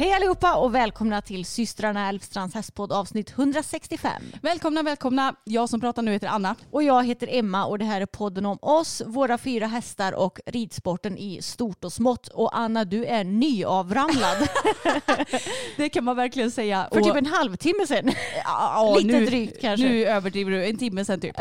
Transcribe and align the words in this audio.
Hej 0.00 0.12
allihopa 0.12 0.54
och 0.54 0.74
välkomna 0.74 1.22
till 1.22 1.44
systrarna 1.44 2.08
Elfstrands 2.08 2.54
hästpodd 2.54 2.92
avsnitt 2.92 3.30
165. 3.30 4.12
Välkomna, 4.42 4.82
välkomna. 4.82 5.34
Jag 5.44 5.68
som 5.68 5.80
pratar 5.80 6.02
nu 6.02 6.12
heter 6.12 6.26
Anna. 6.26 6.56
Och 6.70 6.82
jag 6.82 7.06
heter 7.06 7.28
Emma 7.30 7.64
och 7.64 7.78
det 7.78 7.84
här 7.84 8.00
är 8.00 8.06
podden 8.06 8.46
om 8.46 8.58
oss, 8.62 9.02
våra 9.06 9.38
fyra 9.38 9.66
hästar 9.66 10.12
och 10.12 10.40
ridsporten 10.46 11.18
i 11.18 11.42
stort 11.42 11.84
och 11.84 11.92
smått. 11.92 12.28
Och 12.28 12.58
Anna, 12.58 12.84
du 12.84 13.04
är 13.04 13.24
nyavramlad. 13.24 14.48
Det 15.76 15.88
kan 15.88 16.04
man 16.04 16.16
verkligen 16.16 16.50
säga. 16.50 16.88
För 16.92 17.00
Och- 17.00 17.06
typ 17.06 17.16
en 17.16 17.26
halvtimme 17.26 17.86
sedan. 17.86 18.12
Ja, 18.44 18.96
Lite 18.98 19.18
nu, 19.18 19.26
drygt 19.26 19.60
kanske. 19.60 19.88
Nu 19.88 20.04
överdriver 20.04 20.50
du. 20.50 20.66
En 20.66 20.78
timme 20.78 21.04
sen 21.04 21.20
typ. 21.20 21.36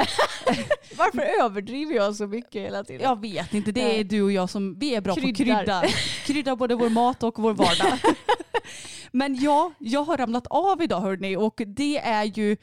Varför 0.97 1.43
överdriver 1.43 1.95
jag 1.95 2.15
så 2.15 2.27
mycket 2.27 2.61
hela 2.61 2.83
tiden? 2.83 3.01
Jag 3.01 3.21
vet 3.21 3.53
inte. 3.53 3.71
Det 3.71 3.99
är 3.99 4.03
du 4.03 4.21
och 4.21 4.31
jag 4.31 4.49
som 4.49 4.79
vi 4.79 4.95
är 4.95 5.01
bra 5.01 5.15
på 5.15 5.27
att 5.27 5.37
Kryddar. 5.37 5.57
krydda. 5.57 5.83
Krydda 6.25 6.55
både 6.55 6.75
vår 6.75 6.89
mat 6.89 7.23
och 7.23 7.39
vår 7.39 7.53
vardag. 7.53 7.99
Men 9.11 9.35
ja, 9.35 9.71
jag 9.79 10.03
har 10.03 10.17
ramlat 10.17 10.47
av 10.47 10.81
idag 10.81 10.99
hörni 11.01 11.35
och 11.35 11.61
det 11.65 11.97
är 11.97 12.23
ju 12.23 12.57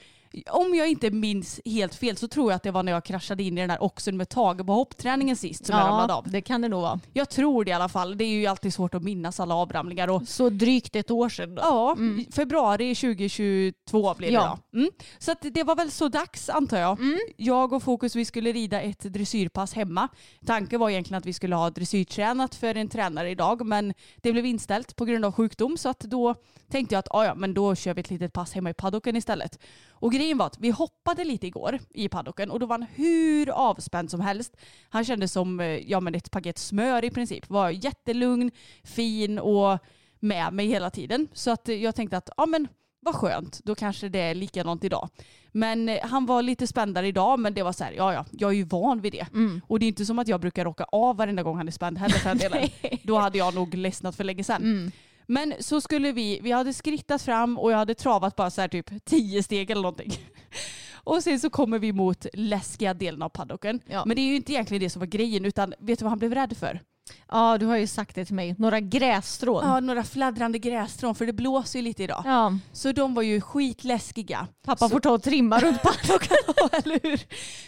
om 0.50 0.74
jag 0.74 0.88
inte 0.90 1.10
minns 1.10 1.60
helt 1.64 1.94
fel 1.94 2.16
så 2.16 2.28
tror 2.28 2.50
jag 2.50 2.56
att 2.56 2.62
det 2.62 2.70
var 2.70 2.82
när 2.82 2.92
jag 2.92 3.04
kraschade 3.04 3.42
in 3.42 3.58
i 3.58 3.60
den 3.60 3.70
här 3.70 3.82
oxen 3.82 4.16
med 4.16 4.28
Tage 4.28 4.66
på 4.66 4.72
hoppträningen 4.72 5.36
sist 5.36 5.66
som 5.66 5.76
jag 5.76 5.84
ramlade 5.86 6.14
av. 6.14 6.30
det 6.30 6.40
kan 6.40 6.60
det 6.60 6.68
nog 6.68 6.80
vara. 6.82 7.00
Jag 7.12 7.28
tror 7.30 7.64
det 7.64 7.70
i 7.70 7.74
alla 7.74 7.88
fall. 7.88 8.18
Det 8.18 8.24
är 8.24 8.28
ju 8.28 8.46
alltid 8.46 8.74
svårt 8.74 8.94
att 8.94 9.02
minnas 9.02 9.40
alla 9.40 9.54
avramlingar. 9.54 10.08
Och 10.10 10.28
Så 10.28 10.48
drygt 10.50 10.96
ett 10.96 11.10
år 11.10 11.28
sedan 11.28 11.54
då. 11.54 11.62
Ja, 11.62 11.96
februari 12.32 12.94
2022 12.94 14.14
blir 14.14 14.28
det 14.28 14.34
Ja. 14.34 14.58
då. 14.72 14.78
Mm. 14.78 14.90
Så 15.18 15.34
det 15.40 15.62
var 15.62 15.76
väl 15.76 15.90
så 15.90 16.08
dags 16.08 16.48
antar 16.48 16.78
jag. 16.78 16.98
Jag 17.36 17.72
och 17.72 17.82
Fokus 17.82 18.16
vi 18.16 18.24
skulle 18.24 18.52
rida 18.52 18.80
ett 18.80 19.00
dressyrpass 19.00 19.72
hemma. 19.74 20.08
Tanken 20.46 20.80
var 20.80 20.90
egentligen 20.90 21.18
att 21.18 21.26
vi 21.26 21.32
skulle 21.32 21.56
ha 21.56 21.70
dressyrtränat 21.70 22.54
för 22.54 22.74
en 22.74 22.88
tränare 22.88 23.30
idag 23.30 23.66
men 23.66 23.94
det 24.16 24.32
blev 24.32 24.46
inställt 24.46 24.96
på 24.96 25.04
grund 25.04 25.24
av 25.24 25.32
sjukdom 25.32 25.76
så 25.76 25.88
att 25.88 26.00
då 26.00 26.34
tänkte 26.70 26.94
jag 26.94 26.98
att 26.98 27.08
"Ah, 27.14 27.24
ja, 27.24 27.34
men 27.34 27.54
då 27.54 27.74
kör 27.74 27.94
vi 27.94 28.00
ett 28.00 28.10
litet 28.10 28.32
pass 28.32 28.52
hemma 28.52 28.70
i 28.70 28.74
paddocken 28.74 29.16
istället. 29.16 29.58
Och 29.90 30.12
grejen 30.12 30.25
var 30.34 30.46
att 30.46 30.58
vi 30.58 30.70
hoppade 30.70 31.24
lite 31.24 31.46
igår 31.46 31.78
i 31.90 32.08
paddocken 32.08 32.50
och 32.50 32.60
då 32.60 32.66
var 32.66 32.78
han 32.78 32.88
hur 32.94 33.50
avspänd 33.50 34.10
som 34.10 34.20
helst. 34.20 34.56
Han 34.88 35.04
kändes 35.04 35.32
som 35.32 35.60
eh, 35.60 35.66
ja, 35.66 36.00
men 36.00 36.14
ett 36.14 36.30
paket 36.30 36.58
smör 36.58 37.04
i 37.04 37.10
princip. 37.10 37.50
Var 37.50 37.70
jättelugn, 37.70 38.50
fin 38.84 39.38
och 39.38 39.78
med 40.20 40.52
mig 40.52 40.66
hela 40.66 40.90
tiden. 40.90 41.28
Så 41.32 41.50
att 41.50 41.68
eh, 41.68 41.74
jag 41.74 41.94
tänkte 41.94 42.16
att 42.16 42.30
ja, 42.36 42.46
men 42.46 42.68
vad 43.00 43.14
skönt, 43.14 43.60
då 43.64 43.74
kanske 43.74 44.08
det 44.08 44.18
är 44.18 44.34
likadant 44.34 44.84
idag. 44.84 45.08
Men 45.52 45.88
eh, 45.88 45.98
han 46.02 46.26
var 46.26 46.42
lite 46.42 46.66
spändare 46.66 47.06
idag 47.08 47.38
men 47.38 47.54
det 47.54 47.62
var 47.62 47.72
så 47.72 47.84
här, 47.84 47.92
ja 47.92 48.12
ja, 48.12 48.24
jag 48.32 48.50
är 48.50 48.54
ju 48.54 48.64
van 48.64 49.00
vid 49.00 49.12
det. 49.12 49.26
Och 49.66 49.78
det 49.78 49.86
är 49.86 49.88
inte 49.88 50.06
som 50.06 50.18
att 50.18 50.28
jag 50.28 50.40
brukar 50.40 50.64
råka 50.64 50.84
av 50.84 51.16
varenda 51.16 51.42
gång 51.42 51.56
han 51.56 51.68
är 51.68 51.72
spänd 51.72 51.98
heller 51.98 52.18
för 52.18 52.28
den 52.28 52.38
delen. 52.38 52.68
Då 53.02 53.18
hade 53.18 53.38
jag 53.38 53.54
nog 53.54 53.74
ledsnat 53.74 54.16
för 54.16 54.24
länge 54.24 54.44
sedan. 54.44 54.92
Men 55.26 55.54
så 55.60 55.80
skulle 55.80 56.12
vi, 56.12 56.40
vi 56.42 56.52
hade 56.52 56.72
skrittat 56.72 57.22
fram 57.22 57.58
och 57.58 57.72
jag 57.72 57.76
hade 57.76 57.94
travat 57.94 58.36
bara 58.36 58.50
så 58.50 58.60
här 58.60 58.68
typ 58.68 59.04
tio 59.04 59.42
steg 59.42 59.70
eller 59.70 59.82
någonting. 59.82 60.12
Och 60.94 61.22
sen 61.22 61.40
så 61.40 61.50
kommer 61.50 61.78
vi 61.78 61.92
mot 61.92 62.26
läskiga 62.32 62.94
delen 62.94 63.22
av 63.22 63.28
paddocken. 63.28 63.80
Ja. 63.86 64.04
Men 64.06 64.16
det 64.16 64.22
är 64.22 64.26
ju 64.26 64.36
inte 64.36 64.52
egentligen 64.52 64.82
det 64.82 64.90
som 64.90 65.00
var 65.00 65.06
grejen 65.06 65.44
utan 65.44 65.74
vet 65.78 65.98
du 65.98 66.04
vad 66.04 66.10
han 66.10 66.18
blev 66.18 66.34
rädd 66.34 66.56
för? 66.56 66.80
Ja, 67.28 67.58
du 67.58 67.66
har 67.66 67.76
ju 67.76 67.86
sagt 67.86 68.14
det 68.14 68.24
till 68.24 68.34
mig. 68.34 68.54
Några 68.58 68.80
grässtrån. 68.80 69.64
Ja, 69.64 69.80
några 69.80 70.04
fladdrande 70.04 70.58
grässtrån 70.58 71.14
för 71.14 71.26
det 71.26 71.32
blåser 71.32 71.78
ju 71.78 71.82
lite 71.82 72.02
idag. 72.02 72.22
Ja, 72.24 72.58
Så 72.72 72.92
de 72.92 73.14
var 73.14 73.22
ju 73.22 73.40
skitläskiga. 73.40 74.46
pappa 74.64 74.78
så, 74.78 74.88
får 74.88 75.00
ta 75.00 75.10
och 75.10 75.22
trimma 75.22 75.60
runt 75.60 75.82
paddocken. 75.82 76.36
eller 76.84 77.00
hur? 77.02 77.20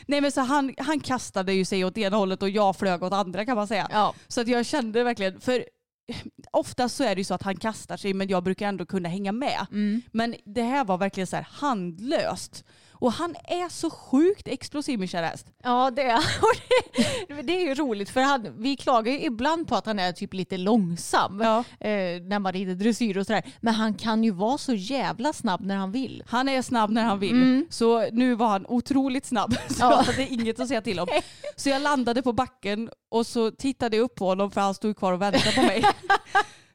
Nej 0.06 0.20
men 0.20 0.32
så 0.32 0.40
han, 0.40 0.74
han 0.78 1.00
kastade 1.00 1.52
ju 1.52 1.64
sig 1.64 1.84
åt 1.84 1.98
ena 1.98 2.16
hållet 2.16 2.42
och 2.42 2.50
jag 2.50 2.76
flög 2.76 3.02
åt 3.02 3.12
andra 3.12 3.44
kan 3.44 3.56
man 3.56 3.68
säga. 3.68 3.88
Ja. 3.92 4.14
Så 4.28 4.40
att 4.40 4.48
jag 4.48 4.66
kände 4.66 5.04
verkligen, 5.04 5.40
för 5.40 5.64
oftast 6.50 6.96
så 6.96 7.04
är 7.04 7.14
det 7.14 7.20
ju 7.20 7.24
så 7.24 7.34
att 7.34 7.42
han 7.42 7.56
kastar 7.56 7.96
sig 7.96 8.14
men 8.14 8.28
jag 8.28 8.44
brukar 8.44 8.68
ändå 8.68 8.86
kunna 8.86 9.08
hänga 9.08 9.32
med. 9.32 9.66
Mm. 9.70 10.02
Men 10.12 10.34
det 10.44 10.62
här 10.62 10.84
var 10.84 10.98
verkligen 10.98 11.26
så 11.26 11.36
här 11.36 11.46
handlöst. 11.50 12.64
Och 13.00 13.12
han 13.12 13.34
är 13.44 13.68
så 13.68 13.90
sjukt 13.90 14.48
explosiv 14.48 14.98
min 14.98 15.08
kära 15.08 15.26
häst. 15.26 15.46
Ja, 15.62 15.90
det 15.90 16.02
är 16.02 16.18
det, 17.36 17.42
det 17.42 17.52
är 17.62 17.66
ju 17.68 17.74
roligt 17.74 18.10
för 18.10 18.20
han, 18.20 18.46
vi 18.62 18.76
klagar 18.76 19.12
ju 19.12 19.20
ibland 19.20 19.68
på 19.68 19.76
att 19.76 19.86
han 19.86 19.98
är 19.98 20.12
typ 20.12 20.34
lite 20.34 20.56
långsam 20.56 21.40
Ja. 21.40 21.58
eh, 21.58 22.22
när 22.22 22.38
man 22.38 22.52
rider 22.52 22.74
dressyr 22.74 23.18
och 23.18 23.26
sådär. 23.26 23.42
Men 23.60 23.74
han 23.74 23.94
kan 23.94 24.24
ju 24.24 24.30
vara 24.30 24.58
så 24.58 24.74
jävla 24.74 25.32
snabb 25.32 25.60
när 25.60 25.76
han 25.76 25.92
vill. 25.92 26.22
Han 26.26 26.48
är 26.48 26.62
snabb 26.62 26.90
när 26.90 27.04
han 27.04 27.18
vill. 27.18 27.66
Så 27.70 28.10
nu 28.12 28.34
var 28.34 28.48
han 28.48 28.66
otroligt 28.68 29.26
snabb. 29.26 29.54
Så 29.68 29.74
Ja. 29.80 29.90
jag 29.90 30.02
hade 30.02 30.26
inget 30.28 30.60
att 30.60 30.68
säga 30.68 30.80
till 30.82 31.00
om. 31.00 31.08
Så 31.56 31.68
jag 31.68 31.82
landade 31.82 32.22
på 32.22 32.32
backen 32.32 32.90
och 33.10 33.26
så 33.26 33.50
tittade 33.50 33.96
jag 33.96 34.04
upp 34.04 34.14
på 34.14 34.26
honom 34.26 34.50
för 34.50 34.60
han 34.60 34.74
stod 34.74 34.96
kvar 34.96 35.12
och 35.12 35.22
väntade 35.22 35.52
på 35.54 35.62
mig. 35.62 35.84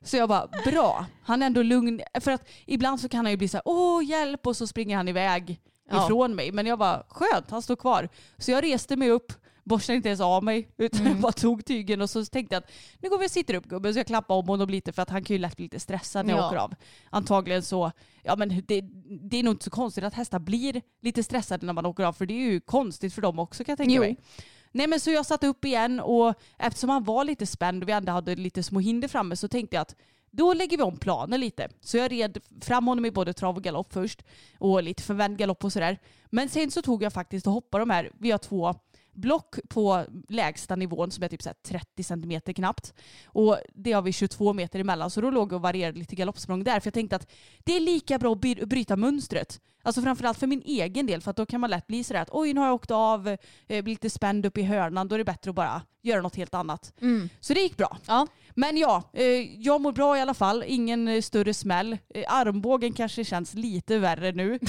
Så 0.06 0.18
jag 0.18 0.30
bara, 0.30 0.48
bra. 0.66 1.06
Han 1.24 1.42
är 1.42 1.46
ändå 1.46 1.62
lugn. 1.62 2.02
För 2.22 2.32
att 2.32 2.48
ibland 2.66 3.00
så 3.00 3.10
kan 3.10 3.26
han 3.26 3.32
ju 3.32 3.38
bli 3.38 3.48
så 3.48 3.58
här, 3.58 3.62
åh 3.66 4.06
hjälp 4.06 4.48
och 4.48 4.58
så 4.58 4.68
springer 4.68 4.98
han 4.98 5.08
iväg 5.08 5.60
Ja. 5.90 6.06
ifrån 6.06 6.36
mig. 6.36 6.52
Men 6.52 6.66
jag 6.66 6.80
bara, 6.80 7.04
skönt, 7.10 7.50
han 7.52 7.62
står 7.62 7.76
kvar. 7.76 8.10
Så 8.38 8.52
jag 8.52 8.64
reste 8.64 8.96
mig 8.96 9.10
upp, 9.10 9.34
borstade 9.64 9.96
inte 9.96 10.10
ens 10.10 10.22
av 10.22 10.44
mig 10.44 10.70
utan 10.78 11.06
jag 11.06 11.18
bara 11.20 11.32
tog 11.32 11.66
tygen 11.66 12.02
och 12.02 12.10
så 12.10 12.26
tänkte 12.26 12.56
jag 12.56 12.64
att 12.64 12.72
nu 13.00 13.10
går 13.10 13.18
vi 13.20 13.28
och 13.28 13.32
sitter 13.32 13.54
upp 13.54 13.66
gubben 13.66 13.94
så 13.94 14.00
jag 14.00 14.08
klappade 14.08 14.40
om 14.40 14.48
honom 14.48 14.70
lite 14.70 14.92
för 14.94 15.02
att 15.02 15.10
han 15.10 15.24
kan 15.24 15.34
ju 15.36 15.40
lätt 15.40 15.56
bli 15.56 15.66
lite 15.66 15.80
stressad 15.80 16.26
när 16.26 16.34
jag 16.34 16.42
Ja. 16.44 16.48
åker 16.48 16.58
av. 16.58 16.74
Antagligen 17.10 17.64
så, 17.64 17.92
ja 18.24 18.36
men 18.36 18.50
det, 18.50 18.82
det 19.30 19.38
är 19.38 19.44
nog 19.44 19.54
inte 19.54 19.64
så 19.64 19.72
konstigt 19.72 20.04
att 20.04 20.14
hästar 20.14 20.40
blir 20.40 20.82
lite 21.02 21.24
stressade 21.24 21.66
när 21.66 21.74
man 21.74 21.86
åker 21.86 22.04
av 22.04 22.14
för 22.14 22.26
det 22.26 22.34
är 22.34 22.52
ju 22.52 22.60
konstigt 22.60 23.14
för 23.14 23.22
dem 23.22 23.40
också 23.40 23.64
kan 23.64 23.72
jag 23.72 23.78
tänka 23.78 23.94
Jo. 23.96 24.02
mig. 24.02 24.18
Nej 24.72 24.88
men 24.88 25.00
så 25.00 25.12
jag 25.12 25.26
satte 25.26 25.48
upp 25.48 25.66
igen 25.66 26.00
och 26.00 26.34
eftersom 26.58 26.90
han 26.90 27.04
var 27.04 27.24
lite 27.26 27.46
spänd 27.46 27.84
och 27.84 27.90
vi 27.90 27.94
ändå 27.94 28.12
hade 28.12 28.36
lite 28.36 28.64
små 28.64 28.80
hinder 28.80 29.08
framme 29.08 29.36
så 29.36 29.48
tänkte 29.48 29.76
jag 29.76 29.82
att 29.82 29.96
då 30.36 30.54
lägger 30.54 30.78
vi 30.78 30.84
om 30.84 30.98
planen 30.98 31.40
lite. 31.40 31.70
Så 31.82 31.98
jag 31.98 32.12
red 32.12 32.38
fram 32.62 32.88
honom 32.88 33.06
i 33.06 33.12
både 33.12 33.34
trav 33.34 33.56
och 33.58 33.64
galopp 33.64 33.94
först 33.94 34.24
och 34.58 34.84
lite 34.84 35.04
förvänd 35.04 35.38
galopp 35.38 35.64
och 35.64 35.74
sådär. 35.74 35.98
Men 36.34 36.50
sen 36.50 36.72
så 36.72 36.82
tog 36.82 37.04
jag 37.04 37.14
faktiskt 37.14 37.48
och 37.48 37.54
hoppade 37.54 37.82
de 37.82 37.90
här, 37.90 38.12
vi 38.20 38.32
har 38.32 38.38
två 38.38 38.76
block 39.16 39.56
på 39.70 40.06
lägsta 40.30 40.76
nivån 40.76 41.12
som 41.12 41.24
är 41.24 41.28
typ 41.28 41.42
så 41.42 41.50
här 41.50 41.56
30 41.64 42.04
centimeter 42.04 42.54
knappt. 42.54 42.94
Och 43.26 43.58
det 43.74 43.92
har 43.92 44.02
vi 44.02 44.14
22 44.14 44.54
meter 44.54 44.80
emellan 44.80 45.10
så 45.10 45.22
då 45.22 45.30
låg 45.30 45.52
jag 45.52 45.56
och 45.56 45.62
varierade 45.62 46.00
lite 46.00 46.16
galoppsprång 46.16 46.64
där 46.64 46.80
för 46.80 46.88
jag 46.88 46.94
tänkte 46.94 47.16
att 47.16 47.32
det 47.64 47.76
är 47.76 47.80
lika 47.80 48.20
bra 48.20 48.32
att 48.32 48.42
by- 48.42 48.66
bryta 48.66 48.96
mönstret. 48.96 49.60
Alltså 49.86 50.02
framförallt 50.02 50.38
för 50.40 50.48
min 50.48 50.62
egen 50.66 51.06
del 51.06 51.22
för 51.22 51.32
att 51.32 51.38
då 51.38 51.46
kan 51.46 51.62
man 51.62 51.70
lätt 51.70 51.88
bli 51.88 52.04
sådär 52.04 52.22
att 52.22 52.30
oj 52.32 52.54
nu 52.54 52.60
har 52.60 52.68
jag 52.68 52.76
åkt 52.76 52.92
av, 52.92 53.28
eh, 53.28 53.38
blir 53.68 53.84
lite 53.84 54.10
spänd 54.10 54.46
upp 54.46 54.58
i 54.58 54.64
hörnan, 54.64 55.08
då 55.08 55.16
är 55.16 55.18
det 55.18 55.26
bättre 55.26 55.50
att 55.50 55.56
bara 55.56 55.82
göra 56.02 56.22
något 56.22 56.36
helt 56.36 56.54
annat. 56.54 56.94
Så 57.40 57.54
det 57.54 57.60
gick 57.62 57.78
bra. 57.78 57.98
Ja. 58.08 58.28
Men 58.56 58.78
ja, 58.78 59.04
eh, 59.14 59.26
jag 59.62 59.82
mår 59.82 59.92
bra 59.92 60.18
i 60.18 60.22
alla 60.22 60.34
fall. 60.34 60.64
Ingen 60.68 61.08
eh, 61.08 61.22
större 61.22 61.54
smäll. 61.54 61.98
Eh, 62.14 62.24
armbågen 62.28 62.94
kanske 62.94 63.26
känns 63.26 63.54
lite 63.54 63.98
värre 64.00 64.32
nu. 64.32 64.60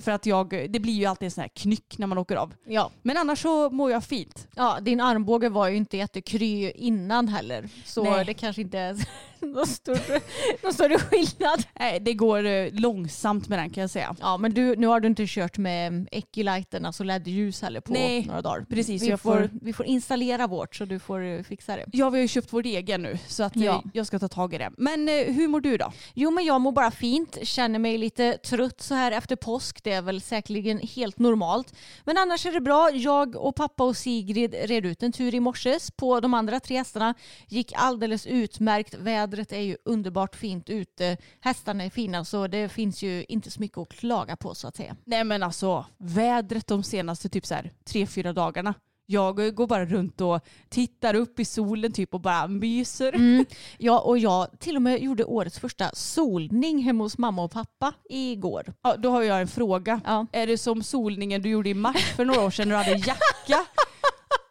För 0.00 0.10
att 0.10 0.26
jag, 0.26 0.66
det 0.70 0.80
blir 0.80 0.92
ju 0.92 1.06
alltid 1.06 1.26
en 1.26 1.30
sån 1.30 1.42
här 1.42 1.48
knyck 1.48 1.98
när 1.98 2.06
man 2.06 2.18
åker 2.18 2.36
av. 2.36 2.54
Ja. 2.64 2.90
Men 3.02 3.16
annars 3.16 3.42
så 3.42 3.70
mår 3.70 3.90
jag 3.90 4.04
fint. 4.04 4.48
ja, 4.56 4.78
din 4.80 5.00
armbåge 5.00 5.48
var 5.48 5.68
ju 5.68 5.76
inte 5.76 5.96
jättekry 5.96 6.70
innan 6.70 7.28
heller. 7.28 7.68
Så 7.84 8.04
Nej. 8.04 8.24
det 8.24 8.34
kanske 8.34 8.62
inte 8.62 8.96
det, 9.40 10.20
då 10.62 10.72
står 10.72 10.88
det 10.88 10.98
skillnad. 10.98 11.64
Nej, 11.78 12.00
det 12.00 12.14
går 12.14 12.44
eh, 12.46 12.68
långsamt 12.72 13.48
med 13.48 13.58
den 13.58 13.70
kan 13.70 13.80
jag 13.80 13.90
säga. 13.90 14.16
Ja 14.20 14.36
men 14.36 14.54
du, 14.54 14.76
nu 14.76 14.86
har 14.86 15.00
du 15.00 15.08
inte 15.08 15.24
kört 15.26 15.58
med 15.58 16.08
Equilighten, 16.12 16.84
alltså 16.86 17.04
LED-ljus 17.04 17.62
heller 17.62 17.80
på 17.80 17.92
Nej, 17.92 18.24
några 18.26 18.42
dagar. 18.42 18.64
precis, 18.70 19.02
Vi 19.02 19.08
jag 19.08 19.20
får, 19.20 19.32
får- 19.36 19.50
vi 19.62 19.72
får 19.72 19.86
installera 19.86 20.46
vårt 20.46 20.74
så 20.76 20.84
du 20.84 20.98
får 20.98 21.24
eh, 21.24 21.42
fixa 21.42 21.76
det. 21.76 21.84
Ja, 21.92 22.10
vi 22.10 22.18
har 22.18 22.22
ju 22.22 22.28
köpt 22.28 22.52
vår 22.52 22.66
egen 22.66 23.02
nu 23.02 23.18
så 23.26 23.42
att 23.42 23.56
eh, 23.56 23.64
Ja. 23.64 23.82
jag 23.92 24.06
ska 24.06 24.18
ta 24.18 24.28
tag 24.28 24.54
i 24.54 24.58
det. 24.58 24.70
Men 24.78 25.08
eh, 25.08 25.14
hur 25.14 25.48
mår 25.48 25.60
du 25.60 25.76
då? 25.76 25.92
Jo 26.14 26.30
men 26.30 26.44
jag 26.44 26.60
mår 26.60 26.72
bara 26.72 26.90
fint, 26.90 27.38
känner 27.42 27.78
mig 27.78 27.98
lite 27.98 28.32
trött 28.32 28.80
så 28.82 28.94
här 28.94 29.12
efter 29.12 29.36
påsk. 29.36 29.84
Det 29.84 29.92
är 29.92 30.02
väl 30.02 30.20
säkerligen 30.20 30.78
helt 30.78 31.18
normalt. 31.18 31.74
Men 32.04 32.18
annars 32.18 32.46
är 32.46 32.52
det 32.52 32.60
bra. 32.60 32.90
Jag 32.90 33.36
och 33.36 33.54
pappa 33.54 33.84
och 33.84 33.96
Sigrid 33.96 34.54
red 34.64 34.86
ut 34.86 35.02
en 35.02 35.12
tur 35.12 35.34
i 35.34 35.40
morses 35.40 35.90
på 35.90 36.20
de 36.20 36.34
andra 36.34 36.60
tre 36.60 36.76
hästarna. 36.76 37.14
Gick 37.48 37.72
alldeles 37.76 38.26
utmärkt. 38.26 38.94
Vädret 39.30 39.52
är 39.52 39.60
ju 39.60 39.76
underbart 39.84 40.36
fint 40.36 40.70
ute. 40.70 41.16
Hästarna 41.40 41.84
är 41.84 41.90
fina 41.90 42.24
så 42.24 42.46
det 42.46 42.68
finns 42.68 43.02
ju 43.02 43.24
inte 43.28 43.50
så 43.50 43.60
mycket 43.60 43.78
att 43.78 43.88
klaga 43.88 44.36
på 44.36 44.54
så 44.54 44.68
att 44.68 44.76
säga. 44.76 44.96
Nej 45.04 45.24
men 45.24 45.42
alltså 45.42 45.86
vädret 45.98 46.66
de 46.66 46.82
senaste 46.82 47.28
typ 47.28 47.46
så 47.46 47.54
här 47.54 47.72
tre, 47.84 48.06
fyra 48.06 48.32
dagarna. 48.32 48.74
Jag 49.06 49.54
går 49.54 49.66
bara 49.66 49.86
runt 49.86 50.20
och 50.20 50.40
tittar 50.68 51.14
upp 51.14 51.40
i 51.40 51.44
solen 51.44 51.92
typ 51.92 52.14
och 52.14 52.20
bara 52.20 52.48
myser. 52.48 53.14
Mm. 53.14 53.44
Ja, 53.78 53.98
och 54.00 54.18
jag 54.18 54.48
till 54.58 54.76
och 54.76 54.82
med 54.82 55.02
gjorde 55.02 55.24
årets 55.24 55.58
första 55.58 55.90
solning 55.92 56.82
hemma 56.82 57.04
hos 57.04 57.18
mamma 57.18 57.42
och 57.42 57.52
pappa 57.52 57.92
igår. 58.10 58.72
Ja, 58.82 58.96
då 58.96 59.10
har 59.10 59.22
jag 59.22 59.40
en 59.40 59.48
fråga. 59.48 60.00
Ja. 60.04 60.26
Är 60.32 60.46
det 60.46 60.58
som 60.58 60.82
solningen 60.82 61.42
du 61.42 61.48
gjorde 61.48 61.68
i 61.68 61.74
mars 61.74 62.12
för 62.16 62.24
några 62.24 62.40
år 62.40 62.50
sedan 62.50 62.68
när 62.68 62.74
du 62.78 62.84
hade 62.84 62.98
jacka 63.06 63.66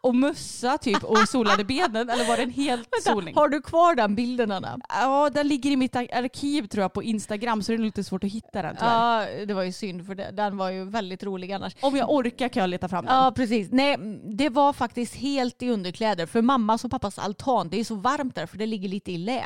och 0.00 0.14
mössa 0.14 0.78
typ 0.78 1.04
och 1.04 1.18
solade 1.18 1.64
benen 1.64 2.10
eller 2.10 2.28
var 2.28 2.36
det 2.36 2.42
en 2.42 2.50
helt 2.50 2.88
solning? 3.04 3.34
Har 3.34 3.48
du 3.48 3.62
kvar 3.62 3.94
den 3.94 4.14
bilden 4.14 4.50
Anna? 4.50 4.78
Ja, 4.88 5.30
den 5.30 5.48
ligger 5.48 5.70
i 5.70 5.76
mitt 5.76 5.96
arkiv 5.96 6.66
tror 6.66 6.82
jag 6.82 6.92
på 6.92 7.02
Instagram 7.02 7.62
så 7.62 7.72
det 7.72 7.76
är 7.76 7.78
lite 7.78 8.04
svårt 8.04 8.24
att 8.24 8.30
hitta 8.30 8.62
den 8.62 8.76
tyvärr. 8.76 9.38
Ja, 9.38 9.44
det 9.46 9.54
var 9.54 9.62
ju 9.62 9.72
synd 9.72 10.06
för 10.06 10.14
det, 10.14 10.30
den 10.30 10.56
var 10.56 10.70
ju 10.70 10.84
väldigt 10.84 11.22
rolig 11.22 11.52
annars. 11.52 11.76
Om 11.80 11.96
jag 11.96 12.10
orkar 12.10 12.48
kan 12.48 12.60
jag 12.60 12.70
leta 12.70 12.88
fram 12.88 13.04
den. 13.04 13.14
Ja, 13.14 13.32
precis. 13.36 13.68
Nej, 13.72 13.96
det 14.36 14.48
var 14.48 14.72
faktiskt 14.72 15.14
helt 15.14 15.62
i 15.62 15.70
underkläder. 15.70 16.26
För 16.26 16.42
mammas 16.42 16.84
och 16.84 16.90
pappas 16.90 17.18
altan, 17.18 17.68
det 17.68 17.80
är 17.80 17.84
så 17.84 17.94
varmt 17.94 18.34
där 18.34 18.46
för 18.46 18.58
det 18.58 18.66
ligger 18.66 18.88
lite 18.88 19.12
i 19.12 19.18
lä. 19.18 19.44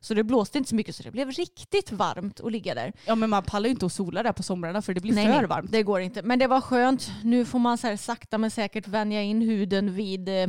Så 0.00 0.14
det 0.14 0.24
blåste 0.24 0.58
inte 0.58 0.70
så 0.70 0.74
mycket 0.76 0.96
så 0.96 1.02
det 1.02 1.10
blev 1.10 1.30
riktigt 1.30 1.92
varmt 1.92 2.40
att 2.40 2.52
ligga 2.52 2.74
där. 2.74 2.92
Ja 3.04 3.14
men 3.14 3.30
man 3.30 3.42
pallar 3.42 3.66
ju 3.66 3.70
inte 3.70 3.86
att 3.86 3.92
sola 3.92 4.22
där 4.22 4.32
på 4.32 4.42
somrarna 4.42 4.82
för 4.82 4.94
det 4.94 5.00
blir 5.00 5.12
Nej, 5.12 5.24
för 5.26 5.32
nej, 5.32 5.46
varmt. 5.46 5.72
det 5.72 5.82
går 5.82 6.00
inte. 6.00 6.22
Men 6.22 6.38
det 6.38 6.46
var 6.46 6.60
skönt. 6.60 7.10
Nu 7.24 7.44
får 7.44 7.58
man 7.58 7.78
så 7.78 7.86
här 7.86 7.96
sakta 7.96 8.38
men 8.38 8.50
säkert 8.50 8.88
vänja 8.88 9.22
in 9.22 9.42
huden 9.42 9.85
vid 9.90 10.28
eh, 10.28 10.48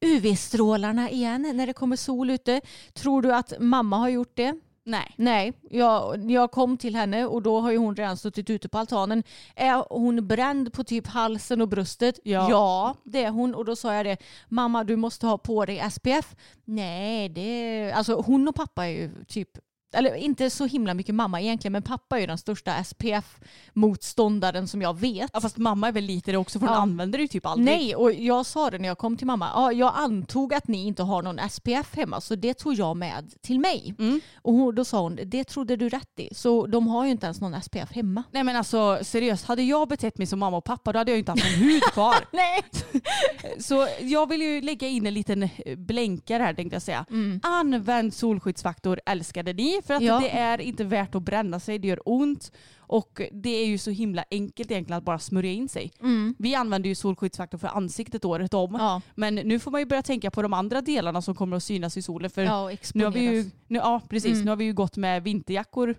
UV-strålarna 0.00 1.10
igen 1.10 1.52
när 1.54 1.66
det 1.66 1.72
kommer 1.72 1.96
sol 1.96 2.30
ute. 2.30 2.60
Tror 2.92 3.22
du 3.22 3.34
att 3.34 3.52
mamma 3.58 3.96
har 3.96 4.08
gjort 4.08 4.36
det? 4.36 4.54
Nej. 4.84 5.14
Nej, 5.16 5.52
jag, 5.70 6.30
jag 6.30 6.50
kom 6.50 6.76
till 6.76 6.96
henne 6.96 7.26
och 7.26 7.42
då 7.42 7.60
har 7.60 7.70
ju 7.70 7.76
hon 7.76 7.96
redan 7.96 8.16
suttit 8.16 8.50
ute 8.50 8.68
på 8.68 8.78
altanen. 8.78 9.22
Är 9.54 9.84
hon 9.90 10.26
bränd 10.26 10.72
på 10.72 10.84
typ 10.84 11.06
halsen 11.06 11.60
och 11.60 11.68
bröstet? 11.68 12.18
Ja. 12.24 12.94
det 13.04 13.24
är 13.24 13.30
hon. 13.30 13.54
Och 13.54 13.64
då 13.64 13.76
sa 13.76 13.94
jag 13.94 14.06
det, 14.06 14.16
mamma 14.48 14.84
du 14.84 14.96
måste 14.96 15.26
ha 15.26 15.38
på 15.38 15.64
dig 15.64 15.90
SPF. 15.90 16.36
Nej, 16.64 17.28
det... 17.28 17.92
Alltså 17.92 18.14
hon 18.14 18.48
och 18.48 18.54
pappa 18.54 18.86
är 18.86 18.90
ju 18.90 19.24
typ 19.24 19.48
eller 19.94 20.14
inte 20.14 20.50
så 20.50 20.66
himla 20.66 20.94
mycket 20.94 21.14
mamma 21.14 21.40
egentligen, 21.40 21.72
men 21.72 21.82
pappa 21.82 22.16
är 22.16 22.20
ju 22.20 22.26
den 22.26 22.38
största 22.38 22.84
SPF-motståndaren 22.84 24.68
som 24.68 24.82
jag 24.82 24.98
vet. 24.98 25.30
Ja, 25.32 25.40
fast 25.40 25.56
mamma 25.56 25.88
är 25.88 25.92
väl 25.92 26.04
lite 26.04 26.32
det 26.32 26.38
också 26.38 26.58
för 26.58 26.66
hon 26.66 26.76
Ja. 26.76 26.82
använder 26.82 27.18
det 27.18 27.22
ju 27.22 27.28
typ 27.28 27.46
aldrig. 27.46 27.76
Nej, 27.78 27.96
och 27.96 28.12
jag 28.12 28.46
sa 28.46 28.70
det 28.70 28.78
när 28.78 28.88
jag 28.88 28.98
kom 28.98 29.16
till 29.16 29.26
mamma. 29.26 29.50
Ja, 29.54 29.72
jag 29.72 29.92
antog 29.96 30.54
att 30.54 30.68
ni 30.68 30.86
inte 30.86 31.02
har 31.02 31.22
någon 31.22 31.38
SPF 31.50 31.96
hemma 31.96 32.20
så 32.20 32.34
det 32.34 32.54
tog 32.54 32.74
jag 32.74 32.96
med 32.96 33.34
till 33.40 33.60
mig. 33.60 33.94
Mm. 33.98 34.20
Och 34.42 34.52
hon, 34.54 34.74
då 34.74 34.84
sa 34.84 35.00
hon, 35.00 35.18
det 35.24 35.44
trodde 35.44 35.76
du 35.76 35.88
rätt 35.88 36.20
i. 36.20 36.34
Så 36.34 36.66
de 36.66 36.86
har 36.86 37.04
ju 37.04 37.10
inte 37.10 37.26
ens 37.26 37.40
någon 37.40 37.62
SPF 37.62 37.92
hemma. 37.92 38.22
Nej 38.30 38.42
men 38.44 38.56
alltså 38.56 38.98
seriöst, 39.02 39.46
hade 39.46 39.62
jag 39.62 39.88
betett 39.88 40.18
mig 40.18 40.26
som 40.26 40.38
mamma 40.38 40.56
och 40.56 40.64
pappa 40.64 40.92
då 40.92 40.98
hade 40.98 41.10
jag 41.10 41.16
ju 41.16 41.18
inte 41.18 41.32
haft 41.32 41.44
någon 41.44 41.68
hud 41.68 41.82
kvar. 41.82 42.14
Nej. 42.32 42.62
Så 43.58 43.88
jag 44.00 44.28
vill 44.28 44.42
ju 44.42 44.60
lägga 44.60 44.88
in 44.88 45.06
en 45.06 45.14
liten 45.14 45.42
eh, 45.42 45.76
blänkare 45.76 46.42
här 46.42 46.54
tänkte 46.54 46.74
jag 46.74 46.82
säga. 46.82 47.06
Använd 47.42 48.14
solskyddsfaktor 48.14 49.00
älskade 49.06 49.52
ni 49.52 49.81
för 49.86 49.94
att 49.94 50.02
Ja. 50.02 50.20
det 50.20 50.30
är 50.30 50.60
inte 50.60 50.84
värt 50.84 51.14
att 51.14 51.22
bränna 51.22 51.60
sig, 51.60 51.78
det 51.78 51.88
gör 51.88 52.00
ont. 52.04 52.52
Och 52.86 53.20
det 53.32 53.50
är 53.50 53.66
ju 53.66 53.78
så 53.78 53.90
himla 53.90 54.24
enkelt 54.30 54.70
egentligen 54.70 54.98
att 54.98 55.04
bara 55.04 55.18
smörja 55.18 55.50
in 55.52 55.68
sig. 55.68 55.92
Vi 56.38 56.54
använder 56.54 56.88
ju 56.88 56.94
solskyddsfaktor 56.94 57.58
för 57.58 57.68
ansiktet 57.68 58.24
året 58.24 58.54
om. 58.54 58.76
Ja. 58.78 59.00
Men 59.14 59.34
nu 59.34 59.58
får 59.58 59.70
man 59.70 59.80
ju 59.80 59.86
börja 59.86 60.02
tänka 60.02 60.30
på 60.30 60.42
de 60.42 60.52
andra 60.52 60.80
delarna 60.80 61.22
som 61.22 61.34
kommer 61.34 61.56
att 61.56 61.62
synas 61.64 61.96
i 61.96 62.02
solen. 62.02 62.30
För 62.30 62.42
Ja, 62.42 62.70
nu 62.94 63.04
har 63.04 63.10
vi 63.12 63.20
ju, 63.20 63.50
nu, 63.68 63.78
ja, 63.78 64.00
precis, 64.08 64.32
Mm. 64.32 64.44
nu 64.44 64.50
har 64.50 64.56
vi 64.56 64.64
ju 64.64 64.72
gått 64.72 64.96
med 64.96 65.22
vinterjackor 65.22 65.94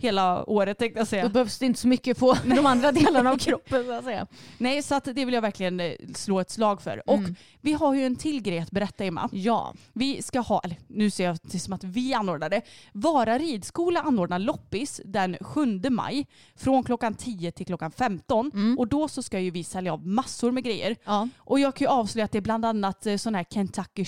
hela 0.00 0.44
året 0.50 0.78
tänkte 0.78 1.00
jag 1.00 1.08
säga. 1.08 1.22
Då 1.22 1.28
behövs 1.28 1.58
det 1.58 1.66
inte 1.66 1.80
så 1.80 1.88
mycket 1.88 2.18
på 2.18 2.34
de 2.44 2.66
andra 2.66 2.92
delarna 2.92 3.30
av 3.30 3.36
kroppen 3.38 3.84
så 3.84 3.92
att 3.92 4.04
säga. 4.04 4.26
Nej, 4.58 4.82
så 4.82 4.94
att 4.94 5.04
det 5.04 5.24
vill 5.24 5.34
jag 5.34 5.42
verkligen 5.42 5.80
eh, 5.80 5.92
slå 6.14 6.40
ett 6.40 6.50
slag 6.50 6.82
för. 6.82 7.10
Och 7.10 7.20
vi 7.60 7.72
har 7.72 7.94
ju 7.94 8.06
en 8.06 8.16
till 8.16 8.42
grej 8.42 8.58
att 8.58 8.70
berätta 8.70 9.04
Emma. 9.04 9.28
Ja. 9.32 9.74
Vi 9.92 10.22
ska 10.22 10.40
ha, 10.40 10.60
eller 10.64 10.76
nu 10.86 11.10
ser 11.10 11.24
jag 11.24 11.38
det 11.42 11.58
som 11.58 11.72
att 11.72 11.84
vi 11.84 12.14
anordnar 12.14 12.50
det. 12.50 12.62
Vara 12.92 13.38
ridskola 13.38 14.00
anordnar 14.00 14.38
loppis 14.38 15.00
den 15.04 15.36
7 15.40 15.80
maj 15.90 16.26
från 16.56 16.84
klockan 16.84 17.14
10 17.14 17.52
till 17.52 17.66
klockan 17.66 17.90
15. 17.90 18.52
Och 18.78 18.88
då 18.88 19.08
så 19.08 19.22
ska 19.22 19.40
ju 19.40 19.50
vi 19.50 19.64
sälja 19.64 19.92
av 19.92 20.06
massor 20.06 20.52
med 20.52 20.64
grejer. 20.64 20.96
Ja. 21.04 21.28
Och 21.38 21.60
jag 21.60 21.74
kan 21.74 21.84
ju 21.84 21.90
avslöja 21.90 22.24
att 22.24 22.32
det 22.32 22.38
är 22.38 22.42
bland 22.42 22.64
annat 22.64 23.06
eh, 23.06 23.16
sådana 23.16 23.38
här 23.38 23.46
Kentucky 23.50 24.04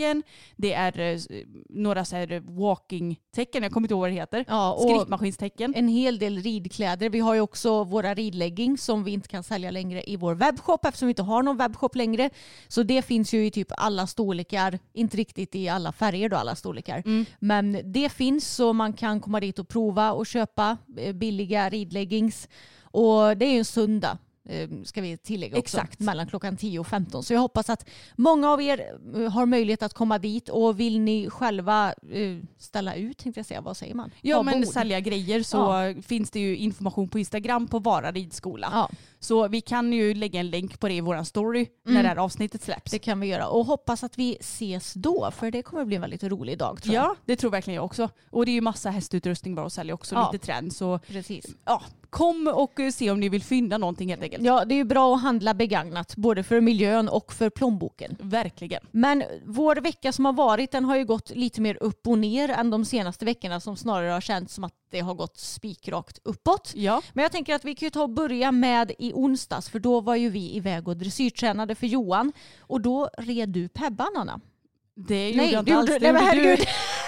Showrug-tecken. 0.00 0.22
Det 0.56 0.72
är 0.72 1.00
eh, 1.00 1.20
några 1.68 2.04
så 2.04 2.16
här 2.16 2.40
walking-tecken, 2.40 3.62
jag 3.62 3.72
kommer 3.72 3.84
inte 3.84 3.94
ihåg 3.94 4.00
vad 4.00 4.10
det 4.10 4.14
heter. 4.14 4.44
Ja, 4.48 4.78
Skrivmaskinstecken. 4.80 5.74
En 5.74 5.88
hel 5.88 6.18
del 6.18 6.38
ridkläder. 6.38 7.10
Vi 7.10 7.20
har 7.20 7.34
ju 7.34 7.40
också 7.40 7.84
våra 7.84 8.14
ridleggings 8.14 8.84
som 8.84 9.04
vi 9.04 9.10
inte 9.12 9.28
kan 9.28 9.42
sälja 9.42 9.70
längre 9.70 10.10
i 10.10 10.16
vår 10.16 10.34
webbshop 10.34 10.84
eftersom 10.84 11.06
vi 11.06 11.10
inte 11.10 11.22
har 11.22 11.42
någon 11.42 11.56
webbshop 11.56 11.94
längre. 11.94 12.30
Så 12.68 12.82
det 12.82 13.02
finns 13.02 13.34
ju 13.34 13.46
i 13.46 13.50
typ 13.50 13.68
alla 13.76 14.06
storlekar, 14.06 14.78
inte 14.92 15.16
riktigt 15.16 15.54
i 15.54 15.68
alla 15.68 15.92
färger 15.92 16.28
då 16.28 16.36
alla 16.36 16.56
storlekar. 16.56 17.02
Men 17.38 17.80
det 17.84 18.08
finns 18.12 18.54
så 18.54 18.72
man 18.72 18.92
kan 18.92 19.20
komma 19.20 19.40
dit 19.40 19.58
och 19.58 19.68
prova 19.68 20.12
och 20.12 20.26
köpa 20.26 20.76
eh, 20.96 21.12
billiga 21.12 21.68
ridleggings. 21.68 22.48
Och 22.92 23.36
det 23.36 23.46
är 23.46 23.52
ju 23.52 23.58
en 23.58 23.64
söndag 23.64 24.18
ska 24.84 25.00
vi 25.00 25.16
tillägga 25.16 25.58
också, 25.58 25.76
Exakt. 25.76 26.00
mellan 26.00 26.26
klockan 26.26 26.56
10 26.56 26.78
och 26.78 26.86
15. 26.86 27.22
Så 27.22 27.32
jag 27.32 27.40
hoppas 27.40 27.70
att 27.70 27.88
många 28.16 28.50
av 28.50 28.62
er 28.62 28.98
eh, 29.14 29.30
har 29.32 29.46
möjlighet 29.46 29.82
att 29.82 29.94
komma 29.94 30.18
dit 30.18 30.48
och 30.48 30.80
vill 30.80 31.00
ni 31.00 31.30
själva 31.30 31.88
eh, 32.12 32.38
ställa 32.58 32.94
ut, 32.94 33.18
tänkte 33.18 33.38
jag 33.38 33.46
säga, 33.46 33.60
vad 33.60 33.76
säger 33.76 33.94
man? 33.94 34.10
Ja 34.20 34.36
Ha 34.36 34.42
men 34.42 34.60
bord. 34.60 34.72
sälja 34.72 35.00
grejer 35.00 35.42
så 35.42 35.56
Ja. 35.56 36.02
finns 36.02 36.30
det 36.30 36.40
ju 36.40 36.56
information 36.56 37.08
på 37.08 37.18
Instagram 37.18 37.66
på 37.66 37.78
Vara 37.78 38.12
ridskola. 38.12 38.68
Ja. 38.72 38.90
Så 39.18 39.48
vi 39.48 39.60
kan 39.60 39.92
ju 39.92 40.14
lägga 40.14 40.40
en 40.40 40.50
länk 40.50 40.80
på 40.80 40.88
det 40.88 40.94
i 40.94 41.00
vår 41.00 41.24
story 41.24 41.66
när 41.84 42.02
det 42.02 42.08
här 42.08 42.16
avsnittet 42.16 42.62
släpps. 42.62 42.90
Det 42.90 42.98
kan 42.98 43.20
vi 43.20 43.26
göra 43.26 43.48
och 43.48 43.66
hoppas 43.66 44.04
att 44.04 44.18
vi 44.18 44.36
ses 44.40 44.94
då 44.94 45.30
för 45.36 45.50
det 45.50 45.62
kommer 45.62 45.84
bli 45.84 45.96
en 45.96 46.02
väldigt 46.02 46.24
rolig 46.24 46.58
dag 46.58 46.82
tror 46.82 46.94
jag. 46.94 47.04
Ja, 47.04 47.16
det 47.24 47.36
tror 47.36 47.50
verkligen 47.50 47.74
jag 47.76 47.84
också. 47.84 48.08
Och 48.30 48.44
det 48.46 48.50
är 48.50 48.54
ju 48.54 48.60
massa 48.60 48.90
hästutrustning 48.90 49.54
bara 49.54 49.66
att 49.66 49.72
sälja 49.72 49.94
också, 49.94 50.14
Ja. 50.14 50.30
lite 50.32 50.46
trend. 50.46 50.72
Så 50.72 50.98
Precis. 50.98 51.46
ja, 51.64 51.82
kom 52.10 52.48
och 52.54 52.80
eh, 52.80 52.90
se 52.90 53.10
om 53.10 53.20
ni 53.20 53.28
vill 53.28 53.42
fynda 53.42 53.78
någonting 53.78 54.08
helt 54.10 54.22
enkelt. 54.22 54.44
Ja, 54.44 54.64
det 54.64 54.74
är 54.74 54.76
ju 54.76 54.84
bra 54.84 55.14
att 55.14 55.22
handla 55.22 55.54
begagnat 55.54 56.16
både 56.16 56.42
för 56.42 56.60
miljön 56.60 57.08
och 57.08 57.32
för 57.32 57.50
plånboken. 57.50 58.16
Verkligen. 58.20 58.82
Men 58.90 59.24
vår 59.46 59.76
vecka 59.76 60.12
som 60.12 60.24
har 60.24 60.32
varit 60.32 60.70
den 60.72 60.84
har 60.84 60.96
ju 60.96 61.04
gått 61.04 61.30
lite 61.30 61.60
mer 61.60 61.78
upp 61.82 62.06
och 62.06 62.18
ner 62.18 62.48
än 62.48 62.70
de 62.70 62.84
senaste 62.84 63.24
veckorna 63.24 63.60
som 63.60 63.76
snarare 63.76 64.10
har 64.10 64.20
känts 64.20 64.54
som 64.54 64.64
att 64.64 64.74
det 64.90 65.00
har 65.00 65.14
gått 65.14 65.38
spikrakt 65.38 66.18
uppåt. 66.24 66.72
Ja. 66.76 67.02
Men 67.12 67.22
jag 67.22 67.32
tänker 67.32 67.54
att 67.54 67.64
vi 67.64 67.74
kan 67.74 67.86
ju 67.86 67.90
ta 67.90 68.02
och 68.02 68.10
börja 68.10 68.52
med 68.52 68.92
i 68.98 69.12
onsdags 69.14 69.68
för 69.68 69.78
då 69.78 70.00
var 70.00 70.16
ju 70.16 70.28
vi 70.30 70.56
iväg 70.56 70.88
och 70.88 70.96
dressyrtränade 70.96 71.74
för 71.74 71.86
Johan 71.86 72.32
och 72.60 72.80
då 72.80 73.10
red 73.18 73.48
du 73.48 73.68
Pebban 73.68 74.16
Anna. 74.16 74.40
Det 74.94 75.28
gjorde 75.30 75.42
Nej, 75.42 75.52
jag 75.52 75.60
inte 75.62 75.74
alls. 75.76 75.90
gjorde- 75.90 76.00
nej, 76.02 76.12
men 76.12 76.22
herregud. 76.22 76.58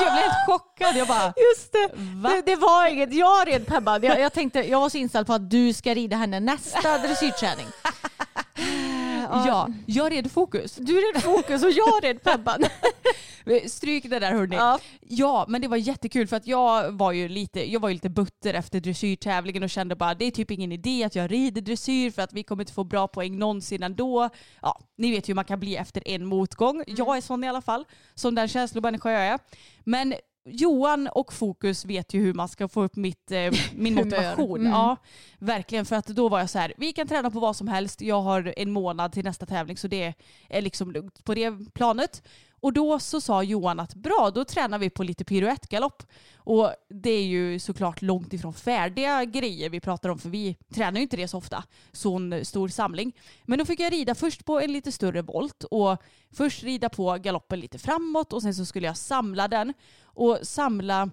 Jag 0.00 0.12
blev 0.12 0.22
helt 0.22 0.46
chockad. 0.46 0.96
Jag 0.96 1.08
bara, 1.08 1.32
Just 1.50 1.72
det. 1.72 1.90
det. 2.28 2.42
Det 2.46 2.56
var 2.56 2.86
inget. 2.86 3.14
Jag 3.14 3.48
red 3.48 3.66
Pebban. 3.66 4.02
Jag, 4.02 4.20
jag, 4.20 4.32
tänkte, 4.32 4.58
jag 4.60 4.80
var 4.80 4.88
så 4.88 4.98
inställd 4.98 5.26
på 5.26 5.32
att 5.32 5.50
du 5.50 5.72
ska 5.72 5.94
rida 5.94 6.16
henne 6.16 6.40
nästa 6.40 6.98
dressyrträning. 6.98 7.66
Ja, 9.30 9.68
jag 9.86 10.12
red 10.12 10.30
fokus. 10.30 10.74
Du 10.74 10.92
red 10.92 11.22
Fokus 11.22 11.62
och 11.62 11.70
jag 11.70 12.04
red 12.04 12.22
Pebban. 12.22 12.64
Stryk 13.66 14.10
det 14.10 14.18
där 14.18 14.32
hörni. 14.32 14.56
Ja. 14.56 14.78
Ja. 15.00 15.44
men 15.48 15.62
det 15.62 15.68
var 15.68 15.76
jättekul 15.76 16.26
för 16.26 16.36
att 16.36 16.46
jag 16.46 16.92
var 16.92 17.12
ju 17.12 17.28
lite, 17.28 17.72
jag 17.72 17.80
var 17.80 17.88
ju 17.88 17.94
lite 17.94 18.08
butter 18.08 18.54
efter 18.54 18.80
dressyrtävlingen 18.80 19.62
och 19.62 19.70
kände 19.70 19.96
bara 19.96 20.14
det 20.14 20.24
är 20.24 20.30
typ 20.30 20.50
ingen 20.50 20.72
idé 20.72 21.04
att 21.04 21.14
jag 21.14 21.30
rider 21.30 21.60
dressyr 21.60 22.10
för 22.10 22.22
att 22.22 22.32
vi 22.32 22.42
kommer 22.42 22.62
inte 22.62 22.72
få 22.72 22.84
bra 22.84 23.08
poäng 23.08 23.38
någonsin 23.38 23.82
ändå. 23.82 24.28
Ja, 24.62 24.80
ni 24.98 25.10
vet 25.10 25.28
ju 25.28 25.30
hur 25.30 25.36
man 25.36 25.44
kan 25.44 25.60
bli 25.60 25.76
efter 25.76 26.08
en 26.08 26.26
motgång. 26.26 26.76
Mm. 26.76 26.84
Jag 26.98 27.16
är 27.16 27.20
sån 27.20 27.44
i 27.44 27.48
alla 27.48 27.62
fall, 27.62 27.84
som 28.14 28.34
den 28.34 28.48
känslomänniska 28.48 29.10
jag 29.10 29.22
är. 29.22 29.38
Men 29.84 30.14
Johan 30.44 31.08
och 31.12 31.32
Fokus 31.32 31.84
vet 31.84 32.14
ju 32.14 32.20
hur 32.20 32.34
man 32.34 32.48
ska 32.48 32.68
få 32.68 32.82
upp 32.82 32.96
mitt, 32.96 33.30
eh, 33.30 33.52
min 33.74 33.94
motivation. 33.94 34.60
Mm. 34.60 34.72
Ja, 34.72 34.96
verkligen. 35.38 35.86
För 35.86 35.96
att 35.96 36.06
då 36.06 36.28
var 36.28 36.38
jag 36.38 36.50
så 36.50 36.58
här, 36.58 36.74
vi 36.76 36.92
kan 36.92 37.08
träna 37.08 37.30
på 37.30 37.40
vad 37.40 37.56
som 37.56 37.68
helst. 37.68 38.00
Jag 38.00 38.22
har 38.22 38.54
en 38.56 38.70
månad 38.70 39.12
till 39.12 39.24
nästa 39.24 39.46
tävling 39.46 39.76
så 39.76 39.88
det 39.88 40.14
är 40.48 40.62
liksom 40.62 40.92
lugnt 40.92 41.24
på 41.24 41.34
det 41.34 41.74
planet. 41.74 42.22
Och 42.60 42.72
då 42.72 42.98
så 42.98 43.20
sa 43.20 43.42
Johan 43.42 43.80
att 43.80 43.94
bra, 43.94 44.30
då 44.34 44.44
tränar 44.44 44.78
vi 44.78 44.90
på 44.90 45.02
lite 45.02 45.24
piruettgalopp. 45.24 46.02
Och 46.36 46.72
det 46.88 47.10
är 47.10 47.24
ju 47.24 47.58
såklart 47.58 48.02
långt 48.02 48.32
ifrån 48.32 48.54
färdiga 48.54 49.24
grejer 49.24 49.70
vi 49.70 49.80
pratar 49.80 50.08
om 50.08 50.18
för 50.18 50.28
vi 50.28 50.56
tränar 50.74 50.96
ju 50.96 51.02
inte 51.02 51.16
det 51.16 51.28
så 51.28 51.38
ofta, 51.38 51.64
sån 51.92 52.44
stor 52.44 52.68
samling. 52.68 53.16
Men 53.44 53.58
då 53.58 53.64
fick 53.64 53.80
jag 53.80 53.92
rida 53.92 54.14
först 54.14 54.44
på 54.44 54.60
en 54.60 54.72
lite 54.72 54.92
större 54.92 55.22
volt 55.22 55.64
och 55.64 56.02
först 56.32 56.62
rida 56.62 56.88
på 56.88 57.14
galoppen 57.14 57.60
lite 57.60 57.78
framåt 57.78 58.32
och 58.32 58.42
sen 58.42 58.54
så 58.54 58.64
skulle 58.64 58.86
jag 58.86 58.96
samla 58.96 59.48
den 59.48 59.74
och 60.02 60.38
samla 60.42 61.10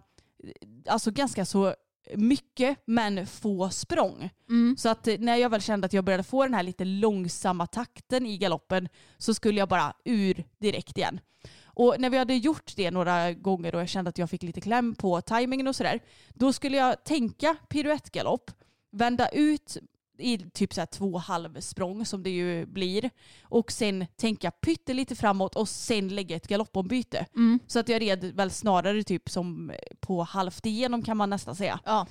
alltså 0.88 1.12
ganska 1.12 1.46
så 1.46 1.76
mycket 2.16 2.78
men 2.86 3.28
få 3.28 3.70
språng. 3.70 4.30
Så 4.78 4.90
att 4.90 5.08
när 5.20 5.36
jag 5.36 5.50
väl 5.50 5.62
kände 5.62 5.86
att 5.86 5.94
jag 5.94 6.04
började 6.04 6.24
få 6.24 6.44
den 6.44 6.54
här 6.54 6.64
lite 6.64 6.86
långsamma 6.86 7.68
takten 7.68 8.26
i 8.26 8.38
galoppen 8.38 8.90
så 9.18 9.34
skulle 9.34 9.60
jag 9.60 9.70
bara 9.70 9.94
ur 10.06 10.44
direkt 10.60 10.98
igen. 10.98 11.20
Och 11.66 11.96
när 12.00 12.10
vi 12.10 12.18
hade 12.18 12.36
gjort 12.36 12.76
det 12.76 12.92
några 12.92 13.34
gånger 13.34 13.76
och 13.76 13.82
jag 13.82 13.90
kände 13.90 14.10
att 14.10 14.18
jag 14.18 14.30
fick 14.30 14.44
lite 14.44 14.62
kläm 14.62 14.96
på 14.96 15.22
tajmingen 15.22 15.68
och 15.68 15.76
sådär, 15.76 16.00
då 16.34 16.54
skulle 16.54 16.78
jag 16.78 17.04
tänka 17.04 17.56
piruettgalopp, 17.70 18.52
vända 18.92 19.30
ut 19.30 19.78
i 20.20 20.38
typ 20.38 20.74
så 20.74 20.82
här 20.82 20.86
två 20.86 21.18
halvsprång 21.18 22.06
som 22.06 22.24
det 22.24 22.30
ju 22.30 22.66
blir 22.66 23.10
och 23.42 23.72
sen 23.72 24.06
tänka 24.16 24.52
pyttelite 24.52 25.16
framåt 25.16 25.56
och 25.56 25.70
sen 25.70 26.08
lägga 26.08 26.36
ett 26.36 26.48
galoppombyte. 26.48 27.26
Så 27.68 27.80
att 27.80 27.90
jag 27.90 28.02
red 28.02 28.36
väl 28.36 28.52
snarare 28.52 29.04
typ 29.04 29.30
som 29.30 29.72
på 30.00 30.24
halvt 30.24 30.66
igenom 30.66 31.04
kan 31.04 31.18
man 31.18 31.30
nästan 31.30 31.56
säga. 31.56 31.80
Ja. 31.86 32.08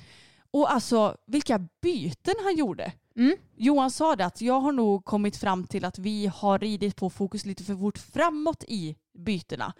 Och 0.50 0.72
alltså 0.72 1.16
vilka 1.26 1.58
byten 1.82 2.34
han 2.44 2.56
gjorde. 2.56 2.92
Johan 3.56 3.90
sa 3.90 4.16
det 4.16 4.26
att 4.26 4.40
jag 4.40 4.60
har 4.60 4.72
nog 4.72 5.04
kommit 5.04 5.36
fram 5.36 5.66
till 5.66 5.84
att 5.84 5.98
vi 5.98 6.26
har 6.26 6.58
ridit 6.58 6.96
på 6.96 7.10
fokus 7.10 7.46
lite 7.46 7.64
för 7.64 7.76
fort 7.76 7.98
framåt 7.98 8.64
i 8.68 8.96
bytena. 9.18 9.72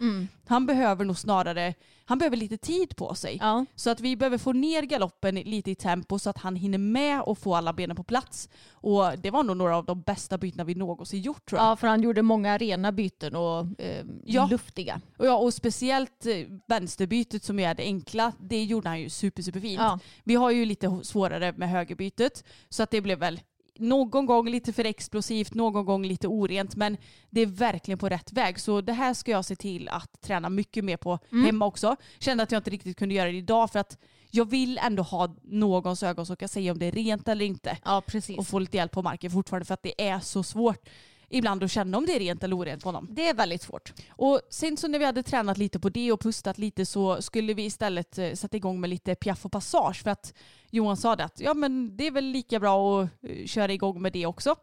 Han 0.47 0.65
behöver 0.65 1.05
nog 1.05 1.17
snarare, 1.17 1.73
han 2.05 2.17
behöver 2.17 2.37
lite 2.37 2.57
tid 2.57 2.95
på 2.95 3.15
sig. 3.15 3.37
Ja. 3.41 3.65
Så 3.75 3.89
att 3.89 3.99
vi 3.99 4.15
behöver 4.15 4.37
få 4.37 4.53
ner 4.53 4.83
galoppen 4.83 5.35
lite 5.35 5.71
i 5.71 5.75
tempo 5.75 6.19
så 6.19 6.29
att 6.29 6.37
han 6.37 6.55
hinner 6.55 6.77
med 6.77 7.21
och 7.21 7.37
få 7.37 7.55
alla 7.55 7.73
benen 7.73 7.95
på 7.95 8.03
plats. 8.03 8.49
Och 8.71 9.19
det 9.19 9.31
var 9.31 9.43
nog 9.43 9.57
några 9.57 9.77
av 9.77 9.85
de 9.85 10.01
bästa 10.01 10.37
bytena 10.37 10.63
vi 10.63 10.75
någonsin 10.75 11.21
gjort 11.21 11.45
tror 11.49 11.61
jag. 11.61 11.67
ja, 11.71 11.75
för 11.75 11.87
han 11.87 12.01
gjorde 12.01 12.21
många 12.21 12.57
rena 12.57 12.91
byten 12.91 13.35
och 13.35 13.81
eh, 13.81 14.05
Ja. 14.25 14.47
luftiga. 14.51 15.01
Och, 15.17 15.25
ja, 15.25 15.37
och 15.37 15.53
speciellt 15.53 16.25
eh, 16.25 16.33
vänsterbytet 16.67 17.43
som 17.43 17.59
är 17.59 17.73
det 17.75 17.83
enkla, 17.83 18.31
det 18.39 18.63
gjorde 18.63 18.89
han 18.89 19.01
ju 19.01 19.09
super, 19.09 19.41
superfint. 19.43 19.79
Ja. 19.81 19.99
Vi 20.23 20.35
har 20.35 20.51
ju 20.51 20.65
lite 20.65 20.99
svårare 21.03 21.53
med 21.57 21.69
högerbytet 21.69 22.43
så 22.69 22.83
att 22.83 22.91
det 22.91 23.01
blev 23.01 23.19
väl 23.19 23.39
någon 23.79 24.25
gång 24.25 24.49
lite 24.49 24.73
för 24.73 24.85
explosivt, 24.85 25.53
någon 25.53 25.85
gång 25.85 26.05
lite 26.05 26.27
orent 26.27 26.75
men 26.75 26.97
det 27.29 27.41
är 27.41 27.45
verkligen 27.45 27.97
på 27.97 28.09
rätt 28.09 28.33
väg. 28.33 28.59
Så 28.59 28.81
det 28.81 28.93
här 28.93 29.13
ska 29.13 29.31
jag 29.31 29.45
se 29.45 29.55
till 29.55 29.89
att 29.89 30.21
träna 30.21 30.49
mycket 30.49 30.85
mer 30.85 30.97
på 30.97 31.19
hemma 31.45 31.65
också. 31.65 31.95
Kände 32.19 32.43
att 32.43 32.51
jag 32.51 32.59
inte 32.59 32.69
riktigt 32.69 32.97
kunde 32.97 33.15
göra 33.15 33.31
det 33.31 33.37
idag 33.37 33.71
för 33.71 33.79
att 33.79 33.97
jag 34.31 34.45
vill 34.45 34.77
ändå 34.77 35.03
ha 35.03 35.35
någons 35.43 36.03
ögon 36.03 36.25
som 36.25 36.35
kan 36.35 36.49
säga 36.49 36.71
om 36.71 36.79
det 36.79 36.85
är 36.85 36.91
rent 36.91 37.27
eller 37.27 37.45
inte. 37.45 37.77
Ja, 37.85 38.03
precis. 38.07 38.37
Och 38.37 38.47
få 38.47 38.59
lite 38.59 38.77
hjälp 38.77 38.91
på 38.91 39.01
marken 39.01 39.31
fortfarande 39.31 39.65
för 39.65 39.73
att 39.73 39.83
det 39.83 40.07
är 40.07 40.19
så 40.19 40.43
svårt 40.43 40.89
ibland 41.29 41.63
att 41.63 41.71
känna 41.71 41.97
om 41.97 42.05
det 42.05 42.15
är 42.15 42.19
rent 42.19 42.43
eller 42.43 42.55
orent 42.55 42.83
på 42.83 42.87
honom. 42.87 43.07
Det 43.11 43.27
är 43.27 43.33
väldigt 43.33 43.61
svårt. 43.61 43.93
Och 44.09 44.41
sen 44.49 44.77
så 44.77 44.87
när 44.87 44.99
vi 44.99 45.05
hade 45.05 45.23
tränat 45.23 45.57
lite 45.57 45.79
på 45.79 45.89
det 45.89 46.11
och 46.11 46.19
pustat 46.19 46.57
lite 46.57 46.85
så 46.85 47.21
skulle 47.21 47.53
vi 47.53 47.65
istället 47.65 48.17
eh, 48.17 48.33
sätta 48.33 48.57
igång 48.57 48.79
med 48.79 48.89
lite 48.89 49.15
piaff 49.15 49.45
och 49.45 49.51
passage 49.51 50.03
för 50.03 50.09
att 50.09 50.33
Johan 50.69 50.97
sa 50.97 51.15
det 51.15 51.23
att 51.23 51.39
ja 51.39 51.53
men 51.53 51.97
det 51.97 52.07
är 52.07 52.11
väl 52.11 52.25
lika 52.25 52.59
bra 52.59 53.01
att 53.01 53.09
eh, 53.21 53.45
köra 53.45 53.73
igång 53.73 54.01
med 54.01 54.13
det 54.13 54.25
också. 54.25 54.55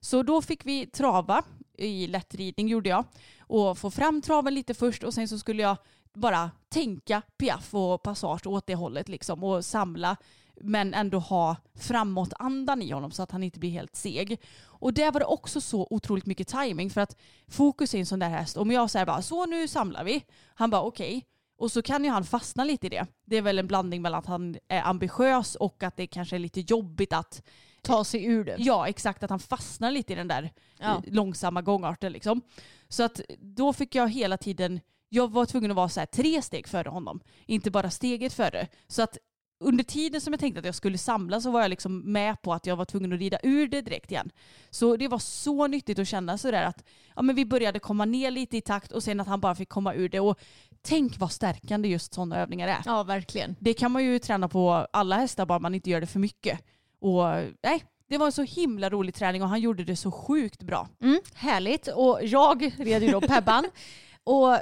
Så 0.00 0.22
då 0.22 0.42
fick 0.42 0.66
vi 0.66 0.86
trava 0.86 1.44
i 1.78 2.06
lättridning 2.06 2.68
gjorde 2.68 2.88
jag 2.88 3.04
och 3.40 3.78
få 3.78 3.90
fram 3.90 4.22
traven 4.22 4.54
lite 4.54 4.74
först 4.74 5.04
och 5.04 5.14
sen 5.14 5.28
så 5.28 5.38
skulle 5.38 5.62
jag 5.62 5.76
bara 6.14 6.50
tänka 6.68 7.22
piaff 7.38 7.74
och 7.74 8.02
passage 8.02 8.46
åt 8.46 8.66
det 8.66 8.74
hållet 8.74 9.08
liksom 9.08 9.44
och 9.44 9.64
samla 9.64 10.16
men 10.60 10.94
ändå 10.94 11.18
ha 11.18 11.56
framåt-andan 11.78 12.82
i 12.82 12.90
honom 12.90 13.10
så 13.10 13.22
att 13.22 13.30
han 13.30 13.42
inte 13.42 13.58
blir 13.58 13.70
helt 13.70 13.96
seg. 13.96 14.40
Och 14.64 14.92
där 14.94 15.12
var 15.12 15.20
det 15.20 15.26
också 15.26 15.60
så 15.60 15.86
otroligt 15.90 16.26
mycket 16.26 16.48
timing 16.48 16.90
för 16.90 17.00
att 17.00 17.16
fokus 17.48 17.94
är 17.94 17.98
en 17.98 18.06
sån 18.06 18.18
där 18.18 18.28
häst. 18.28 18.56
Om 18.56 18.70
jag 18.70 18.90
säger 18.90 19.06
bara 19.06 19.22
så 19.22 19.46
nu 19.46 19.68
samlar 19.68 20.04
vi, 20.04 20.24
han 20.54 20.70
bara 20.70 20.82
okej. 20.82 21.26
Och 21.58 21.72
så 21.72 21.82
kan 21.82 22.04
ju 22.04 22.10
han 22.10 22.24
fastna 22.24 22.64
lite 22.64 22.86
i 22.86 22.90
det. 22.90 23.06
Det 23.24 23.36
är 23.36 23.42
väl 23.42 23.58
en 23.58 23.66
blandning 23.66 24.02
mellan 24.02 24.18
att 24.18 24.26
han 24.26 24.56
är 24.68 24.82
ambitiös 24.82 25.54
och 25.54 25.82
att 25.82 25.96
det 25.96 26.06
kanske 26.06 26.36
är 26.36 26.40
lite 26.40 26.60
jobbigt 26.60 27.12
att 27.12 27.42
Ta 27.82 28.04
sig 28.04 28.24
ur 28.24 28.44
det. 28.44 28.56
Ja, 28.58 28.88
exakt. 28.88 29.22
Att 29.22 29.30
han 29.30 29.38
fastnar 29.40 29.90
lite 29.90 30.12
i 30.12 30.16
den 30.16 30.28
där 30.28 30.52
Ja. 30.78 30.86
eh, 30.94 31.00
långsamma 31.12 31.62
gångarten. 31.62 32.12
Liksom. 32.12 32.40
Så 32.88 33.02
att 33.02 33.20
då 33.38 33.72
fick 33.72 33.94
jag 33.94 34.08
hela 34.08 34.36
tiden, 34.36 34.80
jag 35.08 35.30
var 35.30 35.46
tvungen 35.46 35.70
att 35.70 35.76
vara 35.76 35.88
så 35.88 36.00
här 36.00 36.06
tre 36.06 36.42
steg 36.42 36.68
före 36.68 36.88
honom. 36.88 37.20
Inte 37.46 37.70
bara 37.70 37.90
steget 37.90 38.32
före. 38.32 38.68
Så 38.88 39.02
att 39.02 39.18
under 39.60 39.84
tiden 39.84 40.20
som 40.20 40.32
jag 40.32 40.40
tänkte 40.40 40.58
att 40.58 40.66
jag 40.66 40.74
skulle 40.74 40.98
samla 40.98 41.40
så 41.40 41.50
var 41.50 41.60
jag 41.60 41.68
liksom 41.68 42.12
med 42.12 42.42
på 42.42 42.52
att 42.52 42.66
jag 42.66 42.76
var 42.76 42.84
tvungen 42.84 43.12
att 43.12 43.18
rida 43.18 43.38
ur 43.42 43.68
det 43.68 43.80
direkt 43.80 44.10
igen. 44.10 44.30
Så 44.70 44.96
det 44.96 45.08
var 45.08 45.18
så 45.18 45.66
nyttigt 45.66 45.98
att 45.98 46.08
känna 46.08 46.38
sådär 46.38 46.62
att 46.62 46.84
ja, 47.16 47.22
men 47.22 47.36
vi 47.36 47.44
började 47.44 47.78
komma 47.78 48.04
ner 48.04 48.30
lite 48.30 48.56
i 48.56 48.60
takt 48.60 48.92
och 48.92 49.02
sen 49.02 49.20
att 49.20 49.26
han 49.26 49.40
bara 49.40 49.54
fick 49.54 49.68
komma 49.68 49.94
ur 49.94 50.08
det. 50.08 50.20
Och 50.20 50.38
tänk 50.82 51.18
vad 51.18 51.32
stärkande 51.32 51.88
just 51.88 52.14
sådana 52.14 52.36
övningar 52.36 52.68
är. 52.68 52.82
Ja, 52.84 53.02
verkligen. 53.02 53.56
Det 53.60 53.74
kan 53.74 53.92
man 53.92 54.04
ju 54.04 54.18
träna 54.18 54.48
på 54.48 54.86
alla 54.92 55.16
hästar 55.16 55.46
bara 55.46 55.58
man 55.58 55.74
inte 55.74 55.90
gör 55.90 56.00
det 56.00 56.06
för 56.06 56.18
mycket. 56.18 56.60
Och 57.00 57.24
nej, 57.62 57.84
det 58.08 58.18
var 58.18 58.26
en 58.26 58.32
så 58.32 58.42
himla 58.42 58.90
rolig 58.90 59.14
träning 59.14 59.42
och 59.42 59.48
han 59.48 59.60
gjorde 59.60 59.84
det 59.84 59.96
så 59.96 60.10
sjukt 60.10 60.62
bra. 60.62 60.88
Mm, 61.02 61.20
härligt. 61.34 61.88
Och 61.88 62.18
jag 62.22 62.72
red 62.78 63.02
ju 63.02 63.12
då 63.12 63.20
Pebban. 63.20 63.64
och 64.24 64.58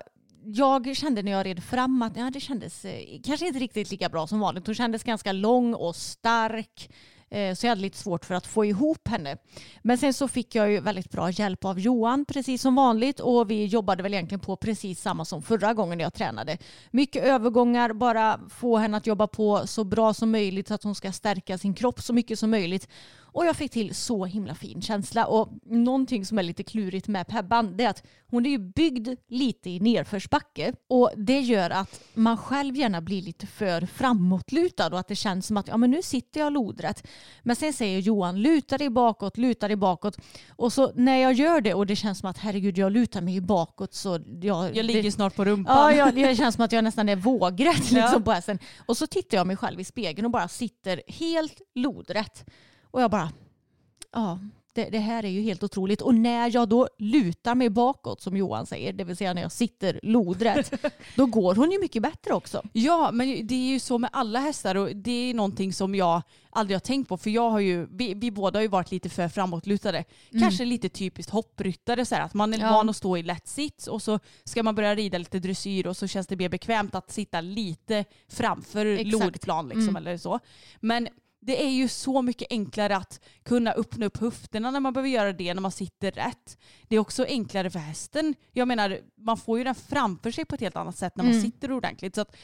jag 0.46 0.96
kände 0.96 1.22
när 1.22 1.32
jag 1.32 1.46
red 1.46 1.64
fram 1.64 2.02
att 2.02 2.16
ja, 2.16 2.30
det 2.30 2.40
kändes 2.40 2.84
eh, 2.84 3.20
kanske 3.24 3.46
inte 3.46 3.58
riktigt 3.58 3.90
lika 3.90 4.08
bra 4.08 4.26
som 4.26 4.40
vanligt. 4.40 4.66
Hon 4.66 4.74
kändes 4.74 5.02
ganska 5.02 5.32
lång 5.32 5.74
och 5.74 5.96
stark. 5.96 6.90
Eh, 7.30 7.54
så 7.54 7.66
jag 7.66 7.70
hade 7.70 7.80
lite 7.80 7.98
svårt 7.98 8.24
för 8.24 8.34
att 8.34 8.46
få 8.46 8.64
ihop 8.64 9.08
henne. 9.08 9.36
Men 9.82 9.98
sen 9.98 10.14
så 10.14 10.28
fick 10.28 10.54
jag 10.54 10.70
ju 10.70 10.80
väldigt 10.80 11.10
bra 11.10 11.30
hjälp 11.30 11.64
av 11.64 11.80
Johan 11.80 12.24
precis 12.24 12.62
som 12.62 12.74
vanligt 12.74 13.20
och 13.20 13.50
vi 13.50 13.64
jobbade 13.64 14.02
väl 14.02 14.14
egentligen 14.14 14.40
på 14.40 14.56
precis 14.56 15.00
samma 15.00 15.24
som 15.24 15.42
förra 15.42 15.74
gången 15.74 16.00
jag 16.00 16.14
tränade. 16.14 16.58
Mycket 16.90 17.24
övergångar, 17.24 17.92
bara 17.92 18.40
få 18.50 18.76
henne 18.76 18.96
att 18.96 19.06
jobba 19.06 19.26
på 19.26 19.66
så 19.66 19.84
bra 19.84 20.14
som 20.14 20.30
möjligt 20.30 20.68
så 20.68 20.74
att 20.74 20.82
hon 20.82 20.94
ska 20.94 21.12
stärka 21.12 21.58
sin 21.58 21.74
kropp 21.74 22.02
så 22.02 22.12
mycket 22.12 22.38
som 22.38 22.50
möjligt. 22.50 22.88
Och 23.34 23.46
jag 23.46 23.56
fick 23.56 23.72
till 23.72 23.94
så 23.94 24.24
himla 24.24 24.54
fin 24.54 24.82
känsla. 24.82 25.26
Och 25.26 25.48
någonting 25.64 26.26
som 26.26 26.38
är 26.38 26.42
lite 26.42 26.62
klurigt 26.62 27.08
med 27.08 27.26
Pebban 27.26 27.76
det 27.76 27.84
är 27.84 27.88
att 27.90 28.02
hon 28.26 28.46
är 28.46 28.50
ju 28.50 28.58
byggd 28.58 29.08
lite 29.28 29.70
i 29.70 29.80
nerförsbacke. 29.80 30.72
Och 30.88 31.10
det 31.16 31.40
gör 31.40 31.70
att 31.70 32.00
man 32.14 32.36
själv 32.36 32.76
gärna 32.76 33.00
blir 33.00 33.22
lite 33.22 33.46
för 33.46 33.86
framåtlutad 33.86 34.86
och 34.86 34.98
att 34.98 35.08
det 35.08 35.16
känns 35.16 35.46
som 35.46 35.56
att 35.56 35.68
ja, 35.68 35.76
men 35.76 35.90
nu 35.90 36.02
sitter 36.02 36.40
jag 36.40 36.52
lodrätt. 36.52 37.06
Men 37.42 37.56
sen 37.56 37.72
säger 37.72 37.98
Johan 37.98 38.42
luta 38.42 38.78
dig 38.78 38.90
bakåt, 38.90 39.36
luta 39.38 39.68
dig 39.68 39.76
bakåt. 39.76 40.16
Och 40.48 40.72
så 40.72 40.92
när 40.94 41.16
jag 41.16 41.32
gör 41.32 41.60
det 41.60 41.74
och 41.74 41.86
det 41.86 41.96
känns 41.96 42.18
som 42.18 42.30
att 42.30 42.38
herregud 42.38 42.78
jag 42.78 42.92
lutar 42.92 43.20
mig 43.20 43.34
ju 43.34 43.40
bakåt 43.40 43.94
så 43.94 44.18
jag, 44.42 44.76
Jag 44.76 44.84
ligger 44.84 45.02
det, 45.02 45.12
snart 45.12 45.36
på 45.36 45.44
rumpan. 45.44 45.76
Ja, 45.76 45.92
jag, 45.92 46.14
det 46.14 46.36
känns 46.36 46.54
som 46.54 46.64
att 46.64 46.72
jag 46.72 46.84
nästan 46.84 47.08
är 47.08 47.16
vågrätt 47.16 47.90
Ja. 47.92 48.02
liksom, 48.04 48.22
på 48.22 48.32
hästen. 48.32 48.58
Och 48.86 48.96
så 48.96 49.06
tittar 49.06 49.36
jag 49.36 49.46
mig 49.46 49.56
själv 49.56 49.80
i 49.80 49.84
spegeln 49.84 50.24
och 50.26 50.30
bara 50.30 50.48
sitter 50.48 51.02
helt 51.06 51.60
lodrätt. 51.74 52.44
Och 52.94 53.02
jag 53.02 53.10
bara, 53.10 53.32
ja, 54.12 54.38
det, 54.74 54.84
det 54.90 54.98
här 54.98 55.24
är 55.24 55.28
ju 55.28 55.40
helt 55.42 55.62
otroligt. 55.62 56.02
Och 56.02 56.14
när 56.14 56.50
jag 56.54 56.68
då 56.68 56.88
lutar 56.98 57.54
mig 57.54 57.70
bakåt, 57.70 58.20
som 58.20 58.36
Johan 58.36 58.66
säger, 58.66 58.92
det 58.92 59.04
vill 59.04 59.16
säga 59.16 59.34
när 59.34 59.42
jag 59.42 59.52
sitter 59.52 60.00
lodrätt, 60.02 60.72
då 61.16 61.26
går 61.26 61.54
hon 61.54 61.70
ju 61.70 61.80
mycket 61.80 62.02
bättre 62.02 62.34
också. 62.34 62.62
Ja, 62.72 63.10
men 63.12 63.46
det 63.46 63.54
är 63.54 63.68
ju 63.72 63.80
så 63.80 63.98
med 63.98 64.10
alla 64.12 64.40
hästar 64.40 64.74
och 64.74 64.96
det 64.96 65.30
är 65.30 65.34
någonting 65.34 65.72
som 65.72 65.94
jag 65.94 66.22
aldrig 66.50 66.74
har 66.74 66.80
tänkt 66.80 67.08
på 67.08 67.16
för 67.16 67.30
jag 67.30 67.50
har 67.50 67.60
ju, 67.60 67.86
vi, 67.90 68.14
vi 68.14 68.30
båda 68.30 68.58
har 68.58 68.62
ju 68.62 68.68
varit 68.68 68.90
lite 68.90 69.08
för 69.08 69.28
framåtlutade. 69.28 70.04
Kanske 70.40 70.64
lite 70.64 70.88
typiskt 70.88 71.32
hoppryttare 71.32 72.04
så 72.06 72.14
här, 72.14 72.22
att 72.22 72.34
man 72.34 72.54
är 72.54 72.58
Ja. 72.58 72.70
van 72.70 72.88
att 72.88 72.96
stå 72.96 73.16
i 73.16 73.22
lätt 73.22 73.48
sits 73.48 73.86
och 73.86 74.02
så 74.02 74.18
ska 74.44 74.62
man 74.62 74.74
börja 74.74 74.94
rida 74.94 75.18
lite 75.18 75.38
dressyr 75.38 75.86
och 75.86 75.96
så 75.96 76.06
känns 76.06 76.26
det 76.26 76.36
mer 76.36 76.48
bekvämt 76.48 76.94
att 76.94 77.10
sitta 77.10 77.40
lite 77.40 78.04
framför 78.28 78.86
Exakt. 78.86 79.24
lodplan 79.24 79.68
liksom 79.68 79.96
eller 79.96 80.16
så. 80.18 80.40
Men 80.80 81.08
det 81.46 81.62
är 81.64 81.70
ju 81.70 81.88
så 81.88 82.22
mycket 82.22 82.46
enklare 82.50 82.96
att 82.96 83.20
kunna 83.42 83.72
öppna 83.72 84.06
upp 84.06 84.16
höfterna 84.16 84.70
när 84.70 84.80
man 84.80 84.92
behöver 84.92 85.08
göra 85.10 85.32
det 85.32 85.54
när 85.54 85.60
man 85.60 85.70
sitter 85.72 86.10
rätt. 86.10 86.58
Det 86.88 86.96
är 86.96 87.00
också 87.00 87.24
enklare 87.24 87.70
för 87.70 87.78
hästen. 87.78 88.34
Jag 88.52 88.68
menar, 88.68 88.98
man 89.18 89.36
får 89.36 89.58
ju 89.58 89.64
den 89.64 89.74
framför 89.74 90.30
sig 90.30 90.44
på 90.44 90.54
ett 90.54 90.60
helt 90.60 90.76
annat 90.76 90.96
sätt 90.98 91.16
när 91.16 91.24
man 91.24 91.34
sitter 91.42 91.72
ordentligt. 91.72 92.14
Så 92.14 92.20
att 92.20 92.36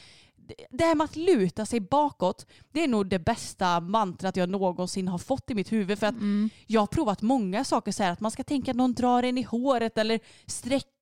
det- 0.69 0.83
här 0.85 0.95
med 0.95 1.05
att 1.05 1.15
luta 1.15 1.65
sig 1.65 1.79
bakåt, 1.79 2.45
det 2.71 2.83
är 2.83 2.87
nog 2.87 3.07
det 3.07 3.19
bästa 3.19 3.79
mantrat 3.79 4.35
jag 4.35 4.49
någonsin 4.49 5.07
har 5.07 5.17
fått 5.17 5.51
i 5.51 5.55
mitt 5.55 5.71
huvud. 5.71 5.99
För 5.99 6.07
att 6.07 6.15
jag 6.67 6.81
har 6.81 6.87
provat 6.87 7.21
många 7.21 7.63
saker, 7.63 7.91
så 7.91 8.03
här, 8.03 8.11
att 8.11 8.19
man 8.19 8.31
ska 8.31 8.43
tänka 8.43 8.71
att 8.71 8.77
någon 8.77 8.93
drar 8.93 9.23
en 9.23 9.37
i 9.37 9.41
håret 9.41 9.97
eller 9.97 10.19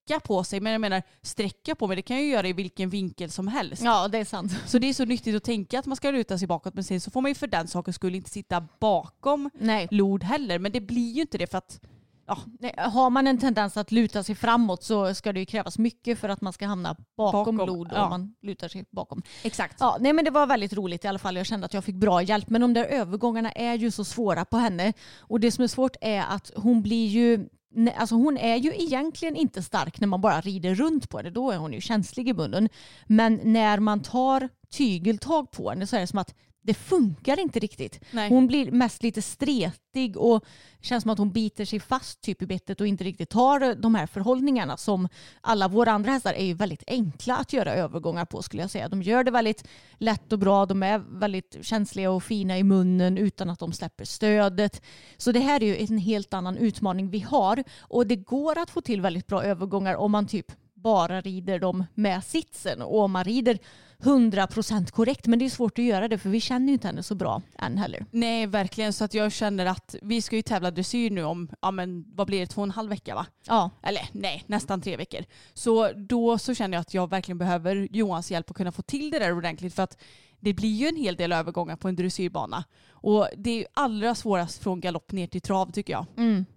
sträcka 0.10 0.20
på 0.20 0.44
sig. 0.44 0.60
Men 0.60 0.72
jag 0.72 0.82
menar, 0.82 1.04
sträcka 1.22 1.76
på 1.76 1.88
mig, 1.88 1.96
det 1.96 2.02
kan 2.02 2.18
jag 2.18 2.26
ju 2.26 2.32
göra 2.32 2.48
i 2.48 2.54
vilken 2.54 2.90
vinkel 2.90 3.32
som 3.32 3.48
helst. 3.48 3.84
Ja, 3.84 4.08
det 4.08 4.18
är 4.18 4.26
sant. 4.26 4.52
Så 4.66 4.80
det 4.80 4.90
är 4.90 4.94
så 4.94 5.06
nyttigt 5.06 5.36
att 5.36 5.44
tänka 5.44 5.80
att 5.80 5.86
man 5.86 5.96
ska 5.96 6.12
luta 6.12 6.38
sig 6.38 6.48
bakåt 6.48 6.74
men 6.74 6.84
sen 6.84 7.02
så 7.02 7.12
får 7.12 7.22
man 7.22 7.32
ju 7.32 7.36
för 7.36 7.48
den 7.48 7.68
sakens 7.68 7.96
skull 7.96 8.16
inte 8.16 8.30
sitta 8.30 8.68
bakom 8.80 9.50
Nej. 9.60 9.88
lod 9.92 10.24
heller. 10.24 10.60
Men 10.60 10.72
det 10.72 10.82
blir 10.82 11.12
ju 11.14 11.22
inte 11.22 11.38
det 11.38 11.48
för 11.52 11.58
att 11.58 11.80
ja, 12.28 12.38
Nej, 12.60 12.76
Har 12.78 13.10
man 13.10 13.28
en 13.28 13.38
tendens 13.38 13.78
att 13.78 13.92
luta 13.92 14.24
sig 14.24 14.36
framåt 14.36 14.84
så 14.84 15.14
ska 15.14 15.34
det 15.34 15.40
ju 15.40 15.46
krävas 15.46 15.78
mycket 15.78 16.20
för 16.20 16.30
att 16.30 16.42
man 16.42 16.54
ska 16.54 16.66
hamna 16.68 16.96
bakom, 17.18 17.58
Bakom, 17.58 17.76
lod 17.76 17.90
ja. 17.92 18.04
om 18.04 18.10
man 18.10 18.36
lutar 18.42 18.68
sig 18.68 18.86
bakom. 18.92 19.22
exakt. 19.44 19.76
Ja, 19.80 19.98
nej 20.00 20.14
men 20.14 20.26
det 20.26 20.32
var 20.32 20.48
väldigt 20.48 20.74
roligt 20.74 21.06
i 21.06 21.08
alla 21.08 21.20
fall. 21.20 21.36
Jag 21.38 21.46
kände 21.46 21.66
att 21.66 21.74
jag 21.74 21.84
fick 21.84 21.96
bra 21.96 22.22
hjälp. 22.22 22.50
Men 22.50 22.62
de 22.62 22.74
där 22.74 22.86
övergångarna 22.86 23.52
är 23.52 23.74
ju 23.74 23.92
så 23.92 24.04
svåra 24.06 24.46
på 24.46 24.58
henne. 24.58 24.94
Och 25.20 25.40
det 25.40 25.52
som 25.52 25.64
är 25.64 25.68
svårt 25.68 25.96
är 26.02 26.22
att 26.30 26.52
hon 26.56 26.82
blir 26.82 27.08
ju 27.08 27.50
Alltså 27.96 28.16
hon 28.16 28.38
är 28.38 28.56
ju 28.56 28.74
egentligen 28.76 29.36
inte 29.36 29.64
stark 29.64 30.00
när 30.00 30.08
man 30.08 30.22
bara 30.22 30.42
rider 30.42 30.76
runt 30.76 31.10
på 31.10 31.18
henne. 31.18 31.30
Då 31.30 31.52
är 31.52 31.58
hon 31.58 31.74
ju 31.74 31.82
känslig 31.82 32.30
i 32.30 32.34
munnen. 32.34 32.70
Men 33.06 33.40
när 33.44 33.80
man 33.80 34.02
tar 34.02 34.50
tygeltag 34.70 35.52
på 35.52 35.70
henne 35.70 35.88
så 35.88 35.96
är 35.96 36.00
det 36.00 36.08
som 36.08 36.20
att 36.20 36.36
det 36.62 36.74
funkar 36.74 37.40
inte 37.40 37.60
riktigt. 37.60 38.00
Nej. 38.12 38.30
Hon 38.30 38.48
blir 38.48 38.72
mest 38.72 39.04
lite 39.04 39.22
stretig 39.22 40.18
och 40.18 40.46
känns 40.82 41.02
som 41.02 41.12
att 41.12 41.18
hon 41.18 41.32
biter 41.32 41.66
sig 41.66 41.80
fast 41.80 42.22
typ 42.22 42.42
i 42.42 42.46
bettet 42.46 42.82
och 42.82 42.88
inte 42.88 43.04
riktigt 43.04 43.30
tar 43.30 43.76
de 43.76 43.96
här 43.96 44.08
förhållningarna 44.08 44.78
som 44.78 45.08
alla 45.42 45.68
våra 45.68 45.92
andra 45.92 46.12
hästar 46.12 46.34
är 46.34 46.46
ju 46.46 46.54
väldigt 46.54 46.84
enkla 46.88 47.38
att 47.38 47.54
göra 47.54 47.74
övergångar 47.74 48.26
på 48.26 48.42
skulle 48.42 48.64
jag 48.64 48.70
säga. 48.70 48.90
De 48.90 49.02
gör 49.02 49.24
det 49.24 49.32
väldigt 49.32 49.68
lätt 49.98 50.34
och 50.34 50.40
bra. 50.40 50.66
De 50.66 50.84
är 50.84 51.00
väldigt 51.20 51.58
känsliga 51.62 52.12
och 52.12 52.24
fina 52.24 52.58
i 52.58 52.64
munnen 52.64 53.18
utan 53.18 53.50
att 53.50 53.60
de 53.60 53.74
släpper 53.74 54.06
stödet. 54.06 54.82
Så 55.18 55.32
det 55.32 55.40
här 55.40 55.64
är 55.64 55.68
ju 55.68 55.78
en 55.78 55.98
helt 55.98 56.34
annan 56.34 56.58
utmaning 56.58 57.10
vi 57.10 57.20
har 57.20 57.64
och 57.80 58.08
det 58.08 58.16
går 58.16 58.58
att 58.58 58.70
få 58.70 58.82
till 58.82 59.02
väldigt 59.02 59.28
bra 59.28 59.44
övergångar 59.44 59.96
om 59.96 60.12
man 60.12 60.28
typ 60.28 60.52
bara 60.82 61.22
rider 61.22 61.60
dem 61.60 61.86
med 61.94 62.24
sitsen 62.24 62.82
och 62.82 63.00
om 63.00 63.12
man 63.12 63.24
rider 63.24 63.60
100% 64.04 64.92
korrekt. 64.92 65.28
Men 65.28 65.40
det 65.40 65.46
är 65.46 65.50
svårt 65.50 65.80
att 65.80 65.86
göra 65.86 66.08
det 66.08 66.18
för 66.18 66.30
vi 66.30 66.42
känner 66.42 66.68
ju 66.68 66.74
inte 66.74 66.88
henne 66.88 67.04
så 67.04 67.16
bra 67.16 67.42
än 67.58 67.78
heller. 67.78 68.06
Nej, 68.12 68.48
verkligen. 68.48 68.94
Så 68.94 69.04
att 69.04 69.14
jag 69.14 69.32
känner 69.32 69.66
att 69.66 69.96
vi 70.02 70.22
ska 70.22 70.36
ju 70.36 70.42
tävla 70.42 70.72
dressyr 70.72 71.10
nu 71.10 71.24
om, 71.24 71.50
ja 71.62 71.72
men 71.72 72.06
vad 72.16 72.28
blir 72.28 72.40
det, 72.40 72.48
två 72.48 72.62
och 72.62 72.68
en 72.68 72.72
halv 72.72 72.90
vecka 72.90 73.16
va? 73.16 73.26
Ja, 73.48 73.70
Eller 73.84 74.10
nej, 74.12 74.44
nästan 74.48 74.82
tre 74.82 74.98
veckor. 74.98 75.26
Så 75.54 75.92
då 75.92 76.38
så 76.38 76.54
känner 76.54 76.78
jag 76.78 76.82
att 76.82 76.94
jag 76.94 77.10
verkligen 77.10 77.38
behöver 77.38 77.88
Johans 77.92 78.32
hjälp 78.32 78.50
att 78.50 78.58
kunna 78.58 78.72
få 78.72 78.82
till 78.82 79.12
det 79.12 79.20
där 79.20 79.34
ordentligt. 79.38 79.74
För 79.74 79.84
att 79.84 79.98
det 80.40 80.54
blir 80.54 80.76
ju 80.76 80.88
en 80.88 80.96
hel 80.96 81.16
del 81.16 81.32
övergångar 81.32 81.76
på 81.76 81.88
en 81.88 81.96
dressyrbana. 81.96 82.64
Och 82.92 83.28
det 83.38 83.50
är 83.50 83.56
ju 83.58 83.66
allra 83.74 84.16
svårast 84.16 84.64
från 84.64 84.80
galopp 84.80 85.12
ner 85.12 85.28
till 85.28 85.42
trav 85.42 85.72
tycker 85.72 85.94
jag. 85.94 86.06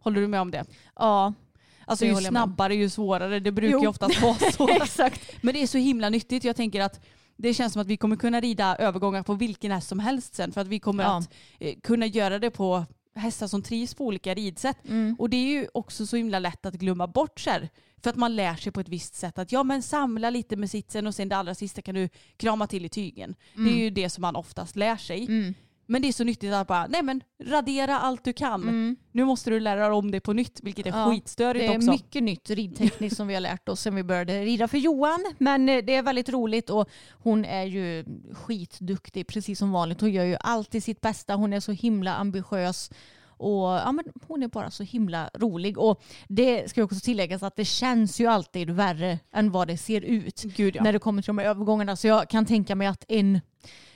Håller 0.01 0.21
du 0.21 0.29
med 0.29 0.41
om 0.41 0.51
det? 0.51 0.65
ja. 0.97 1.33
Alltså 1.87 2.05
Det 2.05 2.11
ju 2.11 2.17
snabbare 2.17 2.75
ju 2.75 2.91
svårare. 2.91 3.41
Det 3.41 3.53
brukar 3.53 3.79
ju 3.79 3.85
Jo. 3.85 3.91
oftast 3.91 4.23
vara 4.23 4.35
så. 4.53 4.69
Exakt. 4.69 5.21
Men 5.43 5.55
det 5.55 5.63
är 5.63 5.67
så 5.67 5.79
himla 5.79 6.09
nyttigt. 6.09 6.45
Jag 6.45 6.57
tänker 6.57 6.81
att 6.81 7.05
det 7.37 7.55
känns 7.55 7.73
som 7.73 7.83
att 7.83 7.89
vi 7.89 7.97
kommer 7.97 8.17
kunna 8.17 8.41
rida 8.41 8.77
övergångar 8.77 9.23
på 9.23 9.35
vilken 9.35 9.73
häst 9.73 9.89
som 9.89 9.99
helst 9.99 10.35
sen. 10.35 10.53
För 10.53 10.61
att 10.61 10.69
vi 10.69 10.79
kommer 10.79 11.05
Ja. 11.05 11.17
att 11.19 11.31
eh, 11.61 11.75
kunna 11.83 12.07
göra 12.07 12.39
det 12.39 12.51
på 12.51 12.85
hästar 13.15 13.47
som 13.47 13.63
trivs 13.63 13.95
på 13.95 14.07
olika 14.07 14.35
ridsätt. 14.35 14.89
Mm. 14.89 15.17
Och 15.19 15.31
det 15.31 15.37
är 15.37 15.47
ju 15.61 15.67
också 15.75 16.07
så 16.07 16.17
himla 16.17 16.39
lätt 16.39 16.67
att 16.67 16.75
glömma 16.75 17.07
bort 17.07 17.41
så 17.41 17.51
här. 17.51 17.69
För 18.03 18.11
att 18.11 18.17
man 18.17 18.37
lär 18.37 18.55
sig 18.57 18.73
på 18.73 18.81
ett 18.81 18.89
visst 18.89 19.15
sätt 19.15 19.39
att 19.39 19.53
ja 19.53 19.63
men 19.63 19.83
samla 19.83 20.31
lite 20.31 20.57
med 20.57 20.71
sitsen 20.71 21.07
och 21.07 21.15
sen 21.15 21.29
det 21.29 21.37
allra 21.37 21.55
sista 21.55 21.83
kan 21.83 21.95
du 21.95 22.09
krama 22.37 22.67
till 22.67 22.85
i 22.85 22.89
tygen. 22.89 23.35
Det 23.55 23.71
är 23.71 23.77
ju 23.77 23.91
det 23.91 24.09
som 24.11 24.23
man 24.23 24.37
oftast 24.37 24.77
lär 24.77 24.97
sig. 24.97 25.25
Mm. 25.25 25.55
Men 25.87 26.03
det 26.03 26.09
är 26.09 26.13
så 26.13 26.25
nyttigt 26.25 26.53
att 26.53 26.69
bara, 26.69 26.87
nej 26.87 27.03
men 27.03 27.21
radera 27.45 27.99
allt 27.99 28.25
du 28.25 28.33
kan. 28.33 28.97
Nu 29.13 29.25
måste 29.25 29.51
du 29.51 29.61
lära 29.61 29.81
dig 29.81 29.91
om 29.91 30.11
det 30.11 30.21
på 30.21 30.33
nytt, 30.33 30.61
vilket 30.63 30.87
är 30.87 30.91
Mm. 30.91 31.01
Ja, 31.01 31.11
skitstörigt 31.11 31.67
Det 31.67 31.75
är 31.75 31.77
också. 31.77 31.91
mycket 31.91 32.23
nytt 32.23 32.51
ridtekniskt 32.51 33.17
som 33.17 33.27
vi 33.29 33.35
har 33.35 33.41
lärt 33.41 33.69
oss 33.69 33.81
sen 33.81 33.95
vi 33.95 34.03
började 34.03 34.45
rida 34.45 34.69
för 34.69 34.79
Johan. 34.79 35.25
Men 35.39 35.69
eh, 35.69 35.85
det 35.85 35.95
är 35.95 36.03
väldigt 36.03 36.29
roligt 36.29 36.71
och 36.71 36.89
hon 37.11 37.45
är 37.45 37.65
ju 37.65 38.05
skitduktig 38.33 39.27
precis 39.27 39.59
som 39.59 39.73
vanligt. 39.73 40.01
Hon 40.01 40.13
gör 40.13 40.25
ju 40.25 40.37
alltid 40.41 40.85
sitt 40.85 41.01
bästa. 41.01 41.35
Hon 41.35 41.53
är 41.53 41.61
så 41.61 41.73
himla 41.73 42.15
ambitiös. 42.15 42.91
Och 43.25 43.69
ja, 43.69 43.93
men 43.93 44.05
hon 44.27 44.43
är 44.43 44.49
bara 44.49 44.71
så 44.71 44.83
himla 44.83 45.31
rolig. 45.35 45.79
Och 45.79 46.03
det 46.29 46.71
ska 46.71 46.85
också 46.85 47.01
tilläggas 47.01 47.43
att 47.43 47.57
det 47.57 47.65
känns 47.65 48.21
ju 48.21 48.27
alltid 48.27 48.71
värre 48.71 49.19
än 49.33 49.51
vad 49.51 49.69
det 49.69 49.77
ser 49.77 50.01
ut 50.01 50.43
Gud 50.43 50.77
ja. 50.77 50.83
när 50.83 50.93
det 50.93 50.99
kommer 50.99 51.23
till 51.23 51.27
de 51.27 51.39
här 51.39 51.47
övergångarna. 51.47 51.97
Så 51.97 52.07
jag 52.07 52.29
kan 52.31 52.47
tänka 52.47 52.75
mig 52.75 52.87
att 52.87 53.05
en, 53.09 53.41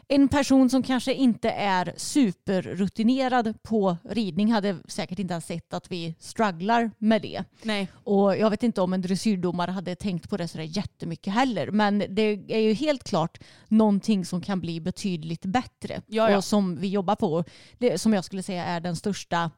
en 0.09 0.29
person 0.29 0.71
som 0.71 0.83
kanske 0.83 1.15
inte 1.15 1.51
är 1.51 1.95
superrutinerad 1.97 3.63
på 3.63 3.97
ridning 4.05 4.53
hade 4.53 4.77
säkert 4.89 5.19
inte 5.19 5.33
ens 5.33 5.47
sett 5.47 5.75
att 5.75 5.91
vi 5.93 6.15
strugglar 6.19 6.91
med 6.99 7.23
det. 7.23 7.45
Nej. 7.63 7.89
Och 7.93 8.37
jag 8.37 8.51
vet 8.51 8.63
inte 8.63 8.81
om 8.81 8.93
en 8.93 9.03
dressyrdomare 9.03 9.71
hade 9.71 9.95
tänkt 9.95 10.31
på 10.31 10.37
det 10.37 10.49
sådär 10.49 10.65
jättemycket 10.65 11.33
heller. 11.33 11.71
Men 11.71 11.99
det 12.09 12.23
är 12.49 12.59
ju 12.59 12.73
helt 12.73 13.05
klart 13.05 13.39
någonting 13.69 14.25
som 14.25 14.41
kan 14.41 14.61
bli 14.61 14.81
betydligt 14.81 15.45
bättre. 15.45 16.03
Ja, 16.07 16.31
ja. 16.31 16.37
Och 16.37 16.45
som 16.45 16.77
vi 16.77 16.89
jobbar 16.89 17.17
på. 17.17 17.45
Det 17.79 17.99
som 17.99 18.13
jag 18.13 18.25
skulle 18.25 18.43
säga 18.43 18.65
är 18.65 18.81
den 18.81 18.97
största 18.97 19.51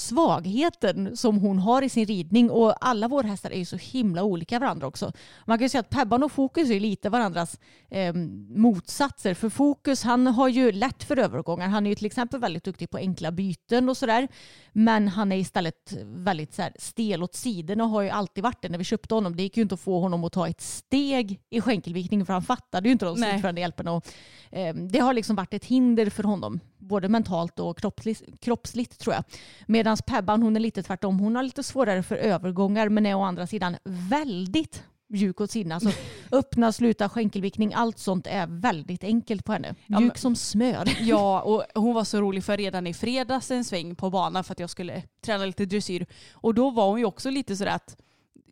svagheten 0.00 1.16
som 1.16 1.38
hon 1.38 1.58
har 1.58 1.82
i 1.82 1.88
sin 1.88 2.06
ridning 2.06 2.50
och 2.50 2.86
alla 2.86 3.08
våra 3.08 3.26
hästar 3.26 3.50
är 3.50 3.58
ju 3.58 3.64
så 3.64 3.76
himla 3.76 4.22
olika 4.22 4.58
varandra 4.58 4.86
också. 4.86 5.12
Man 5.46 5.58
kan 5.58 5.64
ju 5.64 5.68
säga 5.68 5.80
att 5.80 5.90
Pebban 5.90 6.22
och 6.22 6.32
Fokus 6.32 6.70
är 6.70 6.80
lite 6.80 7.08
varandras 7.10 7.58
eh, 7.88 8.14
motsatser. 8.48 9.34
För 9.34 9.48
Fokus 9.48 10.02
han 10.02 10.26
har 10.26 10.48
ju 10.48 10.72
lätt 10.72 11.04
för 11.04 11.16
övergångar. 11.16 11.68
Han 11.68 11.86
är 11.86 11.90
ju 11.90 11.94
till 11.94 12.06
exempel 12.06 12.40
väldigt 12.40 12.64
duktig 12.64 12.90
på 12.90 12.96
enkla 12.96 13.32
byten 13.32 13.88
och 13.88 13.96
sådär. 13.96 14.28
Men 14.72 15.08
han 15.08 15.32
är 15.32 15.36
istället 15.36 15.96
väldigt 16.04 16.54
så 16.54 16.62
här, 16.62 16.72
stel 16.78 17.22
åt 17.22 17.34
sidorna 17.34 17.84
och 17.84 17.90
har 17.90 18.02
ju 18.02 18.10
alltid 18.10 18.44
varit 18.44 18.62
det 18.62 18.68
när 18.68 18.78
vi 18.78 18.84
köpte 18.84 19.14
honom. 19.14 19.36
Det 19.36 19.42
gick 19.42 19.56
ju 19.56 19.62
inte 19.62 19.74
att 19.74 19.80
få 19.80 20.00
honom 20.00 20.24
att 20.24 20.32
ta 20.32 20.48
ett 20.48 20.60
steg 20.60 21.40
i 21.50 21.60
skänkelvikning 21.60 22.26
för 22.26 22.32
han 22.32 22.42
fattade 22.42 22.88
ju 22.88 22.92
inte 22.92 23.04
de 23.04 23.20
Nej. 23.20 23.32
sidförande 23.32 23.60
hjälperna. 23.60 23.92
Och, 23.92 24.06
eh, 24.50 24.74
det 24.74 24.98
har 24.98 25.14
liksom 25.14 25.36
varit 25.36 25.54
ett 25.54 25.64
hinder 25.64 26.10
för 26.10 26.22
honom 26.22 26.60
både 26.80 27.08
mentalt 27.08 27.60
och 27.60 27.78
kroppsligt, 27.78 28.40
kroppsligt 28.40 28.98
tror 28.98 29.14
jag. 29.14 29.24
Medan 29.66 29.89
Pebban 29.96 30.42
hon 30.42 30.56
är 30.56 30.60
lite 30.60 30.82
tvärtom. 30.82 31.18
Hon 31.18 31.36
har 31.36 31.42
lite 31.42 31.62
svårare 31.62 32.02
för 32.02 32.16
övergångar 32.16 32.88
men 32.88 33.06
är 33.06 33.14
å 33.14 33.22
andra 33.22 33.46
sidan 33.46 33.76
väldigt 33.84 34.82
mjuk 35.08 35.40
åt 35.40 35.50
sidorna. 35.50 35.74
Alltså, 35.74 35.90
öppna, 36.32 36.72
sluta, 36.72 37.08
skänkelvickning, 37.08 37.74
allt 37.74 37.98
sånt 37.98 38.26
är 38.26 38.46
väldigt 38.46 39.04
enkelt 39.04 39.44
på 39.44 39.52
henne. 39.52 39.74
Ja, 39.86 40.00
Mjuk 40.00 40.12
men- 40.12 40.18
som 40.20 40.36
smör. 40.36 40.88
Ja, 41.00 41.40
och 41.74 41.82
hon 41.82 41.94
var 41.94 42.04
så 42.04 42.20
rolig 42.20 42.44
för 42.44 42.56
redan 42.56 42.86
i 42.86 42.94
fredags 42.94 43.50
en 43.50 43.64
sväng 43.64 43.94
på 43.96 44.10
banan 44.10 44.44
för 44.44 44.52
att 44.52 44.60
jag 44.60 44.70
skulle 44.70 45.02
träna 45.24 45.44
lite 45.44 45.66
dressyr. 45.66 46.06
Och 46.32 46.54
då 46.54 46.70
var 46.70 46.88
hon 46.88 46.98
ju 46.98 47.04
också 47.04 47.30
lite 47.30 47.56
sådär 47.56 47.72
att 47.74 47.96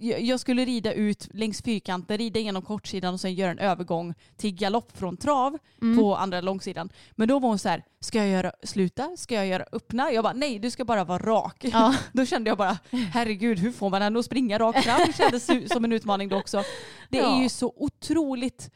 jag 0.00 0.40
skulle 0.40 0.64
rida 0.64 0.92
ut 0.92 1.28
längs 1.34 1.62
fyrkanten, 1.62 2.18
rida 2.18 2.40
igenom 2.40 2.62
kortsidan 2.62 3.14
och 3.14 3.20
sen 3.20 3.34
göra 3.34 3.50
en 3.50 3.58
övergång 3.58 4.14
till 4.36 4.54
galopp 4.54 4.98
från 4.98 5.16
trav 5.16 5.58
på 5.98 6.16
andra 6.16 6.40
långsidan. 6.40 6.88
Men 7.12 7.28
då 7.28 7.38
var 7.38 7.48
hon 7.48 7.58
så 7.58 7.68
här, 7.68 7.84
ska 8.00 8.18
jag 8.18 8.28
göra 8.28 8.52
sluta? 8.62 9.16
Ska 9.16 9.34
jag 9.34 9.46
göra 9.46 9.64
öppna? 9.72 10.12
Jag 10.12 10.24
bara, 10.24 10.32
nej 10.32 10.58
du 10.58 10.70
ska 10.70 10.84
bara 10.84 11.04
vara 11.04 11.18
rak. 11.18 11.64
Ja. 11.72 11.94
Då 12.12 12.26
kände 12.26 12.50
jag 12.50 12.58
bara, 12.58 12.78
herregud 13.12 13.58
hur 13.58 13.72
får 13.72 13.90
man 13.90 14.02
henne 14.02 14.18
att 14.18 14.24
springa 14.24 14.58
rakt 14.58 14.84
fram? 14.84 15.00
Det 15.06 15.16
kändes 15.16 15.72
som 15.72 15.84
en 15.84 15.92
utmaning 15.92 16.28
då 16.28 16.36
också. 16.38 16.62
Det 17.10 17.18
är 17.18 17.22
Ja. 17.22 17.42
ju 17.42 17.48
så 17.48 17.72
otroligt 17.76 18.70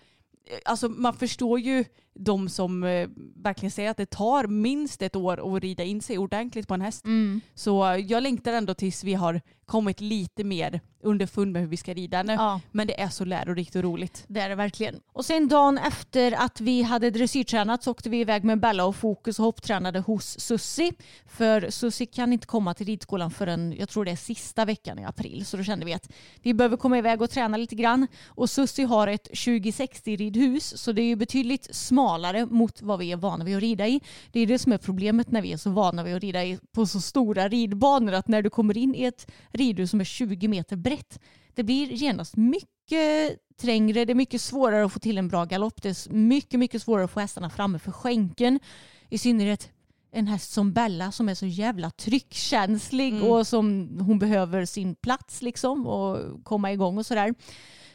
Alltså 0.65 0.89
man 0.89 1.15
förstår 1.15 1.61
ju 1.61 1.85
de 2.15 2.49
som 2.49 2.85
eh, 2.85 3.09
verkligen 3.37 3.71
säger 3.71 3.91
att 3.91 3.97
det 3.97 4.11
tar 4.11 4.47
minst 4.47 5.03
ett 5.03 5.17
år 5.17 5.57
att 5.57 5.63
rida 5.63 5.85
in 5.85 6.03
sig 6.03 6.19
ordentligt 6.19 6.69
på 6.69 6.75
en 6.75 6.81
häst. 6.81 7.05
Mm. 7.05 7.41
Så 7.55 8.03
jag 8.07 8.23
längtar 8.23 8.53
ändå 8.53 8.75
tills 8.75 9.05
vi 9.05 9.15
har 9.15 9.41
kommit 9.67 10.01
lite 10.01 10.45
mer 10.45 10.81
underfund 11.03 11.53
med 11.53 11.63
hur 11.63 11.69
vi 11.69 11.77
ska 11.77 11.95
rida 11.95 12.17
henne. 12.17 12.33
Ja. 12.33 12.61
Men 12.71 12.87
det 12.87 13.01
är 13.01 13.09
så 13.09 13.25
lärorikt 13.25 13.77
och 13.77 13.83
roligt. 13.83 14.25
Det 14.29 14.41
är 14.41 14.49
det 14.49 14.55
verkligen. 14.55 15.01
Och 15.13 15.25
sen 15.25 15.49
dagen 15.49 15.79
efter 15.79 16.33
att 16.33 16.61
vi 16.61 16.83
hade 16.83 17.11
dressyrtränat 17.11 17.83
så 17.83 17.91
åkte 17.91 18.11
vi 18.11 18.21
iväg 18.21 18.45
med 18.45 18.61
Bella 18.61 18.85
och 18.85 18.97
Fokus 18.97 19.39
och 19.39 19.45
hopptränade 19.45 20.01
hos 20.01 20.41
Sussi. 20.41 20.93
För 21.27 21.71
Sussi 21.71 22.07
kan 22.07 22.33
inte 22.33 22.47
komma 22.47 22.75
till 22.75 22.87
ridskolan 22.87 23.31
förrän 23.31 23.75
jag 23.79 23.89
tror 23.89 24.05
det 24.05 24.11
är 24.11 24.17
sista 24.17 24.65
veckan 24.65 24.99
i 24.99 25.05
april. 25.05 25.45
Så 25.47 25.57
då 25.57 25.63
kände 25.63 25.87
vi 25.87 25.95
att 25.95 26.11
vi 26.43 26.55
behöver 26.55 26.77
komma 26.77 26.99
iväg 26.99 27.23
och 27.23 27.31
träna 27.31 27.57
lite 27.57 27.75
grann. 27.75 28.07
Och 28.27 28.51
Sussi 28.51 28.83
har 28.83 29.09
ett 29.09 29.25
2060 29.25 30.17
ridhus 30.17 30.79
så 30.79 30.93
det 30.93 31.03
är 31.03 31.07
ju 31.07 31.17
betydligt 31.17 31.69
smalare 32.03 32.47
mot 32.47 32.83
vad 32.83 32.99
vi 32.99 33.13
är 33.13 33.17
vana 33.17 33.45
vid 33.45 33.57
att 33.57 33.63
rida 33.63 33.89
i. 33.89 34.01
Det 34.33 34.41
är 34.41 34.47
det 34.47 34.59
som 34.59 34.73
är 34.73 34.79
problemet 34.79 35.31
när 35.31 35.43
vi 35.43 35.53
är 35.53 35.57
så 35.57 35.71
vana 35.71 36.03
vid 36.03 36.15
att 36.15 36.23
rida 36.23 36.45
i 36.45 36.59
på 36.73 36.87
så 36.87 37.01
stora 37.01 37.49
ridbanor 37.49 38.13
att 38.13 38.29
när 38.29 38.43
du 38.43 38.51
kommer 38.51 38.77
in 38.77 38.95
i 38.95 39.05
ett 39.05 39.31
ridhus 39.53 39.91
som 39.91 40.01
är 40.01 40.05
20 40.05 40.49
meter 40.49 40.77
brett 40.77 41.19
det 41.55 41.63
blir 41.63 41.87
genast 41.93 42.37
mycket 42.37 43.39
trängre, 43.61 44.05
det 44.05 44.13
är 44.13 44.15
mycket 44.15 44.41
svårare 44.41 44.85
att 44.85 44.93
få 44.93 44.99
till 44.99 45.19
en 45.19 45.29
bra 45.29 45.45
galopp. 45.45 45.83
Det 45.83 45.89
är 45.89 46.13
mycket, 46.13 46.61
mycket 46.61 46.83
svårare 46.83 47.05
att 47.05 47.11
få 47.11 47.21
hästarna 47.21 47.51
framme 47.51 47.79
för 47.79 47.93
skänken. 47.93 48.61
I 49.09 49.19
synnerhet 49.19 49.71
en 50.13 50.27
häst 50.27 50.53
som 50.53 50.73
Bella 50.73 51.13
som 51.13 51.29
är 51.29 51.35
så 51.35 51.47
jävla 51.47 51.91
tryckkänslig 51.91 53.23
och 53.25 53.47
som 53.47 53.89
hon 54.01 54.19
behöver 54.19 54.65
sin 54.65 54.95
plats 54.95 55.43
liksom 55.43 55.87
och 55.87 56.45
komma 56.45 56.73
igång 56.73 56.99
och 56.99 57.07
sådär. 57.07 57.35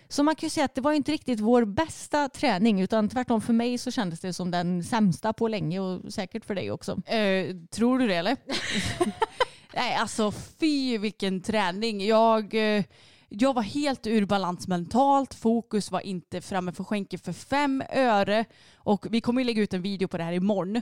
Så 0.09 0.23
man 0.23 0.35
kan 0.35 0.47
ju 0.47 0.49
säga 0.49 0.65
att 0.65 0.75
det 0.75 0.81
var 0.81 0.93
inte 0.93 1.11
riktigt 1.11 1.39
vår 1.39 1.65
bästa 1.65 2.29
träning 2.29 2.81
utan 2.81 3.09
tvärtom 3.09 3.41
för 3.41 3.53
mig 3.53 3.77
så 3.77 3.91
kändes 3.91 4.19
det 4.19 4.33
som 4.33 4.51
den 4.51 4.83
sämsta 4.83 5.33
på 5.33 5.47
länge 5.47 5.79
och 5.79 6.13
säkert 6.13 6.45
för 6.45 6.55
dig 6.55 6.71
också. 6.71 7.01
Eh, 7.05 7.55
tror 7.71 7.99
du 7.99 8.07
det 8.07 8.15
eller? 8.15 8.37
Nej 9.73 9.95
alltså 9.95 10.31
fy 10.31 10.97
vilken 10.97 11.41
träning. 11.41 12.05
Jag, 12.05 12.53
eh, 12.53 12.83
jag 13.29 13.53
var 13.53 13.61
helt 13.61 14.07
ur 14.07 14.25
balans 14.25 14.67
mentalt. 14.67 15.33
Fokus 15.33 15.91
var 15.91 16.01
inte 16.01 16.41
framme 16.41 16.71
för 16.71 16.83
skänken 16.83 17.19
för 17.19 17.33
fem 17.33 17.83
öre. 17.89 18.45
Och 18.75 19.07
vi 19.09 19.21
kommer 19.21 19.41
ju 19.41 19.45
lägga 19.45 19.61
ut 19.61 19.73
en 19.73 19.81
video 19.81 20.07
på 20.07 20.17
det 20.17 20.23
här 20.23 20.33
imorgon. 20.33 20.81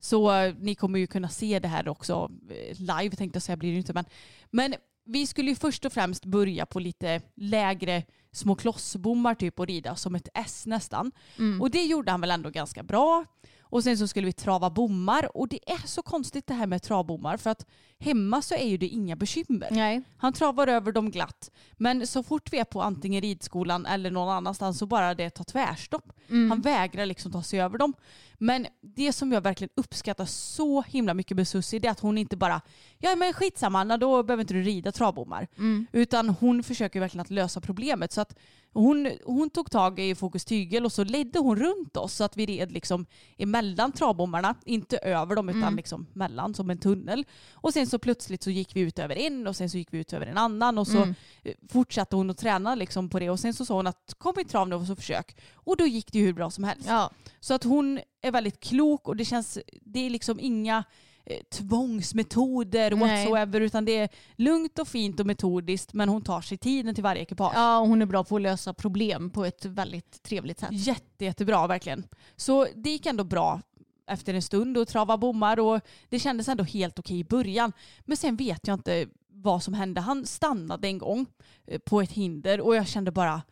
Så 0.00 0.32
eh, 0.32 0.54
ni 0.58 0.74
kommer 0.74 0.98
ju 0.98 1.06
kunna 1.06 1.28
se 1.28 1.58
det 1.58 1.68
här 1.68 1.88
också 1.88 2.30
eh, 2.50 2.78
live 2.78 3.16
tänkte 3.16 3.36
jag 3.36 3.42
säga 3.42 3.56
blir 3.56 3.72
det 3.72 3.78
inte. 3.78 3.92
Men, 3.92 4.04
men 4.50 4.74
vi 5.04 5.26
skulle 5.26 5.50
ju 5.50 5.56
först 5.56 5.84
och 5.84 5.92
främst 5.92 6.24
börja 6.24 6.66
på 6.66 6.80
lite 6.80 7.20
lägre 7.36 8.02
små 8.32 8.54
klossbommar 8.54 9.34
typ 9.34 9.60
och 9.60 9.66
rida 9.66 9.96
som 9.96 10.14
ett 10.14 10.28
S 10.34 10.66
nästan. 10.66 11.12
Och 11.60 11.70
det 11.70 11.82
gjorde 11.84 12.10
han 12.10 12.20
väl 12.20 12.30
ändå 12.30 12.50
ganska 12.50 12.82
bra. 12.82 13.24
Och 13.60 13.84
sen 13.84 13.98
så 13.98 14.08
skulle 14.08 14.26
vi 14.26 14.32
trava 14.32 14.70
bommar 14.70 15.36
och 15.36 15.48
det 15.48 15.70
är 15.70 15.86
så 15.86 16.02
konstigt 16.02 16.46
det 16.46 16.54
här 16.54 16.66
med 16.66 16.82
travbommar 16.82 17.36
för 17.36 17.50
att 17.50 17.66
hemma 17.98 18.42
så 18.42 18.54
är 18.54 18.68
ju 18.68 18.76
det 18.76 18.88
inga 18.88 19.16
bekymmer. 19.16 19.68
Nej. 19.70 20.02
Han 20.16 20.32
travar 20.32 20.66
över 20.66 20.92
dem 20.92 21.10
glatt. 21.10 21.50
Men 21.76 22.06
så 22.06 22.22
fort 22.22 22.52
vi 22.52 22.58
är 22.58 22.64
på 22.64 22.82
antingen 22.82 23.20
ridskolan 23.20 23.86
eller 23.86 24.10
någon 24.10 24.28
annanstans 24.28 24.78
så 24.78 24.86
bara 24.86 25.14
det 25.14 25.30
tar 25.30 25.44
tvärstopp. 25.44 26.12
Han 26.28 26.60
vägrar 26.60 27.06
liksom 27.06 27.32
ta 27.32 27.42
sig 27.42 27.60
över 27.60 27.78
dem. 27.78 27.94
Men 28.42 28.66
det 28.80 29.12
som 29.12 29.32
jag 29.32 29.40
verkligen 29.40 29.70
uppskattar 29.76 30.24
så 30.24 30.82
himla 30.82 31.14
mycket 31.14 31.36
med 31.36 31.48
Susie 31.48 31.80
det 31.80 31.88
är 31.88 31.92
att 31.92 32.00
hon 32.00 32.18
inte 32.18 32.36
bara 32.36 32.60
ja 32.98 33.16
men 33.16 33.32
skitsamma 33.32 33.80
Anna, 33.80 33.96
då 33.96 34.22
behöver 34.22 34.40
inte 34.40 34.54
du 34.54 34.62
rida 34.62 34.92
travbommar. 34.92 35.48
Utan 35.92 36.28
hon 36.28 36.62
försöker 36.62 37.00
verkligen 37.00 37.22
att 37.22 37.30
lösa 37.30 37.60
problemet. 37.60 38.12
Så 38.12 38.20
att 38.20 38.38
hon, 38.72 39.10
hon 39.24 39.50
tog 39.50 39.70
tag 39.70 39.98
i 39.98 40.14
Fokus 40.14 40.44
Tygel 40.44 40.84
och 40.84 40.92
så 40.92 41.04
ledde 41.04 41.38
hon 41.38 41.56
runt 41.56 41.96
oss 41.96 42.14
så 42.14 42.24
att 42.24 42.36
vi 42.36 42.46
red 42.46 42.72
liksom 42.72 43.06
emellan 43.38 43.92
travbommarna. 43.92 44.54
Inte 44.64 44.98
över 44.98 45.36
dem 45.36 45.48
utan 45.48 45.76
liksom 45.76 46.06
mellan 46.12 46.54
som 46.54 46.70
en 46.70 46.78
tunnel. 46.78 47.24
Och 47.52 47.72
sen 47.72 47.86
så 47.86 47.98
plötsligt 47.98 48.42
så 48.42 48.50
gick 48.50 48.76
vi 48.76 48.80
ut 48.80 48.98
över 48.98 49.18
en 49.18 49.46
och 49.46 49.56
sen 49.56 49.70
så 49.70 49.78
gick 49.78 49.92
vi 49.92 49.98
ut 49.98 50.12
över 50.12 50.26
en 50.26 50.38
annan 50.38 50.78
och 50.78 50.86
så 50.86 51.02
eh, 51.42 51.54
fortsatte 51.68 52.16
hon 52.16 52.30
att 52.30 52.38
träna 52.38 52.74
liksom 52.74 53.08
på 53.08 53.18
det 53.18 53.30
och 53.30 53.40
sen 53.40 53.54
så 53.54 53.64
sa 53.64 53.74
hon 53.74 53.86
att 53.86 54.14
kom 54.18 54.40
i 54.40 54.44
trav 54.44 54.68
nu 54.68 54.74
och 54.74 54.86
så 54.86 54.96
försök. 54.96 55.36
Och 55.54 55.76
då 55.76 55.86
gick 55.86 56.12
det 56.12 56.18
ju 56.18 56.24
hur 56.24 56.32
bra 56.32 56.50
som 56.50 56.64
helst. 56.64 56.88
Ja. 56.88 57.10
Så 57.40 57.54
att 57.54 57.64
hon 57.64 58.00
är 58.22 58.30
väldigt 58.30 58.60
klok 58.60 59.08
och 59.08 59.16
det 59.16 59.24
känns, 59.24 59.58
det 59.82 60.06
är 60.06 60.10
liksom 60.10 60.40
inga 60.40 60.84
eh, 61.24 61.42
tvångsmetoder 61.50 62.90
Nej. 62.90 63.00
whatsoever 63.00 63.60
utan 63.60 63.84
det 63.84 63.98
är 63.98 64.08
lugnt 64.36 64.78
och 64.78 64.88
fint 64.88 65.20
och 65.20 65.26
metodiskt 65.26 65.92
men 65.92 66.08
hon 66.08 66.22
tar 66.22 66.40
sig 66.40 66.58
tiden 66.58 66.94
till 66.94 67.04
varje 67.04 67.22
ekipage. 67.22 67.52
ja, 67.54 67.78
och 67.78 67.88
hon 67.88 68.02
är 68.02 68.06
bra 68.06 68.24
på 68.24 68.36
att 68.36 68.42
lösa 68.42 68.74
problem 68.74 69.30
på 69.30 69.44
ett 69.44 69.64
väldigt 69.64 70.22
trevligt 70.22 70.60
sätt. 70.60 70.68
Jätte, 70.72 71.24
jättebra 71.24 71.66
verkligen. 71.66 72.06
Så 72.36 72.66
det 72.74 72.90
gick 72.90 73.06
ändå 73.06 73.24
bra 73.24 73.60
efter 74.06 74.34
en 74.34 74.42
stund 74.42 74.78
och 74.78 74.88
trava 74.88 75.16
bommar 75.16 75.60
och 75.60 75.80
det 76.08 76.18
kändes 76.18 76.48
ändå 76.48 76.64
helt 76.64 76.98
okej 76.98 77.18
i 77.18 77.24
början. 77.24 77.72
Men 78.00 78.16
sen 78.16 78.36
vet 78.36 78.66
jag 78.66 78.74
inte 78.74 79.06
vad 79.32 79.62
som 79.62 79.74
hände. 79.74 80.00
Han 80.00 80.26
stannade 80.26 80.88
en 80.88 80.98
gång 80.98 81.26
eh, 81.66 81.78
på 81.78 82.00
ett 82.00 82.12
hinder 82.12 82.60
och 82.60 82.76
jag 82.76 82.88
kände 82.88 83.10
bara 83.10 83.42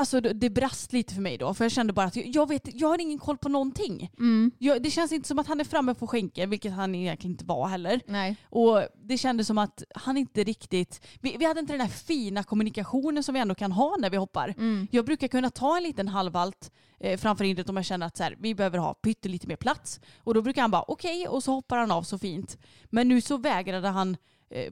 Alltså 0.00 0.20
det- 0.20 0.50
brast 0.50 0.92
lite 0.92 1.14
för 1.14 1.20
mig 1.22 1.38
då 1.38 1.54
för 1.54 1.64
jag 1.64 1.72
kände 1.72 1.92
bara 1.92 2.06
att 2.06 2.16
jag- 2.16 2.48
vet, 2.48 2.68
jag 2.80 2.88
har 2.88 3.00
ingen 3.00 3.18
koll 3.18 3.38
på 3.38 3.48
någonting. 3.48 4.10
Mm. 4.18 4.50
Jag, 4.58 4.82
det 4.82 4.90
känns 4.90 5.12
inte 5.12 5.28
som 5.28 5.38
att 5.38 5.46
han 5.46 5.60
är 5.60 5.64
framme 5.64 5.94
på 5.94 6.06
skänken 6.06 6.50
vilket 6.50 6.72
han 6.72 6.94
egentligen 6.94 7.32
inte 7.32 7.44
var 7.44 7.68
heller. 7.68 8.00
Nej. 8.06 8.36
Och 8.44 8.82
det 9.04 9.18
kändes 9.18 9.46
som 9.46 9.58
att 9.58 9.82
han 9.94 10.16
inte 10.16 10.44
riktigt... 10.44 11.00
Vi, 11.20 11.36
vi 11.38 11.44
hade 11.44 11.60
inte 11.60 11.72
den 11.72 11.80
här 11.80 11.88
fina 11.88 12.42
kommunikationen 12.42 13.22
som 13.22 13.34
vi 13.34 13.40
ändå 13.40 13.54
kan 13.54 13.72
ha 13.72 13.96
när 13.98 14.10
vi 14.10 14.16
hoppar. 14.16 14.54
Jag 14.90 15.04
brukar 15.04 15.28
kunna 15.28 15.50
ta 15.50 15.76
en 15.76 15.82
liten 15.82 16.08
halvvalt 16.08 16.72
eh, 17.00 17.18
framför 17.18 17.44
hindret 17.44 17.68
om 17.68 17.76
jag 17.76 17.84
känner 17.84 18.06
att 18.06 18.16
så 18.16 18.22
här, 18.22 18.36
vi 18.40 18.54
behöver 18.54 18.78
ha 18.78 18.94
pyttelite 18.94 19.46
mer 19.46 19.56
plats. 19.56 20.00
Och 20.18 20.34
då 20.34 20.42
brukar 20.42 20.62
han 20.62 20.70
bara 20.70 20.84
okej 20.88 21.28
och 21.28 21.42
så 21.42 21.52
hoppar 21.52 21.76
han 21.78 21.90
av 21.90 22.02
så 22.02 22.18
fint. 22.18 22.58
Men 22.90 23.08
nu 23.08 23.20
så 23.20 23.36
vägrade 23.36 23.88
han 23.88 24.16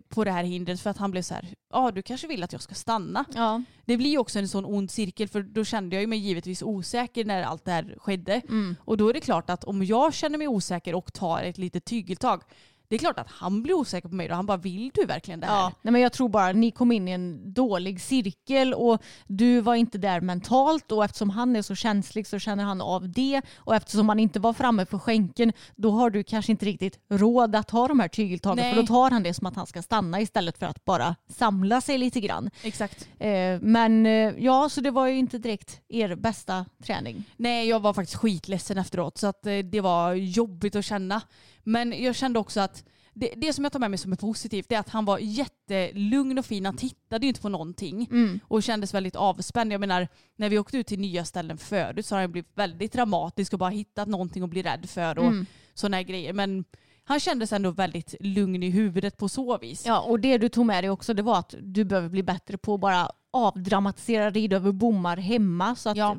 på 0.08 0.24
det 0.24 0.30
här 0.30 0.44
hindret 0.44 0.80
för 0.80 0.90
att 0.90 0.96
han 0.96 1.10
blev 1.10 1.22
så 1.22 1.34
här, 1.34 1.48
ja 1.72 1.90
du 1.90 2.02
kanske 2.02 2.26
vill 2.26 2.42
att 2.42 2.52
jag 2.52 2.62
ska 2.62 2.74
stanna. 2.74 3.24
Ja. 3.34 3.62
Det 3.84 3.96
blir 3.96 4.10
ju 4.10 4.18
också 4.18 4.38
en 4.38 4.48
sån 4.48 4.64
ond 4.64 4.90
cirkel 4.90 5.28
för 5.28 5.42
då 5.42 5.64
kände 5.64 5.96
jag 5.96 6.08
mig 6.08 6.18
givetvis 6.18 6.62
osäker 6.62 7.24
när 7.24 7.42
allt 7.42 7.64
det 7.64 7.72
här 7.72 7.94
skedde. 7.98 8.42
Och 8.84 8.96
då 8.96 9.08
är 9.08 9.12
det 9.12 9.20
klart 9.20 9.50
att 9.50 9.64
om 9.64 9.84
jag 9.84 10.14
känner 10.14 10.38
mig 10.38 10.48
osäker 10.48 10.94
och 10.94 11.12
tar 11.12 11.42
ett 11.42 11.58
litet 11.58 11.84
tygeltag 11.84 12.42
det 12.88 12.96
är 12.96 12.98
klart 12.98 13.18
att 13.18 13.28
han 13.30 13.62
blir 13.62 13.74
osäker 13.74 14.08
på 14.08 14.14
mig 14.14 14.30
och 14.30 14.36
han 14.36 14.46
bara 14.46 14.56
vill 14.56 14.90
du 14.94 15.04
verkligen 15.04 15.40
det 15.40 15.46
här? 15.46 15.54
Ja, 15.54 15.72
nej 15.82 15.92
men 15.92 16.00
jag 16.00 16.12
tror 16.12 16.28
bara 16.28 16.46
att 16.46 16.56
ni 16.56 16.70
kom 16.70 16.92
in 16.92 17.08
i 17.08 17.10
en 17.10 17.52
dålig 17.52 18.00
cirkel 18.00 18.74
och 18.74 19.02
du 19.26 19.60
var 19.60 19.74
inte 19.74 19.98
där 19.98 20.20
mentalt 20.20 20.92
och 20.92 21.04
eftersom 21.04 21.30
han 21.30 21.56
är 21.56 21.62
så 21.62 21.74
känslig 21.74 22.26
så 22.26 22.38
känner 22.38 22.64
han 22.64 22.80
av 22.80 23.08
det 23.08 23.42
och 23.56 23.74
eftersom 23.74 24.08
han 24.08 24.18
inte 24.18 24.40
var 24.40 24.52
framme 24.52 24.86
på 24.86 24.98
skänken 24.98 25.52
då 25.76 25.90
har 25.90 26.10
du 26.10 26.22
kanske 26.22 26.52
inte 26.52 26.66
riktigt 26.66 26.98
råd 27.10 27.54
att 27.56 27.68
ta 27.68 27.88
de 27.88 28.00
här 28.00 28.08
tygeltagen 28.08 28.56
Nej. 28.56 28.74
för 28.74 28.80
då 28.80 28.86
tar 28.86 29.10
han 29.10 29.22
det 29.22 29.34
som 29.34 29.46
att 29.46 29.56
han 29.56 29.66
ska 29.66 29.82
stanna 29.82 30.20
istället 30.20 30.58
för 30.58 30.66
att 30.66 30.84
bara 30.84 31.14
samla 31.28 31.80
sig 31.80 31.98
lite 31.98 32.20
grann. 32.20 32.50
Exakt. 32.62 33.08
Eh, 33.18 33.60
men 33.60 34.06
eh, 34.06 34.34
ja, 34.38 34.68
så 34.68 34.80
det 34.80 34.90
var 34.90 35.06
ju 35.06 35.18
inte 35.18 35.38
direkt 35.38 35.80
er 35.88 36.14
bästa 36.14 36.66
träning. 36.82 37.24
Nej, 37.36 37.68
jag 37.68 37.80
var 37.80 37.92
faktiskt 37.92 38.16
skitledsen 38.18 38.78
efteråt 38.78 39.18
så 39.18 39.26
att 39.26 39.46
eh, 39.46 39.58
det 39.58 39.80
var 39.80 40.14
jobbigt 40.14 40.76
att 40.76 40.84
känna. 40.84 41.22
Men 41.64 42.02
jag 42.02 42.14
kände 42.14 42.38
också 42.38 42.60
att 42.60 42.84
det, 43.14 43.32
det 43.36 43.52
som 43.52 43.64
jag 43.64 43.72
tar 43.72 43.80
med 43.80 43.90
mig 43.90 43.98
som 43.98 44.12
är 44.12 44.16
positivt 44.16 44.72
är 44.72 44.78
att 44.78 44.88
han 44.88 45.04
var 45.04 45.18
jättelugn 45.18 46.38
och 46.38 46.46
fin. 46.46 46.64
Han 46.64 46.76
tittade 46.76 47.26
ju 47.26 47.28
inte 47.28 47.40
på 47.40 47.48
någonting 47.48 48.08
och 48.42 48.62
kändes 48.62 48.94
väldigt 48.94 49.16
avspänd. 49.16 49.72
Jag 49.72 49.80
menar, 49.80 50.08
när 50.36 50.48
vi 50.48 50.58
åkte 50.58 50.78
ut 50.78 50.86
till 50.86 51.00
nya 51.00 51.24
ställen 51.24 51.58
förut 51.58 52.06
så 52.06 52.14
har 52.14 52.20
han 52.20 52.32
blivit 52.32 52.50
väldigt 52.54 52.92
dramatisk 52.92 53.52
och 53.52 53.58
bara 53.58 53.70
hittat 53.70 54.08
någonting 54.08 54.42
att 54.42 54.50
bli 54.50 54.62
rädd 54.62 54.90
för 54.90 55.18
och 55.18 55.32
sådana 55.74 55.96
här 55.96 56.04
grejer. 56.04 56.32
Men 56.32 56.64
han 57.04 57.20
kändes 57.20 57.52
ändå 57.52 57.70
väldigt 57.70 58.14
lugn 58.20 58.62
i 58.62 58.70
huvudet 58.70 59.16
på 59.16 59.28
så 59.28 59.58
vis. 59.58 59.86
Ja, 59.86 60.00
och 60.00 60.20
det 60.20 60.38
du 60.38 60.48
tog 60.48 60.66
med 60.66 60.84
dig 60.84 60.90
också 60.90 61.14
det 61.14 61.22
var 61.22 61.38
att 61.38 61.54
du 61.60 61.84
behöver 61.84 62.08
bli 62.08 62.22
bättre 62.22 62.58
på 62.58 62.74
att 62.74 62.80
bara 62.80 63.10
avdramatisera 63.30 64.30
rid 64.30 64.52
över 64.52 64.72
bommar 64.72 65.16
hemma 65.16 65.76
så 65.76 65.90
att, 65.90 65.96
Ja. 65.96 66.16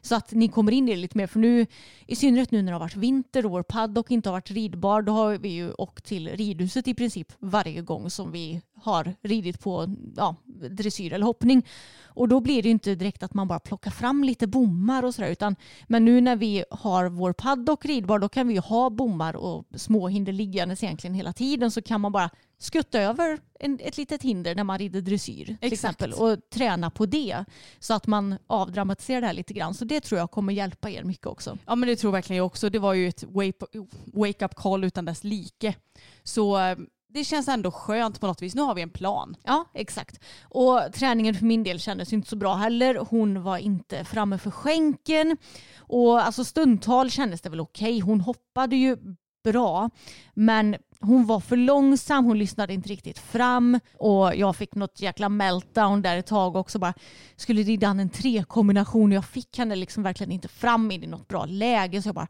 så 0.00 0.14
att 0.14 0.32
ni 0.32 0.48
kommer 0.48 0.72
in 0.72 0.88
i 0.88 0.90
det 0.90 0.96
lite 1.00 1.18
mer. 1.18 1.26
För 1.26 1.38
nu, 1.40 1.66
i 2.06 2.16
synnerhet 2.16 2.50
nu 2.50 2.62
när 2.62 2.72
det 2.72 2.74
har 2.74 2.80
varit 2.80 2.96
vinter 2.96 3.46
och 3.46 3.52
vår 3.52 3.62
paddock 3.62 4.10
inte 4.10 4.28
har 4.28 4.32
varit 4.34 4.50
ridbar, 4.50 5.02
då 5.02 5.12
har 5.12 5.38
vi 5.38 5.48
ju 5.48 5.72
åkt 5.72 6.04
till 6.04 6.28
ridhuset 6.28 6.88
i 6.88 6.94
princip 6.94 7.32
varje 7.38 7.82
gång 7.82 8.10
som 8.10 8.32
vi 8.32 8.62
har 8.74 9.14
ridit 9.22 9.60
på 9.60 9.96
ja, 10.16 10.36
dressyr 10.70 11.12
eller 11.12 11.26
hoppning. 11.26 11.66
Och 12.04 12.28
då 12.28 12.40
blir 12.40 12.62
det 12.62 12.68
ju 12.68 12.72
inte 12.72 12.94
direkt 12.94 13.22
att 13.22 13.34
man 13.34 13.48
bara 13.48 13.60
plockar 13.60 13.90
fram 13.90 14.24
lite 14.24 14.46
bommar 14.46 15.02
och 15.02 15.14
sådär. 15.14 15.28
Utan, 15.30 15.56
men 15.86 16.04
nu 16.04 16.20
när 16.20 16.36
vi 16.36 16.64
har 16.70 17.08
vår 17.08 17.32
paddock 17.32 17.84
ridbar 17.84 18.18
då 18.18 18.28
kan 18.28 18.48
vi 18.48 18.54
ju 18.54 18.60
ha 18.60 18.90
bommar 18.90 19.36
och 19.36 19.64
småhinder 19.74 20.32
liggandes 20.32 20.82
egentligen 20.82 21.14
hela 21.14 21.32
tiden. 21.32 21.70
Så 21.70 21.82
kan 21.82 22.00
man 22.00 22.12
bara 22.12 22.30
skutta 22.62 23.00
över 23.00 23.38
en, 23.60 23.78
ett 23.82 23.96
litet 23.96 24.22
hinder 24.22 24.54
när 24.54 24.64
man 24.64 24.78
rider 24.78 25.00
dressyr 25.00 25.44
till 25.44 25.56
Exakt. 25.60 25.72
exempel 25.72 26.12
och 26.12 26.38
träna 26.50 26.90
på 26.90 27.06
det. 27.06 27.44
Så 27.78 27.94
att 27.94 28.06
man 28.06 28.38
avdramatiserar 28.46 29.20
det 29.20 29.26
här 29.26 29.34
lite 29.34 29.54
grann. 29.54 29.74
Så 29.74 29.84
det 29.84 30.00
tror 30.00 30.18
jag 30.18 30.30
kommer 30.30 30.52
hjälpa 30.52 30.90
er 30.90 31.04
mycket 31.04 31.26
också. 31.26 31.58
Ja 31.66 31.74
men 31.74 31.88
det 31.88 31.96
tror 31.96 32.12
verkligen 32.12 32.36
jag 32.38 32.46
också. 32.46 32.70
Det 32.70 32.78
var 32.78 32.94
ju 32.94 33.08
ett 33.08 33.24
wake- 33.24 33.86
wake-up 34.14 34.54
call 34.54 34.84
utan 34.84 35.04
dess 35.04 35.24
like. 35.24 35.74
Så 36.22 36.58
eh, 36.58 36.76
det 37.08 37.24
känns 37.24 37.48
ändå 37.48 37.70
skönt 37.70 38.20
på 38.20 38.26
något 38.26 38.42
vis. 38.42 38.54
Nu 38.54 38.62
har 38.62 38.74
vi 38.74 38.82
en 38.82 38.90
plan. 38.90 39.36
Ja, 39.44 39.64
exakt. 39.74 40.20
Och 40.42 40.80
träningen 40.94 41.34
för 41.34 41.44
min 41.44 41.62
del 41.62 41.80
kändes 41.80 42.12
inte 42.12 42.28
så 42.28 42.36
bra 42.36 42.54
heller. 42.54 42.94
Hon 43.10 43.42
var 43.42 43.58
inte 43.58 44.04
framme 44.04 44.38
för 44.38 44.50
skänken. 44.50 45.36
Och 45.76 46.24
alltså 46.26 46.44
stundtal 46.44 47.10
kändes 47.10 47.40
det 47.40 47.50
väl 47.50 47.60
okej. 47.60 48.00
Hon 48.00 48.20
hoppade 48.20 48.76
ju 48.76 48.96
bra. 49.44 49.90
Men 50.34 50.76
hon 51.02 51.26
var 51.26 51.40
för 51.40 51.56
långsam, 51.56 52.24
hon 52.24 52.38
lyssnade 52.38 52.72
inte 52.72 52.88
riktigt 52.88 53.18
fram 53.18 53.80
och 53.98 54.36
jag 54.36 54.56
fick 54.56 54.74
något 54.74 55.00
jäkla 55.00 55.28
meltdown 55.28 56.02
där 56.02 56.16
ett 56.16 56.26
tag 56.26 56.56
också. 56.56 56.78
Bara 56.78 56.94
skulle 57.36 57.62
rida 57.62 57.88
en 57.88 58.10
tre-kombination 58.10 59.10
och 59.10 59.16
jag 59.16 59.24
fick 59.24 59.58
henne 59.58 59.76
liksom 59.76 60.02
verkligen 60.02 60.32
inte 60.32 60.48
fram 60.48 60.90
in 60.90 61.04
i 61.04 61.06
något 61.06 61.28
bra 61.28 61.44
läge. 61.44 62.02
Så 62.02 62.08
jag 62.08 62.14
bara 62.14 62.28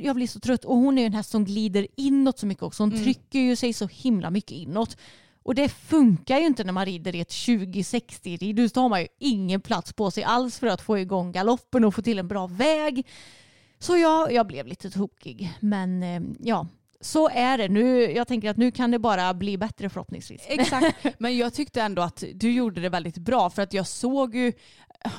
jag, 0.00 0.14
blir 0.16 0.26
så 0.26 0.40
trött. 0.40 0.64
Och 0.64 0.76
hon 0.76 0.98
är 0.98 1.02
ju 1.02 1.06
en 1.06 1.12
häst 1.12 1.30
som 1.30 1.44
glider 1.44 1.86
inåt 1.96 2.38
så 2.38 2.46
mycket 2.46 2.62
också. 2.62 2.82
Hon 2.82 2.90
trycker 2.90 3.38
ju 3.38 3.56
sig 3.56 3.72
så 3.72 3.86
himla 3.86 4.30
mycket 4.30 4.50
inåt. 4.50 4.96
Och 5.42 5.54
det 5.54 5.68
funkar 5.68 6.38
ju 6.38 6.46
inte 6.46 6.64
när 6.64 6.72
man 6.72 6.86
rider 6.86 7.14
i 7.14 7.20
ett 7.20 7.30
20-60 7.30 8.38
ridhus. 8.38 8.72
Då 8.72 8.80
har 8.80 8.88
man 8.88 9.00
ju 9.00 9.08
ingen 9.18 9.60
plats 9.60 9.92
på 9.92 10.10
sig 10.10 10.24
alls 10.24 10.58
för 10.58 10.66
att 10.66 10.80
få 10.80 10.98
igång 10.98 11.32
galoppen 11.32 11.84
och 11.84 11.94
få 11.94 12.02
till 12.02 12.18
en 12.18 12.28
bra 12.28 12.46
väg. 12.46 13.06
Så 13.78 13.96
ja, 13.96 14.30
jag 14.30 14.46
blev 14.46 14.66
lite 14.66 14.90
tokig. 14.90 15.52
Men 15.60 16.02
eh, 16.02 16.20
ja, 16.40 16.66
så 17.00 17.28
är 17.28 17.58
det. 17.58 17.68
Nu, 17.68 18.00
jag 18.12 18.28
tänker 18.28 18.50
att 18.50 18.56
nu 18.56 18.70
kan 18.70 18.90
det 18.90 18.98
bara 18.98 19.34
bli 19.34 19.58
bättre 19.58 19.88
förhoppningsvis. 19.88 20.42
Exakt. 20.46 21.06
Men 21.18 21.36
jag 21.36 21.54
tyckte 21.54 21.82
ändå 21.82 22.02
att 22.02 22.24
du 22.34 22.52
gjorde 22.52 22.80
det 22.80 22.88
väldigt 22.88 23.18
bra 23.18 23.50
för 23.50 23.62
att 23.62 23.72
jag 23.72 23.86
såg 23.86 24.34
ju 24.34 24.52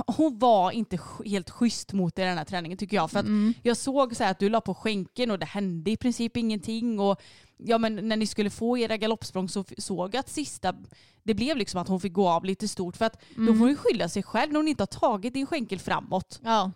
hon 0.08 0.40
var 0.40 0.72
inte 0.72 1.00
helt 1.26 1.50
schysst 1.50 1.94
mot 1.94 2.16
dig 2.16 2.26
i 2.26 2.28
den 2.28 2.38
här 2.38 2.46
träningen 2.46 2.78
tycker 2.78 2.98
jag. 2.98 3.12
För 3.12 3.20
att 3.20 3.26
jag 3.64 3.78
såg 3.78 4.16
så 4.16 4.24
här 4.24 4.32
att 4.32 4.40
du 4.40 4.50
la 4.50 4.62
på 4.62 4.76
skänken 4.76 5.32
och 5.32 5.40
det 5.40 5.46
hände 5.46 5.92
i 5.92 5.98
princip 5.98 6.38
ingenting. 6.38 7.00
Och 7.00 7.22
ja, 7.58 7.78
men 7.78 8.08
när 8.08 8.18
ni 8.18 8.28
skulle 8.28 8.50
få 8.50 8.78
era 8.78 8.98
galoppsprång 8.98 9.50
så 9.50 9.64
såg 9.78 10.16
jag 10.16 10.20
att 10.20 10.30
sista, 10.30 10.76
det 11.24 11.34
blev 11.34 11.58
liksom 11.58 11.82
att 11.82 11.88
hon 11.88 12.00
fick 12.00 12.14
gå 12.14 12.30
av 12.30 12.46
lite 12.46 12.68
stort. 12.68 12.98
För 12.98 13.06
att 13.06 13.22
då 13.36 13.46
får 13.46 13.60
hon 13.60 13.70
ju 13.70 13.76
skylla 13.76 14.10
sig 14.10 14.24
själv 14.24 14.52
när 14.52 14.60
hon 14.60 14.68
inte 14.68 14.82
har 14.82 14.88
tagit 14.88 15.34
din 15.34 15.48
skänkel 15.48 15.80
framåt. 15.80 16.40
Ja, 16.44 16.72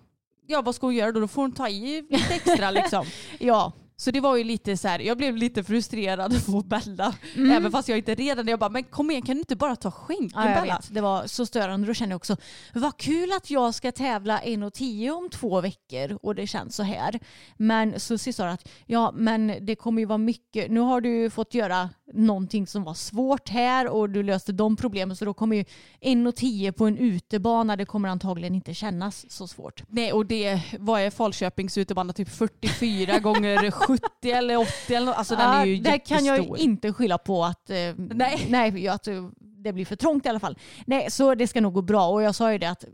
Ja 0.48 0.62
vad 0.62 0.76
ska 0.76 0.88
hon 0.88 0.96
göra 0.96 1.12
då? 1.12 1.20
Då 1.20 1.28
får 1.28 1.42
hon 1.42 1.52
ta 1.52 1.70
i 1.70 2.02
lite 2.10 2.34
extra 2.34 2.72
liksom. 2.72 3.06
ja. 3.40 3.72
Så 4.04 4.12
det 4.12 4.20
var 4.20 4.36
ju 4.36 4.44
lite 4.44 4.78
så 4.78 4.88
här, 4.88 5.00
jag 5.00 5.18
blev 5.18 5.38
lite 5.38 5.64
frustrerad 5.64 6.46
på 6.46 6.62
Bella. 6.62 7.16
Även 7.36 7.72
fast 7.72 7.90
jag 7.90 7.98
inte 7.98 8.16
redan 8.16 8.48
jag 8.48 8.60
bara, 8.60 8.70
men 8.70 8.84
kom 8.84 9.12
igen 9.12 9.22
kan 9.22 9.36
du 9.36 9.40
inte 9.40 9.56
bara 9.56 9.76
ta 9.76 9.92
skänken 9.92 10.42
Ja, 10.42 10.62
Bella? 10.62 10.76
vet. 10.76 10.94
Det 10.94 11.02
var 11.02 11.28
så 11.28 11.46
störande. 11.46 11.88
Då 11.88 11.94
kände 11.94 12.14
jag 12.14 12.18
också, 12.18 12.38
vad 12.74 12.98
kul 12.98 13.32
att 13.32 13.50
jag 13.50 13.76
ska 13.76 13.92
tävla 13.92 14.40
1.10 14.40 15.12
om 15.12 15.30
två 15.30 15.62
veckor 15.62 16.18
och 16.22 16.36
det 16.36 16.48
känns 16.48 16.76
så 16.76 16.84
här. 16.84 17.20
Men 17.58 18.00
så 18.00 18.18
sa 18.18 18.48
att 18.48 18.70
ja, 18.86 19.12
men 19.16 19.54
det 19.62 19.76
kommer 19.76 20.02
ju 20.02 20.06
vara 20.06 20.18
mycket. 20.18 20.72
Nu 20.72 20.80
har 20.80 21.02
du 21.02 21.30
fått 21.30 21.54
göra 21.54 21.90
någonting 22.14 22.68
som 22.68 22.84
var 22.84 22.94
svårt 22.94 23.50
här 23.50 23.88
och 23.88 24.10
du 24.10 24.24
löste 24.24 24.52
de 24.52 24.76
problemen 24.76 25.16
så 25.16 25.26
då 25.26 25.34
kommer 25.34 25.56
ju 25.56 25.64
1,10 26.02 26.72
på 26.72 26.86
en 26.86 26.98
utebana 26.98 27.76
det 27.76 27.86
kommer 27.86 28.10
antagligen 28.10 28.56
inte 28.56 28.74
kännas 28.74 29.32
så 29.32 29.48
svårt. 29.48 29.84
Nej 29.88 30.14
och 30.14 30.26
det, 30.26 30.62
vad 30.80 31.02
är 31.02 31.10
Falköpings 31.10 31.78
utebana? 31.78 32.14
Typ 32.14 32.30
44 32.30 33.20
gånger 33.20 33.72
70 34.22 34.32
eller 34.32 34.58
80 34.58 34.96
eller 34.96 35.06
något. 35.06 35.16
Alltså 35.16 35.36
den 35.36 35.50
är 35.50 35.66
ju 35.66 35.78
Där 35.78 35.98
kan 35.98 36.26
jag 36.26 36.38
ju 36.38 36.44
jättestor. 36.44 36.58
inte 36.58 36.94
skylla 36.94 37.18
på 37.18 37.46
att, 37.46 37.70
eh, 37.70 37.76
Nej. 37.98 38.48
nej, 38.50 38.88
att 38.88 39.08
eh, 39.08 39.30
det 39.40 39.74
blir 39.74 39.86
för 39.86 39.96
trångt 39.96 40.26
i 40.26 40.30
alla 40.30 40.40
fall. 40.40 40.58
Nej, 40.86 41.12
så 41.12 41.36
det 41.36 41.48
ska 41.48 41.62
nog 41.62 41.74
gå 41.74 41.82
bra. 41.82 42.08
Och 42.08 42.24
jag 42.24 42.36
sa 42.36 42.52
ju 42.52 42.58
det 42.58 42.70
att 42.70 42.86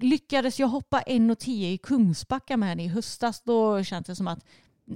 lyckades 0.00 0.60
jag 0.60 0.68
hoppa 0.68 1.00
1,10 1.00 1.50
i 1.50 1.78
Kungsbacka 1.78 2.56
med 2.56 2.68
henne 2.68 2.84
i 2.84 2.88
höstas 2.88 3.42
då 3.42 3.82
känns 3.84 4.06
det 4.06 4.16
som 4.16 4.28
att 4.28 4.44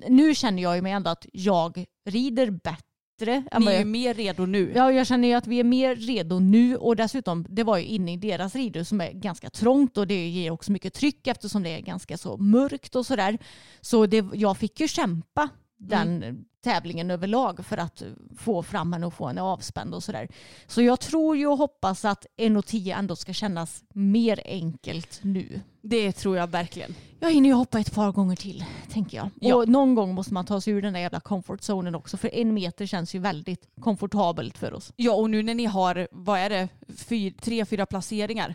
nu 0.09 0.35
känner 0.35 0.63
jag 0.63 0.77
ju 0.77 0.83
mig 0.83 0.93
ändå 0.93 1.11
att 1.11 1.27
jag 1.33 1.85
rider 2.07 2.51
bättre. 2.51 2.83
Än 3.27 3.63
Ni 3.63 3.67
är 3.67 3.79
ju 3.79 3.85
mer 3.85 4.15
redo 4.15 4.47
nu. 4.47 4.73
Ja, 4.75 4.93
jag 4.93 5.07
känner 5.07 5.29
ju 5.29 5.35
att 5.35 5.47
vi 5.47 5.61
är 5.61 5.65
mer 5.65 5.97
redo 5.97 6.39
nu 6.39 6.77
och 6.77 6.97
dessutom, 6.97 7.47
det 7.49 7.65
var 7.65 7.79
ju 7.79 7.85
inne 7.85 8.13
i 8.13 8.17
deras 8.17 8.55
ridhus 8.55 8.89
som 8.89 9.01
är 9.01 9.13
ganska 9.13 9.51
trångt 9.51 9.99
och 9.99 10.07
det 10.07 10.29
ger 10.29 10.51
också 10.51 10.73
mycket 10.73 10.95
tryck 10.95 11.27
eftersom 11.27 11.63
det 11.63 11.71
är 11.71 11.81
ganska 11.81 12.17
så 12.17 12.37
mörkt 12.37 12.97
och 12.97 13.07
sådär. 13.07 13.39
Så 13.81 14.07
det, 14.07 14.25
jag 14.33 14.59
fick 14.59 14.81
ju 14.81 14.89
kämpa 14.89 15.49
den 15.79 16.45
tävlingen 16.61 17.11
överlag 17.11 17.67
för 17.67 17.77
att 17.77 18.03
få 18.39 18.63
fram 18.63 18.93
henne 18.93 19.07
och 19.07 19.15
få 19.15 19.27
henne 19.27 19.43
avspänd 19.43 19.95
och 19.95 20.03
sådär. 20.03 20.29
Så 20.67 20.83
jag 20.83 21.01
tror 21.01 21.37
ju 21.37 21.47
och 21.47 21.59
hoppas 21.59 22.05
att 22.05 22.27
1,10 22.37 22.99
ändå 22.99 23.17
ska 23.17 23.33
kännas 23.33 23.85
mer 23.95 24.41
enkelt 24.45 25.21
nu. 25.23 25.61
Det 25.83 26.13
tror 26.13 26.37
jag 26.37 26.47
verkligen. 26.47 26.95
Jag 27.21 27.33
hinner 27.33 27.49
ju 27.49 27.55
hoppa 27.55 27.81
ett 27.81 27.95
par 27.95 28.13
gånger 28.13 28.37
till, 28.37 28.65
tänker 28.91 29.17
jag. 29.17 29.31
Ja. 29.41 29.55
Och 29.55 29.69
någon 29.69 29.95
gång 29.95 30.15
måste 30.15 30.35
man 30.35 30.45
ta 30.47 30.61
sig 30.61 30.73
ur 30.73 30.83
den 30.83 30.93
där 30.93 31.01
jävla 31.01 31.21
comfort 31.21 31.63
zonen 31.63 31.95
också, 31.95 32.17
för 32.17 32.35
en 32.35 32.55
meter 32.55 32.87
känns 32.87 33.15
ju 33.15 33.19
väldigt 33.19 33.69
komfortabelt 33.81 34.59
för 34.59 34.75
oss. 34.75 34.93
Ja 34.97 35.13
och 35.13 35.31
nu 35.31 35.43
när 35.43 35.55
ni 35.55 35.65
har, 35.65 36.09
vad 36.11 36.39
är 36.39 36.51
det, 36.51 36.69
fyr, 36.97 37.31
tre, 37.41 37.65
fyra 37.65 37.87
placeringar, 37.87 38.55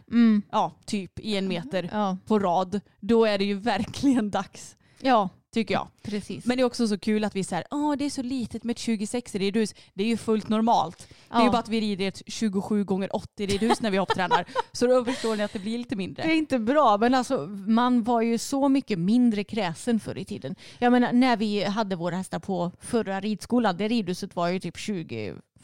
ja 0.52 0.72
typ 0.86 1.20
i 1.20 1.38
en 1.38 1.48
meter 1.48 1.90
Ja, 1.94 2.18
på 2.28 2.40
rad, 2.40 2.82
då 3.00 3.26
är 3.26 3.38
det 3.38 3.46
ju 3.46 3.54
verkligen 3.60 4.32
dags. 4.32 4.76
ja 5.02 5.30
Tycker 5.54 5.74
jag. 5.74 5.88
precis. 6.04 6.46
Men 6.46 6.58
det 6.58 6.62
är 6.64 6.66
också 6.66 6.88
så 6.88 6.98
kul 6.98 7.24
att 7.24 7.36
vi 7.36 7.44
säger 7.44 7.66
åh 7.72 7.96
det 7.96 8.06
är 8.06 8.10
så 8.10 8.22
litet 8.22 8.64
med 8.64 8.72
ett 8.74 8.80
26 8.80 9.36
ridhus. 9.36 9.76
Det 9.94 10.04
är 10.04 10.08
ju 10.08 10.18
fullt 10.18 10.50
normalt. 10.50 11.08
Det 11.30 11.36
är 11.36 11.40
ju 11.40 11.46
Ja. 11.46 11.52
bara 11.52 11.60
att 11.60 11.70
vi 11.70 11.82
rider 11.82 12.08
ett 12.08 12.22
27 12.28 12.84
gånger 12.84 13.16
80 13.16 13.46
ridhus 13.48 13.82
när 13.82 13.92
vi 13.92 13.98
hopptränar. 13.98 14.46
Så 14.72 14.88
då 14.88 15.06
förstår 15.06 15.36
ni 15.36 15.44
att 15.44 15.54
det 15.54 15.60
blir 15.60 15.78
lite 15.78 15.90
Det 15.90 15.96
mindre. 15.96 16.24
är 16.24 16.36
inte 16.36 16.60
bra, 16.60 16.98
men 16.98 17.14
alltså, 17.14 17.38
man 17.68 18.04
var 18.04 18.22
ju 18.22 18.38
så 18.38 18.70
mycket 18.70 19.00
mindre 19.00 19.44
kräsen 19.44 20.00
förr 20.00 20.18
i 20.18 20.26
tiden. 20.26 20.56
Jag 20.80 20.92
menar, 20.92 21.14
när 21.14 21.38
vi 21.38 21.64
hade 21.64 21.96
våra 21.96 22.16
hästar 22.16 22.40
på 22.40 22.72
förra 22.82 23.20
ridskolan, 23.20 23.78
det 23.78 23.88
ridhuset 23.88 24.36
var 24.36 24.48
ju 24.50 24.60
typ 24.60 24.78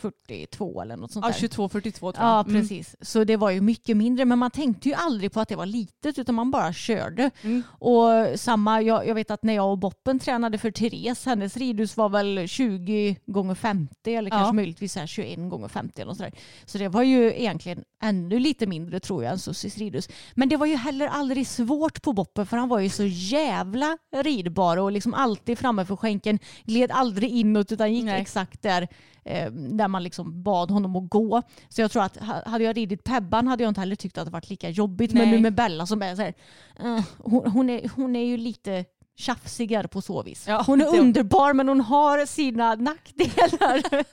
2042 0.01 0.81
eller 0.81 0.97
något 0.97 1.11
sånt 1.11 1.25
Ja, 1.25 1.31
där. 1.31 1.47
22-42 1.47 1.91
tror 1.99 2.13
jag. 2.15 2.23
Ja, 2.25 2.39
Mm. 2.47 2.61
precis. 2.61 2.95
Så 3.01 3.23
det 3.23 3.37
var 3.37 3.49
ju 3.49 3.61
mycket 3.61 3.97
mindre, 3.97 4.25
men 4.25 4.39
man 4.39 4.51
tänkte 4.51 4.89
ju 4.89 4.95
aldrig 4.95 5.31
på 5.31 5.39
att 5.39 5.49
det 5.49 5.55
var 5.55 5.65
litet, 5.65 6.17
utan 6.19 6.35
man 6.35 6.51
bara 6.51 6.73
körde. 6.73 7.29
Mm. 7.41 7.63
Och 7.69 8.09
samma, 8.39 8.81
jag, 8.81 9.07
jag 9.07 9.15
vet 9.15 9.31
att 9.31 9.43
när 9.43 9.53
jag 9.53 9.71
och 9.71 9.77
Boppen 9.77 10.19
tränade 10.19 10.57
för 10.57 10.71
Therese, 10.71 11.25
hennes 11.25 11.57
ridhus 11.57 11.97
var 11.97 12.09
väl 12.09 12.47
20 12.47 13.15
gånger 13.25 13.55
50 13.55 14.13
eller 14.15 14.29
kanske 14.29 14.47
Ja. 14.47 14.53
möjligtvis 14.53 14.93
så 14.93 14.99
här 14.99 15.07
21 15.07 15.49
gånger 15.49 15.67
50 15.67 16.01
eller 16.01 16.09
något 16.09 16.17
sådär. 16.17 16.33
Så 16.65 16.77
det 16.77 16.87
var 16.87 17.03
ju 17.03 17.25
egentligen 17.39 17.83
ännu 18.03 18.39
lite 18.39 18.67
mindre 18.67 18.99
tror 18.99 19.23
jag 19.23 19.31
än 19.33 19.39
Sussis 19.39 19.77
ridhus. 19.77 20.09
Men 20.35 20.49
det 20.49 20.57
var 20.57 20.65
ju 20.65 20.75
heller 20.75 21.07
aldrig 21.07 21.47
svårt 21.47 22.01
på 22.01 22.13
Boppen 22.13 22.45
för 22.45 22.57
han 22.57 22.69
var 22.69 22.79
ju 22.79 22.89
så 22.89 23.03
jävla 23.05 23.97
ridbar 24.15 24.77
och 24.77 24.91
liksom 24.91 25.13
alltid 25.13 25.59
framme 25.59 25.85
för 25.85 25.95
skänken, 25.95 26.39
gled 26.65 26.91
aldrig 26.91 27.29
inåt 27.31 27.71
utan 27.71 27.93
gick 27.93 28.05
Nej. 28.05 28.21
exakt 28.21 28.61
där 28.61 28.87
eh, 29.25 29.51
där 29.51 29.87
man 29.89 30.03
liksom 30.03 30.43
bad 30.43 30.71
honom 30.71 30.95
att 30.95 31.09
gå. 31.09 31.41
Så 31.69 31.81
jag 31.81 31.91
tror 31.91 32.03
att 32.03 32.17
ha- 32.17 32.43
hade 32.49 32.63
jag 32.63 32.77
ridit 32.77 33.03
Pebban 33.03 33.47
hade 33.47 33.63
jag 33.63 33.71
inte 33.71 33.81
heller 33.81 33.95
tyckt 33.95 34.17
att 34.17 34.25
det 34.25 34.31
varit 34.31 34.49
lika 34.49 34.69
jobbigt. 34.69 35.13
Men 35.13 35.21
Nej. 35.23 35.31
nu 35.31 35.39
med 35.41 35.55
Bella 35.55 35.85
som 35.85 36.01
är 36.01 36.15
så 36.15 36.21
här, 36.21 36.33
eh, 36.79 37.03
hon, 37.17 37.51
hon, 37.51 37.69
är, 37.69 37.89
hon 37.95 38.15
är 38.15 38.25
ju 38.25 38.37
lite 38.37 38.85
tjafsigare 39.19 39.87
på 39.87 40.01
så 40.01 40.23
vis. 40.23 40.45
Ja, 40.47 40.63
hon 40.67 40.81
är 40.81 40.91
det- 40.91 40.99
underbar 40.99 41.53
men 41.53 41.67
hon 41.67 41.81
har 41.81 42.25
sina 42.25 42.75
nackdelar. 42.75 44.03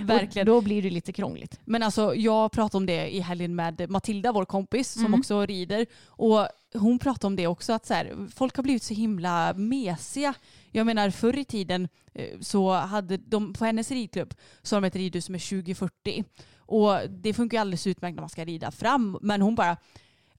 Verkligen. 0.04 0.48
Och 0.48 0.54
då 0.54 0.60
blir 0.60 0.82
det 0.82 0.90
lite 0.90 1.12
krångligt. 1.12 1.60
Men 1.64 1.82
alltså 1.82 2.14
jag 2.14 2.52
pratade 2.52 2.76
om 2.76 2.86
det 2.86 3.14
i 3.14 3.20
helgen 3.20 3.54
med 3.56 3.90
Matilda, 3.90 4.32
vår 4.32 4.44
kompis 4.44 4.92
som 4.92 5.06
Mm. 5.06 5.20
också 5.20 5.46
rider. 5.46 5.86
Och 6.06 6.48
hon 6.74 6.98
pratade 6.98 7.26
om 7.26 7.36
det 7.36 7.46
också 7.46 7.72
att 7.72 7.86
så 7.86 7.94
här, 7.94 8.28
folk 8.34 8.56
har 8.56 8.62
blivit 8.62 8.82
så 8.82 8.94
himla 8.94 9.54
mesiga. 9.54 10.34
Jag 10.70 10.86
menar 10.86 11.10
förr 11.10 11.38
i 11.38 11.44
tiden 11.44 11.88
eh, 12.14 12.40
så 12.40 12.72
hade 12.72 13.16
de 13.16 13.52
på 13.52 13.64
hennes 13.64 13.90
ridklubb 13.90 14.34
så 14.62 14.76
har 14.76 14.80
de 14.80 14.86
ett 14.86 14.96
ridhus 14.96 15.24
som 15.24 15.34
är 15.34 15.38
2040. 15.62 16.24
Och 16.58 16.94
det 17.10 17.34
funkar 17.34 17.56
ju 17.56 17.60
alldeles 17.60 17.86
utmärkt 17.86 18.14
när 18.14 18.22
man 18.22 18.30
ska 18.30 18.44
rida 18.44 18.70
fram. 18.70 19.18
Men 19.22 19.42
hon 19.42 19.54
bara, 19.54 19.76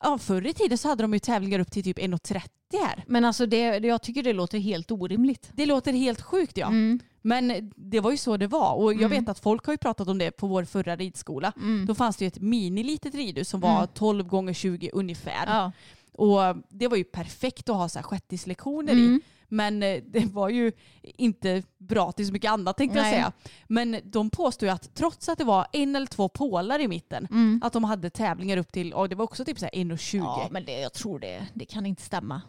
ja 0.01 0.17
förr 0.17 0.47
i 0.47 0.53
tiden 0.53 0.77
så 0.77 0.87
hade 0.87 1.03
de 1.03 1.13
ju 1.13 1.19
tävlingar 1.19 1.59
upp 1.59 1.71
till 1.71 1.83
typ 1.83 1.97
1,30 1.99 2.41
här. 2.73 3.03
Men 3.07 3.25
alltså 3.25 3.45
det, 3.45 3.57
jag 3.77 4.01
tycker 4.01 4.23
det 4.23 4.33
låter 4.33 4.59
helt 4.59 4.91
orimligt. 4.91 5.49
Det 5.53 5.65
låter 5.65 5.93
helt 5.93 6.21
sjukt 6.21 6.57
ja. 6.57 6.67
Mm. 6.67 6.99
Men 7.21 7.71
det 7.75 7.99
var 7.99 8.11
ju 8.11 8.17
så 8.17 8.37
det 8.37 8.47
var. 8.47 8.73
Och 8.73 8.93
jag 8.93 9.09
vet 9.09 9.29
att 9.29 9.39
folk 9.39 9.65
har 9.65 9.73
ju 9.73 9.77
pratat 9.77 10.07
om 10.07 10.17
det 10.17 10.31
på 10.31 10.47
vår 10.47 10.63
förra 10.63 10.95
ridskola. 10.95 11.53
Mm. 11.57 11.85
Då 11.85 11.95
fanns 11.95 12.17
det 12.17 12.25
ju 12.25 12.27
ett 12.27 12.39
minilitet 12.41 13.15
ridhus 13.15 13.49
som 13.49 13.59
var 13.59 13.85
12 13.85 14.23
gånger 14.27 14.53
20 14.53 14.89
ungefär. 14.93 15.45
Ja. 15.47 15.71
Och 16.13 16.39
det 16.69 16.87
var 16.87 16.97
ju 16.97 17.03
perfekt 17.03 17.69
att 17.69 17.75
ha 17.75 17.89
så 17.89 17.99
här 17.99 18.03
shettislektioner 18.03 18.93
Mm. 18.93 19.15
i. 19.15 19.19
Men 19.49 19.83
eh, 19.83 20.03
det 20.07 20.25
var 20.25 20.49
ju 20.49 20.71
inte 21.01 21.63
bra 21.77 22.11
till 22.11 22.27
så 22.27 22.33
mycket 22.33 22.51
annat 22.51 22.77
tänkte 22.77 22.97
jag 22.97 23.03
Nej. 23.03 23.13
säga. 23.13 23.31
Men 23.67 23.97
de 24.03 24.29
påstod 24.29 24.67
ju 24.69 24.73
att 24.73 24.95
trots 24.95 25.29
att 25.29 25.37
det 25.37 25.43
var 25.43 25.67
en 25.73 25.95
eller 25.95 26.07
två 26.07 26.29
pålar 26.29 26.79
i 26.79 26.87
mitten, 26.87 27.27
Mm. 27.31 27.61
att 27.63 27.73
de 27.73 27.83
hade 27.83 28.09
tävlingar 28.09 28.57
upp 28.57 28.71
till, 28.71 28.93
och 28.93 29.09
det 29.09 29.15
var 29.15 29.23
också 29.23 29.45
typ 29.45 29.59
så 29.59 29.65
här 29.65 29.71
1,20. 29.73 30.17
Ja, 30.17 30.47
men 30.51 30.65
det, 30.65 30.79
jag 30.79 30.93
tror 30.93 31.19
det, 31.19 31.47
det 31.53 31.65
kan 31.65 31.85
inte 31.85 32.01
stämma. 32.01 32.41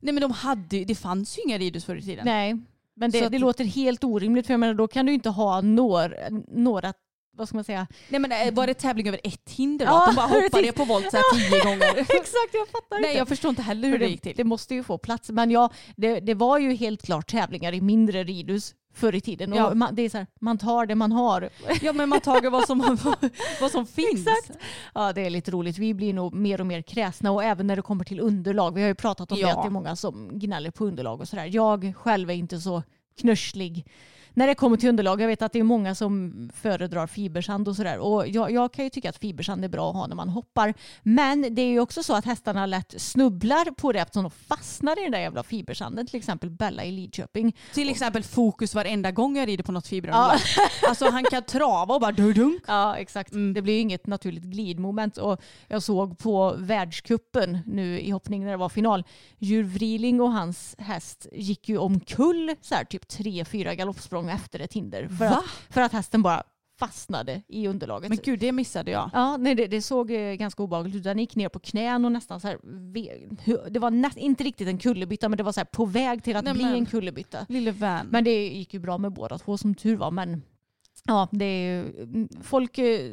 Nej 0.00 0.14
men 0.14 0.20
de 0.22 0.30
hade 0.30 0.84
det 0.84 0.94
fanns 0.94 1.38
ju 1.38 1.42
inga 1.42 1.58
ridhus 1.58 1.84
förr 1.84 1.96
i 1.96 2.02
tiden. 2.02 2.24
Nej, 2.24 2.56
men 2.94 3.10
det, 3.10 3.28
det 3.28 3.38
låter 3.38 3.64
helt 3.64 4.04
orimligt 4.04 4.46
för 4.46 4.52
jag 4.52 4.60
menar, 4.60 4.74
då 4.74 4.88
kan 4.88 5.06
du 5.06 5.12
inte 5.12 5.30
ha 5.30 5.60
några, 5.60 6.08
några 6.48 6.92
vad 7.36 7.48
ska 7.48 7.56
man 7.56 7.64
säga? 7.64 7.86
Nej 8.08 8.20
men 8.20 8.32
eh, 8.32 8.54
var 8.54 8.66
det 8.66 8.74
tävling 8.74 9.08
över 9.08 9.20
ett 9.24 9.50
hinder 9.50 9.86
då? 9.86 9.92
Ja, 9.92 10.00
att 10.02 10.06
de 10.06 10.16
bara 10.16 10.26
hoppade 10.26 10.72
på 10.72 10.84
volt 10.84 11.10
så 11.10 11.16
här 11.16 11.50
tio 11.50 11.64
gånger? 11.64 11.98
Exakt, 12.00 12.50
jag 12.52 12.68
fattar 12.68 13.00
Nej 13.00 13.16
jag 13.16 13.28
förstår 13.28 13.48
inte 13.48 13.62
heller 13.62 13.88
hur 13.88 13.94
För 13.94 14.04
det 14.04 14.10
gick 14.10 14.22
till. 14.22 14.36
Det 14.36 14.44
måste 14.44 14.74
ju 14.74 14.82
få 14.82 14.98
plats. 14.98 15.30
Men 15.30 15.50
ja, 15.50 15.70
det, 15.96 16.20
det 16.20 16.34
var 16.34 16.58
ju 16.58 16.74
helt 16.74 17.02
klart 17.02 17.30
tävlingar 17.30 17.72
i 17.72 17.80
mindre 17.80 18.24
ridhus 18.24 18.74
förr 18.94 19.14
i 19.14 19.20
tiden. 19.20 19.52
Ja. 19.54 19.70
Och 19.70 19.76
man, 19.76 19.94
det 19.94 20.02
är 20.02 20.10
så 20.10 20.18
här, 20.18 20.26
man 20.40 20.58
tar 20.58 20.86
det 20.86 20.94
man 20.94 21.12
har. 21.12 21.50
Ja 21.82 21.92
men 21.92 22.08
man 22.08 22.20
tar 22.20 22.50
vad 22.50 22.66
som, 22.66 22.98
vad 23.60 23.70
som 23.70 23.86
finns. 24.00 24.26
Exakt. 24.26 24.50
Ja, 24.94 25.12
det 25.12 25.20
är 25.20 25.30
lite 25.30 25.50
roligt. 25.50 25.78
Vi 25.78 25.94
blir 25.94 26.14
nog 26.14 26.34
mer 26.34 26.60
och 26.60 26.66
mer 26.66 26.82
kräsna 26.82 27.30
och 27.32 27.44
även 27.44 27.66
när 27.66 27.76
det 27.76 27.82
kommer 27.82 28.04
till 28.04 28.20
underlag. 28.20 28.74
Vi 28.74 28.80
har 28.80 28.88
ju 28.88 28.94
pratat 28.94 29.32
om 29.32 29.38
Ja. 29.38 29.46
det 29.46 29.52
att 29.52 29.62
det 29.62 29.68
är 29.68 29.70
många 29.70 29.96
som 29.96 30.38
gnäller 30.38 30.70
på 30.70 30.84
underlag 30.84 31.20
och 31.20 31.28
sådär. 31.28 31.50
Jag 31.52 31.92
själv 31.96 32.30
är 32.30 32.34
inte 32.34 32.60
så 32.60 32.82
knörslig 33.20 33.86
när 34.34 34.46
det 34.46 34.54
kommer 34.54 34.76
till 34.76 34.88
underlag. 34.88 35.20
Jag 35.20 35.28
vet 35.28 35.42
att 35.42 35.52
det 35.52 35.58
är 35.58 35.62
många 35.62 35.94
som 35.94 36.32
föredrar 36.54 37.06
fibersand 37.06 37.68
och 37.68 37.76
sådär. 37.76 37.98
Och 37.98 38.28
jag, 38.28 38.50
jag 38.52 38.72
kan 38.72 38.84
ju 38.84 38.90
tycka 38.90 39.08
att 39.08 39.18
fibersand 39.18 39.64
är 39.64 39.68
bra 39.68 39.90
att 39.90 39.96
ha 39.96 40.06
när 40.06 40.16
man 40.16 40.28
hoppar. 40.28 40.74
Men 41.02 41.54
det 41.54 41.62
är 41.62 41.66
ju 41.66 41.80
också 41.80 42.02
så 42.02 42.14
att 42.14 42.24
hästarna 42.24 42.66
lätt 42.66 42.94
snubblar 43.00 43.70
på 43.70 43.92
det 43.92 44.00
eftersom 44.00 44.22
de 44.22 44.30
fastnar 44.30 44.98
i 44.98 45.02
den 45.02 45.12
där 45.12 45.20
jävla 45.20 45.42
fibersanden. 45.42 46.06
Till 46.06 46.16
exempel 46.16 46.50
Bella 46.50 46.84
i 46.84 46.92
Lidköping. 46.92 47.56
Till 47.74 47.88
exempel 47.88 48.22
fokus 48.22 48.74
varenda 48.74 49.10
gång 49.10 49.36
jag 49.36 49.48
rider 49.48 49.64
på 49.64 49.72
något 49.72 49.86
fiberunderlag. 49.86 50.40
Alltså 50.88 51.10
han 51.10 51.24
kan 51.24 51.42
trava 51.42 51.94
och 51.94 52.00
bara 52.00 52.12
dunk. 52.12 52.62
Ja, 52.66 52.96
exakt. 52.96 53.32
Det 53.54 53.62
blir 53.62 53.74
ju 53.74 53.80
inget 53.80 54.06
naturligt 54.06 54.44
glidmoment. 54.44 55.16
Och 55.16 55.42
jag 55.68 55.82
såg 55.82 56.18
på 56.18 56.54
världskuppen 56.58 57.58
nu 57.66 58.00
i 58.00 58.10
hoppning 58.10 58.44
när 58.44 58.50
det 58.50 58.56
var 58.56 58.68
final. 58.68 59.04
Djurvriling 59.38 60.20
och 60.20 60.32
hans 60.32 60.74
häst 60.78 61.26
gick 61.32 61.68
ju 61.68 61.78
omkull 61.78 62.54
så 62.60 62.74
här, 62.74 62.84
typ 62.84 63.08
tre, 63.08 63.44
fyra 63.44 63.74
galoppsprång 63.74 64.29
efter 64.30 64.58
ett 64.60 64.72
hinder. 64.72 65.08
För, 65.08 65.14
Va? 65.28 65.36
att, 65.44 65.74
för 65.74 65.80
att 65.80 65.92
hästen 65.92 66.22
bara 66.22 66.42
fastnade 66.78 67.42
i 67.48 67.66
underlaget. 67.68 68.08
Men 68.08 68.18
gud 68.24 68.38
det 68.40 68.52
missade 68.52 68.90
jag. 68.90 69.10
Ja, 69.12 69.36
nej, 69.36 69.54
det, 69.54 69.66
det 69.66 69.82
såg 69.82 70.10
eh, 70.10 70.34
ganska 70.34 70.62
obehagligt 70.62 70.96
ut. 70.96 71.02
Den 71.04 71.18
gick 71.18 71.36
ner 71.36 71.48
på 71.48 71.58
knän 71.58 72.04
och 72.04 72.12
nästan 72.12 72.40
så 72.40 72.48
här, 72.48 72.58
det 73.70 73.78
var 73.78 73.90
nä, 73.90 74.10
inte 74.16 74.44
riktigt 74.44 74.68
en 74.68 74.78
kullerbytta 74.78 75.28
men 75.28 75.36
det 75.36 75.42
var 75.42 75.52
så 75.52 75.60
här 75.60 75.64
på 75.64 75.84
väg 75.84 76.24
till 76.24 76.36
att 76.36 76.44
Nej, 76.44 76.54
bli 76.54 76.64
men- 76.64 76.74
en 76.74 76.86
kullerbytta. 76.86 77.46
Lille 77.48 77.70
vän. 77.70 78.06
Men 78.10 78.24
det 78.24 78.48
gick 78.48 78.74
ju 78.74 78.80
bra 78.80 78.98
med 78.98 79.12
båda 79.12 79.38
två 79.38 79.58
som 79.58 79.74
tur 79.74 79.96
var. 79.96 80.10
Men 80.10 80.42
ja, 81.04 81.28
det 81.32 81.44
är 81.44 81.92
folk, 82.42 82.78
eh, 82.78 83.10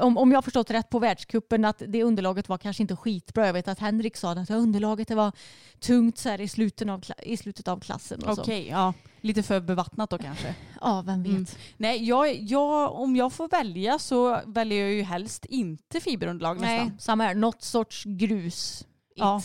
om, 0.00 0.18
om 0.18 0.30
jag 0.30 0.36
har 0.36 0.42
förstått 0.42 0.70
rätt 0.70 0.90
på 0.90 0.98
världskuppen 0.98 1.64
att 1.64 1.82
det 1.88 2.02
underlaget 2.02 2.48
var 2.48 2.58
kanske 2.58 2.82
inte 2.82 2.96
skitbra. 2.96 3.46
Jag 3.46 3.52
vet 3.52 3.68
att 3.68 3.78
Henrik 3.78 4.16
sa 4.16 4.30
att 4.30 4.50
underlaget 4.50 5.08
det 5.08 5.14
var 5.14 5.32
tungt 5.80 6.18
så 6.18 6.30
i, 6.38 6.48
slutet 6.48 6.88
av, 6.88 7.04
i 7.22 7.36
slutet 7.36 7.68
av 7.68 7.80
klassen. 7.80 8.22
Och 8.22 8.38
Okej, 8.38 8.64
så. 8.64 8.70
ja. 8.70 8.94
Lite 9.20 9.42
för 9.42 9.60
bevattnat 9.60 10.10
då 10.10 10.18
kanske. 10.18 10.54
Ja, 10.80 11.02
vem 11.06 11.22
vet. 11.22 11.32
Mm. 11.32 11.46
Nej, 11.76 12.04
jag, 12.08 12.34
jag, 12.34 12.92
om 12.92 13.16
jag 13.16 13.32
får 13.32 13.48
välja 13.48 13.98
så 13.98 14.40
väljer 14.46 14.82
jag 14.82 14.92
ju 14.92 15.02
helst 15.02 15.44
inte 15.44 16.00
fiberunderlag 16.00 16.60
Nej, 16.60 16.78
nästan. 16.78 16.98
samma 16.98 17.24
här. 17.24 17.34
Något 17.34 17.62
sorts 17.62 18.04
grus 18.04 18.86
Ja. 19.16 19.42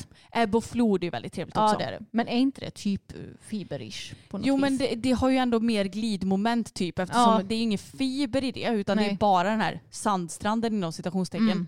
Och 0.53 0.63
flod 0.63 1.03
är 1.03 1.11
väldigt 1.11 1.33
trevligt 1.33 1.55
Ja 1.55 1.65
också. 1.65 1.77
det 1.77 1.83
är 1.83 1.91
det. 1.91 2.05
Men 2.11 2.27
är 2.27 2.37
inte 2.37 2.61
det 2.61 2.71
typ 2.71 3.11
eh, 3.11 3.17
fiberish 3.41 4.13
på 4.29 4.37
något 4.37 4.47
Jo 4.47 4.55
vis? 4.55 4.61
men 4.61 4.77
det, 4.77 4.95
det 4.95 5.11
har 5.11 5.29
ju 5.29 5.37
ändå 5.37 5.59
mer 5.59 5.85
glidmoment 5.85 6.73
typ 6.73 6.99
eftersom 6.99 7.21
Ja. 7.33 7.41
det 7.47 7.55
är 7.55 7.61
ingen 7.61 7.77
fiber 7.79 8.43
i 8.43 8.51
det 8.51 8.67
utan 8.69 8.97
det 8.97 9.03
Nej. 9.03 9.11
är 9.11 9.17
bara 9.17 9.49
den 9.49 9.61
här 9.61 9.81
sandstranden 9.89 10.73
inom 10.73 10.93
citationstecken. 10.93 11.49
Mm. 11.51 11.67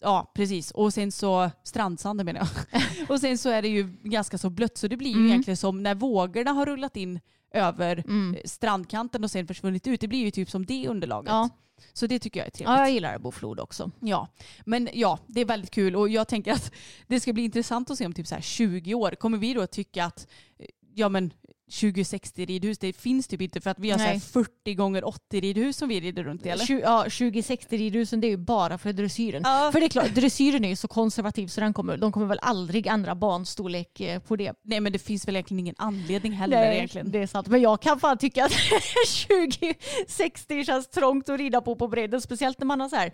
Ja 0.00 0.32
precis 0.34 0.70
och 0.70 0.94
sen 0.94 1.12
så 1.12 1.50
strandsanden 1.62 2.26
menar 2.26 2.48
jag. 2.70 2.82
och 3.10 3.20
sen 3.20 3.38
så 3.38 3.48
är 3.48 3.62
det 3.62 3.68
ju 3.68 3.92
ganska 4.02 4.38
så 4.38 4.50
blött 4.50 4.76
så 4.78 4.88
det 4.88 4.96
blir 4.96 5.10
ju 5.10 5.16
Mm. 5.16 5.26
egentligen 5.30 5.56
som 5.56 5.82
när 5.82 5.94
vågorna 5.94 6.50
har 6.52 6.66
rullat 6.66 6.96
in 6.96 7.20
över 7.54 7.98
Mm. 8.06 8.34
eh, 8.34 8.40
strandkanten 8.44 9.24
och 9.24 9.30
sen 9.30 9.46
försvunnit 9.46 9.86
ut. 9.86 10.00
Det 10.00 10.08
blir 10.08 10.24
ju 10.24 10.30
typ 10.30 10.50
som 10.50 10.66
det 10.66 10.88
underlaget. 10.88 11.30
Ja. 11.30 11.48
Så 11.92 12.06
det 12.06 12.18
tycker 12.18 12.40
jag 12.40 12.46
är 12.46 12.50
trevligt. 12.50 12.68
ja, 12.76 12.78
jag 12.80 12.90
gillar 12.90 13.18
Boflod 13.18 13.60
också. 13.60 13.90
Ja, 14.00 14.28
men 14.64 14.88
ja, 14.92 15.18
det 15.26 15.40
är 15.40 15.44
väldigt 15.44 15.70
kul 15.70 15.96
och 15.96 16.08
jag 16.08 16.28
tänker 16.28 16.52
att 16.52 16.72
det 17.06 17.20
ska 17.20 17.32
bli 17.32 17.44
intressant 17.44 17.90
att 17.90 17.98
se 17.98 18.06
om 18.06 18.12
typ 18.12 18.26
så 18.26 18.34
här 18.34 18.42
20 18.42 18.94
år 18.94 19.10
kommer 19.10 19.38
vi 19.38 19.54
då 19.54 19.60
att 19.60 19.72
tycka 19.72 20.04
att 20.04 20.26
eh, 20.58 20.66
ja 20.94 21.08
men 21.08 21.30
2060 21.80 22.44
ridhus 22.46 22.78
det 22.78 22.92
finns 22.92 23.26
typ 23.28 23.40
inte 23.40 23.60
för 23.60 23.70
att 23.70 23.78
vi 23.78 23.90
har 23.90 23.98
så 23.98 24.04
Nej. 24.04 24.20
40 24.20 24.74
gånger 24.74 25.08
80 25.08 25.40
ridhus 25.40 25.76
som 25.76 25.88
vi 25.88 26.00
rider 26.00 26.24
runt 26.24 26.46
i 26.46 26.48
eller? 26.48 26.64
Tju- 26.64 26.80
Ja, 26.84 27.02
2060 27.02 27.76
ridhusen 27.76 28.20
det 28.20 28.26
är 28.26 28.28
ju 28.28 28.36
bara 28.36 28.78
för 28.78 28.92
dressyren. 28.92 29.42
Ja. 29.44 29.70
För 29.72 29.80
det 29.80 29.86
är 29.86 29.88
klart, 29.88 30.14
dressyren 30.14 30.64
är 30.64 30.68
ju 30.68 30.76
så 30.76 30.88
konservativ 30.88 31.46
så 31.48 31.60
den 31.60 31.74
kommer, 31.74 31.96
de 31.96 32.12
kommer 32.12 32.26
väl 32.26 32.38
aldrig 32.42 32.86
ändra 32.86 33.14
banstorlek 33.14 34.00
eh, 34.00 34.18
på 34.20 34.36
det. 34.36 34.52
Nej 34.62 34.80
men 34.80 34.92
det 34.92 34.98
finns 34.98 35.28
väl 35.28 35.36
egentligen 35.36 35.58
ingen 35.58 35.74
anledning 35.78 36.32
heller 36.32 36.72
egentligen. 36.72 37.10
det 37.10 37.18
är 37.18 37.26
sant. 37.26 37.46
Men 37.48 37.60
jag 37.60 37.80
kan 37.82 38.00
fan 38.00 38.18
tycka 38.18 38.44
att 38.44 38.52
2060 39.28 40.64
känns 40.64 40.88
trångt 40.88 41.28
att 41.28 41.38
rida 41.38 41.60
på 41.60 41.76
på 41.76 41.88
bredden. 41.88 42.20
Speciellt 42.20 42.58
när 42.58 42.66
man 42.66 42.80
har 42.80 42.88
så 42.88 42.96
här, 42.96 43.12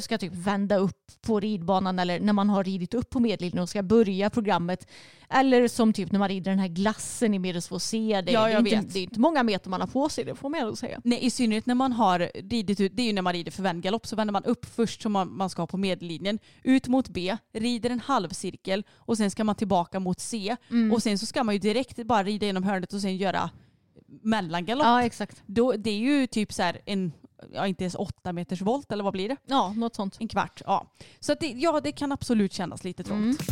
ska 0.00 0.18
typ 0.18 0.32
vända 0.34 0.76
upp 0.76 0.98
på 1.26 1.40
ridbanan 1.40 1.98
eller 1.98 2.20
när 2.20 2.32
man 2.32 2.50
har 2.50 2.64
ridit 2.64 2.94
upp 2.94 3.10
på 3.10 3.20
medellinjen 3.20 3.62
och 3.62 3.68
ska 3.68 3.82
börja 3.82 4.30
programmet. 4.30 4.88
Eller 5.30 5.68
som 5.68 5.92
typ 5.92 6.12
när 6.12 6.18
man 6.18 6.28
rider 6.28 6.50
den 6.50 6.58
här 6.60 6.68
glassen 6.68 7.34
i 7.34 7.38
Medelsvås 7.38 7.84
C. 7.84 8.22
Det, 8.26 8.32
Ja, 8.32 8.40
det, 8.44 8.48
är 8.48 8.52
jag 8.52 8.60
inte, 8.60 8.76
vet. 8.76 8.92
det 8.92 8.98
är 8.98 9.02
inte 9.02 9.20
många 9.20 9.42
meter 9.42 9.70
man 9.70 9.80
har 9.80 9.88
på 9.88 10.08
sig, 10.08 10.24
det 10.24 10.34
får 10.34 10.48
man 10.48 10.60
ändå 10.60 10.76
säga. 10.76 11.00
Nej, 11.04 11.24
i 11.24 11.30
synnerhet 11.30 11.66
när 11.66 11.74
man 11.74 11.92
har 11.92 12.30
ridit 12.34 12.80
ut, 12.80 12.96
det 12.96 13.02
är 13.02 13.06
ju 13.06 13.12
när 13.12 13.22
man 13.22 13.32
rider 13.32 13.50
förvänd 13.52 13.82
galopp, 13.82 14.06
så 14.06 14.16
vänder 14.16 14.32
man 14.32 14.44
upp 14.44 14.64
först 14.66 15.02
som 15.02 15.12
man, 15.12 15.36
man 15.36 15.50
ska 15.50 15.66
på 15.66 15.76
medellinjen, 15.76 16.38
ut 16.62 16.88
mot 16.88 17.08
B, 17.08 17.36
rider 17.52 17.90
en 17.90 18.00
halvcirkel 18.00 18.82
och 18.94 19.16
sen 19.16 19.30
ska 19.30 19.44
man 19.44 19.54
tillbaka 19.54 20.00
mot 20.00 20.20
C 20.20 20.56
Mm. 20.70 20.92
och 20.92 21.02
sen 21.02 21.18
så 21.18 21.26
ska 21.26 21.44
man 21.44 21.54
ju 21.54 21.58
direkt 21.58 22.06
bara 22.06 22.22
rida 22.22 22.46
genom 22.46 22.62
hörnet 22.62 22.92
och 22.92 23.00
sen 23.00 23.16
göra 23.16 23.50
mellangalopp. 24.22 24.84
Ja, 24.86 25.02
exakt. 25.04 25.42
Då, 25.46 25.72
det 25.72 25.90
är 25.90 25.98
ju 25.98 26.26
typ 26.26 26.52
så 26.52 26.62
här 26.62 26.80
en, 26.86 27.12
ja 27.52 27.66
inte 27.66 27.84
ens 27.84 27.94
åtta 27.94 28.32
meters 28.32 28.60
volt 28.60 28.92
eller 28.92 29.04
vad 29.04 29.12
blir 29.12 29.28
det? 29.28 29.36
Ja, 29.46 29.72
något 29.76 29.94
sånt. 29.94 30.16
En 30.20 30.28
kvart, 30.28 30.62
ja. 30.66 30.86
Så 31.20 31.32
att 31.32 31.40
det, 31.40 31.46
ja, 31.46 31.80
det 31.80 31.92
kan 31.92 32.12
absolut 32.12 32.52
kännas 32.52 32.84
lite 32.84 33.04
trångt. 33.04 33.42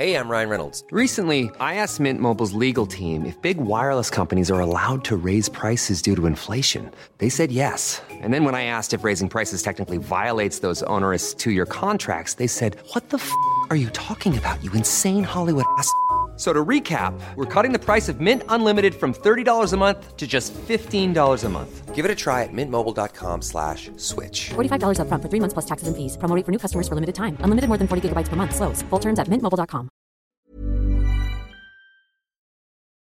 Hey, 0.00 0.14
I'm 0.14 0.30
Ryan 0.30 0.48
Reynolds. 0.48 0.82
Recently, 0.90 1.50
I 1.60 1.74
asked 1.74 2.00
Mint 2.00 2.20
Mobile's 2.22 2.54
legal 2.54 2.86
team 2.86 3.26
if 3.26 3.36
big 3.42 3.58
wireless 3.58 4.08
companies 4.08 4.50
are 4.50 4.58
allowed 4.58 5.04
to 5.04 5.16
raise 5.16 5.50
prices 5.50 6.00
due 6.00 6.16
to 6.16 6.24
inflation. 6.24 6.90
They 7.18 7.28
said 7.28 7.52
yes. 7.52 8.00
And 8.10 8.32
then 8.32 8.44
when 8.44 8.54
I 8.54 8.64
asked 8.64 8.94
if 8.94 9.04
raising 9.04 9.28
prices 9.28 9.62
technically 9.62 9.98
violates 9.98 10.60
those 10.60 10.82
onerous 10.84 11.34
two 11.34 11.50
year 11.50 11.66
contracts, 11.66 12.34
they 12.34 12.46
said, 12.46 12.76
What 12.94 13.10
the 13.10 13.18
f 13.18 13.30
are 13.68 13.76
you 13.76 13.90
talking 13.90 14.38
about, 14.38 14.64
you 14.64 14.72
insane 14.72 15.22
Hollywood 15.22 15.66
ass? 15.76 15.92
So 16.40 16.54
to 16.54 16.64
recap, 16.64 17.12
we're 17.36 17.44
cutting 17.44 17.72
the 17.72 17.78
price 17.78 18.08
of 18.08 18.18
Mint 18.18 18.42
Unlimited 18.48 18.94
from 18.94 19.12
$30 19.12 19.72
a 19.72 19.76
month 19.76 20.16
to 20.16 20.26
just 20.26 20.54
$15 20.54 21.44
a 21.44 21.48
month. 21.50 21.94
Give 21.94 22.06
it 22.06 22.10
a 22.10 22.14
try 22.14 22.44
at 22.44 22.48
mintmobile.com 22.52 23.42
slash 23.42 23.90
switch. 23.98 24.48
$45 24.56 25.00
upfront 25.00 25.22
for 25.22 25.28
three 25.28 25.40
months 25.40 25.52
plus 25.52 25.66
taxes 25.66 25.88
and 25.88 25.96
fees. 25.96 26.16
Promo 26.16 26.34
rate 26.34 26.46
for 26.46 26.52
new 26.52 26.58
customers 26.58 26.88
for 26.88 26.94
limited 26.94 27.14
time. 27.14 27.36
Unlimited 27.44 27.68
more 27.68 27.76
than 27.76 27.88
40 27.88 28.08
gigabytes 28.08 28.30
per 28.30 28.36
month. 28.36 28.54
Slows. 28.56 28.82
Full 28.88 29.00
terms 29.00 29.18
at 29.18 29.28
mintmobile.com. 29.28 29.88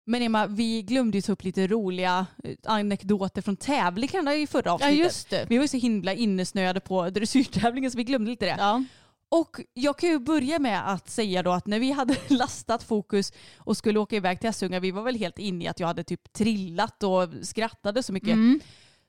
Men 0.06 0.22
Emma, 0.22 0.46
vi 0.46 0.82
glömde 0.82 1.18
ju 1.18 1.22
ta 1.22 1.32
upp 1.32 1.44
lite 1.44 1.66
roliga 1.66 2.26
eh, 2.44 2.56
anekdoter 2.66 3.42
från 3.42 3.56
tävlingarna 3.56 4.34
i 4.34 4.46
förra 4.46 4.72
avsnittet. 4.72 4.98
just 4.98 5.30
det. 5.30 5.46
Vi 5.48 5.56
var 5.56 5.64
ju 5.64 5.68
så 5.68 5.76
himla 5.76 6.12
innesnöade 6.12 6.80
på 6.80 7.10
dressyrtävlingen 7.10 7.90
så 7.90 7.96
vi 7.96 8.04
glömde 8.04 8.30
lite 8.30 8.46
det. 8.46 8.56
Ja. 8.58 8.84
Och 9.30 9.60
jag 9.74 9.98
kan 9.98 10.08
ju 10.08 10.18
börja 10.18 10.58
med 10.58 10.92
att 10.92 11.10
säga 11.10 11.42
då 11.42 11.52
att 11.52 11.66
när 11.66 11.80
vi 11.80 11.90
hade 11.90 12.16
lastat 12.28 12.82
fokus 12.82 13.32
och 13.56 13.76
skulle 13.76 13.98
åka 13.98 14.16
iväg 14.16 14.40
till 14.40 14.50
Essunga, 14.50 14.80
vi 14.80 14.90
var 14.90 15.02
väl 15.02 15.16
helt 15.16 15.38
inne 15.38 15.64
i 15.64 15.68
att 15.68 15.80
jag 15.80 15.86
hade 15.86 16.04
typ 16.04 16.32
trillat 16.32 17.02
och 17.02 17.28
skrattade 17.42 18.02
så 18.02 18.12
mycket. 18.12 18.36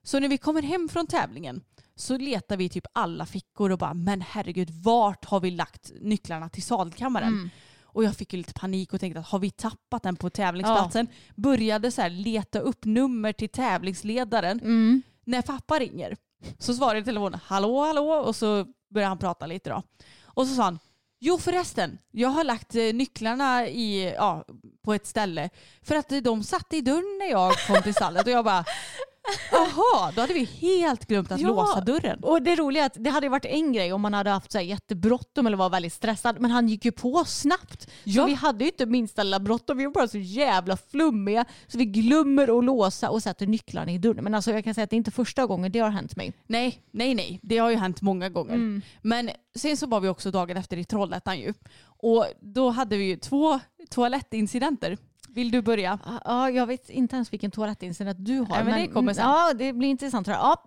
Så 0.03 0.19
när 0.19 0.27
vi 0.27 0.37
kommer 0.37 0.61
hem 0.61 0.89
från 0.89 1.07
tävlingen 1.07 1.61
så 1.95 2.17
letar 2.17 2.57
vi 2.57 2.69
typ 2.69 2.85
alla 2.93 3.25
fickor 3.25 3.69
och 3.71 3.77
bara 3.77 3.93
men 3.93 4.21
herregud 4.21 4.69
vart 4.69 5.25
har 5.25 5.39
vi 5.39 5.51
lagt 5.51 5.91
nycklarna 6.01 6.49
till 6.49 6.63
sadelkammaren? 6.63 7.33
Och 7.83 8.03
jag 8.03 8.15
fick 8.15 8.33
ju 8.33 8.37
lite 8.37 8.53
panik 8.53 8.93
och 8.93 8.99
tänkte 8.99 9.19
att 9.19 9.27
har 9.27 9.39
vi 9.39 9.51
tappat 9.51 10.03
den 10.03 10.15
på 10.15 10.29
tävlingsplatsen? 10.29 11.07
Började 11.35 11.91
så 11.91 12.01
här 12.01 12.09
leta 12.09 12.59
upp 12.59 12.85
nummer 12.85 13.33
till 13.33 13.49
tävlingsledaren. 13.49 14.59
Mm. 14.59 15.01
När 15.25 15.41
pappa 15.41 15.79
ringer 15.79 16.17
så 16.57 16.73
svarar 16.73 17.01
telefonen 17.01 17.39
hallå 17.43 17.81
hallå 17.85 18.09
och 18.11 18.35
så 18.35 18.65
började 18.89 19.09
han 19.09 19.17
prata 19.17 19.45
lite 19.45 19.69
då. 19.69 19.83
Och 20.23 20.47
så 20.47 20.55
sa 20.55 20.63
han 20.63 20.79
Jo 21.21 21.37
förresten, 21.37 21.97
jag 22.11 22.29
har 22.29 22.43
lagt 22.43 22.75
eh, 22.75 22.93
nycklarna 22.93 23.67
i, 23.67 24.13
ja, 24.17 24.45
på 24.81 24.93
ett 24.93 25.05
ställe 25.05 25.49
för 25.81 25.95
att 25.95 26.11
eh, 26.11 26.17
de 26.17 26.43
satt 26.43 26.73
i 26.73 26.81
dörren 26.81 27.17
när 27.19 27.29
jag 27.29 27.53
kom 27.67 27.81
till 27.81 27.93
stallet 27.93 28.25
och 28.25 28.31
jag 28.31 28.45
bara 28.45 28.65
Jaha, 29.51 30.11
då 30.15 30.21
hade 30.21 30.33
vi 30.33 30.43
helt 30.43 31.05
glömt 31.07 31.31
att 31.31 31.39
Ja. 31.41 31.47
låsa 31.47 31.81
dörren. 31.81 32.19
Och 32.23 32.41
det 32.41 32.55
roliga 32.55 32.83
är 32.83 32.85
att 32.85 32.97
det 33.03 33.09
hade 33.09 33.29
varit 33.29 33.45
en 33.45 33.73
grej 33.73 33.93
om 33.93 34.01
man 34.01 34.13
hade 34.13 34.29
haft 34.29 34.51
så 34.51 34.57
här 34.57 34.65
jättebråttom 34.65 35.47
eller 35.47 35.57
var 35.57 35.69
väldigt 35.69 35.93
stressad. 35.93 36.39
Men 36.39 36.51
han 36.51 36.67
gick 36.67 36.85
ju 36.85 36.91
på 36.91 37.25
snabbt. 37.25 37.81
Så 37.83 37.89
Ja. 38.03 38.25
vi 38.25 38.33
hade 38.33 38.63
ju 38.63 38.69
inte 38.69 38.85
minsta 38.85 39.23
lilla 39.23 39.39
bråttom. 39.39 39.77
Vi 39.77 39.85
var 39.85 39.93
bara 39.93 40.07
så 40.07 40.17
jävla 40.17 40.77
flummiga. 40.77 41.45
Så 41.67 41.77
vi 41.77 41.85
glömmer 41.85 42.57
att 42.59 42.63
låsa 42.65 43.09
och 43.09 43.23
sätter 43.23 43.47
nycklarna 43.47 43.91
i 43.91 43.97
dörren. 43.97 44.23
Men 44.23 44.35
alltså 44.35 44.51
jag 44.51 44.63
kan 44.63 44.73
säga 44.73 44.83
att 44.83 44.89
det 44.89 44.95
är 44.95 44.97
inte 44.97 45.11
första 45.11 45.45
gången 45.45 45.71
det 45.71 45.79
har 45.79 45.89
hänt 45.89 46.15
mig. 46.15 46.33
Nej, 46.47 46.81
nej, 46.91 47.15
nej. 47.15 47.39
Det 47.43 47.57
har 47.57 47.69
ju 47.69 47.75
hänt 47.75 48.01
många 48.01 48.29
gånger. 48.29 48.53
Mm. 48.53 48.81
Men 49.01 49.29
sen 49.55 49.77
så 49.77 49.87
var 49.87 49.99
vi 49.99 50.07
också 50.09 50.31
dagen 50.31 50.57
efter 50.57 50.77
i 50.77 50.83
Trollhättan 50.85 51.39
ju. 51.39 51.53
Och 52.01 52.25
då 52.41 52.69
hade 52.69 52.97
vi 52.97 53.03
ju 53.05 53.15
två 53.17 53.59
toalettincidenter. 53.89 54.97
Vill 55.33 55.51
du 55.51 55.61
börja? 55.61 55.99
Ja, 56.25 56.49
jag 56.49 56.67
vet 56.67 56.89
inte 56.89 57.15
ens 57.15 57.33
vilken 57.33 57.51
toalettincident 57.51 58.17
du 58.25 58.39
har. 58.39 58.47
Nej, 58.49 58.63
men 58.63 58.81
det 58.81 58.87
kommer 58.87 59.13
sen. 59.13 59.23
Ja, 59.23 59.53
det 59.53 59.73
blir 59.73 59.89
intressant. 59.89 60.25
tror 60.25 60.37
jag. 60.37 60.43
Ja, 60.45 60.63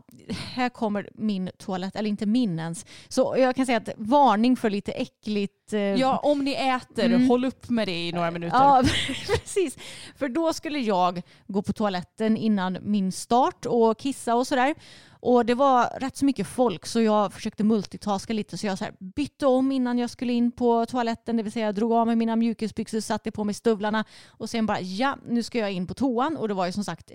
här 0.55 0.69
kommer 0.69 1.09
min 1.15 1.51
toalett, 1.59 1.97
eller 1.97 2.09
inte 2.11 2.27
min 2.27 2.59
ens. 2.59 2.87
Så 3.09 3.35
jag 3.39 3.57
kan 3.57 3.67
säga 3.67 3.79
att 3.79 3.89
varning 3.97 4.57
för 4.57 4.71
lite 4.71 4.93
äckligt. 4.93 5.73
eh, 5.73 5.81
Ja, 5.81 6.17
om 6.19 6.45
ni 6.45 6.53
äter, 6.53 7.29
håll 7.29 7.45
upp 7.45 7.71
med 7.71 7.89
det 7.89 8.09
i 8.09 8.13
några 8.13 8.31
minuter. 8.31 8.57
Ja, 8.57 8.83
precis. 9.27 9.79
För 10.17 10.29
då 10.29 10.53
skulle 10.53 10.79
jag 10.79 11.23
gå 11.47 11.63
på 11.63 11.73
toaletten 11.73 12.37
innan 12.37 12.79
min 12.83 13.13
start 13.13 13.67
och 13.67 13.99
kissa 13.99 14.35
och 14.35 14.47
sådär. 14.47 14.75
Och 15.25 15.47
det 15.47 15.55
var 15.55 16.01
rätt 16.01 16.17
så 16.17 16.25
mycket 16.25 16.47
folk 16.47 16.87
så 16.87 17.01
jag 17.01 17.33
försökte 17.33 17.65
multitaska 17.65 18.33
lite 18.33 18.59
så 18.59 18.67
jag 18.67 18.79
så 18.79 18.85
här 18.85 18.95
bytte 18.99 19.47
om 19.47 19.73
innan 19.73 19.99
jag 19.99 20.11
skulle 20.11 20.33
in 20.33 20.53
på 20.53 20.87
toaletten. 20.87 21.37
Det 21.37 21.43
vill 21.43 21.53
säga 21.53 21.67
jag 21.67 21.75
drog 21.75 21.93
av 21.93 22.07
mig 22.07 22.17
mina 22.17 22.37
mjukisbyxor, 22.37 23.01
satte 23.01 23.31
på 23.31 23.45
mig 23.45 23.55
stövlarna 23.55 24.05
och 24.29 24.51
sen 24.51 24.67
bara 24.67 24.81
ja, 24.81 25.19
nu 25.29 25.43
ska 25.43 25.59
jag 25.59 25.73
in 25.73 25.87
på 25.87 25.95
toan. 25.95 26.37
Och 26.37 26.49
det 26.49 26.55
var 26.55 26.67
ju 26.67 26.73
som 26.73 26.85
sagt 26.85 27.11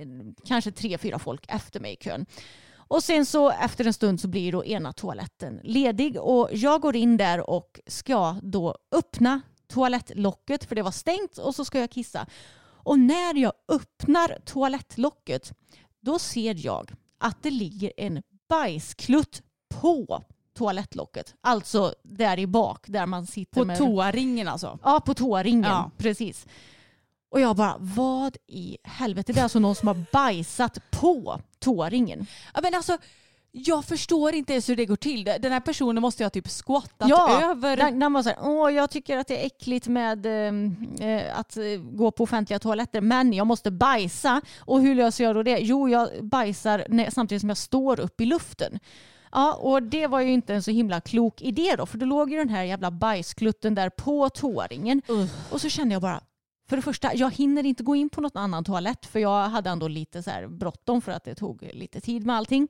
kanske 0.45 0.71
tre, 0.71 0.97
fyra 0.97 1.19
folk 1.19 1.45
efter 1.47 1.79
mig 1.79 1.93
i 1.93 1.95
kön. 1.95 2.25
Och 2.77 3.03
sen 3.03 3.25
så 3.25 3.51
efter 3.51 3.85
en 3.85 3.93
stund 3.93 4.21
så 4.21 4.27
blir 4.27 4.51
då 4.51 4.65
ena 4.65 4.93
toaletten 4.93 5.59
ledig 5.63 6.21
och 6.21 6.49
jag 6.51 6.81
går 6.81 6.95
in 6.95 7.17
där 7.17 7.49
och 7.49 7.79
ska 7.87 8.35
då 8.43 8.75
öppna 8.91 9.41
toalettlocket 9.67 10.63
för 10.63 10.75
det 10.75 10.81
var 10.81 10.91
stängt 10.91 11.37
och 11.37 11.55
så 11.55 11.65
ska 11.65 11.79
jag 11.79 11.91
kissa. 11.91 12.27
Och 12.83 12.99
när 12.99 13.35
jag 13.35 13.53
öppnar 13.67 14.39
toalettlocket 14.45 15.53
då 16.01 16.19
ser 16.19 16.65
jag 16.65 16.91
att 17.17 17.43
det 17.43 17.51
ligger 17.51 17.91
en 17.97 18.23
bajsklutt 18.49 19.41
på 19.69 20.23
toalettlocket. 20.57 21.35
Alltså 21.41 21.93
där 22.03 22.39
i 22.39 22.47
bak 22.47 22.85
där 22.87 23.05
man 23.05 23.27
sitter 23.27 23.61
På 23.61 23.65
med... 23.65 23.77
toaringen 23.77 24.47
alltså. 24.47 24.79
Ja, 24.83 25.01
på 25.05 25.13
toaringen. 25.13 25.71
Ja. 25.71 25.91
Precis. 25.97 26.47
Och 27.29 27.41
jag 27.41 27.55
bara, 27.55 27.75
vad 27.79 28.37
i 28.47 28.77
helvete? 28.83 29.33
Det 29.33 29.39
är 29.39 29.43
alltså 29.43 29.59
någon 29.59 29.75
som 29.75 29.87
har 29.87 30.05
bajsat 30.11 30.91
på 30.91 31.41
toaringen. 31.59 32.25
Ja, 32.53 32.59
men 32.63 32.75
alltså, 32.75 32.97
jag 33.65 33.85
förstår 33.85 34.35
inte 34.35 34.53
ens 34.53 34.69
hur 34.69 34.75
det 34.75 34.85
går 34.85 34.95
till. 34.95 35.23
Den 35.23 35.51
här 35.51 35.59
personen 35.59 36.01
måste 36.01 36.23
ha 36.23 36.29
typ 36.29 36.47
squattat 36.47 37.11
över. 37.43 37.77
Den, 37.77 37.99
den 37.99 38.13
var 38.13 38.23
så 38.23 38.29
här, 38.29 38.37
Åh, 38.41 38.73
jag 38.73 38.89
tycker 38.89 39.17
att 39.17 39.27
det 39.27 39.41
är 39.41 39.45
äckligt 39.45 39.87
med 39.87 40.25
eh, 40.25 40.53
eh, 41.09 41.39
att 41.39 41.57
eh, 41.57 41.63
gå 41.91 42.11
på 42.11 42.23
offentliga 42.23 42.59
toaletter 42.59 43.01
men 43.01 43.33
jag 43.33 43.47
måste 43.47 43.71
bajsa. 43.71 44.41
Och 44.59 44.81
hur 44.81 44.95
löser 44.95 45.23
jag 45.23 45.35
då 45.35 45.43
det? 45.43 45.57
Jo, 45.57 45.89
jag 45.89 46.09
bajsar 46.21 46.85
när, 46.89 47.09
samtidigt 47.09 47.41
som 47.41 47.49
jag 47.49 47.57
står 47.57 47.99
upp 47.99 48.21
i 48.21 48.25
luften. 48.25 48.79
Ja, 49.31 49.53
och 49.53 49.83
det 49.83 50.07
var 50.07 50.21
ju 50.21 50.31
inte 50.31 50.53
en 50.53 50.63
så 50.63 50.71
himla 50.71 51.01
klok 51.01 51.41
idé 51.41 51.75
då 51.77 51.85
för 51.85 51.97
då 51.97 52.05
låg 52.05 52.31
ju 52.31 52.37
den 52.37 52.49
här 52.49 52.63
jävla 52.63 52.91
bajsklutten 52.91 53.75
där 53.75 53.89
på 53.89 54.29
toaringen. 54.29 55.01
Och 55.51 55.61
så 55.61 55.69
kände 55.69 55.95
jag 55.95 56.01
bara, 56.01 56.21
för 56.69 56.75
det 56.75 56.81
första, 56.81 57.15
jag 57.15 57.33
hinner 57.33 57.65
inte 57.65 57.83
gå 57.83 57.95
in 57.95 58.09
på 58.09 58.21
något 58.21 58.35
annan 58.35 58.63
toalett 58.63 59.05
för 59.05 59.19
jag 59.19 59.49
hade 59.49 59.69
ändå 59.69 59.87
lite 59.87 60.23
så 60.23 60.29
här 60.29 60.47
bråttom 60.47 61.01
för 61.01 61.11
att 61.11 61.23
det 61.23 61.35
tog 61.35 61.69
lite 61.73 62.01
tid 62.01 62.25
med 62.25 62.35
allting. 62.35 62.67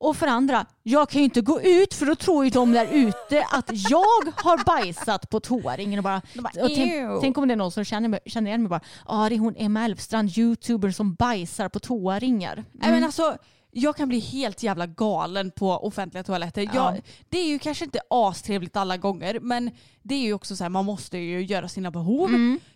Och 0.00 0.16
för 0.16 0.26
andra, 0.26 0.66
jag 0.82 1.08
kan 1.08 1.18
ju 1.18 1.24
inte 1.24 1.40
gå 1.40 1.62
ut 1.62 1.94
för 1.94 2.06
då 2.06 2.14
tror 2.14 2.44
ju 2.44 2.50
de 2.50 2.72
där 2.72 2.86
ute 2.92 3.44
att 3.50 3.70
jag 3.90 4.32
har 4.36 4.64
bajsat 4.64 5.30
på 5.30 5.40
toaringen. 5.40 5.98
Och 5.98 6.04
bara, 6.04 6.22
och 6.62 6.70
tänk, 6.74 7.20
tänk 7.20 7.38
om 7.38 7.48
det 7.48 7.54
är 7.54 7.56
någon 7.56 7.72
som 7.72 7.84
känner, 7.84 8.20
känner 8.26 8.48
igen 8.48 8.62
mig 8.62 8.68
bara, 8.68 8.80
ja 9.08 9.24
ah, 9.24 9.28
det 9.28 9.34
är 9.34 9.38
hon 9.38 9.54
Emma 9.56 9.84
Elfstrand, 9.84 10.38
youtuber 10.38 10.90
som 10.90 11.14
bajsar 11.14 11.68
på 11.68 11.78
toaringar. 11.78 12.64
Nej, 12.72 12.90
men 12.90 13.04
alltså, 13.04 13.36
jag 13.70 13.96
kan 13.96 14.08
bli 14.08 14.18
helt 14.18 14.62
jävla 14.62 14.86
galen 14.86 15.50
på 15.50 15.70
offentliga 15.70 16.24
toaletter. 16.24 16.62
Ja. 16.62 16.94
Jag, 16.94 17.02
det 17.28 17.38
är 17.38 17.46
ju 17.46 17.58
kanske 17.58 17.84
inte 17.84 18.00
astrevligt 18.10 18.76
alla 18.76 18.96
gånger 18.96 19.40
men 19.40 19.70
det 20.02 20.14
är 20.14 20.22
ju 20.22 20.34
också 20.34 20.56
så 20.56 20.64
här, 20.64 20.68
man 20.68 20.84
måste 20.84 21.18
ju 21.18 21.44
göra 21.44 21.68
sina 21.68 21.90
behov. 21.90 22.28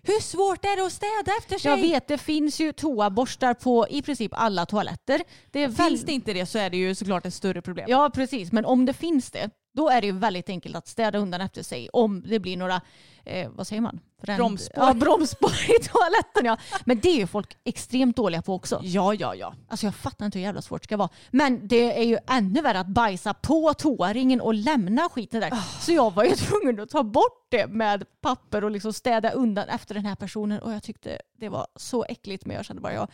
Hur 0.03 0.21
svårt 0.23 0.65
är 0.65 0.77
det 0.77 0.87
att 0.87 0.93
städa 0.93 1.39
efter 1.39 1.59
sig? 1.59 1.71
Jag 1.71 1.79
vet, 1.79 2.09
det 2.09 2.19
finns 2.19 2.61
ju 2.61 2.73
toaborstar 2.73 3.55
på 3.55 3.87
i 3.89 4.03
princip 4.03 4.33
alla 4.35 4.67
toaletter. 4.67 5.23
Det 5.51 5.77
Finns 5.77 6.03
det 6.03 6.13
inte 6.13 6.33
det 6.33 6.47
så 6.47 6.59
är 6.59 6.71
det 6.71 6.77
ju 6.77 6.95
såklart 6.95 7.27
ett 7.27 7.35
större 7.35 7.63
problem. 7.63 7.87
Ja 7.89 8.11
precis, 8.15 8.53
men 8.53 8.65
om 8.65 8.87
det 8.87 8.93
finns 8.93 9.31
det, 9.31 9.51
då 9.73 9.89
är 9.91 10.01
det 10.01 10.07
ju 10.07 10.13
väldigt 10.13 10.49
enkelt 10.49 10.77
att 10.77 10.89
städa 10.89 11.19
undan 11.19 11.41
efter 11.41 11.63
sig 11.63 11.89
om 11.93 12.23
det 12.27 12.39
blir 12.39 12.57
några, 12.57 12.81
eh, 13.25 13.51
vad 13.51 13.67
säger 13.67 13.83
man? 13.83 14.01
Föränd- 14.23 14.37
Bromsspår. 14.37 14.85
Ja, 14.85 14.95
bromsspår 14.95 15.53
i 15.53 15.83
toaletten 15.85 16.45
ja. 16.45 16.57
Men 16.85 17.01
det 17.01 17.09
är 17.09 17.17
ju 17.17 17.27
folk 17.27 17.57
extremt 17.65 18.17
dåliga 18.17 18.43
på 18.43 18.55
också. 18.55 18.81
ja, 18.83 19.15
ja. 19.15 19.35
ja. 19.35 19.55
Alltså 19.69 19.87
jag 19.87 19.95
fattar 19.95 20.27
inte 20.27 20.39
hur 20.39 20.47
jävla 20.47 20.63
svårt 20.63 20.83
det 20.83 20.85
ska 20.87 20.97
vara. 20.97 21.09
Men 21.31 21.69
det 21.69 21.99
är 22.01 22.05
ju 22.05 22.19
ännu 22.29 22.61
värre 22.61 22.81
att 22.81 22.87
bajsa 22.87 23.35
på 23.35 23.75
toaringen 23.75 24.41
och 24.41 24.55
lämna 24.55 25.09
skiten 25.09 25.41
där. 25.41 25.53
Så 25.81 25.93
jag 25.93 26.11
var 26.15 26.25
ju 26.25 26.31
tvungen 26.37 26.81
att 26.81 26.91
ta 26.91 27.03
bort 27.03 27.47
det 27.51 27.67
med 27.67 28.05
papper 28.21 28.65
och 28.65 28.71
liksom 28.71 28.93
städa 28.93 29.31
undan 29.31 29.69
efter 29.69 29.95
den 29.95 30.07
här 30.07 30.15
personen. 30.15 30.59
Och 30.61 30.73
jag 30.73 30.83
tyckte 30.83 31.19
det 31.39 31.49
var 31.49 31.67
så 31.77 32.05
äckligt 32.05 32.47
men 32.47 32.57
jag 32.57 32.65
kände 32.65 32.83
bara 32.83 32.95
jag 32.95 33.09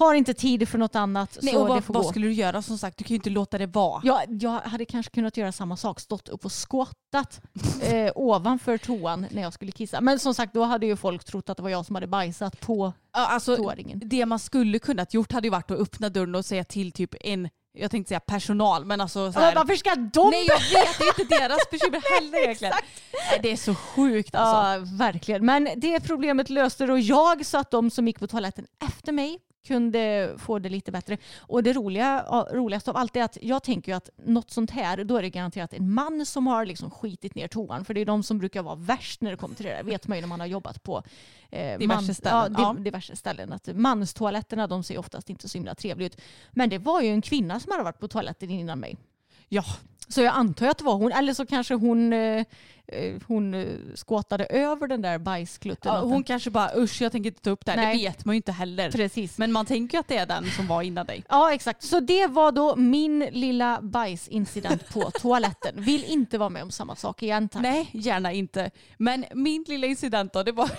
har 0.00 0.14
inte 0.14 0.34
tid 0.34 0.68
för 0.68 0.78
något 0.78 0.94
annat 0.96 1.38
Nej, 1.42 1.54
så 1.54 1.62
och 1.62 1.68
vad, 1.68 1.82
vad 1.86 2.06
skulle 2.06 2.26
du 2.26 2.32
göra 2.32 2.62
som 2.62 2.78
sagt? 2.78 2.98
Du 2.98 3.04
kan 3.04 3.08
ju 3.08 3.14
inte 3.16 3.30
låta 3.30 3.58
det 3.58 3.66
vara. 3.66 4.00
Ja, 4.04 4.22
jag 4.28 4.50
hade 4.50 4.84
kanske 4.84 5.10
kunnat 5.12 5.36
göra 5.36 5.52
samma 5.52 5.76
sak, 5.76 6.00
stått 6.00 6.28
upp 6.28 6.44
och 6.44 6.52
skottat 6.52 7.40
eh, 7.82 8.12
ovanför 8.14 8.78
toan 8.78 9.26
när 9.30 9.42
jag 9.42 9.52
skulle 9.52 9.72
kissa. 9.72 10.00
Men 10.00 10.18
som 10.18 10.34
sagt, 10.34 10.54
då 10.54 10.62
hade 10.62 10.86
ju 10.86 10.96
folk 10.96 11.24
trott 11.24 11.48
att 11.48 11.56
det 11.56 11.62
var 11.62 11.70
jag 11.70 11.86
som 11.86 11.94
hade 11.94 12.06
bajsat 12.06 12.60
på 12.60 12.92
Ja, 13.12 13.26
alltså, 13.26 13.56
toaringen. 13.56 14.00
det 14.04 14.26
man 14.26 14.38
skulle 14.38 14.78
kunnat 14.78 15.14
gjort 15.14 15.32
hade 15.32 15.46
ju 15.46 15.50
varit 15.50 15.70
att 15.70 15.78
öppna 15.78 16.08
dörren 16.08 16.34
och 16.34 16.44
säga 16.44 16.64
till 16.64 16.92
typ 16.92 17.14
en, 17.20 17.48
jag 17.78 17.90
tänkte 17.90 18.08
säga 18.08 18.20
personal 18.20 18.84
men 18.84 19.00
alltså 19.00 19.32
så 19.32 19.40
här, 19.40 19.54
varför 19.54 19.74
ska 19.74 19.94
de... 19.94 20.30
Nej 20.30 20.46
jag 20.46 20.58
vet, 20.58 20.98
det 20.98 21.04
är 21.04 21.20
inte 21.20 21.34
deras 21.40 21.70
bekymmer 21.70 22.02
heller 22.14 22.38
egentligen. 22.44 22.74
Nej, 22.76 22.84
det 23.42 23.52
är 23.52 23.56
så 23.56 23.74
sjukt 23.74 24.34
alltså. 24.34 24.56
Ja, 24.90 24.96
verkligen. 24.98 25.44
Men 25.44 25.68
det 25.76 26.00
problemet 26.00 26.50
löste 26.50 26.86
då 26.86 26.98
jag 26.98 27.46
så 27.46 27.58
att 27.58 27.70
de 27.70 27.90
som 27.90 28.06
gick 28.06 28.18
på 28.18 28.26
toaletten 28.26 28.66
efter 28.88 29.12
mig 29.12 29.38
kunde 29.66 30.34
få 30.38 30.58
det 30.58 30.68
lite 30.68 30.92
bättre. 30.92 31.18
Och 31.38 31.62
det 31.62 31.72
roliga, 31.72 32.24
roligaste 32.52 32.90
av 32.90 32.96
allt 32.96 33.16
är 33.16 33.22
att 33.22 33.38
jag 33.42 33.62
tänker 33.62 33.94
att 33.94 34.10
något 34.26 34.50
sånt 34.50 34.70
här, 34.70 35.04
då 35.04 35.16
är 35.16 35.22
det 35.22 35.30
garanterat 35.30 35.72
en 35.74 35.94
man 35.94 36.26
som 36.26 36.46
har 36.46 36.66
liksom 36.66 36.90
skitit 36.90 37.34
ner 37.34 37.48
toan. 37.48 37.84
För 37.84 37.94
det 37.94 38.00
är 38.00 38.04
de 38.04 38.22
som 38.22 38.38
brukar 38.38 38.62
vara 38.62 38.74
värst 38.74 39.20
när 39.20 39.30
det 39.30 39.36
kommer 39.36 39.54
till 39.54 39.66
det 39.66 39.72
där. 39.72 39.82
vet 39.82 40.08
man 40.08 40.18
ju 40.18 40.20
när 40.20 40.28
man 40.28 40.40
har 40.40 40.46
jobbat 40.46 40.82
på 40.82 41.02
eh, 41.50 41.78
Diverse 41.78 42.14
ställen, 42.14 42.54
Ja, 42.58 42.62
ja. 42.62 42.72
di- 42.78 42.82
diverse 42.82 43.16
ställen. 43.16 43.52
Att 43.52 43.68
manstoaletterna 43.74 44.66
de 44.66 44.82
ser 44.82 44.98
oftast 44.98 45.30
inte 45.30 45.48
så 45.48 45.58
himla 45.58 45.74
trevliga 45.74 46.06
ut. 46.06 46.20
Men 46.50 46.70
det 46.70 46.78
var 46.78 47.00
ju 47.00 47.08
en 47.08 47.22
kvinna 47.22 47.60
som 47.60 47.72
hade 47.72 47.84
varit 47.84 47.98
på 48.00 48.08
toaletten 48.08 48.50
innan 48.50 48.78
mig. 48.80 48.96
Ja, 49.48 49.64
Så 50.10 50.20
jag 50.20 50.34
antar 50.34 50.66
att 50.66 50.78
det 50.78 50.84
var 50.84 50.94
hon, 50.94 51.12
eller 51.12 51.34
så 51.34 51.46
kanske 51.46 51.74
hon, 51.74 52.12
eh, 52.12 52.44
eh, 52.86 53.14
hon 53.26 53.54
eh, 53.54 53.66
skåtade 53.94 54.44
över 54.44 54.88
den 54.88 55.02
där 55.02 55.18
bajsklutten. 55.18 55.94
ja, 55.94 56.00
hon 56.00 56.24
kanske 56.24 56.50
bara 56.50 56.70
usch 56.76 57.02
jag 57.02 57.12
tänker 57.12 57.30
inte 57.30 57.42
ta 57.42 57.50
upp 57.50 57.64
det 57.64 57.70
här. 57.70 57.78
Nej. 57.78 57.98
Det 57.98 58.08
vet 58.08 58.24
man 58.24 58.34
ju 58.34 58.36
inte 58.36 58.52
heller. 58.52 58.90
Precis. 58.90 59.38
Men 59.38 59.52
man 59.52 59.66
tänker 59.66 59.96
ju 59.96 60.00
att 60.00 60.08
det 60.08 60.16
är 60.16 60.26
den 60.26 60.50
som 60.50 60.66
var 60.66 60.82
innan 60.82 61.06
dig. 61.06 61.24
Ja 61.28 61.54
exakt, 61.54 61.82
så 61.82 62.00
det 62.00 62.26
var 62.26 62.52
då 62.52 62.76
min 62.76 63.18
lilla 63.18 63.78
bajsincident 63.82 64.88
på 64.88 65.10
toaletten. 65.20 65.74
Vill 65.76 66.04
inte 66.04 66.38
vara 66.38 66.50
med 66.50 66.62
om 66.62 66.70
samma 66.70 66.96
sak 66.96 67.22
igen 67.22 67.48
tack. 67.48 67.62
Nej, 67.62 67.90
gärna 67.92 68.32
inte. 68.32 68.70
Men 68.96 69.24
min 69.34 69.64
lilla 69.68 69.86
incident 69.86 70.32
då, 70.32 70.42
det 70.42 70.52
var 70.52 70.70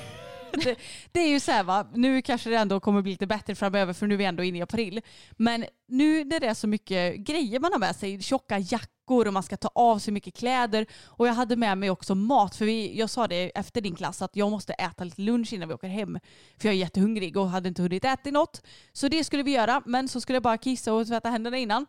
det, 0.63 0.75
det 1.11 1.19
är 1.19 1.29
ju 1.29 1.39
så 1.39 1.51
här 1.51 1.63
va, 1.63 1.87
nu 1.93 2.21
kanske 2.21 2.49
det 2.49 2.55
ändå 2.55 2.79
kommer 2.79 3.01
bli 3.01 3.11
lite 3.11 3.27
bättre 3.27 3.55
framöver 3.55 3.93
för 3.93 4.07
nu 4.07 4.13
är 4.13 4.17
vi 4.17 4.25
ändå 4.25 4.43
inne 4.43 4.57
i 4.57 4.61
april. 4.61 5.01
Men 5.31 5.65
nu 5.87 6.23
när 6.23 6.39
det 6.39 6.47
är 6.47 6.53
så 6.53 6.67
mycket 6.67 7.15
grejer 7.15 7.59
man 7.59 7.71
har 7.71 7.79
med 7.79 7.95
sig, 7.95 8.21
tjocka 8.21 8.59
jackor 8.59 9.00
och 9.11 9.33
man 9.33 9.43
ska 9.43 9.57
ta 9.57 9.69
av 9.75 9.99
sig 9.99 10.13
mycket 10.13 10.33
kläder 10.33 10.85
och 11.05 11.27
jag 11.27 11.33
hade 11.33 11.55
med 11.55 11.77
mig 11.77 11.89
också 11.89 12.15
mat 12.15 12.55
för 12.55 12.65
vi, 12.65 12.99
jag 12.99 13.09
sa 13.09 13.27
det 13.27 13.57
efter 13.57 13.81
din 13.81 13.95
klass 13.95 14.21
att 14.21 14.35
jag 14.35 14.51
måste 14.51 14.73
äta 14.73 15.03
lite 15.03 15.21
lunch 15.21 15.53
innan 15.53 15.67
vi 15.67 15.73
åker 15.73 15.87
hem 15.87 16.19
för 16.57 16.67
jag 16.67 16.75
är 16.75 16.79
jättehungrig 16.79 17.37
och 17.37 17.49
hade 17.49 17.69
inte 17.69 17.81
hunnit 17.81 18.05
äta 18.05 18.31
något. 18.31 18.61
Så 18.93 19.07
det 19.07 19.23
skulle 19.23 19.43
vi 19.43 19.51
göra 19.51 19.81
men 19.85 20.07
så 20.07 20.21
skulle 20.21 20.35
jag 20.35 20.43
bara 20.43 20.57
kissa 20.57 20.93
och 20.93 21.07
tvätta 21.07 21.29
händerna 21.29 21.57
innan. 21.57 21.85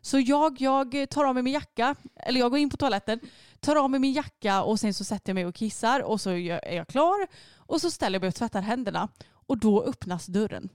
Så 0.00 0.18
jag, 0.20 0.60
jag 0.60 1.10
tar 1.10 1.24
av 1.24 1.34
mig 1.34 1.42
min 1.42 1.52
jacka, 1.52 1.94
eller 2.16 2.40
jag 2.40 2.50
går 2.50 2.58
in 2.58 2.70
på 2.70 2.76
toaletten, 2.76 3.20
tar 3.60 3.76
av 3.76 3.90
mig 3.90 4.00
min 4.00 4.12
jacka 4.12 4.62
och 4.62 4.80
sen 4.80 4.94
så 4.94 5.04
sätter 5.04 5.30
jag 5.30 5.34
mig 5.34 5.46
och 5.46 5.54
kissar 5.54 6.00
och 6.00 6.20
så 6.20 6.30
är 6.30 6.74
jag 6.74 6.88
klar 6.88 7.26
och 7.56 7.80
så 7.80 7.90
ställer 7.90 8.14
jag 8.14 8.20
mig 8.20 8.28
och 8.28 8.34
tvättar 8.34 8.60
händerna 8.60 9.08
och 9.46 9.58
då 9.58 9.82
öppnas 9.82 10.26
dörren. 10.26 10.68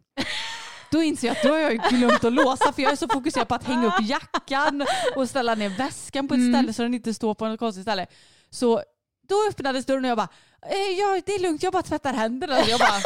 Då 0.91 1.01
inser 1.01 1.27
jag 1.27 1.37
att 1.37 1.43
då 1.43 1.49
har 1.49 1.57
jag 1.59 1.77
glömt 1.89 2.23
att 2.23 2.33
låsa 2.33 2.73
för 2.73 2.81
jag 2.81 2.91
är 2.91 2.95
så 2.95 3.07
fokuserad 3.07 3.47
på 3.47 3.55
att 3.55 3.63
hänga 3.63 3.87
upp 3.87 4.01
jackan 4.01 4.85
och 5.15 5.29
ställa 5.29 5.55
ner 5.55 5.69
väskan 5.69 6.27
på 6.27 6.33
ett 6.33 6.49
ställe 6.49 6.73
så 6.73 6.81
den 6.81 6.93
inte 6.93 7.13
står 7.13 7.33
på 7.33 7.47
något 7.47 7.59
konstigt 7.59 7.83
ställe. 7.83 8.07
Så 8.49 8.83
då 9.29 9.35
öppnades 9.49 9.85
dörren 9.85 10.05
och 10.05 10.09
jag 10.09 10.17
bara, 10.17 10.29
eh, 10.69 10.99
ja 10.99 11.21
det 11.25 11.35
är 11.35 11.39
lugnt 11.39 11.63
jag 11.63 11.73
bara 11.73 11.83
tvättar 11.83 12.13
händerna. 12.13 12.59
Jag 12.67 12.79
bara, 12.79 13.01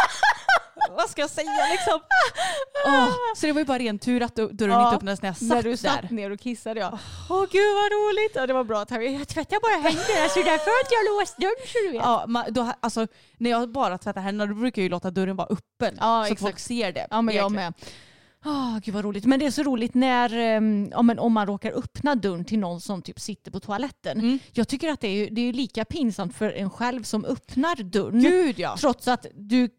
vad 0.97 1.09
ska 1.09 1.21
jag 1.21 1.29
säga 1.29 1.51
liksom? 1.71 1.99
Åh, 2.87 3.09
så 3.35 3.45
det 3.45 3.51
var 3.51 3.61
ju 3.61 3.65
bara 3.65 3.79
ren 3.79 3.99
tur 3.99 4.21
att 4.23 4.35
dörren 4.35 4.71
Ja, 4.71 4.83
inte 4.85 4.95
öppnades 4.95 5.21
när 5.21 5.29
jag 5.29 5.37
satt 5.37 5.47
När 5.47 5.63
du 5.63 5.77
satt 5.77 6.01
där. 6.01 6.09
ner 6.15 6.31
och 6.31 6.39
kissade 6.39 6.79
ja. 6.79 6.99
Åh 7.29 7.45
gud 7.51 7.75
vad 7.75 7.91
roligt. 7.91 8.31
Ja, 8.35 8.47
det 8.47 8.53
var 8.53 8.63
bra. 8.63 8.85
Jag 8.89 9.27
tvättar 9.27 9.59
bara 9.61 9.81
händerna 9.89 10.29
så 10.29 10.39
därför 10.39 10.81
inte 10.81 10.93
jag 10.93 11.19
låst 11.19 11.37
dörren 11.37 11.67
så 11.67 11.77
du 11.85 11.91
vet. 11.91 12.01
Ja, 12.03 12.25
ma- 12.27 12.49
då, 12.51 12.71
alltså, 12.79 13.07
när 13.37 13.49
jag 13.49 13.71
bara 13.71 13.97
tvättar 13.97 14.21
händerna 14.21 14.53
då 14.53 14.59
brukar 14.59 14.81
jag 14.81 14.83
ju 14.83 14.89
låta 14.89 15.11
dörren 15.11 15.35
vara 15.35 15.47
öppen 15.47 15.97
Ja, 15.99 16.01
så 16.01 16.07
att 16.21 16.25
exakt. 16.31 16.41
folk 16.41 16.59
ser 16.59 16.91
det. 16.91 17.07
Ja 17.09 17.21
men 17.21 17.35
jag 17.35 17.51
med. 17.51 17.73
Åh, 18.47 18.77
gud 18.83 18.93
vad 18.93 19.03
roligt. 19.03 19.25
Men 19.25 19.39
det 19.39 19.45
är 19.45 19.51
så 19.51 19.63
roligt 19.63 19.93
när, 19.93 20.59
men 21.01 21.19
om 21.19 21.33
man 21.33 21.47
råkar 21.47 21.71
öppna 21.71 22.15
dörren 22.15 22.45
till 22.45 22.59
någon 22.59 22.81
som 22.81 23.01
typ 23.01 23.19
sitter 23.19 23.51
på 23.51 23.59
toaletten. 23.59 24.19
Mm. 24.19 24.39
Jag 24.51 24.67
tycker 24.67 24.89
att 24.89 25.01
det 25.01 25.07
är, 25.07 25.29
det 25.31 25.41
är 25.41 25.53
lika 25.53 25.85
pinsamt 25.85 26.35
för 26.35 26.51
en 26.51 26.69
själv 26.69 27.03
som 27.03 27.25
öppnar 27.25 27.75
dörren. 27.83 28.21
Gud 28.21 28.59
ja. 28.59 28.77
Trots 28.79 29.07
att 29.07 29.25
du, 29.35 29.69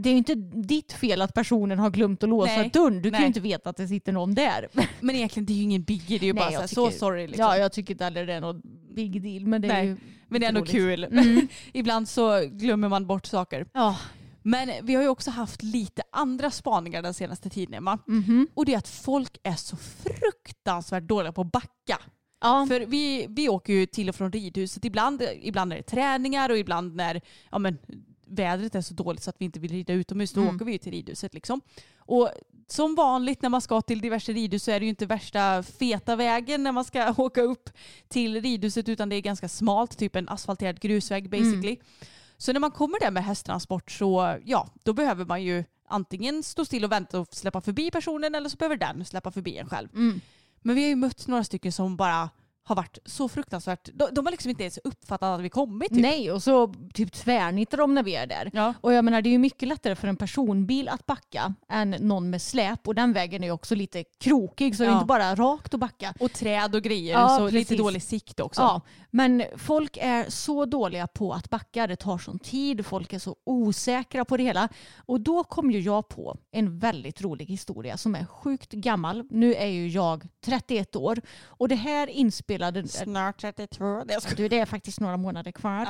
det 0.00 0.08
är 0.08 0.12
ju 0.12 0.18
inte 0.18 0.34
ditt 0.54 0.92
fel 0.92 1.22
att 1.22 1.34
personen 1.34 1.78
har 1.78 1.90
glömt 1.90 2.22
att 2.22 2.28
låsa 2.28 2.56
Nej. 2.56 2.70
dörren. 2.72 2.96
Du 3.02 3.10
kan 3.10 3.12
Nej. 3.12 3.20
ju 3.20 3.26
inte 3.26 3.40
veta 3.40 3.70
att 3.70 3.76
det 3.76 3.88
sitter 3.88 4.12
någon 4.12 4.34
där. 4.34 4.68
Men 5.00 5.16
egentligen 5.16 5.46
det 5.46 5.52
är 5.52 5.56
ju 5.56 5.62
ingen 5.62 5.82
biggie, 5.82 6.18
det 6.18 6.24
är 6.24 6.26
ju 6.26 6.32
bara 6.32 6.44
Nej, 6.44 6.52
så, 6.52 6.56
här, 6.56 6.62
jag 6.62 6.70
så 6.70 6.86
tycker- 6.86 6.98
sorry. 6.98 7.26
Liksom. 7.26 7.44
Ja, 7.44 7.56
jag 7.56 7.72
tycker 7.72 7.94
inte 7.94 8.04
heller 8.04 8.26
det 8.26 8.32
är 8.32 8.40
någon 8.40 8.62
big 8.94 9.22
deal. 9.22 9.46
Men 9.46 9.62
det 9.62 9.68
är 9.68 9.82
ju 9.82 9.96
Men 10.28 10.40
det 10.40 10.46
är 10.46 10.48
ändå 10.48 10.60
roligt. 10.60 10.72
kul. 10.72 11.04
Mm. 11.04 11.48
Ibland 11.72 12.08
så 12.08 12.40
glömmer 12.52 12.88
man 12.88 13.06
bort 13.06 13.26
saker. 13.26 13.66
Ja. 13.72 13.98
Men 14.42 14.70
vi 14.82 14.94
har 14.94 15.02
ju 15.02 15.08
också 15.08 15.30
haft 15.30 15.62
lite 15.62 16.02
andra 16.12 16.50
spaningar 16.50 17.02
den 17.02 17.14
senaste 17.14 17.50
tiden 17.50 17.74
Emma. 17.74 17.98
Mhm. 18.06 18.48
Och 18.54 18.64
det 18.66 18.74
är 18.74 18.78
att 18.78 18.88
folk 18.88 19.38
är 19.42 19.54
så 19.54 19.76
fruktansvärt 19.76 21.02
dåliga 21.02 21.32
på 21.32 21.40
att 21.40 21.52
backa. 21.52 21.98
Ja. 22.40 22.66
För 22.68 22.80
vi, 22.80 23.26
vi 23.28 23.48
åker 23.48 23.72
ju 23.72 23.86
till 23.86 24.08
och 24.08 24.14
från 24.14 24.32
ridhuset. 24.32 24.84
Ibland, 24.84 25.22
ibland 25.42 25.72
är 25.72 25.76
det 25.76 25.82
träningar 25.82 26.50
och 26.50 26.58
ibland 26.58 26.94
när 26.96 27.20
ja, 27.50 27.58
men, 27.58 27.78
vädret 28.32 28.74
är 28.74 28.80
så 28.80 28.94
dåligt 28.94 29.22
så 29.22 29.30
att 29.30 29.36
vi 29.38 29.44
inte 29.44 29.60
vill 29.60 29.70
rida 29.72 29.92
utomhus. 29.92 30.32
Då 30.32 30.40
Mm. 30.40 30.54
åker 30.56 30.64
vi 30.64 30.72
ju 30.72 30.78
till 30.78 30.92
ridhuset. 30.92 31.34
Liksom. 31.34 31.60
Och 31.96 32.30
som 32.68 32.94
vanligt 32.94 33.42
när 33.42 33.48
man 33.48 33.60
ska 33.60 33.80
till 33.82 34.00
diverse 34.00 34.32
ridhus 34.32 34.62
så 34.64 34.70
är 34.70 34.80
det 34.80 34.84
ju 34.86 34.90
inte 34.90 35.06
värsta 35.06 35.62
feta 35.62 36.16
vägen 36.16 36.62
när 36.62 36.72
man 36.72 36.84
ska 36.84 37.14
åka 37.18 37.42
upp 37.42 37.70
till 38.08 38.40
ridhuset 38.42 38.88
utan 38.88 39.08
det 39.08 39.16
är 39.16 39.20
ganska 39.20 39.48
smalt, 39.48 39.98
typ 39.98 40.16
en 40.16 40.28
asfalterad 40.28 40.80
grusväg 40.80 41.30
basically. 41.30 41.76
Så 42.36 42.52
när 42.52 42.60
man 42.60 42.70
kommer 42.70 43.00
där 43.00 43.10
med 43.10 43.24
hästtransport 43.24 43.90
så 43.90 44.38
ja, 44.44 44.68
då 44.82 44.92
behöver 44.92 45.24
man 45.24 45.42
ju 45.42 45.64
antingen 45.88 46.42
stå 46.42 46.64
still 46.64 46.84
och 46.84 46.92
vänta 46.92 47.20
och 47.20 47.34
släppa 47.34 47.60
förbi 47.60 47.90
personen 47.90 48.34
eller 48.34 48.48
så 48.48 48.56
behöver 48.56 48.76
den 48.76 49.04
släppa 49.04 49.30
förbi 49.30 49.56
en 49.58 49.68
själv. 49.68 49.88
Mm. 49.94 50.20
Men 50.62 50.76
vi 50.76 50.82
har 50.82 50.88
ju 50.88 50.96
mött 50.96 51.26
några 51.26 51.44
stycken 51.44 51.72
som 51.72 51.96
bara 51.96 52.30
har 52.64 52.76
varit 52.76 52.98
så 53.04 53.28
fruktansvärt, 53.28 53.88
de, 53.94 54.08
de 54.12 54.26
har 54.26 54.30
liksom 54.30 54.50
inte 54.50 54.62
ens 54.62 54.78
uppfattat 54.84 55.22
att 55.38 55.40
vi 55.40 55.48
kommit. 55.50 55.88
Typ. 55.88 56.00
Nej, 56.02 56.32
och 56.32 56.42
så 56.42 56.74
typ 56.94 57.12
tvärnittar 57.12 57.78
de 57.78 57.94
när 57.94 58.02
vi 58.02 58.14
är 58.14 58.26
där. 58.26 58.50
Ja. 58.52 58.74
Och 58.80 58.92
jag 58.92 59.04
menar 59.04 59.22
det 59.22 59.28
är 59.28 59.30
ju 59.32 59.38
mycket 59.38 59.68
lättare 59.68 59.94
för 59.96 60.08
en 60.08 60.16
personbil 60.16 60.88
att 60.88 61.06
backa 61.06 61.54
än 61.68 61.90
någon 61.90 62.30
med 62.30 62.42
släp 62.42 62.88
och 62.88 62.94
den 62.94 63.12
vägen 63.12 63.42
är 63.42 63.46
ju 63.46 63.52
också 63.52 63.74
lite 63.74 64.04
krokig 64.20 64.76
så 64.76 64.82
det 64.82 64.86
är 64.88 64.90
Ja. 64.90 64.96
inte 64.96 65.06
bara 65.06 65.34
rakt 65.34 65.74
att 65.74 65.80
backa. 65.80 66.14
Och 66.20 66.32
träd 66.32 66.74
och 66.74 66.82
grejer, 66.82 67.12
Ja, 67.20 67.38
så 67.38 67.44
lite 67.46 67.58
precis. 67.58 67.78
dålig 67.78 68.02
sikt 68.02 68.40
också. 68.40 68.60
Ja, 68.62 68.80
men 69.10 69.44
folk 69.56 69.96
är 70.00 70.30
så 70.30 70.64
dåliga 70.66 71.06
på 71.06 71.32
att 71.32 71.50
backa. 71.50 71.86
Det 71.86 71.96
tar 71.96 72.18
sån 72.18 72.38
tid. 72.38 72.86
Folk 72.86 73.12
är 73.12 73.18
så 73.18 73.36
osäkra 73.44 74.24
på 74.24 74.36
det 74.36 74.42
hela. 74.42 74.68
Och 74.96 75.20
då 75.20 75.44
kom 75.44 75.70
ju 75.70 75.80
jag 75.80 76.08
på 76.08 76.36
en 76.52 76.78
väldigt 76.78 77.22
rolig 77.22 77.46
historia 77.46 77.96
som 77.96 78.14
är 78.14 78.24
sjukt 78.26 78.72
gammal. 78.72 79.24
Nu 79.30 79.54
är 79.54 79.66
ju 79.66 79.88
jag 79.88 80.24
31 80.44 80.96
år 80.96 81.20
och 81.44 81.68
det 81.68 81.74
här 81.74 82.06
inspelad. 82.52 82.90
Snart 82.90 83.40
32. 83.40 84.04
Det 84.04 84.20
ska... 84.22 84.34
Du, 84.34 84.48
det 84.48 84.58
är 84.58 84.66
faktiskt 84.66 85.00
några 85.00 85.16
månader 85.16 85.52
kvar. 85.52 85.86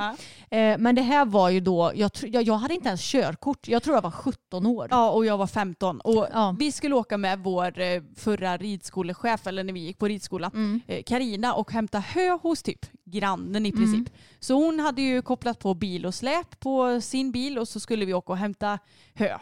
Ja. 0.49 0.57
Eh, 0.57 0.77
men 0.77 0.95
det 0.95 1.01
här 1.01 1.25
var 1.25 1.49
ju 1.49 1.59
då, 1.59 1.91
jag, 1.95 2.11
jag, 2.23 2.43
jag 2.43 2.53
hade 2.55 2.73
inte 2.73 2.87
ens 2.87 3.01
körkort. 3.01 3.67
Jag 3.67 3.83
tror 3.83 3.95
jag 3.95 4.01
var 4.01 4.11
17 4.11 4.65
år. 4.65 4.87
Ja, 4.91 5.09
och 5.09 5.25
jag 5.25 5.37
var 5.37 5.47
15. 5.47 5.99
Och 6.01 6.27
Ja. 6.33 6.55
Vi 6.59 6.71
skulle 6.71 6.95
åka 6.95 7.17
med 7.17 7.39
vår 7.39 7.79
eh, 7.79 8.01
förra 8.15 8.57
ridskolechef, 8.57 9.47
eller 9.47 9.63
när 9.63 9.73
vi 9.73 9.79
gick 9.79 9.97
på 9.99 10.07
ridskola, 10.07 10.51
Mm. 10.53 10.81
eh, 10.87 11.03
Karina 11.03 11.53
och 11.53 11.71
hämta 11.71 11.99
hö 11.99 12.29
hos 12.41 12.63
typ 12.63 12.85
grannen 13.05 13.65
i 13.65 13.71
princip. 13.71 14.13
Så 14.39 14.53
hon 14.53 14.79
hade 14.79 15.01
ju 15.01 15.21
kopplat 15.21 15.59
på 15.59 15.73
bil 15.73 16.05
och 16.05 16.15
släp 16.15 16.59
på 16.59 17.01
sin 17.01 17.31
bil 17.31 17.59
och 17.59 17.67
så 17.67 17.79
skulle 17.79 18.05
vi 18.05 18.13
åka 18.13 18.31
och 18.31 18.37
hämta 18.37 18.79
hö. 19.13 19.37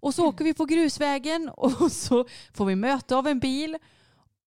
Och 0.00 0.14
så 0.14 0.26
åker 0.26 0.44
vi 0.44 0.54
på 0.54 0.64
grusvägen 0.64 1.48
och 1.56 1.92
så 1.92 2.24
får 2.54 2.64
vi 2.64 2.76
möte 2.76 3.16
av 3.16 3.26
en 3.26 3.38
bil 3.38 3.76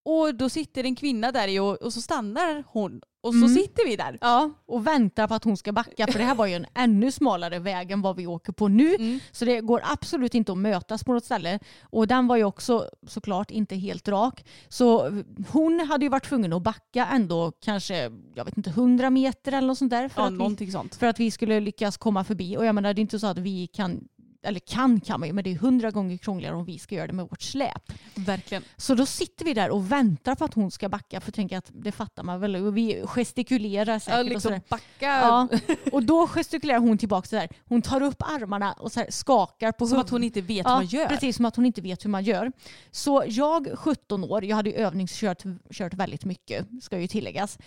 och 0.06 0.36
då 0.36 0.50
sitter 0.50 0.84
en 0.84 0.96
kvinna 0.96 1.32
där 1.32 1.48
i 1.48 1.60
och, 1.60 1.82
och 1.82 1.94
så 1.94 2.02
stannar 2.02 2.64
hon 2.68 3.02
och 3.22 3.34
så 3.34 3.38
Mm. 3.38 3.50
sitter 3.50 3.86
vi 3.88 3.96
där. 3.96 4.18
Ja, 4.22 4.50
och 4.68 4.88
väntar 4.88 5.28
på 5.28 5.34
att 5.34 5.44
hon 5.44 5.58
ska 5.58 5.72
backa 5.72 6.08
för 6.08 6.20
det 6.20 6.26
här 6.26 6.36
var 6.36 6.46
ju 6.46 6.54
en 6.54 6.66
ännu 6.76 7.12
smalare 7.12 7.60
väg 7.60 7.92
än 7.92 8.02
vad 8.02 8.16
vi 8.16 8.28
åker 8.28 8.52
på 8.54 8.68
nu. 8.68 8.96
Mm. 8.96 9.20
Så 9.32 9.46
det 9.46 9.62
går 9.62 9.82
absolut 9.86 10.36
inte 10.36 10.52
att 10.52 10.58
mötas 10.58 11.04
på 11.04 11.14
något 11.14 11.26
ställe. 11.26 11.60
Och 11.84 12.08
den 12.08 12.28
var 12.28 12.36
ju 12.36 12.44
också 12.44 12.90
såklart 13.08 13.52
inte 13.52 13.76
helt 13.76 14.08
rak. 14.08 14.46
Så 14.70 15.12
hon 15.52 15.80
hade 15.80 16.06
ju 16.06 16.10
varit 16.10 16.26
tvungen 16.26 16.54
att 16.54 16.62
backa 16.62 17.06
ändå 17.06 17.52
kanske, 17.62 18.12
jag 18.36 18.46
vet 18.46 18.58
inte, 18.58 18.70
100 18.70 19.10
meter 19.10 19.52
eller 19.52 19.68
något 19.68 19.78
sånt 19.78 19.92
där. 19.92 20.10
För, 20.10 20.22
Ja, 20.22 20.28
att, 20.28 20.34
vi, 20.34 20.38
någonting 20.38 20.72
sånt. 20.72 20.96
för 20.96 21.08
att 21.08 21.20
vi 21.20 21.32
skulle 21.32 21.60
lyckas 21.60 21.98
komma 21.98 22.24
förbi. 22.24 22.58
Och 22.58 22.66
jag 22.66 22.76
menar 22.76 22.94
det 22.94 23.00
är 23.00 23.02
inte 23.02 23.20
så 23.20 23.28
att 23.28 23.38
vi 23.38 23.68
kan 23.68 24.08
eller 24.46 24.60
kan 24.60 25.00
kan 25.02 25.20
man 25.20 25.30
ju, 25.30 25.34
men 25.34 25.44
det 25.44 25.52
är 25.52 25.56
hundra 25.56 25.92
gånger 25.92 26.18
krångligare 26.18 26.56
om 26.56 26.66
vi 26.66 26.80
ska 26.80 26.96
göra 26.96 27.08
det 27.08 27.14
med 27.14 27.26
vårt 27.30 27.42
släp. 27.42 27.92
Verkligen. 28.16 28.64
Så 28.78 28.96
då 28.96 29.06
sitter 29.06 29.46
vi 29.46 29.54
där 29.54 29.70
och 29.70 29.92
väntar 29.92 30.36
på 30.36 30.46
att 30.46 30.54
hon 30.54 30.72
ska 30.72 30.90
backa, 30.90 31.22
för 31.22 31.28
jag 31.30 31.34
tänker 31.36 31.58
att 31.58 31.72
det 31.74 31.92
fattar 31.92 32.24
man 32.24 32.40
väl. 32.40 32.56
Och 32.56 32.78
vi 32.78 33.04
gestikulerar 33.06 34.00
säkert 34.00 34.14
Ja, 34.14 34.20
och 34.20 34.26
liksom 34.26 34.42
sådär. 34.42 34.62
backa. 34.70 34.86
Ja, 35.00 35.48
och 35.92 36.04
då 36.04 36.28
gestikulerar 36.28 36.80
hon 36.80 36.98
tillbaka 36.98 37.28
så. 37.28 37.48
Hon 37.66 37.82
tar 37.82 38.02
upp 38.02 38.22
armarna 38.22 38.74
och 38.74 38.92
så 38.92 39.00
här 39.00 39.08
skakar 39.12 39.72
på 39.72 39.88
Som 39.88 39.98
huv- 39.98 40.02
att 40.02 40.10
hon 40.10 40.24
inte 40.24 40.42
vet 40.42 40.58
ja, 40.58 40.64
vad 40.70 40.74
man 40.78 40.86
gör. 40.86 41.08
Precis, 41.08 41.36
som 41.36 41.46
att 41.46 41.56
hon 41.56 41.66
inte 41.66 41.82
vet 41.82 42.06
hur 42.06 42.10
man 42.10 42.24
gör. 42.24 42.52
Så 42.92 43.24
jag, 43.28 43.68
17 43.80 44.24
år, 44.24 44.44
jag 44.46 44.56
hade 44.56 44.70
ju 44.70 44.76
övningskört 44.76 45.44
kört 45.72 45.94
väldigt 45.94 46.26
mycket, 46.26 46.66
ska 46.82 47.00
ju 47.00 47.08
tilläggas. 47.08 47.58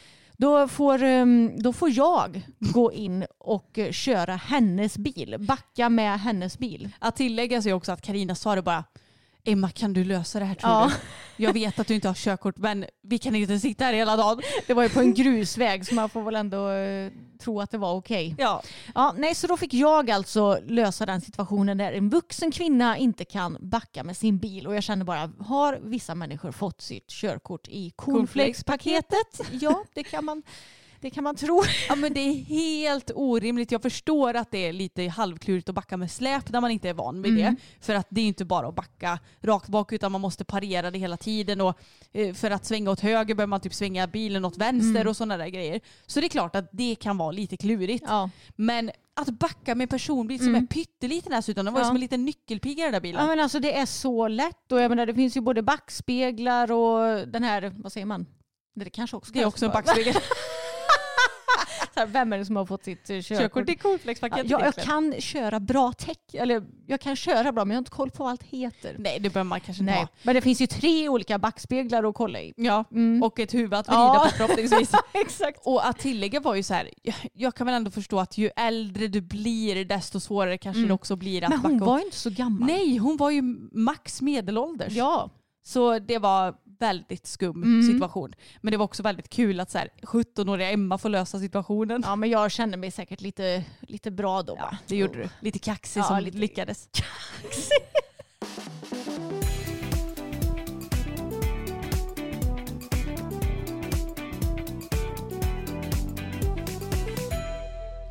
Då 0.41 0.68
får, 0.68 1.03
ehm, 1.03 1.53
då 1.57 1.72
får 1.72 1.91
jag 1.91 2.43
gå 2.59 2.93
in 2.93 3.24
och 3.39 3.78
eh, 3.78 3.93
köra 3.93 4.36
hennes 4.36 4.99
bil, 4.99 5.36
backa 5.39 5.89
med 5.89 6.20
hennes 6.20 6.59
bil. 6.59 6.89
Att 6.99 7.16
tillägga 7.16 7.62
sig 7.62 7.72
också 7.72 7.93
att 7.93 8.03
Karina 8.03 8.34
sa 8.34 8.55
det 8.55 8.62
bara 8.62 8.84
Emma 9.45 9.70
kan 9.70 9.93
du 9.93 10.05
lösa 10.05 10.39
det 10.39 10.45
här 10.45 10.55
tror 10.55 10.72
Ja. 10.72 10.91
du? 11.36 11.45
Jag 11.45 11.53
vet 11.53 11.78
att 11.78 11.86
du 11.86 11.95
inte 11.95 12.09
har 12.09 12.14
körkort 12.14 12.57
men 12.57 12.84
vi 13.03 13.18
kan 13.18 13.34
inte 13.34 13.59
sitta 13.59 13.84
här 13.84 13.93
hela 13.93 14.16
dagen. 14.16 14.43
Det 14.66 14.74
var 14.74 14.82
ju 14.82 14.89
på 14.89 15.01
en 15.01 15.14
grusväg 15.14 15.86
så 15.86 15.95
man 15.95 16.09
får 16.09 16.22
väl 16.22 16.36
ändå 16.36 16.70
eh, 16.70 17.11
tro 17.41 17.61
att 17.61 17.70
det 17.70 17.78
var 17.78 17.93
okej. 17.95 18.34
Ja. 18.39 18.62
Ja, 18.95 19.14
nej, 19.18 19.34
så 19.34 19.47
då 19.47 19.57
fick 19.57 19.74
jag 19.74 20.11
alltså 20.11 20.59
lösa 20.66 21.07
den 21.07 21.20
situationen 21.20 21.78
där 21.78 21.93
en 21.93 22.09
vuxen 22.11 22.51
kvinna 22.53 22.97
inte 22.99 23.24
kan 23.24 23.57
backa 23.61 24.05
med 24.05 24.16
sin 24.16 24.39
bil. 24.39 24.66
Och 24.66 24.74
jag 24.76 24.82
känner 24.82 25.05
bara, 25.05 25.32
har 25.41 25.78
vissa 25.82 26.14
människor 26.14 26.53
fått 26.53 26.80
sitt 26.80 27.09
körkort 27.11 27.68
i 27.68 27.91
cornflakespaketet? 27.97 29.41
Ja, 29.51 29.84
det 29.95 30.03
kan 30.05 30.24
man, 30.24 30.43
det 31.01 31.11
kan 31.11 31.24
man 31.24 31.36
tro. 31.36 31.62
ja 31.88 31.94
men 31.96 32.12
det 32.14 32.20
är 32.20 32.32
helt 32.32 33.11
orimligt. 33.14 33.72
Jag 33.72 33.82
förstår 33.82 34.34
att 34.34 34.51
det 34.51 34.59
är 34.66 34.72
lite 34.72 35.09
halvklurigt 35.09 35.68
att 35.68 35.74
backa 35.74 35.96
med 35.96 36.11
släp 36.11 36.51
när 36.53 36.61
man 36.61 36.70
inte 36.70 36.88
är 36.88 36.94
van 36.94 37.22
vid 37.22 37.34
det. 37.36 37.57
För 37.80 37.94
att 37.94 38.07
det 38.11 38.20
är 38.20 38.24
inte 38.24 38.44
bara 38.44 38.68
att 38.68 38.74
backa 38.74 39.18
rakt 39.42 39.68
bak 39.68 39.92
utan 39.92 40.12
man 40.12 40.20
måste 40.20 40.44
parera 40.44 40.90
det 40.90 40.99
hela 40.99 41.16
tiden. 41.16 41.61
Och 41.61 41.78
eh, 42.12 42.34
för 42.34 42.51
att 42.51 42.64
svänga 42.64 42.90
åt 42.90 43.01
höger 43.01 43.34
behöver 43.34 43.49
man 43.51 43.61
typ 43.61 43.74
svänga 43.74 44.07
bilen 44.07 44.44
åt 44.44 44.57
vänster 44.57 45.07
och 45.07 45.16
sådana 45.16 45.36
där 45.36 45.49
grejer. 45.49 45.80
Så 46.07 46.20
det 46.20 46.26
är 46.26 46.28
klart 46.28 46.57
att 46.57 46.68
det 46.72 46.94
kan 46.94 47.18
vara 47.18 47.30
lite 47.32 47.57
klurigt. 47.57 48.05
Ja. 48.09 48.30
Men 48.57 48.90
att 49.14 49.28
backa 49.28 49.74
med 49.74 49.84
en 49.84 49.88
personbil 49.88 50.38
som 50.44 50.55
är 50.55 50.61
pytteliten 50.66 51.32
dessutom. 51.32 51.64
Det 51.64 51.70
var 51.70 51.78
ju 51.80 51.82
Ja. 51.84 51.86
som 51.88 51.96
en 51.96 52.01
liten 52.01 52.24
nyckelpiga 52.24 52.84
den 52.84 52.92
där 52.92 53.01
bilen. 53.01 53.20
Ja, 53.20 53.26
men 53.26 53.40
alltså, 53.40 53.61
det 53.61 53.76
är 53.76 53.86
så 53.86 54.28
lätt. 54.28 54.72
Och 54.72 54.80
jag 54.80 54.88
menar, 54.88 55.07
det 55.07 55.14
finns 55.14 55.36
ju 55.36 55.40
både 55.40 55.62
backspeglar 55.62 56.72
och 56.72 57.28
den 57.28 57.44
här, 57.44 57.72
vad 57.76 57.92
säger 57.92 58.07
man? 58.07 58.26
Det 58.74 58.90
kanske 58.90 59.16
också 59.16 59.32
det 59.32 59.42
är 59.42 59.46
också 59.46 59.66
en 59.66 59.72
backspegel. 59.72 60.14
Här, 61.99 62.07
Vem 62.07 62.32
är 62.32 62.38
det 62.38 62.44
som 62.44 62.57
har 62.57 62.66
fått 62.66 62.84
sitt 62.84 63.11
eh, 63.11 63.20
körkort? 63.20 63.38
Körkort 63.38 63.68
i 63.68 63.72
Ja, 63.72 63.78
cornflakespaketet 63.82 64.51
jag, 64.51 64.74
kan 64.74 65.14
köra 65.18 65.61
bra 65.61 65.92
tech, 65.92 66.16
eller 66.32 66.62
jag 66.86 67.01
kan 67.01 67.16
köra 67.16 67.53
bra 67.53 67.64
men 67.64 67.70
jag 67.70 67.76
har 67.76 67.80
inte 67.80 67.90
koll 67.90 68.11
på 68.11 68.22
vad 68.22 68.30
allt 68.30 68.42
heter. 68.42 68.96
Nej 68.99 69.18
det 69.20 69.30
behöver 69.30 69.49
man 69.49 69.61
kanske 69.61 69.82
inte 69.82 69.92
Nej. 69.92 70.01
ha. 70.01 70.09
Men 70.22 70.34
det 70.34 70.40
finns 70.40 70.61
ju 70.61 70.66
tre 70.66 71.09
olika 71.09 71.38
backspeglar 71.38 72.05
att 72.05 72.14
kolla 72.14 72.40
i. 72.40 72.53
Ja, 72.57 72.84
och 73.22 73.40
ett 73.40 73.55
huvud 73.55 73.74
att 73.74 73.88
vrida 73.88 74.01
Ja. 74.01 74.26
på 74.30 74.36
förhoppningsvis. 74.36 74.92
Exakt. 75.12 75.66
Och 75.66 75.88
att 75.88 75.99
tillägga 75.99 76.40
var 76.40 76.55
ju 76.55 76.62
så 76.62 76.74
här, 76.74 76.90
jag, 77.34 77.55
kan 77.55 77.66
väl 77.66 77.74
ändå 77.76 77.90
förstå 77.90 78.20
att 78.20 78.38
ju 78.38 78.51
äldre 78.57 79.07
du 79.09 79.20
blir 79.20 79.84
desto 79.84 80.20
svårare 80.20 80.59
kanske 80.59 80.82
det 80.82 80.92
också 80.92 81.16
blir 81.16 81.44
att 81.44 81.51
Men 81.51 81.59
hon 81.59 81.72
backa 81.78 81.84
var 81.90 81.99
ju 81.99 82.05
inte 82.05 82.16
så 82.16 82.30
gammal. 82.30 82.66
Nej, 82.68 82.96
hon 82.96 83.16
var 83.16 83.30
ju 83.30 83.42
max 83.72 84.22
medelålders. 84.22 84.92
Ja. 84.92 85.30
Så 85.62 85.99
det 85.99 86.18
var 86.18 86.55
väldigt 86.79 87.26
skum 87.26 87.62
Mm. 87.62 87.93
situation. 87.93 88.33
Men 88.61 88.70
det 88.70 88.76
var 88.76 88.85
också 88.85 89.03
väldigt 89.03 89.29
kul 89.29 89.61
att 89.61 89.70
så 89.70 89.79
här, 89.79 89.89
17-åriga 90.03 90.70
Emma 90.70 90.99
får 90.99 91.09
lösa 91.09 91.39
situationen. 91.39 92.03
ja, 92.07 92.16
men 92.16 92.31
jag 92.31 92.51
kände 92.51 92.76
mig 92.76 92.91
säkert 92.91 93.20
lite, 93.20 93.64
lite 93.81 94.11
bra 94.11 94.43
då. 94.43 94.55
va? 94.55 94.79
Det 94.87 94.97
gjorde 94.97 95.18
du. 95.18 95.29
Lite 95.41 95.59
kaxig 95.59 96.01
Ja, 96.01 96.05
som 96.05 96.18
lite- 96.20 96.39
lyckades. 96.39 96.89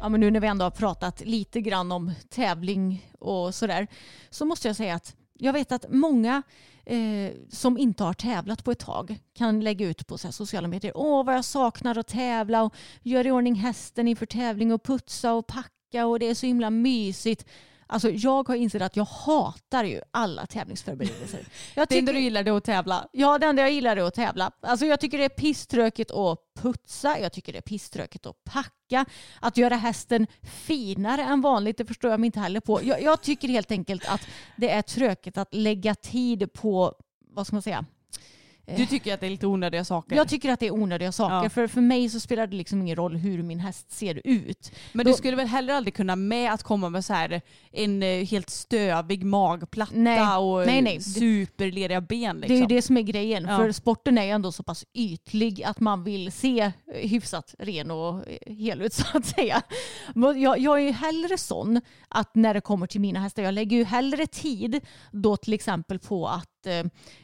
Ja, 0.02 0.10
men 0.10 0.20
nu 0.20 0.32
när 0.32 0.40
vi 0.40 0.48
ändå 0.48 0.66
har 0.66 0.72
pratat 0.72 1.22
lite 1.26 1.62
grann 1.62 1.92
om 1.92 2.12
tävling 2.30 3.12
och 3.20 3.56
sådär 3.56 3.88
så 4.30 4.46
måste 4.46 4.68
jag 4.68 4.76
säga 4.76 4.96
att 4.96 5.16
jag 5.34 5.54
vet 5.54 5.72
att 5.72 5.86
många 5.90 6.42
eh, 6.88 7.32
som 7.50 7.78
inte 7.78 8.04
har 8.04 8.14
tävlat 8.14 8.64
på 8.64 8.72
ett 8.72 8.80
tag 8.80 9.20
kan 9.34 9.60
lägga 9.60 9.88
ut 9.88 10.08
på 10.08 10.18
så 10.18 10.28
här 10.28 10.32
sociala 10.32 10.68
medier. 10.68 10.92
Åh, 10.96 11.26
vad 11.26 11.36
jag 11.36 11.46
saknar 11.46 11.98
att 11.98 12.08
tävla 12.08 12.64
och 12.64 12.76
göra 13.04 13.28
i 13.28 13.32
ordning 13.32 13.56
hästen 13.56 14.08
inför 14.08 14.26
tävling 14.26 14.74
och 14.74 14.84
putsa 14.84 15.34
och 15.34 15.48
packa 15.48 16.06
och 16.06 16.20
det 16.20 16.30
är 16.30 16.34
så 16.34 16.46
himla 16.46 16.70
mysigt. 16.70 17.46
Alltså 17.88 18.10
jag 18.10 18.48
har 18.48 18.56
insett 18.56 18.82
att 18.82 18.96
jag 18.96 19.06
hatar 19.06 19.84
ju 19.84 20.02
alla 20.12 20.46
tävlingsförberedelser. 20.46 21.40
Jag 21.76 21.88
Det 21.88 21.98
enda 21.98 22.10
tycker- 22.10 22.14
du 22.14 22.20
gillade 22.24 22.58
att 22.58 22.64
tävla. 22.64 23.08
Ja, 23.12 23.38
det 23.40 23.46
enda 23.46 23.62
jag 23.62 23.72
gillar 23.72 23.98
är 23.98 24.02
att 24.02 24.14
tävla. 24.14 24.52
Alltså 24.62 24.86
jag 24.86 25.00
tycker 25.00 25.18
det 25.18 25.24
är 25.26 25.30
pisstråkigt 25.30 26.12
att 26.12 26.40
putsa, 26.60 27.20
jag 27.20 27.32
tycker 27.34 27.52
det 27.54 27.60
är 27.60 27.62
pisstråkigt 27.62 28.26
att 28.26 28.44
packa. 28.44 29.06
Att 29.40 29.58
göra 29.58 29.76
hästen 29.76 30.28
finare 30.42 31.22
än 31.24 31.42
vanligt, 31.42 31.78
det 31.78 31.86
förstår 31.86 32.12
jag 32.12 32.20
mig 32.20 32.26
inte 32.26 32.40
heller 32.40 32.60
på. 32.60 32.80
Jag, 32.84 33.02
jag 33.02 33.22
tycker 33.22 33.48
helt 33.48 33.72
enkelt 33.72 34.06
att 34.10 34.22
det 34.58 34.70
är 34.70 34.82
tråkigt 34.82 35.38
att 35.38 35.54
lägga 35.54 35.96
tid 35.96 36.54
på, 36.54 36.94
vad 37.20 37.48
ska 37.48 37.56
man 37.56 37.62
säga, 37.62 37.86
Du 38.76 38.86
tycker 38.86 39.14
att 39.14 39.20
det 39.20 39.26
är 39.26 39.30
lite 39.30 39.48
onödiga 39.48 39.86
saker. 39.86 40.16
jag 40.16 40.28
tycker 40.30 40.52
att 40.52 40.60
det 40.60 40.68
är 40.68 40.72
onödiga 40.74 41.12
saker. 41.12 41.36
Ja. 41.44 41.50
För, 41.50 41.68
för 41.68 41.82
mig 41.82 42.10
så 42.10 42.20
spelar 42.20 42.48
det 42.48 42.56
liksom 42.56 42.82
ingen 42.82 42.96
roll 42.96 43.16
hur 43.16 43.44
min 43.44 43.60
häst 43.60 43.92
ser 43.92 44.22
ut. 44.24 44.72
Men 44.94 45.06
Då- 45.06 45.12
du 45.12 45.18
skulle 45.18 45.36
väl 45.38 45.48
heller 45.48 45.74
aldrig 45.74 45.94
kunna 45.94 46.16
med 46.16 46.54
att 46.54 46.64
komma 46.64 46.90
med 46.90 47.06
så 47.06 47.14
här 47.14 47.42
en 47.72 48.04
eh, 48.04 48.26
helt 48.26 48.50
stövig 48.50 49.24
magplatta 49.24 49.92
Nej. 49.96 50.38
och 50.38 50.66
Nej, 50.66 50.82
nej. 50.82 51.02
superlediga 51.02 52.02
ben. 52.02 52.36
Liksom. 52.38 52.56
Det 52.56 52.60
är 52.60 52.70
ju 52.70 52.76
det 52.76 52.82
som 52.82 52.98
är 52.98 53.02
grejen. 53.02 53.46
Ja. 53.50 53.58
För 53.58 53.72
sporten 53.72 54.18
är 54.18 54.24
ju 54.24 54.30
ändå 54.30 54.52
så 54.52 54.64
pass 54.64 54.86
ytlig 54.94 55.64
att 55.64 55.80
man 55.80 56.04
vill 56.04 56.32
se 56.32 56.60
eh, 56.60 56.72
hyfsat 57.10 57.56
ren 57.60 57.92
och 57.92 58.30
eh, 58.30 58.56
hel 58.56 58.82
ut 58.82 58.94
så 58.94 59.06
att 59.18 59.26
säga. 59.26 59.62
Men 60.16 60.42
Jag, 60.42 60.60
jag 60.60 60.78
är 60.80 60.84
ju 60.86 60.92
hellre 60.92 61.38
sån 61.38 61.82
att 62.10 62.36
när 62.36 62.54
det 62.54 62.62
kommer 62.62 62.88
till 62.88 63.02
mina 63.02 63.20
hästar, 63.20 63.44
jag 63.44 63.54
lägger 63.54 63.78
ju 63.78 63.84
hellre 63.84 64.28
tid 64.28 64.80
då 65.12 65.38
till 65.38 65.54
exempel 65.54 66.00
på 66.00 66.28
att 66.28 66.46
eh, 66.46 66.57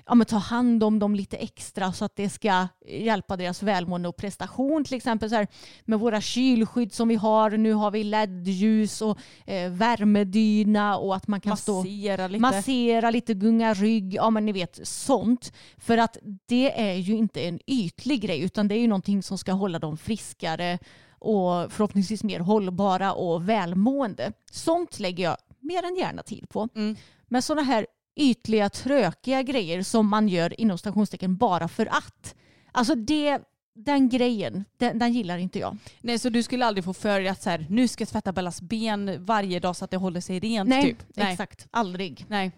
ja, 0.06 0.16
men 0.16 0.26
ta 0.26 0.38
hand 0.38 0.84
om 0.84 1.00
dem 1.00 1.16
lite 1.16 1.38
extra 1.38 1.94
så 1.94 2.06
att 2.06 2.16
det 2.16 2.30
ska 2.30 2.68
hjälpa 2.88 3.38
deras 3.38 3.64
välmående 3.64 4.10
och 4.10 4.18
prestation. 4.18 4.84
Till 4.84 4.98
exempel 4.98 5.30
så 5.30 5.36
här, 5.36 5.48
med 5.86 6.00
våra 6.00 6.22
kylskydd 6.22 6.94
som 6.94 7.08
vi 7.08 7.16
har. 7.16 7.50
Nu 7.52 7.74
har 7.74 7.92
vi 7.92 8.04
LED-ljus 8.04 9.02
och 9.02 9.18
eh, 9.46 9.72
värmedyna 9.72 10.98
och 10.98 11.16
att 11.16 11.28
man 11.28 11.42
kan 11.42 11.58
stå 11.58 11.84
Massera 11.84 12.28
lite. 12.28 12.42
massera 12.42 13.10
lite, 13.10 13.34
gunga 13.34 13.74
rygg, 13.74 14.14
ja 14.14 14.30
men 14.30 14.46
ni 14.46 14.52
vet 14.52 14.80
sånt. 14.84 15.54
För 15.78 15.98
att 15.98 16.18
det 16.46 16.82
är 16.82 16.94
ju 16.94 17.16
inte 17.16 17.42
en 17.42 17.60
ytlig 17.68 18.22
grej 18.22 18.42
utan 18.42 18.68
det 18.68 18.76
är 18.76 18.80
ju 18.80 18.88
någonting 18.88 19.24
som 19.24 19.38
ska 19.38 19.52
hålla 19.52 19.80
dem 19.80 19.98
friskare 19.98 20.80
och 21.20 21.72
förhoppningsvis 21.72 22.24
mer 22.24 22.40
hållbara 22.40 23.14
och 23.14 23.50
välmående. 23.50 24.32
Sånt 24.52 25.00
lägger 25.00 25.24
jag 25.24 25.38
mer 25.60 25.84
än 25.84 25.96
gärna 25.96 26.24
tid 26.24 26.50
på. 26.50 26.70
Mm. 26.76 26.96
Men 27.28 27.42
sådana 27.42 27.62
här 27.62 27.88
ytliga, 28.16 28.70
trökiga 28.70 29.42
grejer 29.42 29.84
som 29.84 30.08
man 30.10 30.28
gör 30.30 30.62
inom 30.62 30.78
stationstecken 30.78 31.36
bara 31.38 31.68
för 31.68 31.86
att. 31.86 32.36
Alltså 32.72 32.96
det, 32.96 33.40
den 33.76 34.10
grejen, 34.10 34.66
den, 34.78 35.00
den 35.00 35.14
gillar 35.14 35.38
inte 35.38 35.60
jag. 35.60 35.78
Nej, 36.02 36.20
så 36.20 36.30
du 36.30 36.44
skulle 36.44 36.66
aldrig 36.66 36.84
få 36.86 36.94
för 36.94 37.20
dig 37.20 37.30
att 37.30 37.42
så 37.42 37.50
här, 37.50 37.66
nu 37.70 37.88
ska 37.88 38.02
jag 38.02 38.10
tvätta 38.10 38.32
Bellas 38.32 38.62
ben 38.62 39.26
varje 39.26 39.60
dag 39.60 39.76
så 39.76 39.86
att 39.86 39.92
det 39.92 39.98
håller 39.98 40.22
sig 40.22 40.40
rent? 40.40 40.70
Nej, 40.70 40.84
typ. 40.84 40.98
exakt. 41.16 41.68
Aldrig. 41.72 42.26
Nej. 42.28 42.52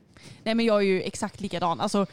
Nej, 0.43 0.55
men 0.55 0.65
jag 0.65 0.77
är 0.77 0.85
ju 0.85 1.01
exakt 1.01 1.41
likadan. 1.41 1.79
Alltså, 1.81 2.05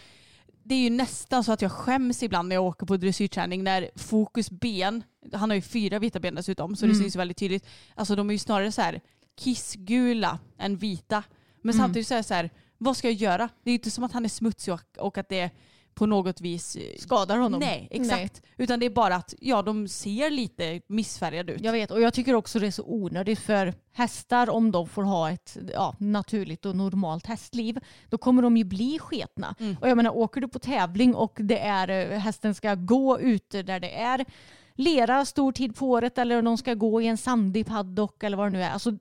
det 0.64 0.74
är 0.74 0.78
ju 0.78 0.90
nästan 0.90 1.44
så 1.44 1.52
att 1.52 1.62
jag 1.62 1.72
skäms 1.72 2.22
ibland 2.22 2.48
när 2.48 2.56
jag 2.56 2.64
åker 2.64 2.86
på 2.86 2.96
dressyrträning 2.96 3.64
när 3.64 3.90
fokus 3.96 4.50
ben, 4.50 5.02
han 5.32 5.50
har 5.50 5.54
ju 5.54 5.62
fyra 5.62 5.98
vita 5.98 6.20
ben 6.20 6.34
dessutom 6.34 6.76
så 6.76 6.86
det 6.86 6.92
Mm. 6.92 7.02
syns 7.02 7.16
väldigt 7.16 7.36
tydligt. 7.36 7.66
Alltså 7.94 8.16
de 8.16 8.28
är 8.30 8.34
ju 8.34 8.38
snarare 8.38 8.72
så 8.72 8.82
här 8.82 9.00
kissgula 9.38 10.38
än 10.58 10.76
vita. 10.76 11.22
Men 11.62 11.74
Mm. 11.74 11.84
samtidigt 11.84 12.08
så 12.08 12.14
är 12.14 12.18
det 12.18 12.24
så 12.24 12.34
här, 12.34 12.50
vad 12.82 12.96
ska 12.96 13.08
jag 13.08 13.14
göra? 13.14 13.48
Det 13.62 13.70
är 13.70 13.72
ju 13.72 13.78
inte 13.78 13.90
som 13.90 14.04
att 14.04 14.12
han 14.12 14.24
är 14.24 14.28
smutsig 14.28 14.74
och, 14.98 15.18
att 15.18 15.28
det 15.28 15.50
på 15.94 16.06
något 16.06 16.40
vis 16.40 16.76
eh, 16.76 16.82
Skadar 16.98 17.38
honom. 17.38 17.60
Nej, 17.60 17.88
exakt. 17.90 18.42
Utan 18.56 18.80
det 18.80 18.86
är 18.86 18.90
bara 18.90 19.14
att 19.16 19.34
ja, 19.40 19.62
de 19.62 19.88
ser 19.88 20.30
lite 20.30 20.80
missfärgade 20.86 21.52
ut. 21.52 21.60
Jag 21.60 21.72
vet 21.72 21.90
och 21.90 22.00
jag 22.00 22.14
tycker 22.14 22.34
också 22.34 22.58
det 22.58 22.66
är 22.66 22.70
så 22.70 22.84
onödigt 22.86 23.38
för 23.38 23.74
hästar 23.92 24.50
om 24.50 24.70
de 24.70 24.88
får 24.88 25.02
ha 25.02 25.30
ett 25.30 25.56
ja, 25.72 25.94
naturligt 25.98 26.66
och 26.66 26.76
normalt 26.76 27.26
hästliv 27.26 27.78
då 28.08 28.18
kommer 28.18 28.42
de 28.42 28.56
ju 28.56 28.64
bli 28.64 28.98
sketna. 28.98 29.54
Mm. 29.60 29.76
Och 29.80 29.88
jag 29.88 29.96
menar 29.96 30.16
åker 30.16 30.40
du 30.40 30.48
på 30.48 30.58
tävling 30.58 31.14
och 31.14 31.36
det 31.40 31.58
är 31.58 32.12
eh, 32.12 32.18
hästen 32.18 32.54
ska 32.54 32.74
gå 32.74 33.20
ute 33.20 33.62
där 33.62 33.80
det 33.80 33.94
är 33.94 34.24
lera 34.74 35.24
stor 35.24 35.52
tid 35.52 35.76
på 35.76 35.90
året 35.90 36.18
eller 36.18 36.38
om 36.38 36.44
de 36.44 36.58
ska 36.58 36.74
gå 36.74 37.02
i 37.02 37.06
en 37.06 37.18
sandig 37.18 37.66
paddock 37.66 38.22
eller 38.22 38.36
vad 38.36 38.46
det 38.46 38.50
nu 38.50 38.62
är. 38.62 38.70
Alltså, 38.70 38.92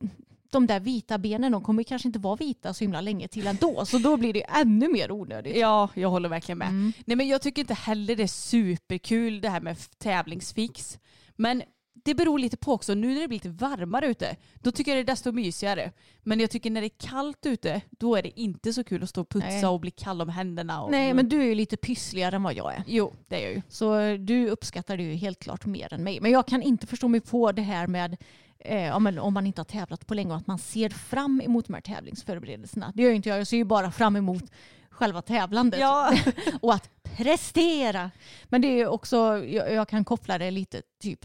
de 0.52 0.68
där 0.68 0.80
vita 0.80 1.18
benen 1.18 1.52
de 1.52 1.64
kommer 1.64 1.84
kanske 1.84 2.08
inte 2.08 2.20
vara 2.20 2.36
vita 2.36 2.74
så 2.74 2.84
himla 2.84 3.02
länge 3.02 3.28
till 3.28 3.48
ändå 3.48 3.86
så 3.86 3.98
då 3.98 4.18
blir 4.18 4.34
det 4.34 4.44
ännu 4.44 4.88
mer 4.88 5.12
onödigt. 5.12 5.58
Ja, 5.58 5.90
jag 5.94 6.10
håller 6.10 6.30
verkligen 6.30 6.58
med. 6.58 6.68
Mm. 6.68 6.94
Nej, 7.06 7.18
men 7.18 7.28
jag 7.28 7.42
tycker 7.42 7.62
inte 7.62 7.74
heller 7.74 8.16
det 8.16 8.24
är 8.24 8.28
superkul 8.28 9.42
det 9.42 9.50
här 9.50 9.62
med 9.62 9.78
tävlingsfix. 9.98 11.00
Men 11.36 11.64
det 12.04 12.16
beror 12.16 12.40
lite 12.40 12.58
på 12.58 12.74
också. 12.74 12.94
Nu 12.94 13.14
när 13.14 13.22
det 13.22 13.28
blir 13.28 13.38
lite 13.38 13.50
varmare 13.50 14.08
ute, 14.08 14.36
då 14.54 14.72
tycker 14.72 14.92
jag 14.92 14.98
det 14.98 15.12
är 15.12 15.14
desto 15.14 15.32
mysigare. 15.32 15.92
Men 16.24 16.40
jag 16.40 16.52
tycker 16.52 16.72
när 16.72 16.82
det 16.82 16.88
är 16.88 17.08
kallt 17.08 17.46
ute, 17.46 17.82
då 17.90 18.16
är 18.16 18.24
det 18.24 18.40
inte 18.40 18.74
så 18.74 18.84
kul 18.84 19.04
att 19.04 19.10
stå 19.10 19.22
och 19.22 19.30
putsa 19.30 19.48
Nej. 19.48 19.66
och 19.66 19.80
bli 19.80 19.92
kall 19.92 20.22
om 20.22 20.30
händerna. 20.30 20.84
Och, 20.84 20.92
Nej 20.92 21.14
men 21.14 21.30
du 21.30 21.42
är 21.42 21.46
ju 21.46 21.56
lite 21.56 21.78
pyssligare 21.78 22.36
än 22.36 22.44
vad 22.44 22.54
jag 22.54 22.74
är. 22.74 22.84
Jo, 22.88 23.14
det 23.28 23.36
är 23.36 23.44
jag 23.44 23.52
ju. 23.52 23.62
Så 23.70 24.18
du 24.20 24.50
uppskattar 24.50 24.98
det 24.98 25.04
ju 25.04 25.14
helt 25.14 25.40
klart 25.40 25.66
mer 25.66 25.94
än 25.94 26.04
mig. 26.04 26.20
Men 26.22 26.32
jag 26.32 26.48
kan 26.48 26.62
inte 26.62 26.88
förstå 26.88 27.08
mig 27.08 27.22
på 27.22 27.52
det 27.52 27.62
här 27.62 27.88
med 27.88 28.18
eh, 28.66 28.86
ja, 28.86 29.00
men 29.00 29.20
om 29.20 29.34
man 29.34 29.48
inte 29.48 29.60
har 29.62 29.66
tävlat 29.66 30.08
på 30.08 30.14
länge 30.14 30.30
och 30.32 30.38
att 30.38 30.48
man 30.48 30.60
ser 30.60 30.90
fram 30.90 31.42
emot 31.42 31.68
de 31.68 31.74
här 31.74 31.82
tävlingsförberedelserna. 31.82 32.92
Det 32.96 33.02
gör 33.04 33.10
ju 33.10 33.16
inte 33.16 33.30
jag. 33.30 33.40
Jag 33.40 33.48
ser 33.48 33.58
ju 33.58 33.64
bara 33.64 33.92
fram 33.92 34.16
emot 34.16 34.44
själva 34.90 35.22
tävlandet 35.22 35.80
Ja. 35.80 36.14
och 36.62 36.74
att 36.74 36.90
prestera. 37.04 38.12
Men 38.50 38.62
det 38.62 38.68
är 38.68 38.88
också, 38.88 39.18
jag, 39.46 39.74
jag 39.74 39.88
kan 39.88 40.06
koppla 40.06 40.38
det 40.38 40.52
lite 40.52 40.82
typ 41.02 41.20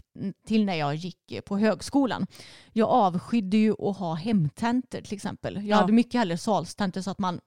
till 0.47 0.65
när 0.65 0.75
jag 0.75 0.95
gick 0.95 1.45
på 1.45 1.57
högskolan. 1.57 2.27
Jag 2.73 2.89
avskydde 2.89 3.57
ju 3.57 3.71
att 3.79 3.97
ha 3.97 4.13
hemtentor 4.13 5.01
till 5.01 5.13
exempel. 5.13 5.55
Jag 5.55 5.63
Ja. 5.65 5.75
hade 5.75 5.93
mycket 5.93 6.13
hellre 6.19 6.37
salstentor 6.37 7.01
så 7.01 7.11
att 7.11 7.19
man 7.19 7.39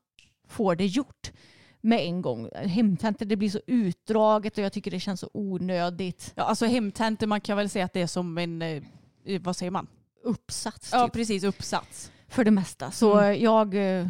får 0.48 0.76
det 0.76 0.86
gjort 0.86 1.32
med 1.80 2.00
en 2.00 2.22
gång. 2.22 2.48
Hemtentor 2.54 3.26
det 3.26 3.36
blir 3.36 3.50
så 3.50 3.60
utdraget 3.66 4.58
och 4.58 4.64
jag 4.64 4.72
tycker 4.72 4.90
det 4.90 5.00
känns 5.00 5.20
så 5.20 5.30
onödigt. 5.34 6.32
Ja, 6.34 6.42
alltså 6.42 6.66
hemtentor, 6.66 7.26
man 7.26 7.40
kan 7.40 7.56
väl 7.56 7.68
säga 7.70 7.84
att 7.84 7.92
det 7.92 8.02
är 8.02 8.06
som 8.06 8.38
en, 8.38 8.62
eh, 8.62 8.82
vad 9.40 9.56
säger 9.56 9.70
man? 9.70 9.86
Uppsats 10.24 10.90
Ja, 10.92 11.04
typ, 11.04 11.12
precis, 11.12 11.44
uppsats. 11.44 12.12
för 12.28 12.44
det 12.44 12.50
mesta. 12.50 12.90
Så 12.90 13.18
Mm. 13.18 13.42
jag, 13.42 13.74
eh, 13.74 14.08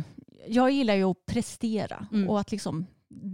jag 0.49 0.71
gillar 0.71 0.95
ju 0.95 1.05
att 1.05 1.27
prestera 1.27 2.07
Mm. 2.13 2.29
och 2.29 2.41
att 2.41 2.53
liksom 2.53 2.87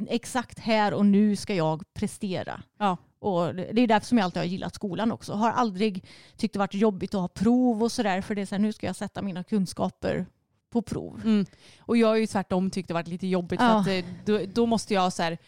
exakt 0.09 0.59
här 0.59 0.95
och 0.95 1.07
nu 1.07 1.37
ska 1.37 1.55
jag 1.55 1.95
prestera. 1.95 2.63
Ja. 2.79 2.97
Och 3.19 3.55
det 3.55 3.71
det 3.73 3.81
är 3.83 3.87
därför 3.87 4.07
som 4.07 4.19
jag 4.19 4.25
alltid 4.25 4.41
har 4.43 4.47
gillat 4.47 4.75
skolan 4.75 5.13
också. 5.13 5.33
Har 5.33 5.51
aldrig 5.51 6.05
tyckt 6.37 6.53
det 6.53 6.59
varit 6.59 6.75
jobbigt 6.75 7.15
att 7.15 7.21
ha 7.21 7.29
prov 7.29 7.83
och 7.83 7.93
sådär 7.93 8.21
för 8.21 8.35
det 8.35 8.43
är 8.43 8.47
så 8.47 8.55
här, 8.55 8.63
nu 8.63 8.73
ska 8.73 8.87
jag 8.87 8.97
sätta 8.97 9.23
mina 9.23 9.45
kunskaper 9.45 10.27
på 10.71 10.83
prov. 10.83 11.21
Mm. 11.25 11.47
Och 11.81 11.97
jag 11.97 12.09
har 12.09 12.17
ju 12.17 12.27
tvärtom 12.27 12.71
tyckt 12.71 12.89
det 12.89 12.95
varit 12.95 13.09
lite 13.09 13.27
jobbigt 13.27 13.61
Ja. 13.61 13.85
för 13.85 13.99
att 13.99 14.05
eh, 14.05 14.11
då, 14.25 14.41
då 14.55 14.67
måste 14.67 14.95
jag 14.95 15.13
så 15.13 15.23
här, 15.23 15.39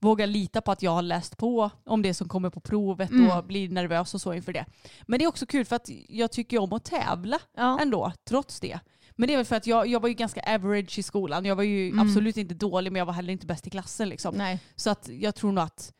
våga 0.00 0.26
lita 0.26 0.60
på 0.60 0.72
att 0.72 0.82
jag 0.82 0.90
har 0.90 1.02
läst 1.02 1.36
på 1.36 1.70
om 1.84 2.02
det 2.02 2.14
som 2.14 2.28
kommer 2.28 2.50
på 2.50 2.60
provet 2.60 3.10
Mm. 3.10 3.30
och 3.30 3.44
bli 3.44 3.68
nervös 3.68 4.14
och 4.14 4.20
så 4.20 4.34
inför 4.34 4.52
det. 4.52 4.64
Men 5.06 5.18
det 5.18 5.24
är 5.24 5.28
också 5.28 5.46
kul 5.46 5.64
för 5.64 5.76
att 5.76 5.88
jag 6.08 6.32
tycker 6.32 6.58
om 6.58 6.72
att 6.72 6.84
tävla 6.84 7.38
Ja. 7.56 7.78
ändå, 7.80 8.12
trots 8.28 8.60
det. 8.60 8.78
Men 9.16 9.26
det 9.26 9.32
är 9.32 9.36
väl 9.36 9.46
för 9.46 9.56
att 9.56 9.66
jag, 9.66 9.86
jag 9.86 10.00
var 10.00 10.08
ju 10.08 10.14
ganska 10.14 10.54
average 10.54 10.98
i 10.98 11.02
skolan. 11.02 11.44
Jag 11.44 11.56
var 11.56 11.62
ju 11.62 11.88
Mm. 11.88 11.98
absolut 12.08 12.36
inte 12.36 12.54
dålig 12.54 12.92
men 12.92 12.98
jag 12.98 13.06
var 13.06 13.12
heller 13.12 13.32
inte 13.32 13.46
bäst 13.46 13.66
i 13.66 13.70
klassen. 13.70 14.08
Liksom. 14.08 14.34
Nej. 14.34 14.60
Så 14.76 14.90
att 14.90 15.08
jag 15.12 15.34
tror 15.34 15.52
nog 15.52 15.64
att 15.64 15.92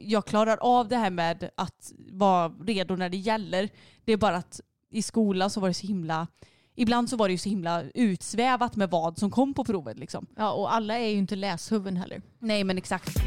jag 0.00 0.26
klarar 0.26 0.56
av 0.60 0.88
det 0.88 0.96
här 0.96 1.10
med 1.10 1.50
att 1.56 1.92
vara 2.12 2.48
redo 2.48 2.96
när 2.96 3.08
det 3.08 3.16
gäller. 3.16 3.68
Det 4.04 4.12
är 4.12 4.16
bara 4.16 4.36
att 4.36 4.60
i 4.90 5.02
skolan 5.02 5.50
så 5.50 5.60
var 5.60 5.68
det 5.68 5.74
så 5.74 5.86
himla 5.86 6.26
Ibland 6.80 7.10
så 7.10 7.16
var 7.16 7.28
det 7.28 7.32
ju 7.32 7.38
så 7.38 7.48
himla 7.48 7.82
utsvävat 7.94 8.76
med 8.76 8.90
vad 8.90 9.18
som 9.18 9.30
kom 9.30 9.54
på 9.54 9.64
provet. 9.64 9.98
Liksom. 9.98 10.26
Ja, 10.36 10.52
och 10.52 10.74
alla 10.74 10.98
är 10.98 11.08
ju 11.08 11.16
inte 11.16 11.36
läshuvuden 11.36 11.96
heller. 11.96 12.22
Nej 12.38 12.64
men 12.64 12.78
exakt. 12.78 13.18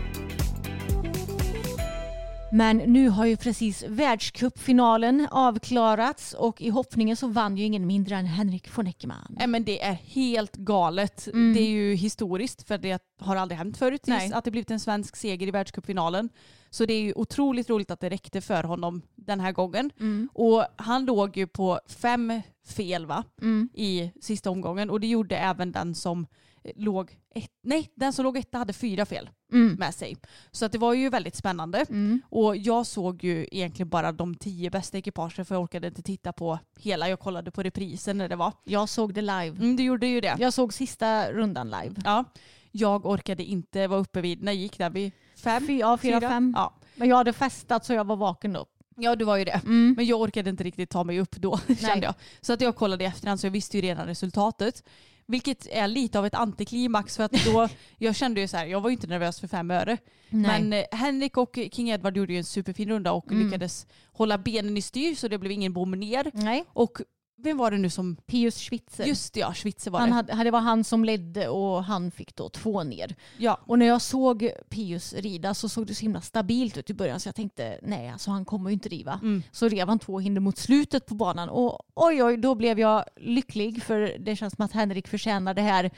Men 2.53 2.77
nu 2.77 3.09
har 3.09 3.25
ju 3.25 3.37
precis 3.37 3.83
världscupfinalen 3.87 5.27
avklarats 5.31 6.33
och 6.33 6.61
i 6.61 6.69
hoppningen 6.69 7.17
så 7.17 7.27
vann 7.27 7.57
ju 7.57 7.63
ingen 7.63 7.87
mindre 7.87 8.15
än 8.15 8.25
Henrik 8.25 8.77
von 8.77 8.87
Eckermann. 8.87 9.35
Nej, 9.39 9.47
men 9.47 9.63
det 9.63 9.83
är 9.83 9.93
helt 9.93 10.55
galet. 10.55 11.27
Mm. 11.27 11.53
Det 11.53 11.59
är 11.59 11.69
ju 11.69 11.95
historiskt 11.95 12.67
för 12.67 12.77
det 12.77 13.03
har 13.19 13.35
aldrig 13.35 13.57
hänt 13.57 13.77
förut 13.77 14.07
att 14.33 14.45
det 14.45 14.51
blivit 14.51 14.71
en 14.71 14.79
svensk 14.79 15.15
seger 15.15 15.47
i 15.47 15.51
världscupfinalen. 15.51 16.29
Så 16.69 16.85
det 16.85 16.93
är 16.93 17.01
ju 17.01 17.13
otroligt 17.15 17.69
roligt 17.69 17.91
att 17.91 17.99
det 17.99 18.09
räckte 18.09 18.41
för 18.41 18.63
honom 18.63 19.01
den 19.15 19.39
här 19.39 19.51
gången. 19.51 19.91
Mm. 19.99 20.29
Och 20.33 20.65
han 20.75 21.05
låg 21.05 21.37
ju 21.37 21.47
på 21.47 21.79
fem 21.87 22.41
fel 22.67 23.05
va? 23.05 23.23
Mm. 23.41 23.69
i 23.73 24.11
sista 24.21 24.49
omgången 24.49 24.89
och 24.89 24.99
det 24.99 25.07
gjorde 25.07 25.37
även 25.37 25.71
den 25.71 25.95
som 25.95 26.27
låg 26.75 27.17
ett, 27.35 27.51
nej, 27.63 27.89
den 27.95 28.13
som 28.13 28.23
låg 28.25 28.37
etta 28.37 28.57
hade 28.57 28.73
fyra 28.73 29.05
fel 29.05 29.29
Mm. 29.53 29.73
med 29.73 29.93
sig. 29.95 30.17
Så 30.51 30.65
att 30.65 30.71
det 30.71 30.77
var 30.77 30.93
ju 30.93 31.09
väldigt 31.09 31.35
spännande. 31.35 31.85
Mm. 31.89 32.21
Och 32.29 32.57
jag 32.57 32.85
såg 32.85 33.23
ju 33.23 33.47
egentligen 33.51 33.89
bara 33.89 34.11
de 34.11 34.35
tio 34.35 34.69
bästa 34.69 34.97
ekipagen 34.97 35.45
för 35.45 35.55
jag 35.55 35.61
orkade 35.63 35.87
inte 35.87 36.01
titta 36.01 36.33
på 36.33 36.59
hela. 36.79 37.09
Jag 37.09 37.19
kollade 37.19 37.51
på 37.51 37.63
reprisen 37.63 38.17
när 38.17 38.29
det 38.29 38.35
var. 38.35 38.53
Jag 38.63 38.89
såg 38.89 39.13
det 39.13 39.21
live. 39.21 39.47
Mm, 39.47 39.75
du 39.75 39.83
gjorde 39.83 40.07
ju 40.07 40.21
det. 40.21 40.35
Jag 40.39 40.53
såg 40.53 40.73
sista 40.73 41.31
rundan 41.31 41.67
live. 41.69 41.95
Ja. 42.05 42.23
Jag 42.71 43.05
orkade 43.05 43.43
inte 43.43 43.87
vara 43.87 43.99
uppe 43.99 44.21
vid, 44.21 44.43
när 44.43 44.51
gick 44.51 44.77
det? 44.77 44.89
Vid 44.89 45.11
fem? 45.35 45.67
Fy, 45.67 45.77
ja, 45.79 45.97
fyra, 45.97 46.21
fem. 46.21 46.53
Ja. 46.57 46.73
Men 46.95 47.09
jag 47.09 47.15
hade 47.15 47.33
festat 47.33 47.85
så 47.85 47.93
jag 47.93 48.07
var 48.07 48.15
vaken 48.15 48.53
då. 48.53 48.65
ja, 48.97 49.15
du 49.15 49.25
var 49.25 49.37
ju 49.37 49.45
det. 49.45 49.61
Mm. 49.65 49.93
Men 49.97 50.05
jag 50.05 50.21
orkade 50.21 50.49
inte 50.49 50.63
riktigt 50.63 50.89
ta 50.89 51.03
mig 51.03 51.19
upp 51.19 51.35
då 51.35 51.57
kände 51.79 52.05
jag. 52.05 52.13
Så 52.41 52.53
att 52.53 52.61
jag 52.61 52.75
kollade 52.75 53.03
i 53.03 53.07
efterhand 53.07 53.39
så 53.39 53.45
jag 53.47 53.51
visste 53.51 53.77
ju 53.77 53.81
redan 53.81 54.05
resultatet. 54.05 54.83
Vilket 55.25 55.67
är 55.71 55.87
lite 55.87 56.19
av 56.19 56.25
ett 56.25 56.33
antiklimax 56.35 57.17
för 57.17 57.23
att 57.23 57.45
då, 57.45 57.67
jag 57.97 58.15
kände 58.15 58.41
ju 58.41 58.47
så 58.47 58.57
här, 58.57 58.65
jag 58.65 58.81
var 58.81 58.89
ju 58.89 58.95
inte 58.95 59.07
nervös 59.07 59.39
för 59.39 59.47
fem 59.47 59.71
öre. 59.71 59.97
Nej. 60.29 60.61
Men 60.61 60.73
eh, 60.73 60.85
Henrik 60.99 61.37
och 61.37 61.59
King 61.71 61.89
Edward 61.89 62.17
gjorde 62.17 62.33
ju 62.33 62.37
en 62.39 62.43
superfin 62.45 62.89
runda 62.89 63.11
och 63.11 63.31
Mm. 63.31 63.45
lyckades 63.45 63.87
hålla 64.11 64.37
benen 64.37 64.77
i 64.77 64.81
styr 64.81 65.15
så 65.15 65.27
det 65.27 65.37
blev 65.37 65.51
ingen 65.51 65.73
bom 65.73 65.91
ner. 65.91 66.31
Nej. 66.33 66.65
Och 66.67 66.97
vem 67.43 67.57
var 67.57 67.71
det 67.71 67.77
nu 67.77 67.89
som, 67.89 68.15
Pius 68.15 68.57
Schwitzer. 68.57 69.05
just 69.05 69.33
det, 69.33 69.39
ja, 69.39 69.53
Schwitzer 69.53 69.91
var 69.91 69.99
han 69.99 70.09
det. 70.09 70.15
hade, 70.15 70.43
det 70.43 70.51
var 70.51 70.59
han 70.59 70.83
som 70.83 71.05
ledde 71.05 71.47
och 71.47 71.83
han 71.83 72.11
fick 72.11 72.35
då 72.35 72.49
två 72.49 72.83
ner. 72.83 73.15
Ja. 73.37 73.59
Och 73.65 73.79
när 73.79 73.85
jag 73.85 74.01
såg 74.01 74.49
Pius 74.69 75.13
rida 75.13 75.53
så 75.53 75.69
såg 75.69 75.87
det 75.87 75.95
så 75.95 76.01
himla 76.01 76.21
stabilt 76.21 76.77
ut 76.77 76.89
i 76.89 76.93
början 76.93 77.19
så 77.19 77.27
jag 77.27 77.35
tänkte 77.35 77.79
nej 77.83 78.09
alltså 78.09 78.31
han 78.31 78.45
kommer 78.45 78.69
ju 78.69 78.73
inte 78.73 78.89
riva. 78.89 79.19
Mm. 79.23 79.43
Så 79.51 79.67
rev 79.67 79.87
han 79.87 79.99
två 79.99 80.19
hinder 80.19 80.41
mot 80.41 80.57
slutet 80.57 81.05
på 81.05 81.15
banan 81.15 81.49
och 81.49 81.79
oj 81.93 82.23
oj 82.23 82.37
då 82.37 82.55
blev 82.55 82.79
jag 82.79 83.05
lycklig 83.17 83.83
för 83.83 84.15
det 84.19 84.35
känns 84.35 84.55
som 84.55 84.65
att 84.65 84.71
Henrik 84.71 85.07
förtjänar 85.07 85.53
det 85.53 85.61
här 85.61 85.91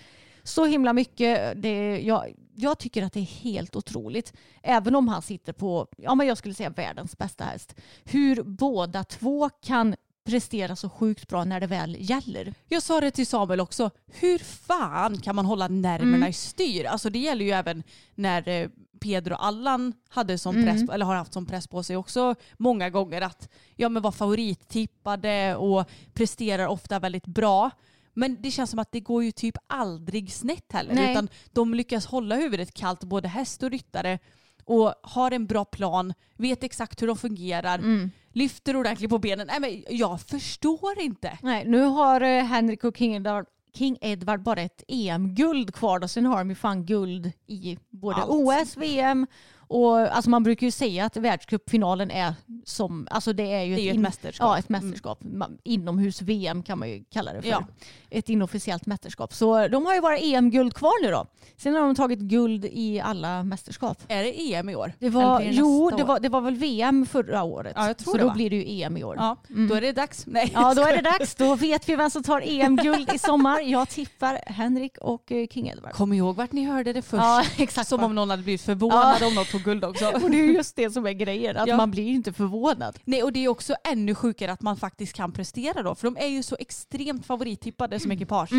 så 0.44 0.66
himla 0.66 0.94
mycket. 0.94 1.62
Det, 1.62 2.00
jag, 2.02 2.34
jag 2.56 2.80
tycker 2.80 3.04
att 3.04 3.14
det 3.14 3.20
är 3.20 3.44
helt 3.44 3.76
otroligt. 3.76 4.34
Även 4.64 4.96
om 4.96 5.08
han 5.08 5.22
sitter 5.22 5.54
på, 5.54 5.88
ja 5.98 6.16
men 6.16 6.28
jag 6.28 6.38
skulle 6.38 6.54
säga 6.54 6.70
världens 6.70 7.18
bästa 7.18 7.44
häst. 7.44 7.76
Hur 8.04 8.44
båda 8.44 9.04
två 9.04 9.50
kan 9.50 9.96
prestera 10.26 10.76
så 10.76 10.90
sjukt 10.90 11.28
bra 11.28 11.44
när 11.44 11.60
det 11.60 11.68
väl 11.68 11.96
gäller. 12.00 12.54
Jag 12.70 12.84
sa 12.84 13.02
det 13.02 13.12
till 13.12 13.28
Samuel 13.28 13.60
också, 13.60 13.90
hur 14.08 14.38
fan 14.40 15.22
kan 15.22 15.36
man 15.36 15.46
hålla 15.46 15.68
nerverna 15.68 16.16
Mm. 16.18 16.30
i 16.30 16.34
styr? 16.34 16.86
Alltså 16.86 17.10
det 17.10 17.20
gäller 17.20 17.46
ju 17.46 17.52
även 17.52 17.84
när 18.16 18.48
eh, 18.48 18.70
Pedro 19.00 19.34
Allan 19.36 19.94
hade 20.10 20.38
som 20.38 20.56
Mm. 20.56 20.66
press, 20.68 20.90
eller 20.90 21.06
har 21.06 21.16
haft 21.16 21.34
som 21.34 21.46
press 21.46 21.68
på 21.68 21.84
sig 21.84 21.98
också 21.98 22.36
många 22.58 22.90
gånger 22.90 23.22
att 23.22 23.50
ja, 23.76 23.90
men 23.90 24.02
var 24.04 24.12
favorittippade 24.68 25.56
och 25.56 25.90
presterar 26.14 26.68
ofta 26.68 27.00
väldigt 27.00 27.26
bra. 27.28 27.72
Men 28.14 28.42
det 28.42 28.52
känns 28.52 28.70
som 28.70 28.80
att 28.80 28.92
det 28.92 29.00
går 29.00 29.24
ju 29.24 29.32
typ 29.32 29.56
aldrig 29.68 30.34
snett 30.34 30.72
heller. 30.72 30.94
Nej. 30.94 31.12
Utan 31.12 31.30
de 31.52 31.74
lyckas 31.74 32.06
hålla 32.06 32.36
huvudet 32.36 32.74
kallt, 32.74 33.04
både 33.04 33.28
häst 33.28 33.64
och 33.64 33.72
ryttare. 33.72 34.20
Och 34.66 34.94
har 35.04 35.32
en 35.32 35.46
bra 35.48 35.66
plan, 35.66 36.14
vet 36.38 36.64
exakt 36.64 37.02
hur 37.02 37.08
de 37.08 37.18
fungerar, 37.18 37.80
Mm. 37.80 38.12
Lyfter 38.34 38.76
ordentligt 38.76 39.10
på 39.10 39.18
benen. 39.20 39.48
Nej, 39.48 39.60
men 39.60 39.98
jag 39.98 40.22
förstår 40.22 41.00
inte. 41.00 41.38
Nej, 41.42 41.66
nu 41.66 41.84
har 41.84 42.22
eh, 42.22 42.44
Henrik 42.44 42.84
och 42.84 42.98
King 42.98 43.16
Edward, 43.16 43.46
King 43.74 43.98
Edward 44.02 44.44
bara 44.44 44.62
ett 44.62 44.84
EM-guld 44.88 45.74
kvar. 45.74 46.00
Då. 46.00 46.08
Sen 46.08 46.26
har 46.26 46.38
de 46.38 46.50
ju 46.50 46.56
fan 46.56 46.86
guld 46.86 47.32
i 47.48 47.78
både 47.90 48.18
Allt. 48.18 48.30
OS, 48.30 48.78
VM 48.78 49.28
Och 49.74 49.98
alltså 50.16 50.30
man 50.30 50.44
brukar 50.44 50.68
ju 50.68 50.72
säga 50.72 51.06
att 51.06 51.18
världscupfinalen 51.18 52.12
är 52.12 52.34
som, 52.66 53.08
alltså 53.12 53.34
det 53.34 53.54
är 53.54 53.64
ju 53.64 53.76
Det 53.76 53.82
är 53.82 53.84
ju 53.84 53.92
ett 53.92 54.00
mästerskap. 54.00 54.48
Ja, 54.48 54.58
ett 54.58 54.70
mästerskap. 54.70 55.22
Ma- 55.24 55.58
Inomhus-VM 55.64 56.64
kan 56.64 56.80
man 56.80 56.90
ju 56.90 57.04
kalla 57.12 57.34
det 57.34 57.42
för. 57.42 57.50
Ja. 57.50 57.64
Ett 58.10 58.30
inofficiellt 58.30 58.86
mästerskap. 58.86 59.34
Så 59.34 59.68
de 59.68 59.86
har 59.86 59.96
ju 59.96 60.02
bara 60.02 60.18
EM-guld 60.18 60.74
kvar 60.74 61.04
nu 61.04 61.12
då. 61.12 61.26
Sen 61.58 61.74
har 61.76 61.82
de 61.82 61.96
tagit 61.96 62.20
guld 62.20 62.66
i 62.66 63.00
alla 63.00 63.44
mästerskap. 63.44 63.98
Är 64.08 64.24
det 64.24 64.54
EM 64.54 64.70
i 64.70 64.76
år? 64.76 64.94
Det 65.00 65.10
var, 65.10 65.40
det 65.40 65.46
jo, 65.46 65.92
det 65.98 66.04
var, 66.04 66.20
det 66.20 66.30
var 66.30 66.42
väl 66.42 66.56
VM 66.56 67.06
förra 67.06 67.44
året. 67.44 67.74
Ja, 67.76 67.88
jag 67.88 67.98
tror 67.98 68.12
så 68.12 68.18
det, 68.18 68.24
då 68.24 68.34
blir 68.34 68.50
det 68.50 68.56
ju 68.56 68.82
EM 68.84 68.98
i 68.98 69.04
år. 69.04 69.16
Ja, 69.20 69.38
då 69.70 69.76
är 69.76 69.82
det 69.82 69.92
dags. 69.92 70.24
Nej, 70.28 70.52
Ja, 70.54 70.74
då 70.74 70.82
är 70.82 70.96
det 70.96 71.02
dags. 71.02 71.36
Då 71.36 71.56
vet 71.56 71.90
vi 71.90 71.96
vem 71.96 72.10
som 72.10 72.24
tar 72.24 72.42
EM-guld 72.46 73.14
i 73.14 73.18
sommar. 73.20 73.60
Jag 73.62 73.90
tippar 73.90 74.40
Henrik 74.46 74.98
och 74.98 75.32
eh, 75.32 75.48
King 75.48 75.68
Edward. 75.68 75.92
Kom 75.94 76.14
ihåg 76.14 76.36
vart 76.36 76.52
ni 76.52 76.64
hörde 76.66 76.94
det 76.94 77.02
först. 77.02 77.24
Ja, 77.24 77.44
exakt. 77.58 77.90
Som 77.90 78.04
om 78.04 78.16
någon 78.16 78.30
hade 78.30 78.44
blivit 78.44 78.62
förvånad 78.62 79.18
Ja. 79.22 79.28
om 79.28 79.36
någon 79.36 79.46
tog 79.46 79.63
guld 79.64 79.84
också. 79.86 80.06
Och 80.08 80.32
det 80.32 80.40
är 80.40 80.46
ju 80.46 80.54
just 80.54 80.76
det 80.76 80.90
som 80.92 81.06
är 81.06 81.12
grejen, 81.14 81.58
att 81.58 81.68
Ja. 81.68 81.78
man 81.78 81.92
blir 81.92 82.04
ju 82.04 82.14
inte 82.14 82.34
förvånad. 82.34 83.00
Nej, 83.06 83.24
och 83.24 83.34
det 83.34 83.40
är 83.46 83.48
också 83.48 83.76
ännu 83.84 84.16
sjukare 84.16 84.52
att 84.52 84.62
man 84.62 84.78
faktiskt 84.78 85.14
kan 85.14 85.32
prestera 85.32 85.84
då. 85.84 85.96
För 85.96 86.08
de 86.08 86.18
är 86.18 86.28
ju 86.28 86.44
så 86.44 86.56
extremt 86.60 87.26
favorittippade 87.26 88.00
som 88.00 88.12
ekipage. 88.12 88.52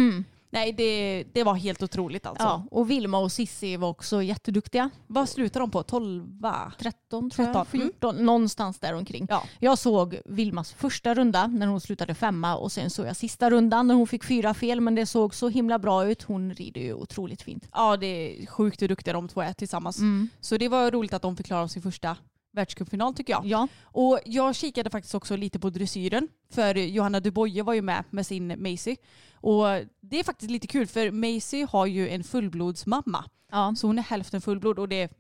Nej, 0.54 0.72
det, 0.72 1.24
det 1.32 1.42
var 1.42 1.54
helt 1.54 1.82
otroligt 1.82 2.26
alltså. 2.26 2.44
Ja, 2.44 2.66
och 2.70 2.90
Vilma 2.90 3.18
och 3.18 3.32
Sissi 3.32 3.76
var 3.76 3.88
också 3.88 4.22
jätteduktiga. 4.22 4.90
Vad 5.06 5.28
slutar 5.28 5.60
de 5.60 5.70
på? 5.70 5.82
12? 5.82 6.42
13 6.78 7.30
tror 7.30 7.44
13, 7.44 7.52
jag, 7.54 7.66
14, 7.66 8.16
någonstans 8.16 8.78
där 8.78 8.94
omkring. 8.94 9.26
Ja. 9.30 9.42
Jag 9.58 9.78
såg 9.78 10.20
Vilmas 10.24 10.72
första 10.72 11.14
runda 11.14 11.46
när 11.46 11.66
hon 11.66 11.80
slutade 11.80 12.14
femma 12.14 12.56
och 12.56 12.72
sen 12.72 12.90
såg 12.90 13.06
jag 13.06 13.16
sista 13.16 13.50
rundan 13.50 13.86
när 13.86 13.94
hon 13.94 14.06
fick 14.06 14.24
fyra 14.24 14.54
fel 14.54 14.80
men 14.80 14.94
det 14.94 15.06
såg 15.06 15.34
så 15.34 15.48
himla 15.48 15.78
bra 15.78 16.06
ut. 16.06 16.22
Hon 16.22 16.54
rider 16.54 16.80
ju 16.80 16.94
otroligt 16.94 17.42
fint. 17.42 17.68
Ja, 17.72 17.96
det 17.96 18.06
är 18.06 18.46
sjukt 18.46 18.82
hur 18.82 18.88
duktiga 18.88 19.14
de 19.14 19.28
två 19.28 19.40
är 19.40 19.52
tillsammans. 19.52 19.98
Så 20.40 20.56
det 20.56 20.68
var 20.68 20.90
roligt 20.90 21.12
att 21.12 21.22
de 21.22 21.36
fick 21.36 21.46
klara 21.46 21.68
sin 21.68 21.82
första 21.82 22.16
världscupfinal 22.54 23.14
tycker 23.14 23.32
jag. 23.32 23.46
Ja, 23.46 23.68
Och 23.84 24.20
jag 24.24 24.54
kikade 24.54 24.90
faktiskt 24.90 25.14
också 25.14 25.36
lite 25.36 25.58
på 25.58 25.70
dressyren. 25.70 26.28
För 26.50 26.74
Johanna 26.74 27.20
Duboye 27.20 27.62
var 27.62 27.74
ju 27.74 27.82
med 27.82 28.04
med 28.10 28.26
sin 28.26 28.62
Macy. 28.62 28.96
Och 29.34 29.64
det 30.00 30.18
är 30.20 30.24
faktiskt 30.24 30.50
lite 30.50 30.66
kul 30.66 30.86
för 30.86 31.10
Macy 31.10 31.66
har 31.70 31.86
ju 31.86 32.08
en 32.08 32.24
fullblodsmamma. 32.24 33.24
ja. 33.50 33.74
Så 33.76 33.86
hon 33.86 33.98
är 33.98 34.02
hälften 34.02 34.40
fullblod 34.40 34.78
och 34.78 34.88
det 34.88 35.12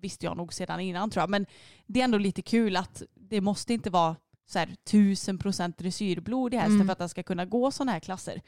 visste 0.00 0.26
jag 0.26 0.36
nog 0.36 0.52
sedan 0.52 0.80
innan 0.80 1.10
tror 1.10 1.22
jag. 1.22 1.30
Men 1.30 1.46
det 1.86 2.00
är 2.00 2.04
ändå 2.04 2.18
lite 2.18 2.42
kul 2.42 2.76
att 2.76 3.02
det 3.14 3.40
måste 3.40 3.74
inte 3.74 3.90
vara 3.90 4.16
så 4.48 4.58
här, 4.58 4.68
1000% 4.84 5.74
dressyrblod 5.78 6.54
i 6.54 6.56
hästen 6.56 6.74
Mm. 6.74 6.86
för 6.86 6.92
att 6.92 6.98
den 6.98 7.08
ska 7.08 7.22
kunna 7.22 7.44
gå 7.44 7.70
sådana 7.70 7.92
här 7.92 8.00
klasser. 8.00 8.40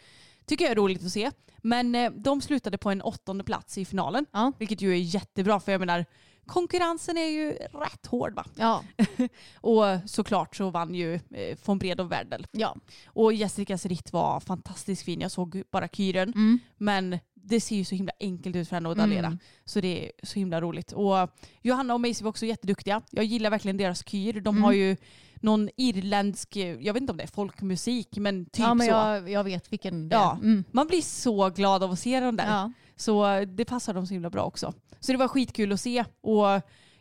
Tycker 0.47 0.65
jag 0.65 0.73
är 0.73 0.77
roligt 0.77 1.05
att 1.05 1.13
se. 1.13 1.31
Men 1.63 1.95
eh, 1.95 2.11
de 2.13 2.41
slutade 2.41 2.79
på 2.79 2.91
en 2.91 3.03
åttonde 3.03 3.45
plats 3.45 3.79
i 3.79 3.85
finalen. 3.85 4.27
Ja. 4.33 4.53
Vilket 4.59 4.81
ju 4.81 4.93
är 4.93 4.97
jättebra 4.97 5.61
för 5.61 5.73
jag 5.73 5.79
menar 5.79 6.05
konkurrensen 6.49 7.17
är 7.19 7.29
ju 7.29 7.51
rätt 7.53 8.07
hård 8.07 8.35
va. 8.35 8.45
Ja, 8.57 8.85
Och 9.61 9.85
såklart 10.07 10.57
så 10.57 10.71
vann 10.71 10.95
ju 10.95 11.15
eh, 11.15 11.59
von 11.65 11.79
Bredow 11.79 12.09
Werdel. 12.09 12.47
ja. 12.53 12.77
Och 13.07 13.33
Jessicas 13.33 13.87
ritt 13.87 14.13
var 14.13 14.41
fantastiskt 14.41 15.03
fin. 15.03 15.21
Jag 15.21 15.31
såg 15.31 15.63
bara 15.71 15.89
kyren. 15.89 16.29
Mm. 16.35 16.59
Men 16.77 17.19
det 17.35 17.61
ser 17.61 17.77
ju 17.77 17.85
så 17.85 17.95
himla 17.95 18.13
enkelt 18.21 18.57
ut 18.57 18.69
för 18.69 18.77
henne 18.77 18.91
att 18.91 18.97
daljera. 18.99 19.27
Mm. 19.27 19.39
Så 19.65 19.81
det 19.81 20.07
är 20.07 20.13
så 20.27 20.39
himla 20.39 20.61
roligt. 20.61 20.93
Och 20.93 21.17
Johanna 21.63 21.95
och 21.95 22.01
Macy 22.01 22.25
var 22.25 22.29
också 22.31 22.47
jätteduktiga. 22.47 23.03
Jag 23.11 23.25
gillar 23.25 23.51
verkligen 23.51 23.77
deras 23.77 24.09
kyr. 24.09 24.33
De 24.33 24.49
Mm. 24.55 24.63
har 24.65 24.73
ju 24.73 24.97
någon 25.41 25.69
irländsk, 25.77 26.57
jag 26.57 26.93
vet 26.93 26.97
inte 27.01 27.11
om 27.11 27.17
det 27.17 27.23
är 27.23 27.27
folkmusik, 27.35 28.17
men 28.17 28.45
typ 28.45 28.59
ja 28.59 28.75
men 28.75 28.87
så. 28.87 28.93
jag, 28.93 29.31
jag 29.31 29.45
vet 29.45 29.73
vilken 29.73 30.09
det 30.09 30.17
är. 30.17 30.21
Ja. 30.21 30.39
Mm. 30.43 30.65
Man 30.71 30.87
blir 30.87 31.03
så 31.03 31.51
glad 31.51 31.83
av 31.83 31.91
att 31.93 31.99
se 31.99 32.21
dem 32.21 32.37
där. 32.37 32.47
Ja. 32.47 32.73
Så 32.99 33.45
det 33.45 33.65
passar 33.65 33.95
dem 33.95 34.07
så 34.07 34.15
himla 34.15 34.31
bra 34.31 34.43
också. 34.43 34.75
Så 35.01 35.13
det 35.13 35.19
var 35.19 35.29
skitkul 35.29 35.73
att 35.73 35.81
se. 35.81 36.05
Och 36.21 36.47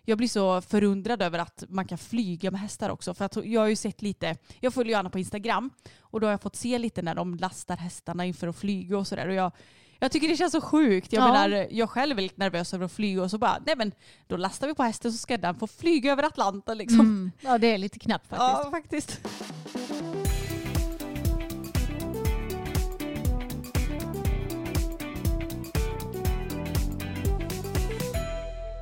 jag 0.06 0.18
blir 0.18 0.28
så 0.28 0.62
förundrad 0.62 1.22
över 1.22 1.39
att 1.39 1.64
man 1.70 1.86
kan 1.86 1.98
flyga 1.98 2.52
med 2.52 2.60
hästar 2.62 2.89
också. 2.89 3.14
För 3.14 3.26
att 3.26 3.36
jag 3.45 3.62
har 3.62 3.68
ju 3.68 3.76
sett 3.76 4.02
lite, 4.02 4.36
jag 4.60 4.74
följer 4.74 4.91
Johanna 4.91 5.10
på 5.10 5.20
Instagram 5.20 5.70
och 6.02 6.20
då 6.20 6.28
har 6.28 6.32
jag 6.32 6.41
fått 6.41 6.56
se 6.56 6.78
lite 6.78 7.02
när 7.02 7.16
de 7.16 7.36
lastar 7.36 7.78
hästarna 7.78 8.26
inför 8.26 8.48
att 8.48 8.56
flyga 8.56 8.98
och 8.98 9.08
sådär. 9.08 9.28
Och 9.28 9.34
jag, 9.34 9.52
jag 10.00 10.12
tycker 10.12 10.28
det 10.28 10.38
känns 10.38 10.52
så 10.52 10.62
sjukt. 10.62 11.14
Jag 11.14 11.22
Ja. 11.28 11.32
menar, 11.34 11.68
jag 11.72 11.89
själv 11.89 12.18
är 12.18 12.22
lite 12.22 12.39
nervös 12.39 12.74
över 12.74 12.86
att 12.86 12.91
flyga 12.91 13.24
och 13.24 13.32
så 13.32 13.38
bara, 13.38 13.58
nej 13.66 13.76
men 13.78 13.91
då 14.28 14.38
lastar 14.38 14.68
vi 14.68 14.74
på 14.74 14.84
hästen 14.84 15.12
så 15.12 15.18
ska 15.18 15.38
den 15.38 15.56
få 15.56 15.68
flyga 15.68 16.12
över 16.12 16.24
Atlanten 16.24 16.78
liksom. 16.78 17.00
Mm. 17.00 17.32
ja, 17.41 17.58
det 17.58 17.68
är 17.68 17.78
lite 17.78 18.00
knappt 18.00 18.28
faktiskt. 18.28 18.60
Ja, 18.64 18.72
faktiskt. 18.72 19.20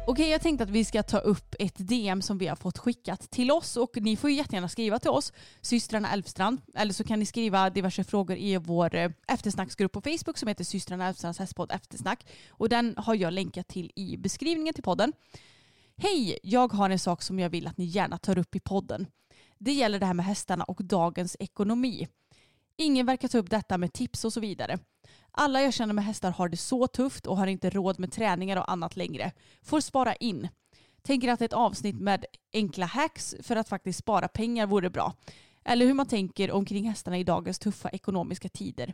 Okej, 0.07 0.29
jag 0.29 0.41
tänkte 0.41 0.63
att 0.63 0.69
vi 0.69 0.85
ska 0.85 1.03
ta 1.03 1.17
upp 1.17 1.55
ett 1.59 1.75
DM 1.87 2.21
som 2.21 2.37
vi 2.37 2.47
har 2.47 2.55
fått 2.55 2.77
skickat 2.77 3.31
till 3.31 3.51
oss 3.51 3.77
och 3.77 3.97
ni 4.01 4.15
får 4.15 4.29
ju 4.29 4.35
jättegärna 4.35 4.69
skriva 4.69 4.99
till 4.99 5.09
oss, 5.09 5.33
systrarna 5.61 6.13
Elfstrand, 6.13 6.61
eller 6.75 6.93
så 6.93 7.03
kan 7.03 7.19
ni 7.19 7.25
skriva 7.25 7.69
diverse 7.69 8.03
frågor 8.03 8.37
i 8.37 8.57
vår 8.57 8.95
eh, 8.95 9.11
eftersnacksgrupp 9.27 9.91
på 9.91 10.01
Facebook 10.01 10.37
som 10.37 10.47
heter 10.47 10.63
systrarna 10.63 11.07
Elfstrands 11.07 11.39
hästpodd 11.39 11.71
eftersnack 11.71 12.25
och 12.49 12.69
den 12.69 12.93
har 12.97 13.15
jag 13.15 13.33
länkat 13.33 13.67
till 13.67 13.91
i 13.95 14.17
beskrivningen 14.17 14.73
till 14.73 14.83
podden. 14.83 15.13
Hej, 15.97 16.39
jag 16.43 16.73
har 16.73 16.89
en 16.89 16.99
sak 16.99 17.21
som 17.21 17.39
jag 17.39 17.49
vill 17.49 17.67
att 17.67 17.77
ni 17.77 17.85
gärna 17.85 18.17
tar 18.17 18.37
upp 18.37 18.55
i 18.55 18.59
podden. 18.59 19.07
Det 19.57 19.73
gäller 19.73 19.99
det 19.99 20.05
här 20.05 20.13
med 20.13 20.25
hästarna 20.25 20.63
och 20.63 20.83
dagens 20.83 21.37
ekonomi. 21.39 22.07
Ingen 22.77 23.05
verkar 23.05 23.27
ta 23.27 23.37
upp 23.37 23.49
detta 23.49 23.77
med 23.77 23.93
tips 23.93 24.25
och 24.25 24.33
så 24.33 24.39
vidare. 24.39 24.79
Alla 25.37 25.61
jag 25.61 25.73
känner 25.73 25.93
med 25.93 26.05
hästar 26.05 26.31
har 26.31 26.49
det 26.49 26.57
så 26.57 26.87
tufft 26.87 27.27
och 27.27 27.37
har 27.37 27.47
inte 27.47 27.69
råd 27.69 27.99
med 27.99 28.11
träningar 28.11 28.57
och 28.57 28.71
annat 28.71 28.95
längre. 28.95 29.31
Får 29.61 29.79
spara 29.79 30.15
in. 30.15 30.47
Tänker 31.01 31.29
att 31.29 31.41
ett 31.41 31.53
avsnitt 31.53 31.95
med 31.95 32.25
enkla 32.53 32.85
hacks 32.85 33.35
för 33.43 33.55
att 33.55 33.69
faktiskt 33.69 33.99
spara 33.99 34.27
pengar 34.27 34.67
vore 34.67 34.89
bra. 34.89 35.13
Eller 35.65 35.85
hur 35.85 35.93
man 35.93 36.05
tänker 36.05 36.51
omkring 36.51 36.89
hästarna 36.89 37.17
i 37.17 37.23
dagens 37.23 37.59
tuffa 37.59 37.89
ekonomiska 37.89 38.49
tider. 38.49 38.93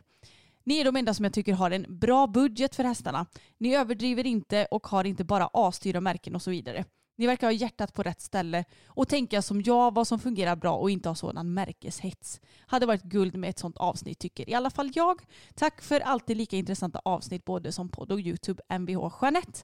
Ni 0.64 0.78
är 0.78 0.84
de 0.84 0.96
enda 0.96 1.14
som 1.14 1.24
jag 1.24 1.32
tycker 1.32 1.52
har 1.52 1.70
en 1.70 1.86
bra 1.88 2.26
budget 2.26 2.74
för 2.74 2.84
hästarna. 2.84 3.26
Ni 3.58 3.74
överdriver 3.74 4.26
inte 4.26 4.66
och 4.70 4.86
har 4.86 5.04
inte 5.04 5.24
bara 5.24 5.50
asdyra 5.52 6.00
märken 6.00 6.34
och 6.34 6.42
så 6.42 6.50
vidare. 6.50 6.84
Ni 7.16 7.26
verkar 7.26 7.46
ha 7.46 7.52
hjärtat 7.52 7.94
på 7.94 8.02
rätt 8.02 8.20
ställe 8.20 8.64
och 8.86 9.08
tänka 9.08 9.42
som 9.42 9.62
jag 9.62 9.94
vad 9.94 10.08
som 10.08 10.18
fungerar 10.18 10.56
bra 10.56 10.76
och 10.76 10.90
inte 10.90 11.08
ha 11.08 11.14
sådan 11.14 11.54
märkeshets. 11.54 12.40
Hade 12.66 12.86
varit 12.86 13.02
guld 13.02 13.36
med 13.36 13.50
ett 13.50 13.58
sånt 13.58 13.76
avsnitt 13.76 14.18
tycker 14.18 14.50
i 14.50 14.54
alla 14.54 14.70
fall 14.70 14.90
jag. 14.94 15.20
Tack 15.54 15.82
för 15.82 16.00
alltid 16.00 16.36
lika 16.36 16.56
intressanta 16.56 17.00
avsnitt 17.04 17.44
både 17.44 17.72
som 17.72 17.88
podd 17.88 18.12
och 18.12 18.20
YouTube 18.20 18.62
Mvh 18.68 19.12
Jeanette. 19.22 19.60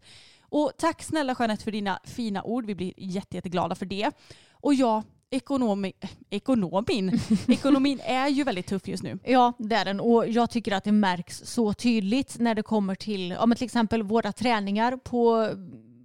Och 0.51 0.73
tack 0.79 1.03
snälla 1.03 1.37
Jeanette 1.39 1.65
för 1.65 1.73
dina 1.73 2.01
fina 2.05 2.43
ord. 2.43 2.67
Vi 2.67 2.75
blir 2.75 2.93
jätte, 2.97 3.37
jätteglada 3.37 3.75
för 3.75 3.87
det. 3.87 4.11
Och 4.51 4.75
ja, 4.75 5.03
ekonomi, 5.31 5.93
ekonomin. 6.31 7.21
ekonomin 7.49 8.01
är 8.05 8.29
ju 8.29 8.45
väldigt 8.45 8.67
tuff 8.67 8.89
just 8.89 9.03
nu. 9.03 9.19
Ja, 9.25 9.53
det 9.59 9.75
är 9.75 9.85
den. 9.85 10.01
Och 10.01 10.29
jag 10.29 10.51
tycker 10.51 10.73
att 10.73 10.85
det 10.85 10.93
märks 10.93 11.43
så 11.45 11.73
tydligt 11.73 12.39
när 12.39 12.55
det 12.55 12.63
kommer 12.63 12.95
till 12.95 13.31
ja, 13.31 13.47
men 13.47 13.57
till 13.57 13.65
exempel 13.65 14.03
våra 14.03 14.33
träningar 14.33 14.97
på, 14.97 15.51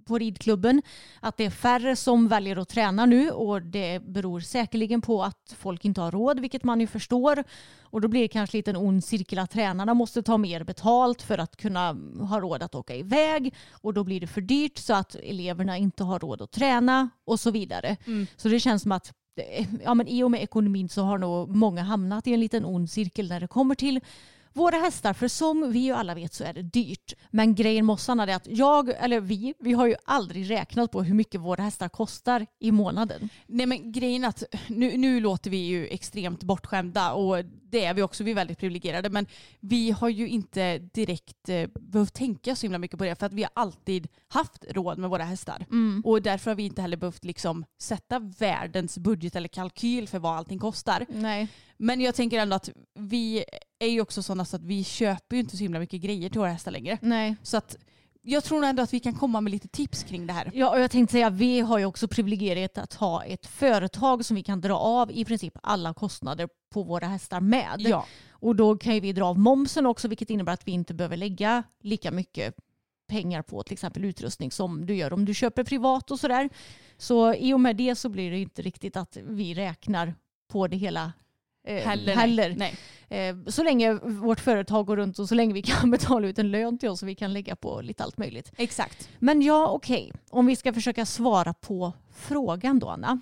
på 0.06 0.18
ridklubben. 0.18 0.82
Att 1.20 1.36
det 1.36 1.44
är 1.44 1.50
färre 1.50 1.96
som 1.96 2.28
väljer 2.28 2.56
att 2.56 2.68
träna 2.68 3.06
nu 3.06 3.30
och 3.30 3.62
det 3.62 4.02
beror 4.02 4.40
säkerligen 4.40 5.00
på 5.00 5.22
att 5.22 5.54
folk 5.58 5.84
inte 5.84 6.00
har 6.00 6.10
råd, 6.10 6.40
vilket 6.40 6.64
man 6.64 6.80
ju 6.80 6.86
förstår. 6.86 7.44
Och 7.82 8.00
då 8.00 8.08
blir 8.08 8.20
det 8.20 8.28
kanske 8.28 8.56
lite 8.56 8.70
en 8.70 8.76
ond 8.76 9.04
cirkel 9.04 9.38
att 9.38 9.50
tränarna 9.50 9.94
måste 9.94 10.22
ta 10.22 10.38
mer 10.38 10.64
betalt 10.64 11.22
för 11.22 11.38
att 11.38 11.56
kunna 11.56 11.96
ha 12.20 12.40
råd 12.40 12.62
att 12.62 12.74
åka 12.74 12.96
iväg 12.96 13.54
och 13.70 13.94
då 13.94 14.04
blir 14.04 14.20
det 14.20 14.26
för 14.26 14.40
dyrt 14.40 14.78
så 14.78 14.94
att 14.94 15.14
eleverna 15.14 15.78
inte 15.78 16.04
har 16.04 16.18
råd 16.18 16.42
att 16.42 16.52
träna 16.52 17.10
och 17.24 17.40
så 17.40 17.50
vidare. 17.50 17.96
Så 18.36 18.48
det 18.48 18.60
känns 18.60 18.82
som 18.82 18.92
att 18.92 19.12
ja, 19.84 19.94
men 19.94 20.08
i 20.08 20.22
och 20.22 20.30
med 20.30 20.42
ekonomin 20.42 20.88
så 20.88 21.02
har 21.02 21.18
nog 21.18 21.56
många 21.56 21.82
hamnat 21.82 22.26
i 22.26 22.34
en 22.34 22.40
liten 22.40 22.64
ond 22.64 22.90
cirkel 22.90 23.28
när 23.28 23.40
det 23.40 23.48
kommer 23.48 23.74
till 23.74 24.00
våra 24.54 24.76
hästar. 24.76 25.12
För 25.12 25.28
som 25.28 25.72
vi 25.72 25.78
ju 25.78 25.92
alla 25.92 26.14
vet 26.14 26.34
så 26.34 26.44
är 26.44 26.52
det 26.52 26.62
dyrt. 26.62 27.14
Men 27.30 27.54
grejen 27.54 27.86
med 27.86 27.92
oss 27.92 28.04
Sanna 28.04 28.22
är 28.22 28.36
att 28.36 28.46
jag, 28.46 28.88
eller 28.88 29.20
vi, 29.20 29.54
vi 29.58 29.72
har 29.72 29.86
ju 29.86 29.94
aldrig 30.04 30.50
räknat 30.50 30.90
på 30.90 31.02
hur 31.02 31.14
mycket 31.14 31.40
våra 31.40 31.62
hästar 31.62 31.88
kostar 31.88 32.46
i 32.60 32.72
månaden. 32.72 33.28
Nej 33.46 33.66
men 33.66 33.92
grejen 33.92 34.24
är 34.24 34.28
att 34.28 34.42
nu, 34.66 34.96
nu 34.96 35.20
låter 35.20 35.50
vi 35.50 35.56
ju 35.56 35.86
extremt 35.86 36.42
bortskämda 36.42 37.12
och 37.12 37.44
det 37.44 37.84
är 37.84 37.94
vi 37.94 38.02
också, 38.02 38.24
vi 38.24 38.30
är 38.30 38.34
väldigt 38.34 38.58
privilegierade 38.58 39.10
men 39.10 39.26
vi 39.60 39.90
har 39.90 40.08
ju 40.08 40.28
inte 40.28 40.78
direkt 40.78 41.48
eh, 41.48 41.66
behövt 41.80 42.14
tänka 42.14 42.56
så 42.56 42.66
himla 42.66 42.78
mycket 42.78 42.98
på 42.98 43.04
det 43.04 43.18
för 43.18 43.26
att 43.26 43.32
vi 43.32 43.42
har 43.42 43.50
alltid 43.54 44.08
haft 44.28 44.64
råd 44.70 44.98
med 44.98 45.10
våra 45.10 45.24
hästar. 45.24 45.66
Och 46.04 46.22
därför 46.22 46.50
har 46.50 46.56
vi 46.56 46.62
inte 46.62 46.82
heller 46.82 46.96
behövt 46.96 47.24
liksom 47.24 47.64
sätta 47.78 48.18
världens 48.18 48.98
budget 48.98 49.36
eller 49.36 49.48
kalkyl 49.48 50.08
för 50.08 50.18
vad 50.18 50.36
allting 50.36 50.58
kostar. 50.58 51.06
Nej. 51.08 51.48
Men 51.84 52.00
jag 52.00 52.14
tänker 52.14 52.38
ändå 52.38 52.56
att 52.56 52.70
vi 52.94 53.44
är 53.78 53.88
ju 53.88 54.00
också 54.00 54.22
sådana 54.22 54.44
så 54.44 54.56
att 54.56 54.64
vi 54.64 54.84
köper 54.84 55.36
ju 55.36 55.40
inte 55.40 55.56
så 55.56 55.62
himla 55.62 55.78
mycket 55.78 56.00
grejer 56.00 56.28
till 56.28 56.38
våra 56.38 56.50
hästar 56.50 56.70
längre. 56.70 56.98
Nej. 57.02 57.36
Så 57.42 57.56
att 57.56 57.76
jag 58.22 58.44
tror 58.44 58.64
ändå 58.64 58.82
att 58.82 58.94
vi 58.94 59.00
kan 59.00 59.14
komma 59.14 59.40
med 59.40 59.50
lite 59.50 59.68
tips 59.68 60.02
kring 60.02 60.26
det 60.26 60.32
här. 60.32 60.50
Ja, 60.54 60.70
och 60.70 60.80
jag 60.80 60.90
tänkte 60.90 61.12
säga 61.12 61.30
vi 61.30 61.60
har 61.60 61.78
ju 61.78 61.84
också 61.84 62.08
privilegiet 62.08 62.78
att 62.78 62.94
ha 62.94 63.24
ett 63.24 63.46
företag 63.46 64.24
som 64.24 64.34
vi 64.34 64.42
kan 64.42 64.60
dra 64.60 64.76
av 64.76 65.10
i 65.12 65.24
princip 65.24 65.58
alla 65.62 65.94
kostnader 65.94 66.48
på 66.72 66.82
våra 66.82 67.06
hästar 67.06 67.40
med. 67.40 67.76
Ja. 67.78 68.06
Och 68.30 68.56
då 68.56 68.76
kan 68.76 68.94
ju 68.94 69.00
vi 69.00 69.12
dra 69.12 69.24
av 69.24 69.38
momsen 69.38 69.86
också 69.86 70.08
vilket 70.08 70.30
innebär 70.30 70.52
att 70.52 70.68
vi 70.68 70.72
inte 70.72 70.94
behöver 70.94 71.16
lägga 71.16 71.62
lika 71.80 72.10
mycket 72.10 72.54
pengar 73.08 73.42
på 73.42 73.62
till 73.62 73.72
exempel 73.72 74.04
utrustning 74.04 74.50
som 74.50 74.86
du 74.86 74.94
gör 74.94 75.12
om 75.12 75.24
du 75.24 75.34
köper 75.34 75.64
privat 75.64 76.10
och 76.10 76.20
sådär. 76.20 76.50
Så 76.96 77.34
i 77.34 77.52
och 77.52 77.60
med 77.60 77.76
det 77.76 77.94
så 77.94 78.08
blir 78.08 78.30
det 78.30 78.38
inte 78.38 78.62
riktigt 78.62 78.96
att 78.96 79.16
vi 79.22 79.54
räknar 79.54 80.14
på 80.52 80.68
det 80.68 80.76
hela 80.76 81.12
eh, 81.64 81.88
Heller. 81.88 82.14
heller. 82.14 82.54
Nej. 82.56 82.74
Eh, 83.08 83.36
så 83.46 83.62
länge 83.62 83.92
vårt 83.94 84.40
företag 84.40 84.86
går 84.86 84.96
runt 84.96 85.18
och 85.18 85.28
så 85.28 85.34
länge 85.34 85.54
vi 85.54 85.62
kan 85.72 85.90
betala 85.90 86.26
ut 86.26 86.38
en 86.38 86.50
lön 86.50 86.78
till 86.78 86.88
oss 86.88 87.02
och 87.02 87.08
vi 87.08 87.14
kan 87.14 87.32
lägga 87.32 87.56
på 87.56 87.80
lite 87.80 88.04
allt 88.04 88.18
möjligt. 88.18 88.52
Exakt. 88.56 89.08
Men 89.18 89.42
ja, 89.42 89.68
okej. 89.68 90.12
Om 90.30 90.46
vi 90.46 90.56
ska 90.56 90.72
försöka 90.72 91.06
svara 91.06 91.54
på 91.54 91.92
frågan 92.14 92.78
då, 92.78 92.88
Anna. 92.88 93.20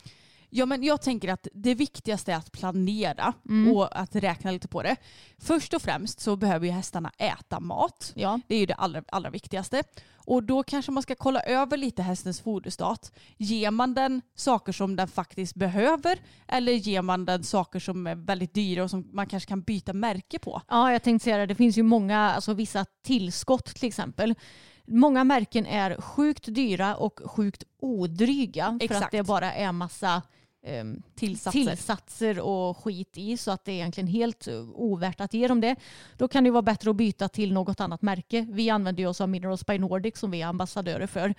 Ja, 0.55 0.67
men 0.67 0.83
jag 0.83 1.03
tänker 1.03 1.29
att 1.33 1.47
det 1.55 1.75
viktigaste 1.75 2.33
är 2.33 2.37
att 2.37 2.53
planera 2.53 3.33
Mm. 3.49 3.77
och 3.77 4.01
att 4.01 4.17
räkna 4.17 4.51
lite 4.51 4.69
på 4.69 4.83
det. 4.83 4.97
Först 5.39 5.75
och 5.75 5.83
främst 5.83 6.21
så 6.21 6.37
behöver 6.37 6.67
ju 6.67 6.73
hästarna 6.73 7.13
äta 7.19 7.61
mat. 7.61 8.13
Ja. 8.15 8.41
Det 8.49 8.55
är 8.55 8.59
ju 8.59 8.67
det 8.67 8.75
allra, 8.75 9.03
allra 9.09 9.31
viktigaste. 9.31 9.83
Och 10.15 10.43
då 10.43 10.63
kanske 10.63 10.93
man 10.93 11.03
ska 11.03 11.15
kolla 11.15 11.41
över 11.43 11.77
lite 11.77 12.03
hästens 12.03 12.41
foderstat. 12.41 13.13
Ger 13.37 13.71
man 13.71 13.95
den 13.95 14.23
saker 14.35 14.73
som 14.73 14.97
den 14.97 15.09
faktiskt 15.09 15.55
behöver 15.55 16.19
eller 16.49 16.73
ger 16.73 17.03
man 17.03 17.25
den 17.25 17.45
saker 17.45 17.81
som 17.81 18.07
är 18.07 18.15
väldigt 18.15 18.55
dyra 18.55 18.85
och 18.85 18.91
som 18.91 19.09
man 19.13 19.27
kanske 19.27 19.49
kan 19.49 19.63
byta 19.63 19.93
märke 19.93 20.39
på? 20.39 20.63
Ja, 20.69 20.93
jag 20.93 21.03
tänkte 21.03 21.25
säga 21.25 21.37
det. 21.37 21.47
Det 21.47 21.55
finns 21.55 21.79
ju 21.79 21.83
många, 21.83 22.19
alltså 22.33 22.55
vissa 22.55 22.85
tillskott 23.05 23.67
till 23.67 23.89
exempel. 23.89 24.35
Många 24.87 25.25
märken 25.25 25.67
är 25.67 26.01
sjukt 26.01 26.55
dyra 26.55 26.97
och 26.97 27.21
sjukt 27.25 27.65
odryga 27.81 28.65
för 28.67 28.75
att 28.75 28.83
Exakt. 28.83 29.13
det 29.13 29.23
bara 29.23 29.53
är 29.55 29.73
massa 29.73 30.23
Tillsatser. 31.15 31.51
tillsatser 31.51 32.41
och 32.41 32.77
skit 32.77 33.19
i 33.19 33.37
så 33.37 33.51
att 33.51 33.65
det 33.65 33.73
är 33.73 33.75
egentligen 33.75 34.09
helt 34.09 34.49
eh, 34.49 34.71
ovärt 34.75 35.21
att 35.21 35.35
ge 35.35 35.49
dem 35.49 35.61
det. 35.61 35.77
Då 36.17 36.29
kan 36.29 36.45
det 36.45 36.51
vara 36.51 36.63
bättre 36.63 36.91
att 36.91 36.97
byta 36.97 37.29
till 37.29 37.53
något 37.53 37.81
annat 37.81 38.03
märke. 38.03 38.47
Vi 38.51 38.71
använder 38.71 39.03
ju 39.03 39.09
oss 39.09 39.21
av 39.21 39.29
Minerals 39.29 39.67
by 39.67 39.79
Nordic 39.79 40.19
som 40.19 40.31
vi 40.31 40.43
är 40.43 40.47
ambassadörer 40.47 41.07
för. 41.07 41.35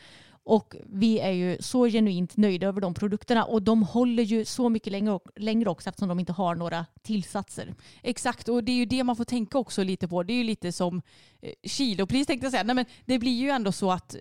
Och 0.46 0.76
vi 0.86 1.20
är 1.20 1.32
ju 1.32 1.58
så 1.60 1.88
genuint 1.88 2.38
nöjda 2.38 2.68
över 2.68 2.82
de 2.82 2.94
produkterna 2.94 3.44
och 3.44 3.62
de 3.62 3.84
håller 3.84 4.24
ju 4.24 4.46
så 4.46 4.70
mycket 4.70 4.92
längre, 4.92 5.20
längre 5.36 5.70
också 5.70 5.90
eftersom 5.90 6.10
de 6.10 6.20
inte 6.20 6.34
har 6.34 6.56
några 6.56 6.86
tillsatser. 7.02 7.74
Exakt, 8.02 8.50
och 8.50 8.64
det 8.64 8.72
är 8.72 8.76
ju 8.76 8.86
det 8.86 9.04
man 9.04 9.16
får 9.16 9.24
tänka 9.24 9.58
också 9.58 9.84
lite 9.84 10.08
på. 10.08 10.24
Det 10.24 10.34
är 10.34 10.38
ju 10.38 10.44
lite 10.44 10.72
som 10.72 11.02
eh, 11.42 11.52
kilopris 11.64 12.28
tänkte 12.28 12.46
jag 12.46 12.52
säga. 12.52 12.64
Nej, 12.64 12.76
men 12.76 12.86
det 13.06 13.20
blir 13.20 13.40
ju 13.40 13.50
ändå 13.50 13.72
så 13.72 13.92
att 13.92 14.16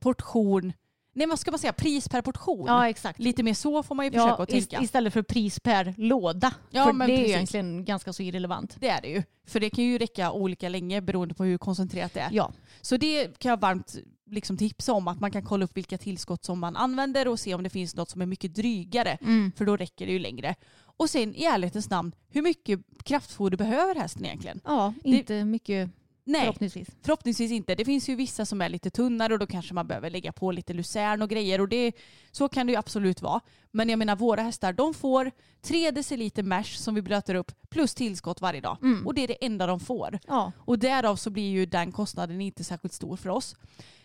portion, 0.00 0.72
nej 1.16 1.26
vad 1.26 1.38
ska 1.38 1.50
man 1.50 1.58
säga, 1.58 1.72
pris 1.72 2.08
per 2.08 2.22
portion. 2.22 2.66
Ja, 2.66 2.88
exakt. 2.88 3.18
Lite 3.18 3.42
mer 3.42 3.54
så 3.54 3.82
får 3.82 3.94
man 3.94 4.04
ju 4.06 4.10
försöka 4.10 4.28
Ja, 4.28 4.42
att 4.42 4.48
tänka. 4.48 4.78
ist- 4.78 4.82
istället 4.84 5.12
för 5.12 5.22
pris 5.22 5.60
per 5.60 5.94
låda. 5.96 6.54
Ja, 6.70 6.84
för 6.84 6.92
men 6.92 7.06
det 7.08 7.14
är 7.14 7.16
precis. 7.18 7.34
egentligen 7.34 7.84
ganska 7.84 8.12
så 8.12 8.22
irrelevant. 8.22 8.76
Det 8.80 8.88
är 8.88 9.00
det 9.00 9.08
ju. 9.08 9.22
För 9.46 9.60
det 9.60 9.70
kan 9.70 9.84
ju 9.84 9.98
räcka 9.98 10.32
olika 10.32 10.68
länge 10.68 11.00
beroende 11.00 11.34
på 11.34 11.44
hur 11.44 11.58
koncentrerat 11.58 12.14
det 12.14 12.20
är. 12.20 12.28
Ja, 12.32 12.52
Så 12.80 12.96
det 12.96 13.38
kan 13.38 13.50
jag 13.50 13.60
varmt 13.60 13.96
liksom 14.30 14.56
tipsa 14.56 14.92
om. 14.92 15.08
Att 15.08 15.20
man 15.20 15.30
kan 15.30 15.42
kolla 15.42 15.64
upp 15.64 15.76
vilka 15.76 15.98
tillskott 15.98 16.44
som 16.44 16.58
man 16.58 16.76
använder 16.76 17.28
och 17.28 17.40
se 17.40 17.54
om 17.54 17.62
det 17.62 17.70
finns 17.70 17.96
något 17.96 18.10
som 18.10 18.20
är 18.22 18.26
mycket 18.26 18.54
drygare. 18.54 19.18
Mm. 19.20 19.52
För 19.56 19.64
då 19.64 19.76
räcker 19.76 20.06
det 20.06 20.12
ju 20.12 20.18
längre. 20.18 20.54
Och 20.98 21.10
sen 21.10 21.34
i 21.34 21.44
ärlighetens 21.44 21.90
namn, 21.90 22.12
hur 22.28 22.42
mycket 22.42 22.80
kraftfoder 23.04 23.56
behöver 23.56 23.94
hästen 23.94 24.24
egentligen? 24.24 24.60
ja 24.64 24.94
inte 25.04 25.44
mycket 25.44 25.90
Nej, 26.28 26.40
förhoppningsvis. 26.40 26.88
förhoppningsvis 27.02 27.52
inte. 27.52 27.74
Det 27.74 27.84
finns 27.84 28.08
ju 28.08 28.14
vissa 28.14 28.46
som 28.46 28.60
är 28.60 28.68
lite 28.68 28.90
tunnare 28.90 29.32
och 29.32 29.38
då 29.38 29.46
kanske 29.46 29.74
man 29.74 29.86
behöver 29.86 30.10
lägga 30.10 30.32
på 30.32 30.52
lite 30.52 30.72
lucern 30.72 31.22
och 31.22 31.28
grejer. 31.30 31.60
Och 31.60 31.68
det, 31.68 31.92
så 32.30 32.48
kan 32.48 32.66
det 32.66 32.72
ju 32.72 32.78
absolut 32.78 33.22
vara. 33.22 33.40
Men 33.70 33.88
jag 33.88 33.98
menar 33.98 34.16
våra 34.16 34.42
hästar, 34.42 34.72
de 34.72 34.94
får 34.94 35.30
3 35.62 35.90
deciliter 35.90 36.42
mash 36.42 36.64
som 36.76 36.94
vi 36.94 37.02
blöter 37.02 37.34
upp 37.34 37.52
plus 37.70 37.94
tillskott 37.94 38.40
varje 38.40 38.60
dag. 38.60 38.76
Och 39.06 39.14
det 39.14 39.22
är 39.22 39.28
det 39.28 39.44
enda 39.46 39.66
de 39.66 39.80
får. 39.80 40.18
Ja. 40.26 40.52
Och 40.58 40.78
därav 40.78 41.16
så 41.16 41.30
blir 41.30 41.50
ju 41.50 41.66
den 41.66 41.92
kostnaden 41.92 42.40
inte 42.40 42.64
särskilt 42.64 42.94
stor 42.94 43.16
för 43.16 43.28
oss. 43.30 43.56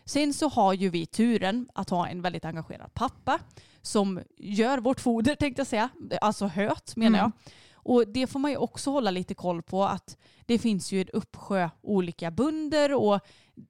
Sen 0.06 0.34
så 0.34 0.48
har 0.50 0.74
ju 0.74 0.90
vi 0.90 1.06
turen 1.06 1.70
att 1.76 1.90
ha 1.90 2.08
en 2.08 2.22
väldigt 2.22 2.46
engagerad 2.46 2.94
pappa 2.94 3.40
som 3.82 4.22
gör 4.38 4.78
vårt 4.78 5.00
foder 5.00 5.36
tänkte 5.36 5.60
jag 5.60 5.68
säga. 5.68 5.90
Alltså 6.22 6.48
höt 6.48 6.96
menar 6.96 7.20
jag. 7.20 7.32
Och 7.84 8.08
det 8.08 8.28
får 8.28 8.40
man 8.40 8.52
ju 8.52 8.58
också 8.58 8.92
hålla 8.92 9.12
lite 9.12 9.34
koll 9.34 9.62
på 9.62 9.84
att 9.84 10.18
det 10.46 10.60
finns 10.60 10.92
ju 10.92 11.02
en 11.02 11.10
uppsjö 11.10 11.70
olika 11.82 12.32
bunder 12.32 12.94
och 12.94 13.20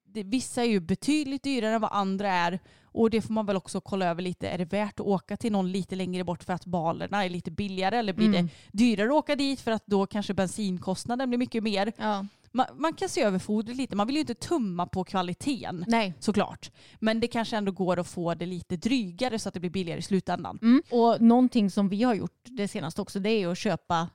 det, 0.06 0.24
vissa 0.24 0.62
är 0.62 0.66
ju 0.66 0.80
betydligt 0.80 1.44
dyrare 1.44 1.76
än 1.76 1.82
vad 1.82 1.92
andra 1.94 2.32
är. 2.32 2.60
Och 2.84 3.10
det 3.10 3.22
får 3.22 3.34
man 3.34 3.46
väl 3.46 3.58
också 3.58 3.82
kolla 3.82 4.06
över 4.06 4.22
lite. 4.22 4.50
Är 4.50 4.58
det 4.58 4.66
värt 4.66 5.00
att 5.00 5.06
åka 5.06 5.38
till 5.38 5.52
någon 5.52 5.72
lite 5.72 5.96
längre 5.96 6.24
bort 6.24 6.44
för 6.44 6.54
att 6.54 6.66
balerna 6.66 7.26
är 7.26 7.30
lite 7.30 7.52
billigare 7.52 7.98
eller 7.98 8.14
blir 8.14 8.30
det 8.30 8.48
dyrare 8.72 9.08
att 9.08 9.14
åka 9.14 9.36
dit 9.36 9.62
för 9.62 9.72
att 9.72 9.86
då 9.86 10.06
kanske 10.06 10.34
bensinkostnaden 10.34 11.30
blir 11.30 11.40
mycket 11.40 11.64
mer. 11.64 11.94
Ja. 11.98 12.26
Man, 12.54 12.66
man 12.76 12.94
kan 12.94 13.10
se 13.10 13.22
över 13.22 13.40
fodret 13.40 13.78
lite. 13.78 13.96
Man 13.96 14.08
vill 14.08 14.16
ju 14.16 14.20
inte 14.20 14.34
tumma 14.36 14.86
på 14.86 15.04
kvaliteten 15.04 15.86
Nej. 15.88 16.14
såklart. 16.20 16.72
Men 17.00 17.20
det 17.20 17.28
kanske 17.28 17.58
ändå 17.58 17.72
går 17.72 18.00
att 18.00 18.08
få 18.08 18.34
det 18.34 18.46
lite 18.46 18.78
drygare 18.78 19.40
så 19.40 19.48
att 19.50 19.54
det 19.54 19.60
blir 19.60 19.70
billigare 19.70 20.00
i 20.00 20.02
slutändan. 20.02 20.60
Mm. 20.62 20.82
Och 20.90 21.22
någonting 21.22 21.70
som 21.72 21.90
vi 21.90 22.04
har 22.04 22.14
gjort 22.14 22.40
det 22.44 22.68
senaste 22.68 23.02
också 23.02 23.20
det 23.20 23.30
är 23.30 23.48
att 23.48 23.58
köpa 23.58 24.10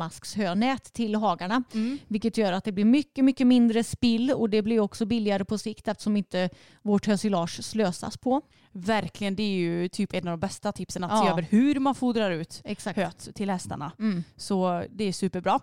stormaskshönät 0.00 0.92
till 0.92 1.14
hagarna. 1.14 1.62
Vilket 2.08 2.36
gör 2.36 2.52
att 2.52 2.64
det 2.64 2.72
blir 2.72 2.84
mycket, 2.84 3.24
mycket 3.24 3.46
mindre 3.46 3.84
spill 3.84 4.30
och 4.32 4.50
det 4.50 4.62
blir 4.62 4.80
också 4.80 5.06
billigare 5.06 5.44
på 5.44 5.58
sikt 5.58 5.88
eftersom 5.88 6.16
inte 6.16 6.50
vårt 6.82 7.06
hösilage 7.06 7.64
slösas 7.64 8.16
på. 8.16 8.40
Verkligen, 8.72 9.36
det 9.36 9.42
är 9.42 9.56
ju 9.56 9.88
typ 9.88 10.14
en 10.14 10.28
av 10.28 10.32
de 10.32 10.40
bästa 10.40 10.72
tipsen 10.72 11.04
att 11.04 11.18
se 11.20 11.26
Ja. 11.26 11.32
över 11.32 11.42
hur 11.42 11.80
man 11.80 11.94
fodrar 11.94 12.30
ut 12.30 12.60
Exakt. 12.64 12.96
höt 12.96 13.34
till 13.34 13.50
hästarna. 13.50 13.92
Mm. 13.98 14.24
Så 14.36 14.84
det 14.90 15.04
är 15.04 15.12
superbra. 15.12 15.60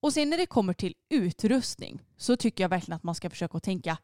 Och 0.00 0.12
sen 0.12 0.30
när 0.30 0.36
det 0.36 0.46
kommer 0.46 0.72
till 0.72 0.94
utrustning 1.08 2.02
så 2.16 2.36
tycker 2.36 2.64
jag 2.64 2.68
verkligen 2.68 2.96
att 2.96 3.02
man 3.02 3.14
ska 3.14 3.30
försöka 3.30 3.60
tänka 3.60 3.98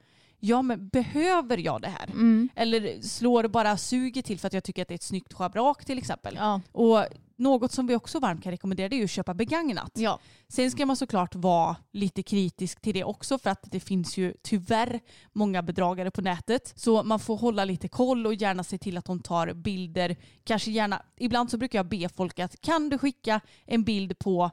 ja 0.44 0.62
men 0.62 0.88
behöver 0.88 1.58
jag 1.58 1.82
det 1.82 1.88
här? 1.88 2.10
Mm. 2.10 2.48
Eller 2.54 3.00
slår 3.00 3.42
det 3.42 3.48
bara 3.48 3.76
suger 3.76 4.22
till 4.22 4.38
för 4.38 4.46
att 4.46 4.52
jag 4.52 4.64
tycker 4.64 4.82
att 4.82 4.88
det 4.88 4.94
är 4.94 4.96
ett 4.96 5.02
snyggt 5.02 5.32
schabrak 5.32 5.84
till 5.84 5.98
exempel. 5.98 6.34
Ja. 6.38 6.60
Och 6.72 7.04
något 7.36 7.72
som 7.72 7.86
vi 7.86 7.96
också 7.96 8.20
varmt 8.20 8.42
kan 8.42 8.52
rekommendera 8.52 8.88
det 8.88 9.00
är 9.00 9.04
att 9.04 9.10
köpa 9.10 9.34
begagnat. 9.34 9.90
Ja. 9.94 10.18
Sen 10.48 10.70
ska 10.70 10.86
man 10.86 10.96
såklart 10.96 11.34
vara 11.34 11.76
lite 11.92 12.22
kritisk 12.22 12.80
till 12.80 12.94
det 12.94 13.04
också 13.04 13.38
för 13.38 13.50
att 13.50 13.62
det 13.62 13.80
finns 13.80 14.16
ju 14.16 14.34
tyvärr 14.42 15.00
många 15.32 15.62
bedragare 15.62 16.10
på 16.10 16.22
nätet. 16.22 16.72
Så 16.76 17.02
man 17.02 17.20
får 17.20 17.36
hålla 17.36 17.64
lite 17.64 17.88
koll 17.88 18.26
och 18.26 18.34
gärna 18.34 18.64
se 18.64 18.78
till 18.78 18.96
att 18.96 19.04
de 19.04 19.20
tar 19.20 19.52
bilder. 19.52 20.16
Kanske 20.44 20.70
gärna, 20.70 21.02
ibland 21.16 21.50
så 21.50 21.56
brukar 21.56 21.78
jag 21.78 21.86
be 21.86 22.08
folk 22.08 22.38
att 22.38 22.60
kan 22.60 22.88
du 22.88 22.98
skicka 22.98 23.40
en 23.64 23.84
bild 23.84 24.18
på 24.18 24.50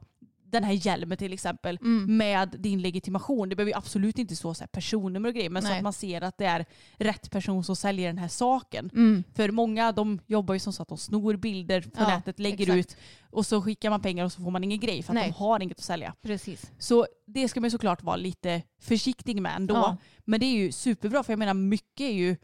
den 0.52 0.64
här 0.64 0.74
hjälmen 0.88 1.18
till 1.18 1.34
exempel 1.34 1.78
Mm. 1.82 2.18
med 2.18 2.56
din 2.60 2.82
legitimation. 2.82 3.50
Det 3.50 3.56
behöver 3.56 3.72
ju 3.72 3.78
absolut 3.78 4.20
inte 4.20 4.36
stå 4.36 4.54
så 4.54 4.60
här 4.64 4.68
personnummer 4.68 5.30
och 5.30 5.36
grejer 5.36 5.50
men 5.50 5.62
så 5.62 5.68
Nej. 5.68 5.78
att 5.78 5.84
man 5.84 5.94
ser 5.94 6.22
att 6.22 6.38
det 6.38 6.46
är 6.46 6.66
rätt 6.98 7.32
person 7.32 7.64
som 7.64 7.76
säljer 7.76 8.08
den 8.08 8.18
här 8.18 8.28
saken. 8.28 8.90
Mm. 8.94 9.24
För 9.36 9.52
många 9.52 9.92
de 9.92 10.20
jobbar 10.28 10.54
ju 10.54 10.60
som 10.60 10.74
så 10.74 10.82
att 10.82 10.90
de 10.90 10.98
snor 10.98 11.36
bilder 11.36 11.82
på 11.82 11.90
Ja, 12.02 12.08
nätet, 12.08 12.40
lägger 12.40 12.64
exakt. 12.76 12.78
ut 12.78 12.98
och 13.30 13.46
så 13.46 13.62
skickar 13.62 13.90
man 13.90 14.02
pengar 14.02 14.26
och 14.26 14.32
så 14.32 14.42
får 14.44 14.52
man 14.52 14.64
ingen 14.64 14.80
grej 14.80 15.04
för 15.04 15.12
att 15.14 15.16
Nej. 15.16 15.28
de 15.28 15.34
har 15.44 15.60
inget 15.64 15.78
att 15.78 15.84
sälja. 15.84 16.14
Precis. 16.22 16.72
Så 16.80 17.06
det 17.28 17.48
ska 17.48 17.62
man 17.62 17.72
såklart 17.72 18.04
vara 18.04 18.16
lite 18.16 18.62
försiktig 18.82 19.42
med 19.42 19.56
ändå. 19.56 19.76
Ja. 19.76 19.98
Men 20.26 20.40
det 20.40 20.46
är 20.46 20.56
ju 20.58 20.72
superbra 20.72 21.24
för 21.24 21.34
jag 21.34 21.40
menar 21.40 21.54
mycket 21.54 22.02
är 22.02 22.14
ju 22.14 22.36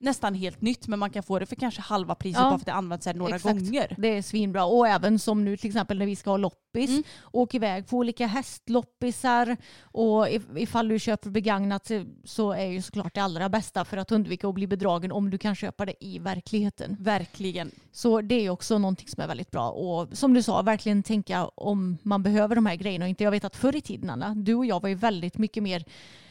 nästan 0.00 0.34
helt 0.34 0.60
nytt 0.60 0.86
men 0.88 0.98
man 0.98 1.10
kan 1.10 1.22
få 1.22 1.38
det 1.38 1.46
för 1.46 1.56
kanske 1.56 1.80
halva 1.80 2.14
priset 2.14 2.40
Ja. 2.40 2.44
bara 2.44 2.50
för 2.58 2.62
att 2.62 2.66
det 2.66 2.72
används 2.72 3.06
här 3.06 3.14
några 3.14 3.36
Exakt. 3.36 3.58
gånger. 3.58 3.94
Det 3.98 4.08
är 4.08 4.22
svinbra. 4.22 4.64
Och 4.64 4.88
även 4.88 5.18
som 5.18 5.44
nu 5.44 5.56
till 5.56 5.66
exempel 5.70 5.98
när 5.98 6.06
vi 6.06 6.16
ska 6.16 6.30
ha 6.30 6.36
loppis. 6.36 6.90
Mm. 6.90 7.02
Åk 7.32 7.54
iväg 7.54 7.86
på 7.88 7.96
olika 7.96 8.26
hästloppisar. 8.26 9.56
Och 9.82 10.26
if- 10.28 10.58
ifall 10.58 10.88
du 10.88 10.98
köper 10.98 11.30
begagnat 11.30 11.90
så 12.24 12.52
är 12.52 12.66
ju 12.66 12.82
såklart 12.82 13.14
det 13.14 13.20
allra 13.20 13.48
bästa 13.48 13.84
för 13.84 13.96
att 13.96 14.12
undvika 14.12 14.48
att 14.48 14.54
bli 14.54 14.66
bedragen 14.66 15.12
om 15.12 15.30
du 15.30 15.38
kan 15.38 15.54
köpa 15.54 15.86
det 15.86 15.94
i 16.04 16.18
verkligheten. 16.18 16.96
Verkligen. 17.00 17.70
Så 17.92 18.20
det 18.20 18.34
är 18.46 18.50
också 18.50 18.78
någonting 18.78 19.08
som 19.08 19.22
är 19.22 19.26
väldigt 19.28 19.50
bra. 19.50 19.70
Och 19.70 20.08
som 20.12 20.34
du 20.34 20.42
sa, 20.42 20.62
verkligen 20.62 21.02
tänka 21.02 21.44
om 21.48 21.98
man 22.02 22.22
behöver 22.22 22.54
de 22.54 22.66
här 22.66 22.76
grejerna. 22.76 23.04
och 23.04 23.08
Inte 23.08 23.24
jag 23.24 23.30
vet 23.30 23.44
att 23.44 23.56
förr 23.56 23.76
i 23.76 23.80
tiden, 23.80 24.10
Anna, 24.10 24.34
du 24.34 24.54
och 24.54 24.66
jag 24.66 24.82
var 24.82 24.88
ju 24.88 24.94
väldigt 24.94 25.38
mycket 25.38 25.62
mer 25.62 25.84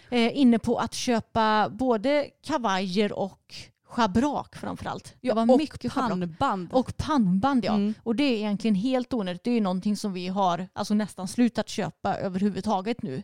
eh, 0.09 0.37
inne 0.37 0.59
på 0.59 0.77
att 0.77 0.93
köpa 0.93 1.69
både 1.69 2.29
kavajer 2.43 3.13
och 3.13 3.55
schabrak 3.87 4.55
framförallt. 4.55 5.03
Det 5.21 5.27
Ja, 5.27 5.33
var 5.33 5.51
och 5.53 5.57
mycket 5.57 5.93
pannband. 5.93 6.73
Och 6.73 6.97
pannband 6.97 7.65
ja. 7.65 7.73
Mm. 7.73 7.93
Och 8.03 8.15
det 8.15 8.23
är 8.23 8.37
egentligen 8.37 8.75
helt 8.75 9.13
onödigt. 9.13 9.43
Det 9.43 9.51
är 9.51 9.61
någonting 9.61 9.97
som 9.97 10.13
vi 10.13 10.27
har 10.27 10.67
alltså 10.73 10.93
nästan 10.93 11.27
slutat 11.27 11.69
köpa 11.69 12.17
överhuvudtaget 12.17 13.01
nu. 13.01 13.23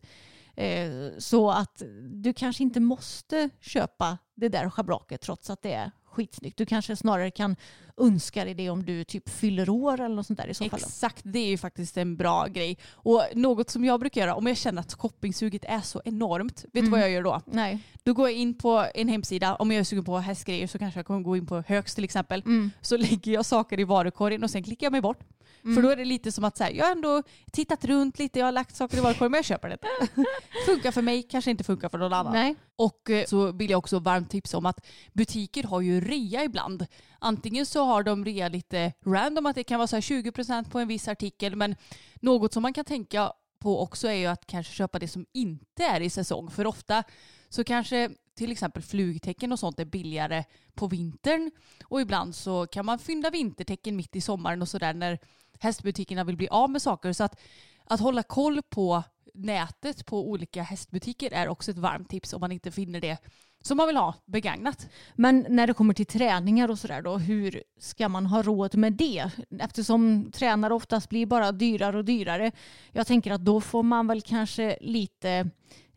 Eh, 0.55 0.91
så 1.17 1.51
att 1.51 1.81
du 2.09 2.33
kanske 2.33 2.63
inte 2.63 2.79
måste 2.79 3.49
köpa 3.59 4.17
det 4.35 4.49
där 4.49 4.69
schabraket 4.69 5.21
trots 5.21 5.49
att 5.49 5.61
det 5.61 5.73
är 5.73 5.91
skitsnyggt. 6.11 6.57
Du 6.57 6.65
kanske 6.65 6.95
snarare 6.95 7.31
kan 7.31 7.55
önskar 7.97 8.45
i 8.45 8.53
det 8.53 8.69
om 8.69 8.85
du 8.85 9.03
typ 9.03 9.29
fyller 9.29 9.69
år 9.69 9.93
eller 10.01 10.15
något 10.15 10.27
sånt 10.27 10.39
där 10.39 10.47
i 10.47 10.53
så 10.53 10.69
fall. 10.69 10.79
Exakt, 10.79 11.21
det 11.23 11.39
är 11.39 11.47
ju 11.47 11.57
faktiskt 11.57 11.97
en 11.97 12.17
bra 12.17 12.47
grej. 12.47 12.77
Och 12.93 13.23
något 13.33 13.69
som 13.69 13.85
jag 13.85 13.99
brukar 13.99 14.21
göra 14.21 14.35
om 14.35 14.47
jag 14.47 14.57
känner 14.57 14.81
att 14.81 14.93
shoppingsuget 14.93 15.65
är 15.65 15.81
så 15.81 16.01
enormt, 16.05 16.63
vet 16.63 16.73
du 16.73 16.79
Mm. 16.79 16.91
vad 16.91 16.99
jag 17.01 17.09
gör 17.09 17.23
då? 17.23 17.41
Nej. 17.45 17.79
Då 18.03 18.13
går 18.13 18.29
jag 18.29 18.37
in 18.37 18.53
på 18.57 18.85
en 18.95 19.07
hemsida, 19.07 19.55
om 19.55 19.71
jag 19.71 19.79
är 19.79 19.83
sugen 19.83 20.03
på 20.03 20.17
hästgrejer 20.17 20.67
så 20.67 20.79
kanske 20.79 20.99
jag 20.99 21.05
kommer 21.05 21.19
gå 21.21 21.37
in 21.37 21.45
på 21.45 21.63
Högs 21.67 21.95
till 21.95 22.03
exempel. 22.03 22.41
Mm. 22.45 22.71
Så 22.81 22.97
lägger 23.11 23.31
jag 23.31 23.45
saker 23.45 23.79
i 23.79 23.83
varukorgen 23.83 24.43
och 24.43 24.49
sen 24.49 24.63
klickar 24.63 24.85
jag 24.85 24.91
mig 24.91 25.01
bort. 25.01 25.19
För 25.63 25.81
då 25.81 25.89
är 25.89 25.95
det 25.95 26.05
lite 26.05 26.31
som 26.31 26.43
att 26.43 26.57
säga, 26.57 26.71
jag 26.71 26.85
har 26.85 26.91
ändå 26.91 27.23
tittat 27.51 27.85
runt 27.85 28.19
lite, 28.19 28.39
jag 28.39 28.45
har 28.45 28.51
lagt 28.51 28.75
saker 28.75 28.97
i 28.97 29.01
varukorgen 29.01 29.31
men 29.31 29.37
jag 29.37 29.45
köper 29.45 29.69
det 29.69 29.73
inte. 29.73 30.13
funkar 30.65 30.91
för 30.91 31.01
mig, 31.01 31.23
kanske 31.23 31.51
inte 31.51 31.63
funkar 31.63 31.89
för 31.89 31.97
någon 31.97 32.13
annan. 32.13 32.33
Nej. 32.33 32.55
Och 32.75 33.09
eh, 33.09 33.25
så 33.25 33.51
vill 33.51 33.69
jag 33.69 33.77
också 33.77 33.99
varmt 33.99 34.29
tipsa 34.29 34.57
om 34.57 34.65
att 34.65 34.85
butiker 35.13 35.63
har 35.63 35.81
ju 35.81 36.01
rea 36.01 36.43
ibland. 36.43 36.85
Antingen 37.19 37.65
så 37.65 37.83
har 37.83 38.03
de 38.03 38.25
rea 38.25 38.47
lite 38.47 38.93
random, 39.05 39.45
att 39.45 39.55
det 39.55 39.63
kan 39.63 39.79
vara 39.79 39.87
så 39.87 39.95
här 39.95 40.01
20% 40.01 40.69
på 40.69 40.79
en 40.79 40.87
viss 40.87 41.07
artikel, 41.07 41.55
men 41.55 41.75
något 42.15 42.53
som 42.53 42.61
man 42.63 42.73
kan 42.73 42.85
tänka 42.85 43.31
på 43.59 43.81
också 43.81 44.07
är 44.07 44.15
ju 44.15 44.25
att 44.25 44.47
kanske 44.47 44.73
köpa 44.73 44.99
det 44.99 45.07
som 45.07 45.25
inte 45.33 45.83
är 45.83 46.01
i 46.01 46.09
säsong. 46.09 46.51
För 46.51 46.67
ofta 46.67 47.03
så 47.49 47.63
kanske 47.63 48.09
till 48.35 48.51
exempel 48.51 48.83
flugtecken 48.83 49.51
och 49.51 49.59
sånt 49.59 49.79
är 49.79 49.85
billigare 49.85 50.43
på 50.73 50.87
vintern 50.87 51.51
och 51.85 52.01
ibland 52.01 52.35
så 52.35 52.67
kan 52.67 52.85
man 52.85 52.99
fynda 52.99 53.29
vintertecken 53.29 53.95
mitt 53.95 54.15
i 54.15 54.21
sommaren 54.21 54.61
och 54.61 54.67
sådär 54.67 54.93
när 54.93 55.19
hästbutikerna 55.61 56.23
vill 56.23 56.37
bli 56.37 56.47
av 56.47 56.69
med 56.69 56.81
saker. 56.81 57.13
Så 57.13 57.23
att, 57.23 57.39
att 57.85 57.99
hålla 57.99 58.23
koll 58.23 58.61
på 58.69 59.03
nätet 59.33 60.05
på 60.05 60.29
olika 60.29 60.63
hästbutiker 60.63 61.31
är 61.31 61.47
också 61.47 61.71
ett 61.71 61.77
varmt 61.77 62.09
tips 62.09 62.33
om 62.33 62.39
man 62.39 62.51
inte 62.51 62.71
finner 62.71 63.01
det 63.01 63.17
som 63.63 63.77
man 63.77 63.87
vill 63.87 63.97
ha 63.97 64.15
begagnat. 64.25 64.89
Men 65.15 65.45
när 65.49 65.67
det 65.67 65.73
kommer 65.73 65.93
till 65.93 66.05
träningar 66.05 66.71
och 66.71 66.79
sådär 66.79 67.01
då, 67.01 67.17
hur 67.17 67.63
ska 67.79 68.09
man 68.09 68.25
ha 68.25 68.41
råd 68.41 68.75
med 68.75 68.93
det? 68.93 69.31
Eftersom 69.59 70.31
tränare 70.31 70.73
oftast 70.73 71.09
blir 71.09 71.25
bara 71.25 71.51
dyrare 71.51 71.97
och 71.97 72.05
dyrare. 72.05 72.51
Jag 72.91 73.07
tänker 73.07 73.31
att 73.31 73.45
då 73.45 73.61
får 73.61 73.83
man 73.83 74.07
väl 74.07 74.21
kanske 74.21 74.77
lite 74.81 75.49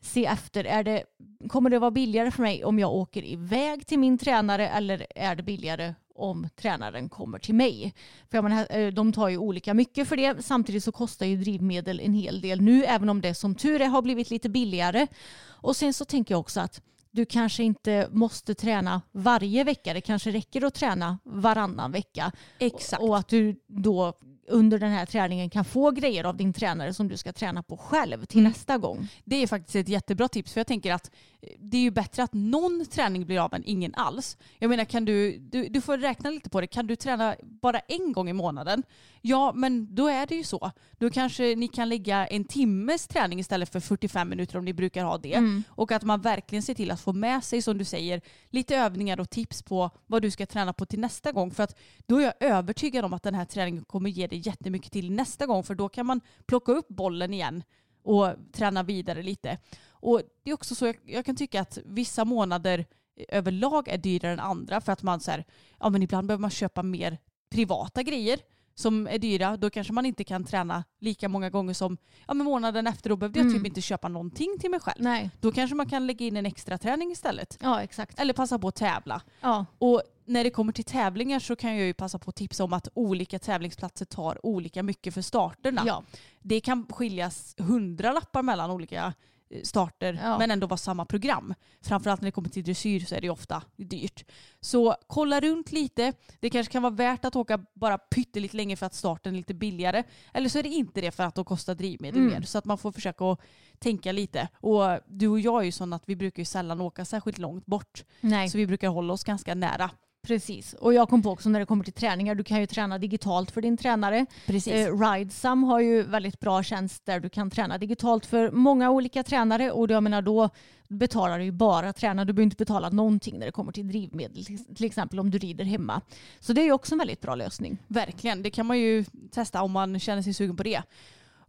se 0.05 0.27
efter. 0.27 0.65
Är 0.65 0.85
det, 0.85 1.05
kommer 1.49 1.71
det 1.71 1.79
vara 1.79 1.91
billigare 1.91 2.31
för 2.31 2.43
mig 2.43 2.65
om 2.65 2.79
jag 2.79 2.93
åker 2.93 3.25
iväg 3.25 3.87
till 3.87 3.99
min 3.99 4.19
tränare 4.19 4.69
eller 4.69 5.07
är 5.15 5.37
det 5.37 5.43
billigare 5.43 5.95
om 6.15 6.49
tränaren 6.57 7.09
kommer 7.09 7.39
till 7.39 7.55
mig? 7.55 7.95
För 8.31 8.39
jag 8.39 8.45
menar, 8.45 8.67
eh, 8.71 8.93
de 8.93 9.13
tar 9.13 9.29
ju 9.29 9.39
olika 9.39 9.75
mycket 9.75 10.09
för 10.09 10.17
det. 10.17 10.45
Samtidigt 10.45 10.85
så 10.85 10.93
kostar 10.93 11.27
ju 11.27 11.37
drivmedel 11.37 12.01
en 12.01 12.15
hel 12.15 12.41
del 12.41 12.61
nu, 12.61 12.85
även 12.85 13.09
om 13.09 13.21
det 13.21 13.35
som 13.35 13.55
tur 13.55 13.81
är 13.81 13.87
har 13.87 14.03
blivit 14.03 14.31
lite 14.31 14.49
billigare. 14.49 15.07
Och 15.47 15.77
sen 15.77 15.93
så 15.93 16.05
tänker 16.05 16.35
jag 16.35 16.41
också 16.41 16.61
att 16.61 16.81
du 17.11 17.27
kanske 17.27 17.63
inte 17.63 18.09
måste 18.11 18.55
träna 18.55 19.03
varje 19.13 19.65
vecka. 19.65 19.95
Det 19.95 20.01
kanske 20.01 20.31
räcker 20.31 20.65
att 20.65 20.75
träna 20.75 21.19
varannan 21.25 21.93
vecka. 21.93 22.33
Exakt. 22.59 23.03
Och 23.03 23.19
att 23.19 23.29
du 23.29 23.57
då 23.67 24.15
under 24.49 24.79
den 24.79 24.91
här 24.91 25.07
träningen 25.07 25.51
kan 25.51 25.65
få 25.65 25.91
grejer 25.91 26.25
av 26.25 26.37
din 26.37 26.53
tränare 26.53 26.95
som 26.95 27.09
du 27.09 27.17
ska 27.17 27.33
träna 27.33 27.63
på 27.63 27.77
själv 27.77 28.25
till 28.25 28.43
nästa 28.43 28.79
gång. 28.79 29.09
Det 29.25 29.43
är 29.43 29.47
faktiskt 29.47 29.77
ett 29.77 29.89
jättebra 29.89 30.29
tips 30.29 30.53
för 30.53 30.61
jag 30.61 30.67
tänker 30.67 30.93
att 30.93 31.11
det 31.59 31.77
är 31.77 31.81
ju 31.81 31.91
bättre 31.91 32.23
att 32.23 32.33
någon 32.33 32.87
träning 32.87 33.27
blir 33.27 33.39
av 33.45 33.55
än 33.55 33.63
ingen 33.67 33.95
alls. 33.95 34.37
Jag 34.59 34.69
menar 34.69 34.85
kan 34.85 35.05
du, 35.05 35.39
du, 35.39 35.69
du 35.69 35.81
får 35.81 35.99
räkna 35.99 36.31
lite 36.31 36.51
på 36.51 36.61
det, 36.61 36.67
kan 36.67 36.87
du 36.87 36.97
träna 36.97 37.37
bara 37.43 37.79
en 37.79 38.13
gång 38.13 38.29
i 38.29 38.33
månaden? 38.33 38.83
Ja 39.21 39.53
men 39.55 39.95
då 39.95 40.09
är 40.09 40.27
det 40.27 40.35
ju 40.35 40.45
så. 40.45 40.71
Då 40.93 41.11
kanske 41.11 41.57
ni 41.57 41.69
kan 41.69 41.89
lägga 41.89 42.27
en 42.27 42.45
timmes 42.45 43.07
träning 43.07 43.41
istället 43.41 43.73
för 43.73 43.81
45 43.81 44.29
minuter 44.29 44.59
om 44.59 44.65
ni 44.65 44.73
brukar 44.73 45.05
ha 45.05 45.19
det. 45.19 45.63
Och 45.69 45.93
att 45.93 46.03
man 46.03 46.21
verkligen 46.21 46.63
ser 46.63 46.75
till 46.75 46.91
att 46.91 47.01
få 47.01 47.13
med 47.13 47.45
sig 47.45 47.63
som 47.63 47.79
du 47.79 47.85
säger 47.85 48.21
lite 48.51 48.77
övningar 48.77 49.21
och 49.21 49.31
tips 49.31 49.63
på 49.63 49.91
vad 50.07 50.23
du 50.23 50.31
ska 50.31 50.47
träna 50.47 50.73
på 50.73 50.87
till 50.87 51.01
nästa 51.01 51.33
gång. 51.33 51.51
För 51.51 51.63
att 51.63 51.79
då 52.07 52.19
är 52.19 52.23
jag 52.23 52.35
övertygad 52.41 53.05
om 53.05 53.13
att 53.13 53.23
den 53.23 53.35
här 53.35 53.45
träningen 53.45 53.85
kommer 53.85 54.11
ge 54.11 54.27
dig 54.27 54.43
jättemycket 54.45 54.93
till 54.93 55.13
nästa 55.13 55.47
gång 55.47 55.65
för 55.65 55.75
då 55.75 55.89
kan 55.89 56.07
man 56.07 56.21
plocka 56.47 56.73
upp 56.73 56.89
bollen 56.89 57.35
igen 57.35 57.63
och 58.05 58.29
träna 58.53 58.83
vidare 58.83 59.23
lite. 59.23 59.59
Och 60.05 60.23
det 60.43 60.51
är 60.51 60.55
också 60.55 60.75
så, 60.75 60.87
jag, 60.87 60.97
jag 61.05 61.27
kan 61.27 61.37
tycka 61.37 61.61
att 61.61 61.79
vissa 61.85 62.25
månader 62.25 62.87
överlag 63.29 63.89
är 63.89 63.99
dyrare 63.99 64.33
än 64.33 64.41
andra 64.41 64.81
för 64.81 64.93
att 64.93 65.03
man 65.03 65.21
så 65.21 65.31
här, 65.31 65.45
ja 65.81 65.91
men 65.91 66.03
ibland 66.03 66.27
behöver 66.27 66.41
man 66.41 66.51
köpa 66.51 66.83
mer 66.83 67.19
privata 67.51 68.03
grejer 68.03 68.39
som 68.75 69.07
är 69.07 69.19
dyra. 69.19 69.57
Då 69.57 69.71
kanske 69.71 69.93
man 69.93 70.07
inte 70.07 70.25
kan 70.25 70.45
träna 70.45 70.85
lika 71.01 71.29
många 71.29 71.51
gånger 71.51 71.75
som 71.75 71.97
ja, 72.27 72.35
men 72.35 72.45
månaden 72.45 72.87
efter. 72.87 73.11
Då 73.11 73.17
behövde 73.17 73.41
jag 73.41 73.53
typ 73.53 73.67
inte 73.67 73.81
köpa 73.81 74.09
någonting 74.09 74.57
till 74.61 74.71
mig 74.71 74.81
själv. 74.81 75.03
Nej. 75.03 75.31
Då 75.41 75.53
kanske 75.53 75.77
man 75.77 75.89
kan 75.89 76.07
lägga 76.07 76.27
in 76.27 76.37
en 76.37 76.47
extra 76.47 76.79
träning 76.79 77.11
istället. 77.11 77.59
Ja, 77.63 77.83
exakt. 77.83 78.19
Eller 78.19 78.33
passa 78.33 78.59
på 78.59 78.69
att 78.69 78.75
tävla. 78.75 79.23
Ja. 79.41 79.67
Och 79.79 80.03
när 80.25 80.45
det 80.45 80.51
kommer 80.51 80.73
till 80.73 80.85
tävlingar 80.85 81.39
så 81.39 81.57
kan 81.57 81.77
jag 81.77 81.87
ju 81.87 81.95
passa 81.95 82.19
på 82.19 82.31
att 82.31 82.37
tipsa 82.37 82.65
om 82.65 82.73
att 82.73 82.89
olika 82.95 83.39
tävlingsplatser 83.39 84.05
tar 84.05 84.47
olika 84.47 84.83
mycket 84.83 85.15
för 85.15 85.23
starterna. 85.23 85.83
Ja. 85.87 86.05
Det 86.43 86.61
kan 86.61 86.87
skiljas 86.91 87.55
hundra 87.59 88.13
lappar 88.13 88.43
mellan 88.43 88.71
olika 88.71 89.15
starter 89.63 90.21
Ja. 90.23 90.39
men 90.39 90.51
ändå 90.51 90.67
vara 90.67 90.77
samma 90.77 91.05
program. 91.05 91.55
Framförallt 91.83 92.21
när 92.21 92.27
det 92.29 92.33
kommer 92.33 92.49
till 92.49 92.65
dressyr 92.65 93.01
så 93.01 93.15
är 93.15 93.21
det 93.21 93.31
ofta 93.31 93.63
dyrt. 93.77 94.25
Så 94.61 94.95
kolla 95.07 95.41
runt 95.41 95.73
lite. 95.73 96.13
Det 96.41 96.51
kanske 96.51 96.73
kan 96.73 96.83
vara 96.83 96.95
värt 96.95 97.25
att 97.25 97.37
åka 97.37 97.59
bara 97.75 97.99
pyttelite 97.99 98.57
länge 98.57 98.77
för 98.77 98.87
att 98.87 98.95
starten 98.95 99.35
är 99.35 99.37
lite 99.39 99.55
billigare. 99.55 100.03
Eller 100.33 100.49
så 100.49 100.59
är 100.59 100.63
det 100.63 100.69
inte 100.69 101.01
det 101.01 101.11
för 101.11 101.23
att 101.23 101.35
då 101.35 101.45
kostar 101.45 101.75
drivmedel 101.75 102.21
Mm. 102.21 102.33
mer. 102.33 102.43
Så 102.43 102.59
att 102.59 102.65
man 102.65 102.79
får 102.79 102.93
försöka 102.93 103.25
att 103.25 103.41
tänka 103.79 104.13
lite. 104.13 104.49
Och 104.61 104.99
du 105.07 105.29
och 105.29 105.41
jag 105.41 105.61
är 105.61 105.65
ju 105.65 105.73
sådana 105.73 105.97
att 105.97 106.03
vi 106.07 106.17
brukar 106.17 106.41
ju 106.41 106.45
sällan 106.45 106.81
åka 106.81 107.05
särskilt 107.05 107.39
långt 107.39 107.67
bort. 107.67 108.05
Nej. 108.21 108.49
Så 108.49 108.59
vi 108.59 108.67
brukar 108.67 108.89
hålla 108.89 109.13
oss 109.13 109.25
ganska 109.25 109.55
nära. 109.55 109.91
Precis. 110.27 110.73
Och 110.73 110.95
jag 110.95 111.09
kom 111.09 111.23
på 111.23 111.31
också 111.31 111.49
när 111.49 111.61
det 111.61 111.67
kommer 111.67 111.85
till 111.85 111.93
träningar, 111.93 112.35
du 112.35 112.45
kan 112.45 112.61
ju 112.61 112.67
träna 112.67 112.99
digitalt 112.99 113.51
för 113.51 113.61
din 113.63 113.77
tränare. 113.77 114.27
Precis. 114.47 114.73
Eh, 114.73 114.99
Ridesum 115.01 115.63
har 115.65 115.81
ju 115.81 116.03
väldigt 116.03 116.41
bra 116.41 116.63
tjänst 116.63 117.07
där 117.07 117.21
du 117.21 117.29
kan 117.29 117.51
träna 117.51 117.79
digitalt 117.79 118.27
för 118.27 118.51
många 118.51 118.91
olika 118.91 119.23
tränare 119.23 119.71
och 119.71 119.91
jag 119.91 120.03
menar 120.03 120.23
då 120.23 120.51
betalar 120.89 121.39
du 121.39 121.45
ju 121.45 121.53
bara 121.53 121.93
träna. 121.93 122.25
Du 122.25 122.33
behöver 122.33 122.45
inte 122.45 122.57
betala 122.57 122.89
någonting 122.91 123.39
när 123.39 123.47
det 123.47 123.53
kommer 123.53 123.73
till 123.73 123.89
drivmedel 123.89 124.45
till- 124.45 124.75
till 124.75 124.87
exempel 124.87 125.21
om 125.21 125.31
du 125.31 125.39
rider 125.39 125.65
hemma. 125.65 126.01
Så 126.41 126.53
det 126.53 126.61
är 126.61 126.65
ju 126.65 126.73
också 126.73 126.95
en 126.95 126.99
väldigt 126.99 127.21
bra 127.21 127.35
lösning. 127.35 127.79
Verkligen, 127.89 128.43
det 128.43 128.51
kan 128.51 128.67
man 128.67 128.79
ju 128.79 129.05
testa 129.31 129.63
om 129.63 129.73
man 129.73 130.01
känner 130.01 130.23
sig 130.23 130.35
sugen 130.35 130.57
på 130.57 130.63
det. 130.63 130.83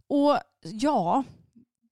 Och 0.08 0.38
ja, 0.62 1.24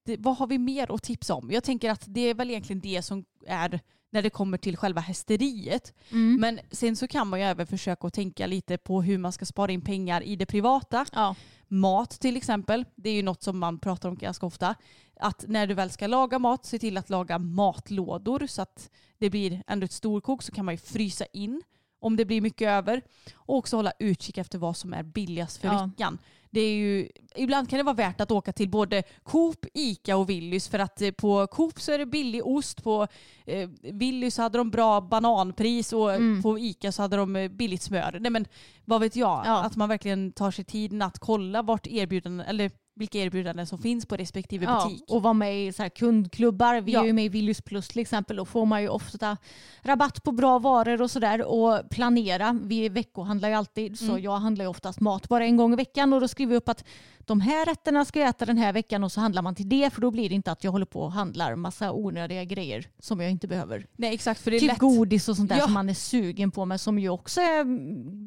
det, 0.04 0.16
vad 0.16 0.36
har 0.36 0.46
vi 0.46 0.58
mer 0.58 0.94
att 0.94 1.02
tipsa 1.02 1.34
om? 1.34 1.50
Jag 1.50 1.64
tänker 1.64 1.90
att 1.90 2.04
det 2.06 2.20
är 2.20 2.34
väl 2.34 2.50
egentligen 2.50 2.80
det 2.80 3.02
som 3.02 3.24
är 3.46 3.80
när 4.14 4.22
det 4.22 4.30
kommer 4.30 4.58
till 4.58 4.76
själva 4.76 5.00
hästeriet. 5.00 5.94
Men 6.38 6.60
sen 6.70 6.96
så 6.96 7.08
kan 7.08 7.28
man 7.28 7.40
ju 7.40 7.46
även 7.46 7.66
försöka 7.66 8.06
att 8.06 8.14
tänka 8.14 8.46
lite 8.46 8.78
på 8.78 9.02
hur 9.02 9.18
man 9.18 9.32
ska 9.32 9.44
spara 9.44 9.72
in 9.72 9.80
pengar 9.80 10.22
i 10.22 10.36
det 10.36 10.46
privata. 10.46 11.06
Ja. 11.12 11.34
Mat 11.68 12.10
till 12.10 12.36
exempel, 12.36 12.84
det 12.94 13.10
är 13.10 13.14
ju 13.14 13.22
något 13.22 13.42
som 13.42 13.58
man 13.58 13.78
pratar 13.78 14.08
om 14.08 14.16
ganska 14.16 14.46
ofta. 14.46 14.74
Att 15.20 15.44
när 15.48 15.66
du 15.66 15.74
väl 15.74 15.90
ska 15.90 16.06
laga 16.06 16.38
mat, 16.38 16.64
se 16.64 16.78
till 16.78 16.96
att 16.96 17.10
laga 17.10 17.38
matlådor 17.38 18.46
så 18.46 18.62
att 18.62 18.90
det 19.18 19.30
blir 19.30 19.62
ändå 19.66 19.84
ett 19.84 19.92
storkok 19.92 20.42
så 20.42 20.52
kan 20.52 20.64
man 20.64 20.74
ju 20.74 20.78
frysa 20.78 21.24
in 21.32 21.62
om 22.04 22.16
det 22.16 22.24
blir 22.24 22.40
mycket 22.40 22.68
över. 22.68 23.02
Och 23.34 23.56
också 23.56 23.76
hålla 23.76 23.92
utkik 23.98 24.38
efter 24.38 24.58
vad 24.58 24.76
som 24.76 24.92
är 24.94 25.02
billigast 25.02 25.60
för 25.60 25.68
Ja. 25.68 25.86
veckan. 25.86 26.18
Det 26.50 26.60
är 26.60 26.74
ju, 26.74 27.08
ibland 27.36 27.70
kan 27.70 27.76
det 27.76 27.82
vara 27.82 27.94
värt 27.96 28.20
att 28.20 28.30
åka 28.30 28.52
till 28.52 28.68
både 28.70 29.02
Coop, 29.22 29.66
Ica 29.74 30.16
och 30.16 30.30
Willys 30.30 30.68
för 30.68 30.78
att 30.78 31.02
eh, 31.02 31.10
på 31.10 31.46
Coop 31.46 31.80
så 31.80 31.92
är 31.92 31.98
det 31.98 32.06
billig 32.06 32.46
ost, 32.46 32.84
på 32.84 33.06
eh, 33.46 33.68
Willys 33.82 34.34
så 34.34 34.42
hade 34.42 34.58
de 34.58 34.70
bra 34.70 35.00
bananpris 35.00 35.92
och 35.92 36.10
på 36.42 36.58
Ica 36.58 36.92
så 36.92 37.02
hade 37.02 37.16
de 37.16 37.36
eh, 37.36 37.48
billigt 37.48 37.82
smör. 37.82 38.18
Nej 38.20 38.30
men 38.30 38.46
vad 38.84 39.00
vet 39.00 39.16
jag, 39.16 39.42
Ja. 39.46 39.62
att 39.64 39.76
man 39.76 39.88
verkligen 39.88 40.32
tar 40.32 40.50
sig 40.50 40.64
tiden 40.64 41.02
att 41.02 41.18
kolla 41.18 41.62
vart 41.62 41.86
erbjudanden, 41.86 42.46
eller 42.46 42.70
vilka 42.96 43.18
erbjudanden 43.18 43.66
som 43.66 43.78
finns 43.78 44.06
på 44.06 44.16
respektive 44.16 44.64
Ja, 44.64 44.84
butik. 44.84 45.04
och 45.08 45.22
vara 45.22 45.32
med 45.34 45.66
i 45.66 45.72
så 45.72 45.90
kundklubbar. 45.90 46.80
Vi 46.80 46.92
Ja. 46.92 47.00
är 47.02 47.04
ju 47.06 47.12
med 47.12 47.24
i 47.24 47.28
Willys 47.28 47.60
Plus 47.60 47.88
till 47.88 47.98
exempel. 48.02 48.36
Då 48.36 48.44
får 48.44 48.66
man 48.66 48.82
ju 48.82 48.88
ofta 48.88 49.36
rabatt 49.82 50.22
på 50.24 50.32
bra 50.32 50.58
varor 50.58 51.02
och 51.02 51.10
sådär. 51.10 51.42
Och 51.42 51.80
planera. 51.90 52.58
Vi 52.62 52.88
veckohandlar 52.88 53.48
ju 53.48 53.54
alltid 53.54 53.98
så 53.98 54.04
Mm. 54.04 54.22
jag 54.22 54.36
handlar 54.38 54.64
ju 54.64 54.68
oftast 54.68 55.00
mat 55.00 55.28
bara 55.28 55.44
en 55.44 55.56
gång 55.56 55.72
i 55.72 55.76
veckan 55.76 56.12
och 56.12 56.20
då 56.20 56.28
skriver 56.28 56.50
vi 56.50 56.56
upp 56.56 56.68
att 56.68 56.84
de 57.26 57.40
här 57.40 57.66
rätterna 57.66 58.04
ska 58.04 58.18
jag 58.20 58.28
äta 58.28 58.44
den 58.44 58.58
här 58.58 58.72
veckan 58.72 59.04
och 59.04 59.12
så 59.12 59.20
handlar 59.20 59.42
man 59.42 59.54
till 59.54 59.68
det 59.68 59.90
för 59.92 60.00
då 60.00 60.10
blir 60.10 60.28
det 60.28 60.34
inte 60.34 60.52
att 60.52 60.64
jag 60.64 60.72
håller 60.72 60.86
på 60.86 61.00
och 61.00 61.12
handlar 61.12 61.56
massa 61.56 61.92
onödiga 61.92 62.44
grejer 62.44 62.88
som 62.98 63.20
jag 63.20 63.30
inte 63.30 63.48
behöver. 63.48 63.86
Nej 63.96 64.14
exakt 64.14 64.40
för 64.40 64.50
det 64.50 64.56
är 64.56 64.60
Typ 64.60 64.68
lätt. 64.68 64.78
godis 64.78 65.28
och 65.28 65.36
sånt 65.36 65.48
där 65.48 65.56
Ja. 65.56 65.64
som 65.64 65.72
man 65.72 65.88
är 65.88 65.94
sugen 65.94 66.50
på 66.50 66.64
men 66.64 66.78
som 66.78 66.98
ju 66.98 67.08
också 67.08 67.40
är, 67.40 67.64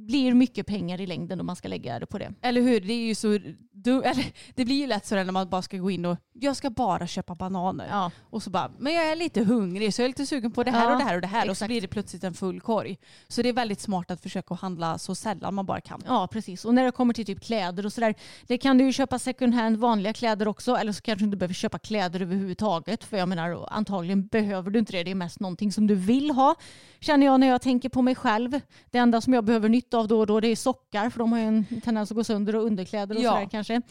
blir 0.07 0.33
mycket 0.33 0.67
pengar 0.67 1.01
i 1.01 1.07
längden 1.07 1.39
om 1.39 1.45
man 1.45 1.55
ska 1.55 1.67
lägga 1.67 1.99
det 1.99 2.05
på 2.05 2.17
det. 2.17 2.33
Eller 2.41 2.61
hur? 2.61 2.79
Det 2.81 2.93
är 2.93 3.05
ju 3.07 3.15
så 3.15 3.39
du, 3.71 4.03
eller, 4.03 4.25
det 4.55 4.65
blir 4.65 4.75
ju 4.75 4.87
lätt 4.87 5.05
sådär 5.05 5.23
när 5.23 5.31
man 5.31 5.49
bara 5.49 5.61
ska 5.61 5.77
gå 5.77 5.91
in 5.91 6.05
och 6.05 6.17
jag 6.33 6.55
ska 6.55 6.69
bara 6.69 7.07
köpa 7.07 7.35
bananer. 7.35 7.87
Ja. 7.91 8.11
Och 8.29 8.43
så 8.43 8.49
bara, 8.49 8.71
men 8.79 8.93
jag 8.93 9.11
är 9.11 9.15
lite 9.15 9.43
hungrig 9.43 9.93
så 9.93 10.01
jag 10.01 10.03
är 10.05 10.09
lite 10.09 10.25
sugen 10.25 10.51
på 10.51 10.63
det 10.63 10.71
här 10.71 10.83
Ja, 10.85 10.91
och 10.93 10.97
det 10.99 11.03
här 11.05 11.15
och 11.15 11.21
det 11.21 11.27
här. 11.27 11.41
Och 11.41 11.45
så 11.45 11.51
exakt. 11.51 11.67
blir 11.67 11.81
det 11.81 11.87
plötsligt 11.87 12.23
en 12.23 12.33
full 12.33 12.61
korg. 12.61 12.97
Så 13.27 13.41
det 13.41 13.49
är 13.49 13.53
väldigt 13.53 13.79
smart 13.81 14.11
att 14.11 14.21
försöka 14.21 14.55
handla 14.55 14.97
så 14.97 15.15
sällan 15.15 15.53
man 15.53 15.65
bara 15.65 15.81
kan. 15.81 16.01
Ja, 16.07 16.27
precis. 16.31 16.65
Och 16.65 16.73
när 16.73 16.83
det 16.85 16.91
kommer 16.91 17.13
till 17.13 17.25
typ 17.25 17.43
kläder 17.43 17.85
och 17.85 17.93
sådär, 17.93 18.15
det 18.47 18.57
kan 18.57 18.77
du 18.77 18.86
ju 18.87 18.93
köpa 18.93 19.19
second 19.19 19.53
hand 19.53 19.77
vanliga 19.77 20.13
kläder 20.13 20.47
också, 20.47 20.75
eller 20.75 20.91
så 20.91 21.01
kanske 21.01 21.21
du 21.21 21.25
inte 21.25 21.37
behöver 21.37 21.53
köpa 21.53 21.79
kläder 21.79 22.21
överhuvudtaget. 22.21 23.03
För 23.03 23.17
jag 23.17 23.29
menar, 23.29 23.67
antagligen 23.71 24.27
behöver 24.27 24.71
du 24.71 24.79
inte 24.79 24.91
det. 24.91 25.03
Det 25.03 25.11
är 25.11 25.15
mest 25.15 25.39
någonting 25.39 25.71
som 25.71 25.87
du 25.87 25.95
vill 25.95 26.31
ha, 26.31 26.55
känner 26.99 27.25
jag 27.25 27.39
när 27.39 27.47
jag 27.47 27.61
tänker 27.61 27.89
på 27.89 28.01
mig 28.01 28.15
själv. 28.15 28.59
Det 28.91 28.97
enda 28.97 29.21
som 29.21 29.33
jag 29.33 29.43
behöver 29.45 29.69
nytta 29.69 29.97
av 29.97 30.07
då 30.07 30.19
och 30.19 30.27
då 30.27 30.39
det 30.39 30.47
är 30.47 30.55
sockar, 30.55 31.09
för 31.09 31.19
de 31.19 31.31
har 31.31 31.39
ju 31.39 31.45
en 31.45 31.65
tendens 31.83 32.11
att 32.11 32.15
gå 32.17 32.23
sönder 32.23 32.55
och 32.55 32.63
underkläder 32.65 33.15
och 33.15 33.21
Ja. 33.21 33.31
sådär 33.31 33.47
kanske. 33.51 33.81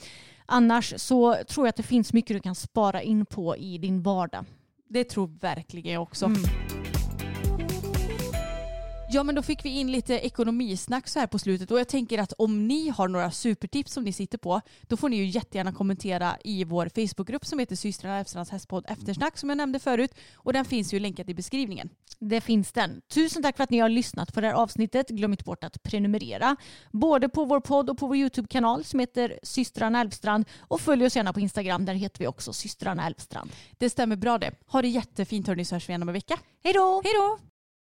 Annars 0.46 0.94
så 0.96 1.34
tror 1.48 1.66
jag 1.66 1.68
att 1.68 1.76
det 1.76 1.82
finns 1.82 2.12
mycket 2.12 2.36
du 2.36 2.40
kan 2.40 2.54
spara 2.54 3.02
in 3.02 3.26
på 3.26 3.56
i 3.56 3.78
din 3.78 4.02
vardag. 4.02 4.44
Det 4.88 5.04
tror 5.04 5.38
verkligen 5.40 5.92
jag 5.94 6.02
också. 6.02 6.24
Mm. 6.26 6.42
Ja 9.16 9.22
men 9.22 9.34
då 9.34 9.42
fick 9.42 9.64
vi 9.64 9.68
in 9.68 9.92
lite 9.92 10.14
ekonomisnack 10.14 11.08
så 11.08 11.18
här 11.18 11.26
på 11.26 11.38
slutet 11.38 11.70
och 11.70 11.80
jag 11.80 11.88
tänker 11.88 12.18
att 12.18 12.32
om 12.38 12.68
ni 12.68 12.88
har 12.88 13.08
några 13.08 13.30
supertips 13.30 13.92
som 13.92 14.04
ni 14.04 14.12
sitter 14.12 14.38
på 14.38 14.60
då 14.82 14.96
får 14.96 15.08
ni 15.08 15.16
ju 15.16 15.26
jättegärna 15.26 15.72
kommentera 15.72 16.36
i 16.44 16.64
vår 16.64 16.88
Facebookgrupp 16.88 17.46
som 17.46 17.58
heter 17.58 17.76
systrarna 17.76 18.18
Elfstrands 18.18 18.50
hästpodd 18.50 18.84
eftersnack 18.88 19.38
som 19.38 19.48
jag 19.48 19.56
nämnde 19.56 19.78
förut 19.78 20.14
och 20.34 20.52
den 20.52 20.64
finns 20.64 20.94
ju 20.94 20.98
länkad 20.98 21.30
i 21.30 21.34
beskrivningen. 21.34 21.88
Det 22.18 22.40
finns 22.40 22.72
den. 22.72 23.00
Tusen 23.14 23.42
tack 23.42 23.56
för 23.56 23.64
att 23.64 23.70
ni 23.70 23.78
har 23.78 23.88
lyssnat 23.88 24.34
på 24.34 24.40
det 24.40 24.46
här 24.46 24.54
avsnittet. 24.54 25.08
Glöm 25.08 25.32
inte 25.32 25.44
bort 25.44 25.64
att 25.64 25.82
prenumerera. 25.82 26.56
Både 26.92 27.28
på 27.28 27.44
vår 27.44 27.60
podd 27.60 27.90
och 27.90 27.98
på 27.98 28.06
vår 28.06 28.16
YouTube-kanal 28.16 28.84
som 28.84 29.00
heter 29.00 29.38
systrarna 29.42 30.00
Elfstrand. 30.00 30.44
Och 30.60 30.80
följ 30.80 31.06
oss 31.06 31.16
gärna 31.16 31.32
på 31.32 31.40
Instagram. 31.40 31.84
Där 31.84 31.94
heter 31.94 32.18
vi 32.18 32.26
också 32.26 32.52
systrarna 32.52 33.06
Elfstrand. 33.06 33.50
Det 33.78 33.90
stämmer 33.90 34.16
bra 34.16 34.38
det. 34.38 34.50
Ha 34.66 34.82
det 34.82 34.88
jättefint 34.88 35.46
hörni 35.46 35.64
så 35.64 35.74
hörs 35.74 35.88
vi 35.88 35.90
igen 35.90 36.02
om 36.02 36.08
en 36.08 36.12
vecka. 36.12 36.38
Hej 36.64 36.72
då! 36.72 37.02
Hej 37.04 37.12
då! 37.14 37.55